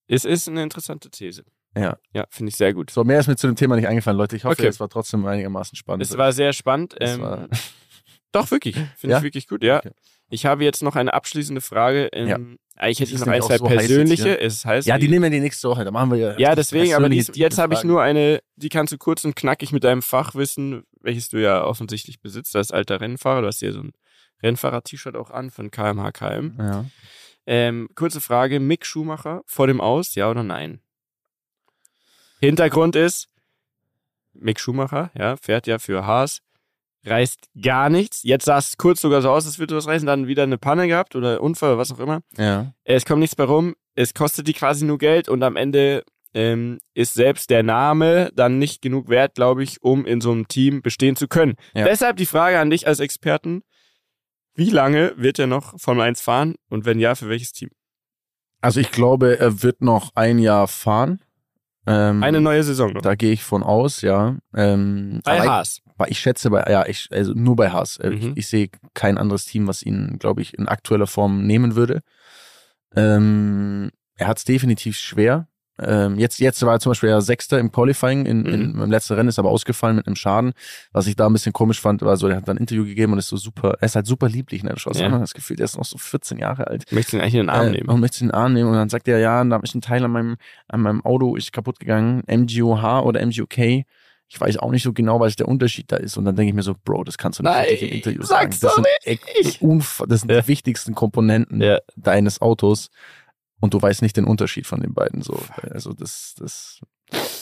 es 0.07 0.25
ist 0.25 0.49
eine 0.49 0.63
interessante 0.63 1.11
These. 1.11 1.45
Ja. 1.77 1.99
Ja, 2.15 2.25
finde 2.31 2.51
ich 2.51 2.57
sehr 2.57 2.73
gut. 2.73 2.91
So, 2.91 3.05
mehr 3.05 3.21
ist 3.21 3.27
mir 3.27 3.37
zu 3.37 3.47
dem 3.47 3.57
Thema 3.57 3.77
nicht 3.77 3.87
eingefallen, 3.89 4.17
Leute. 4.17 4.37
Ich 4.37 4.45
hoffe, 4.45 4.55
Okay. 4.59 4.67
es 4.67 4.81
war 4.81 4.89
trotzdem 4.89 5.25
einigermaßen 5.27 5.77
spannend. 5.77 6.03
Es 6.03 6.17
war 6.17 6.33
sehr 6.33 6.53
spannend. 6.53 6.95
Ähm, 7.01 7.21
war- 7.21 7.49
doch, 8.33 8.51
wirklich. 8.51 8.77
Finde 8.97 9.13
Ja? 9.13 9.19
ich 9.19 9.25
wirklich 9.25 9.49
gut, 9.49 9.63
ja. 9.63 9.79
Okay. 9.79 9.91
Ich 10.31 10.45
habe 10.47 10.65
jetzt 10.65 10.83
noch 10.83 10.97
eine 10.97 11.13
abschließende 11.15 11.61
Frage. 11.61 12.09
Ähm, 12.13 12.29
Ja. 12.29 12.39
Eigentlich 12.81 13.01
hätte 13.01 13.13
ich 13.13 13.19
noch 13.19 13.27
nämlich 13.27 13.43
ein, 13.43 13.43
auch 13.43 13.49
zwei 13.49 13.59
so 13.59 13.65
heiß 13.69 13.73
jetzt 13.75 13.87
persönliche. 13.89 14.23
hier. 14.25 14.41
Es 14.43 14.65
heißt, 14.65 14.87
ja, 14.87 14.99
die 14.99 15.09
nehmen 15.09 15.25
wir 15.25 15.31
die 15.31 15.41
nächste 15.41 15.69
Woche. 15.69 15.85
Da 15.85 15.91
machen 15.91 16.11
wir 16.13 16.19
ja. 16.19 16.39
Ja, 16.39 16.55
deswegen, 16.55 16.95
aber 16.95 17.09
persönliche 17.09 17.33
dies, 17.33 17.41
jetzt 17.41 17.59
habe 17.59 17.75
ich 17.75 17.83
nur 17.83 18.03
eine, 18.03 18.41
die 18.57 18.69
kannst 18.69 18.93
du 18.93 18.99
kurz 18.99 19.25
und 19.25 19.35
knackig 19.35 19.73
mit 19.73 19.83
deinem 19.85 20.01
Fachwissen, 20.03 20.85
welches 21.01 21.29
du 21.29 21.39
ja 21.39 21.65
offensichtlich 21.65 22.21
besitzt, 22.21 22.57
als 22.57 22.73
alter 22.73 23.01
Rennfahrer, 23.01 23.43
du 23.43 23.47
hast 23.47 23.61
hier 23.61 23.73
so 23.73 23.81
ein 23.81 23.93
Rennfahrer-T-Shirt 24.43 25.17
auch 25.17 25.31
an 25.31 25.51
von 25.51 25.71
KMH 25.71 26.13
KM. 26.13 26.57
Ja. 26.59 26.85
Ähm, 27.47 27.89
kurze 27.95 28.21
Frage, 28.21 28.61
Mick 28.61 28.85
Schumacher 28.85 29.43
vor 29.47 29.67
dem 29.67 29.81
Aus, 29.81 30.15
ja 30.15 30.31
oder 30.31 30.43
nein? 30.43 30.81
Hintergrund 32.41 32.95
ist, 32.95 33.29
Mick 34.33 34.61
Schumacher, 34.61 35.11
ja, 35.19 35.37
fährt 35.37 35.67
ja 35.67 35.79
für 35.79 36.07
Haas, 36.07 36.41
reißt 37.05 37.49
gar 37.61 37.91
nichts. 37.91 38.23
Jetzt 38.23 38.45
sah 38.45 38.59
es 38.59 38.77
kurz 38.77 39.01
sogar 39.01 39.23
so 39.23 39.31
aus, 39.31 39.47
als 39.47 39.59
würde 39.59 39.77
was 39.77 39.87
reißen, 39.87 40.07
dann 40.07 40.27
wieder 40.27 40.43
eine 40.45 40.59
Panne 40.59 40.87
gehabt 40.89 41.17
oder 41.17 41.41
Unfall 41.41 41.71
oder 41.71 41.79
was 41.79 41.93
auch 41.93 42.01
immer. 42.01 42.21
ja. 42.37 42.73
Es 42.85 43.05
kommt 43.05 43.21
nichts 43.21 43.35
bei 43.35 43.45
rum, 43.45 43.75
es 43.95 44.15
kostet 44.15 44.47
die 44.47 44.53
quasi 44.53 44.85
nur 44.85 44.99
Geld 44.99 45.29
und 45.29 45.43
am 45.43 45.57
Ende 45.57 46.05
ähm, 46.35 46.79
ist 46.95 47.15
selbst 47.15 47.51
der 47.51 47.63
Name 47.63 48.31
dann 48.35 48.59
nicht 48.59 48.83
genug 48.83 49.09
wert, 49.09 49.35
glaube 49.35 49.63
ich, 49.63 49.83
um 49.83 50.05
in 50.07 50.21
so 50.21 50.31
einem 50.31 50.49
Team 50.49 50.83
bestehen 50.83 51.17
zu 51.17 51.29
können. 51.29 51.55
Ja. 51.75 51.85
Deshalb 51.85 52.17
die 52.17 52.27
Frage 52.27 52.59
an 52.59 52.71
dich 52.71 52.87
als 52.87 53.01
Experten, 53.01 53.63
wie 54.55 54.71
lange 54.71 55.15
wird 55.17 55.39
er 55.39 55.47
noch 55.47 55.79
Formel 55.81 56.03
1 56.05 56.21
fahren 56.21 56.55
und 56.69 56.85
wenn 56.85 56.99
ja, 56.99 57.15
für 57.15 57.29
welches 57.29 57.53
Team? 57.53 57.71
Also 58.61 58.81
ich 58.81 58.91
glaube, 58.91 59.39
er 59.39 59.63
wird 59.63 59.81
noch 59.83 60.11
ein 60.17 60.39
Jahr 60.39 60.67
fahren. 60.67 61.21
Ähm, 61.87 62.23
Eine 62.23 62.41
neue 62.41 62.63
Saison 62.65 62.93
noch. 62.93 63.01
Da 63.03 63.15
gehe 63.15 63.33
ich 63.33 63.45
von 63.45 63.63
aus, 63.63 64.03
ja. 64.03 64.37
Ähm, 64.55 65.21
Bei 65.25 65.41
Haas. 65.41 65.81
ich, 66.05 66.11
ich 66.11 66.19
schätze 66.19 66.51
bei, 66.51 66.65
ja, 66.71 66.85
ich, 66.87 67.09
also 67.11 67.33
nur 67.33 67.57
bei 67.57 67.71
Haas. 67.71 67.97
Äh, 67.99 68.11
Mhm. 68.11 68.17
Ich, 68.17 68.37
ich 68.37 68.47
sehe 68.49 68.69
kein 68.95 69.17
anderes 69.17 69.47
Team, 69.47 69.67
was 69.69 69.83
ihn, 69.83 70.19
glaube 70.19 70.43
ich, 70.43 70.53
in 70.59 70.69
aktueller 70.69 71.07
Form 71.07 71.47
nehmen 71.47 71.77
würde. 71.77 72.03
Ähm, 72.95 73.91
er 74.17 74.27
hat 74.27 74.39
es 74.39 74.45
definitiv 74.45 74.97
schwer. 74.99 75.49
Ähm, 75.81 76.19
jetzt, 76.19 76.41
jetzt 76.41 76.61
war 76.67 76.75
er 76.75 76.81
zum 76.81 76.91
Beispiel 76.91 77.09
ja 77.11 77.21
Sechster 77.21 77.59
im 77.59 77.71
Qualifying, 77.71 78.27
in, 78.27 78.45
in, 78.45 78.73
Mhm. 78.73 78.83
im 78.83 78.91
letzten 78.91 79.15
Rennen 79.15 79.29
ist 79.29 79.39
aber 79.39 79.51
ausgefallen 79.51 79.97
mit 79.97 80.07
einem 80.07 80.17
Schaden. 80.17 80.53
Was 80.93 81.07
ich 81.07 81.15
da 81.17 81.27
ein 81.27 81.33
bisschen 81.33 81.53
komisch 81.53 81.81
fand, 81.81 82.03
war 82.03 82.17
so, 82.17 82.27
er 82.29 82.37
hat 82.39 82.49
dann 82.49 82.57
ein 82.57 82.61
Interview 82.61 82.85
gegeben 82.85 83.13
und 83.13 83.19
ist 83.19 83.29
so 83.29 83.37
super, 83.37 83.77
er 83.81 83.85
ist 83.87 83.95
halt 83.95 84.07
super 84.07 84.29
lieblich, 84.29 84.63
ne? 84.65 84.71
Du 84.71 84.91
hast 84.91 85.01
Ja. 85.01 85.09
das 85.19 85.35
Gefühl, 85.35 85.57
der 85.57 85.65
ist 85.65 85.77
noch 85.79 85.85
so 85.85 85.99
14 85.99 86.39
Jahre 86.39 86.67
alt. 86.67 86.85
Möchtest 86.91 87.13
du 87.13 87.17
ihn 87.19 87.21
eigentlich 87.23 87.35
in 87.35 87.41
den 87.41 87.51
Arm 87.51 87.69
äh, 87.69 87.71
nehmen? 87.71 87.89
Und 87.89 88.01
möchte 88.01 88.21
in 88.23 88.29
den 88.29 88.35
Arm 88.35 88.53
nehmen 88.55 88.69
und 88.71 88.75
dann 88.77 88.89
sagt 88.89 89.07
er, 89.09 89.19
ja, 89.19 89.45
da 89.45 89.57
ist 89.59 89.75
ein 89.75 89.81
Teil 89.81 90.05
an 90.05 90.11
meinem, 90.11 90.37
an 90.67 90.81
meinem 90.81 91.05
Auto 91.05 91.37
ist 91.37 91.53
kaputt 91.53 91.79
gegangen, 91.79 92.23
MGOH 92.27 93.03
oder 93.05 93.25
MGOK. 93.25 93.85
Ich 94.31 94.39
weiß 94.39 94.59
auch 94.59 94.71
nicht 94.73 94.83
so 94.83 94.93
genau, 94.93 95.21
was 95.21 95.37
der 95.37 95.49
Unterschied 95.49 95.91
da 95.91 95.97
ist. 95.97 96.19
Und 96.19 96.27
dann 96.27 96.37
denke 96.37 96.51
ich 96.51 96.55
mir 96.55 96.63
so, 96.63 96.75
Bro, 96.85 97.05
das 97.05 97.17
kannst 97.17 97.39
du 97.39 97.43
nicht 97.45 97.51
Nein, 97.53 97.67
im 97.81 97.89
Interview 97.89 98.23
sagen. 98.25 98.51
Das 98.61 98.75
sind, 98.75 98.87
das 100.11 100.21
sind 100.21 100.31
die 100.31 100.49
wichtigsten 100.49 100.95
Komponenten 100.95 101.61
Ja. 101.63 101.79
deines 101.97 102.43
Autos. 102.43 102.91
Und 103.61 103.75
du 103.75 103.83
weißt 103.83 104.03
nicht 104.03 104.17
den 104.17 104.25
Unterschied 104.25 104.67
von 104.67 104.81
den 104.81 104.95
beiden. 104.95 105.21
So, 105.23 105.41
also 105.73 105.93
das, 105.93 106.35
das, 106.39 106.81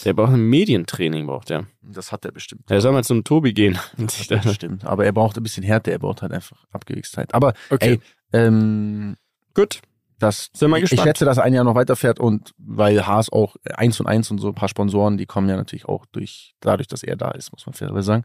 Der 0.05 0.15
braucht 0.15 0.33
ein 0.33 0.41
Medientraining, 0.41 1.27
braucht 1.27 1.51
er. 1.51 1.67
das 1.83 2.11
hat 2.13 2.25
er 2.25 2.33
bestimmt. 2.33 2.71
Er 2.71 2.81
soll 2.81 2.93
mal 2.93 3.05
zum 3.05 3.23
Tobi 3.25 3.53
gehen. 3.53 3.79
Das 3.99 4.27
da- 4.27 4.43
stimmt. 4.55 4.85
Aber 4.85 5.05
er 5.05 5.13
braucht 5.13 5.37
ein 5.37 5.43
bisschen 5.43 5.63
Härte. 5.65 5.91
Er 5.93 5.99
braucht 5.99 6.23
halt 6.23 6.33
einfach 6.33 6.65
Abgewichstheit. 6.73 7.35
Aber 7.35 7.53
Okay, 7.71 8.01
ey, 8.33 8.41
ähm, 8.41 9.17
gut. 9.55 9.83
das, 10.19 10.49
Sind 10.55 10.71
wir 10.71 10.77
ich 10.79 10.83
gespannt. 10.89 11.07
schätze, 11.09 11.25
dass 11.27 11.39
ein 11.39 11.53
Jahr 11.53 11.65
noch 11.65 11.75
weiterfährt 11.75 12.19
und 12.19 12.53
weil 12.57 13.07
Haas 13.07 13.31
auch 13.31 13.57
eins 13.75 14.01
und 14.01 14.07
eins 14.07 14.31
und 14.31 14.39
so 14.39 14.49
ein 14.49 14.55
paar 14.55 14.69
Sponsoren, 14.71 15.19
die 15.19 15.27
kommen 15.27 15.49
ja 15.51 15.57
natürlich 15.57 15.85
auch 15.85 16.07
durch, 16.07 16.55
dadurch, 16.61 16.89
dass 16.89 17.03
er 17.03 17.17
da 17.17 17.33
ist, 17.33 17.53
muss 17.53 17.67
man 17.67 17.75
fairerweise 17.75 18.07
sagen. 18.07 18.25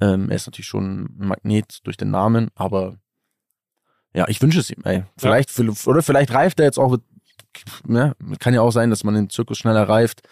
Ähm, 0.00 0.30
er 0.30 0.36
ist 0.36 0.46
natürlich 0.46 0.66
schon 0.66 1.04
ein 1.04 1.28
Magnet 1.28 1.78
durch 1.84 1.96
den 1.96 2.10
Namen, 2.10 2.48
aber 2.56 2.96
ja, 4.12 4.26
ich 4.26 4.42
wünsche 4.42 4.58
es 4.58 4.70
ihm, 4.70 4.82
ey. 4.84 5.04
Vielleicht, 5.16 5.50
oder 5.86 6.02
vielleicht 6.02 6.32
reift 6.32 6.58
er 6.58 6.66
jetzt 6.66 6.78
auch, 6.78 6.90
mit- 6.90 7.02
ne? 7.86 8.14
kann 8.38 8.54
ja 8.54 8.60
auch 8.62 8.70
sein, 8.72 8.90
dass 8.90 9.04
man 9.04 9.14
den 9.14 9.30
Zirkus 9.30 9.58
schneller 9.58 9.88
reift, 9.88 10.22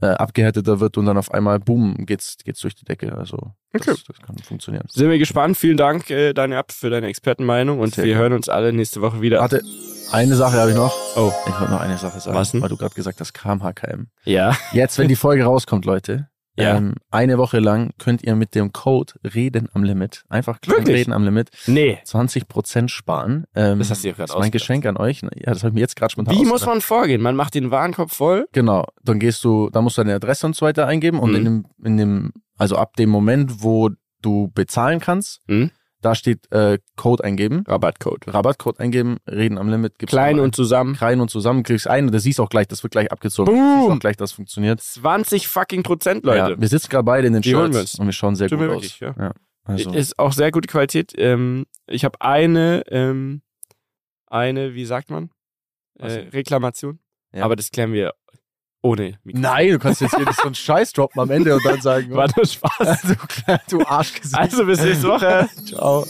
äh, 0.00 0.06
abgehärteter 0.06 0.80
wird 0.80 0.96
und 0.98 1.06
dann 1.06 1.16
auf 1.16 1.32
einmal, 1.32 1.60
boom, 1.60 2.06
geht's, 2.06 2.36
geht's 2.44 2.60
durch 2.60 2.74
die 2.74 2.84
Decke. 2.84 3.16
Also, 3.16 3.52
das, 3.72 3.82
Okay. 3.88 4.00
das 4.08 4.16
kann 4.20 4.36
funktionieren. 4.38 4.86
Sind 4.90 5.08
wir 5.10 5.18
gespannt. 5.18 5.56
Vielen 5.56 5.76
Dank, 5.76 6.10
äh, 6.10 6.32
Daniel 6.32 6.62
für 6.70 6.90
deine 6.90 7.06
Expertenmeinung 7.06 7.78
und 7.78 7.94
Sehr 7.94 8.04
wir 8.04 8.12
gerne. 8.14 8.22
hören 8.22 8.32
uns 8.34 8.48
alle 8.48 8.72
nächste 8.72 9.00
Woche 9.00 9.20
wieder. 9.20 9.40
Warte, 9.40 9.62
eine 10.10 10.34
Sache 10.34 10.56
habe 10.58 10.70
ich 10.70 10.76
noch. 10.76 10.94
Oh, 11.16 11.32
Ich 11.46 11.58
wollte 11.60 11.72
noch 11.72 11.80
eine 11.80 11.98
Sache 11.98 12.20
sagen, 12.20 12.36
Was 12.36 12.50
denn? 12.52 12.62
weil 12.62 12.68
du 12.68 12.76
gerade 12.76 12.94
gesagt 12.94 13.20
hast, 13.20 13.32
KMHKM. 13.32 14.06
ja. 14.24 14.56
Jetzt, 14.72 14.98
wenn 14.98 15.08
die 15.08 15.16
Folge 15.16 15.44
rauskommt, 15.44 15.84
Leute, 15.84 16.28
Ja. 16.56 16.76
ähm, 16.76 16.94
eine 17.10 17.38
Woche 17.38 17.60
lang 17.60 17.92
könnt 17.98 18.22
ihr 18.22 18.34
mit 18.36 18.54
dem 18.54 18.72
Code 18.72 19.14
Reden 19.34 19.68
am 19.72 19.84
Limit, 19.84 20.24
einfach 20.28 20.58
Wirklich? 20.66 20.96
Reden 20.98 21.12
am 21.14 21.24
Limit, 21.24 21.48
Nee. 21.66 21.98
20% 22.04 22.88
sparen. 22.88 23.44
Ähm, 23.54 23.78
Das 23.78 23.90
hast 23.90 24.04
du 24.04 24.08
ja 24.08 24.12
gerade 24.14 24.26
Das 24.28 24.36
ist 24.36 24.40
mein. 24.40 24.50
Geschenk 24.50 24.84
an 24.86 24.96
euch. 24.98 25.22
Ja, 25.22 25.28
das 25.52 25.58
habe 25.62 25.68
ich 25.68 25.74
mir 25.74 25.80
jetzt 25.80 25.96
gerade 25.96 26.12
spontan 26.12 26.34
Wie 26.36 26.44
muss 26.44 26.66
man 26.66 26.80
vorgehen? 26.82 27.22
Man 27.22 27.36
macht 27.36 27.54
den 27.54 27.70
Warenkorb 27.70 28.10
voll. 28.10 28.46
Genau, 28.52 28.86
dann 29.02 29.18
gehst 29.18 29.42
du, 29.44 29.70
da 29.70 29.80
musst 29.80 29.96
du 29.96 30.02
deine 30.02 30.14
Adresse 30.16 30.46
und 30.46 30.54
so 30.54 30.66
weiter 30.66 30.86
eingeben 30.86 31.18
und 31.20 31.30
Mhm. 31.30 31.36
in 31.36 31.44
dem, 31.44 31.66
in 31.84 31.96
dem, 31.96 32.32
also 32.58 32.76
ab 32.76 32.96
dem 32.96 33.08
Moment, 33.08 33.62
wo 33.62 33.90
du 34.20 34.50
bezahlen 34.54 35.00
kannst, 35.00 35.40
Mhm. 35.48 35.70
Da 36.02 36.14
steht 36.14 36.50
äh, 36.52 36.78
Code 36.96 37.24
eingeben, 37.24 37.64
Rabattcode. 37.66 38.26
Rabattcode 38.26 38.78
eingeben, 38.80 39.18
Reden 39.26 39.56
am 39.56 39.68
Limit, 39.70 39.98
gibst 39.98 40.12
Klein 40.12 40.38
und 40.40 40.54
zusammen. 40.54 40.94
klein 40.96 41.20
und 41.20 41.30
zusammen, 41.30 41.62
kriegst 41.62 41.86
ein 41.88 42.06
und 42.06 42.12
das 42.12 42.24
siehst 42.24 42.40
auch 42.40 42.50
gleich, 42.50 42.68
das 42.68 42.82
wird 42.82 42.90
gleich 42.92 43.10
abgezogen. 43.10 43.52
Boom! 43.54 43.62
Du 43.76 43.80
siehst 43.82 43.92
auch 43.92 44.00
gleich, 44.00 44.16
das 44.16 44.32
funktioniert. 44.32 44.80
20 44.80 45.48
fucking 45.48 45.82
Prozent, 45.82 46.24
Leute. 46.24 46.52
Ja, 46.52 46.60
wir 46.60 46.68
sitzen 46.68 46.88
gerade 46.90 47.04
beide 47.04 47.26
in 47.26 47.32
den 47.32 47.42
Die 47.42 47.50
Shirts 47.50 47.98
und 47.98 48.06
wir 48.06 48.12
schauen 48.12 48.36
sehr 48.36 48.48
Tut 48.48 48.58
gut 48.58 48.68
aus. 48.68 48.74
wirklich, 48.74 49.00
ja. 49.00 49.14
ja. 49.18 49.32
Also, 49.64 49.92
Ist 49.92 50.18
auch 50.18 50.32
sehr 50.32 50.50
gute 50.50 50.66
Qualität. 50.66 51.12
Ähm, 51.16 51.66
ich 51.86 52.04
habe 52.04 52.20
eine, 52.20 52.82
ähm, 52.88 53.42
eine, 54.26 54.74
wie 54.74 54.84
sagt 54.84 55.10
man? 55.10 55.30
Äh? 55.98 56.28
Reklamation. 56.32 56.98
Ja. 57.32 57.44
Aber 57.44 57.54
das 57.54 57.70
klären 57.70 57.92
wir 57.92 58.12
ohne 58.82 59.18
Mikrofon. 59.24 59.40
Nein, 59.42 59.68
du 59.70 59.78
kannst 59.78 60.00
jetzt 60.00 60.14
hier 60.16 60.26
nicht 60.26 60.36
so 60.36 60.42
einen 60.46 60.54
Scheiß 60.54 60.92
droppen 60.92 61.20
am 61.20 61.30
Ende 61.30 61.54
und 61.54 61.64
dann 61.64 61.80
sagen, 61.80 62.10
War 62.14 62.28
nur 62.36 62.44
Spaß. 62.46 63.02
du, 63.02 63.14
klein- 63.16 63.60
du 63.70 63.80
Arschgesicht. 63.86 64.36
Also 64.38 64.66
bis 64.66 64.80
nächste 64.80 65.08
Woche. 65.08 65.48
Ciao. 65.66 66.04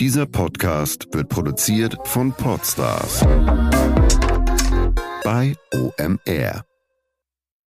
Dieser 0.00 0.26
Podcast 0.26 1.06
wird 1.12 1.28
produziert 1.28 1.96
von 2.04 2.32
Podstars 2.32 3.20
bei 5.22 5.54
OMR. 5.72 6.64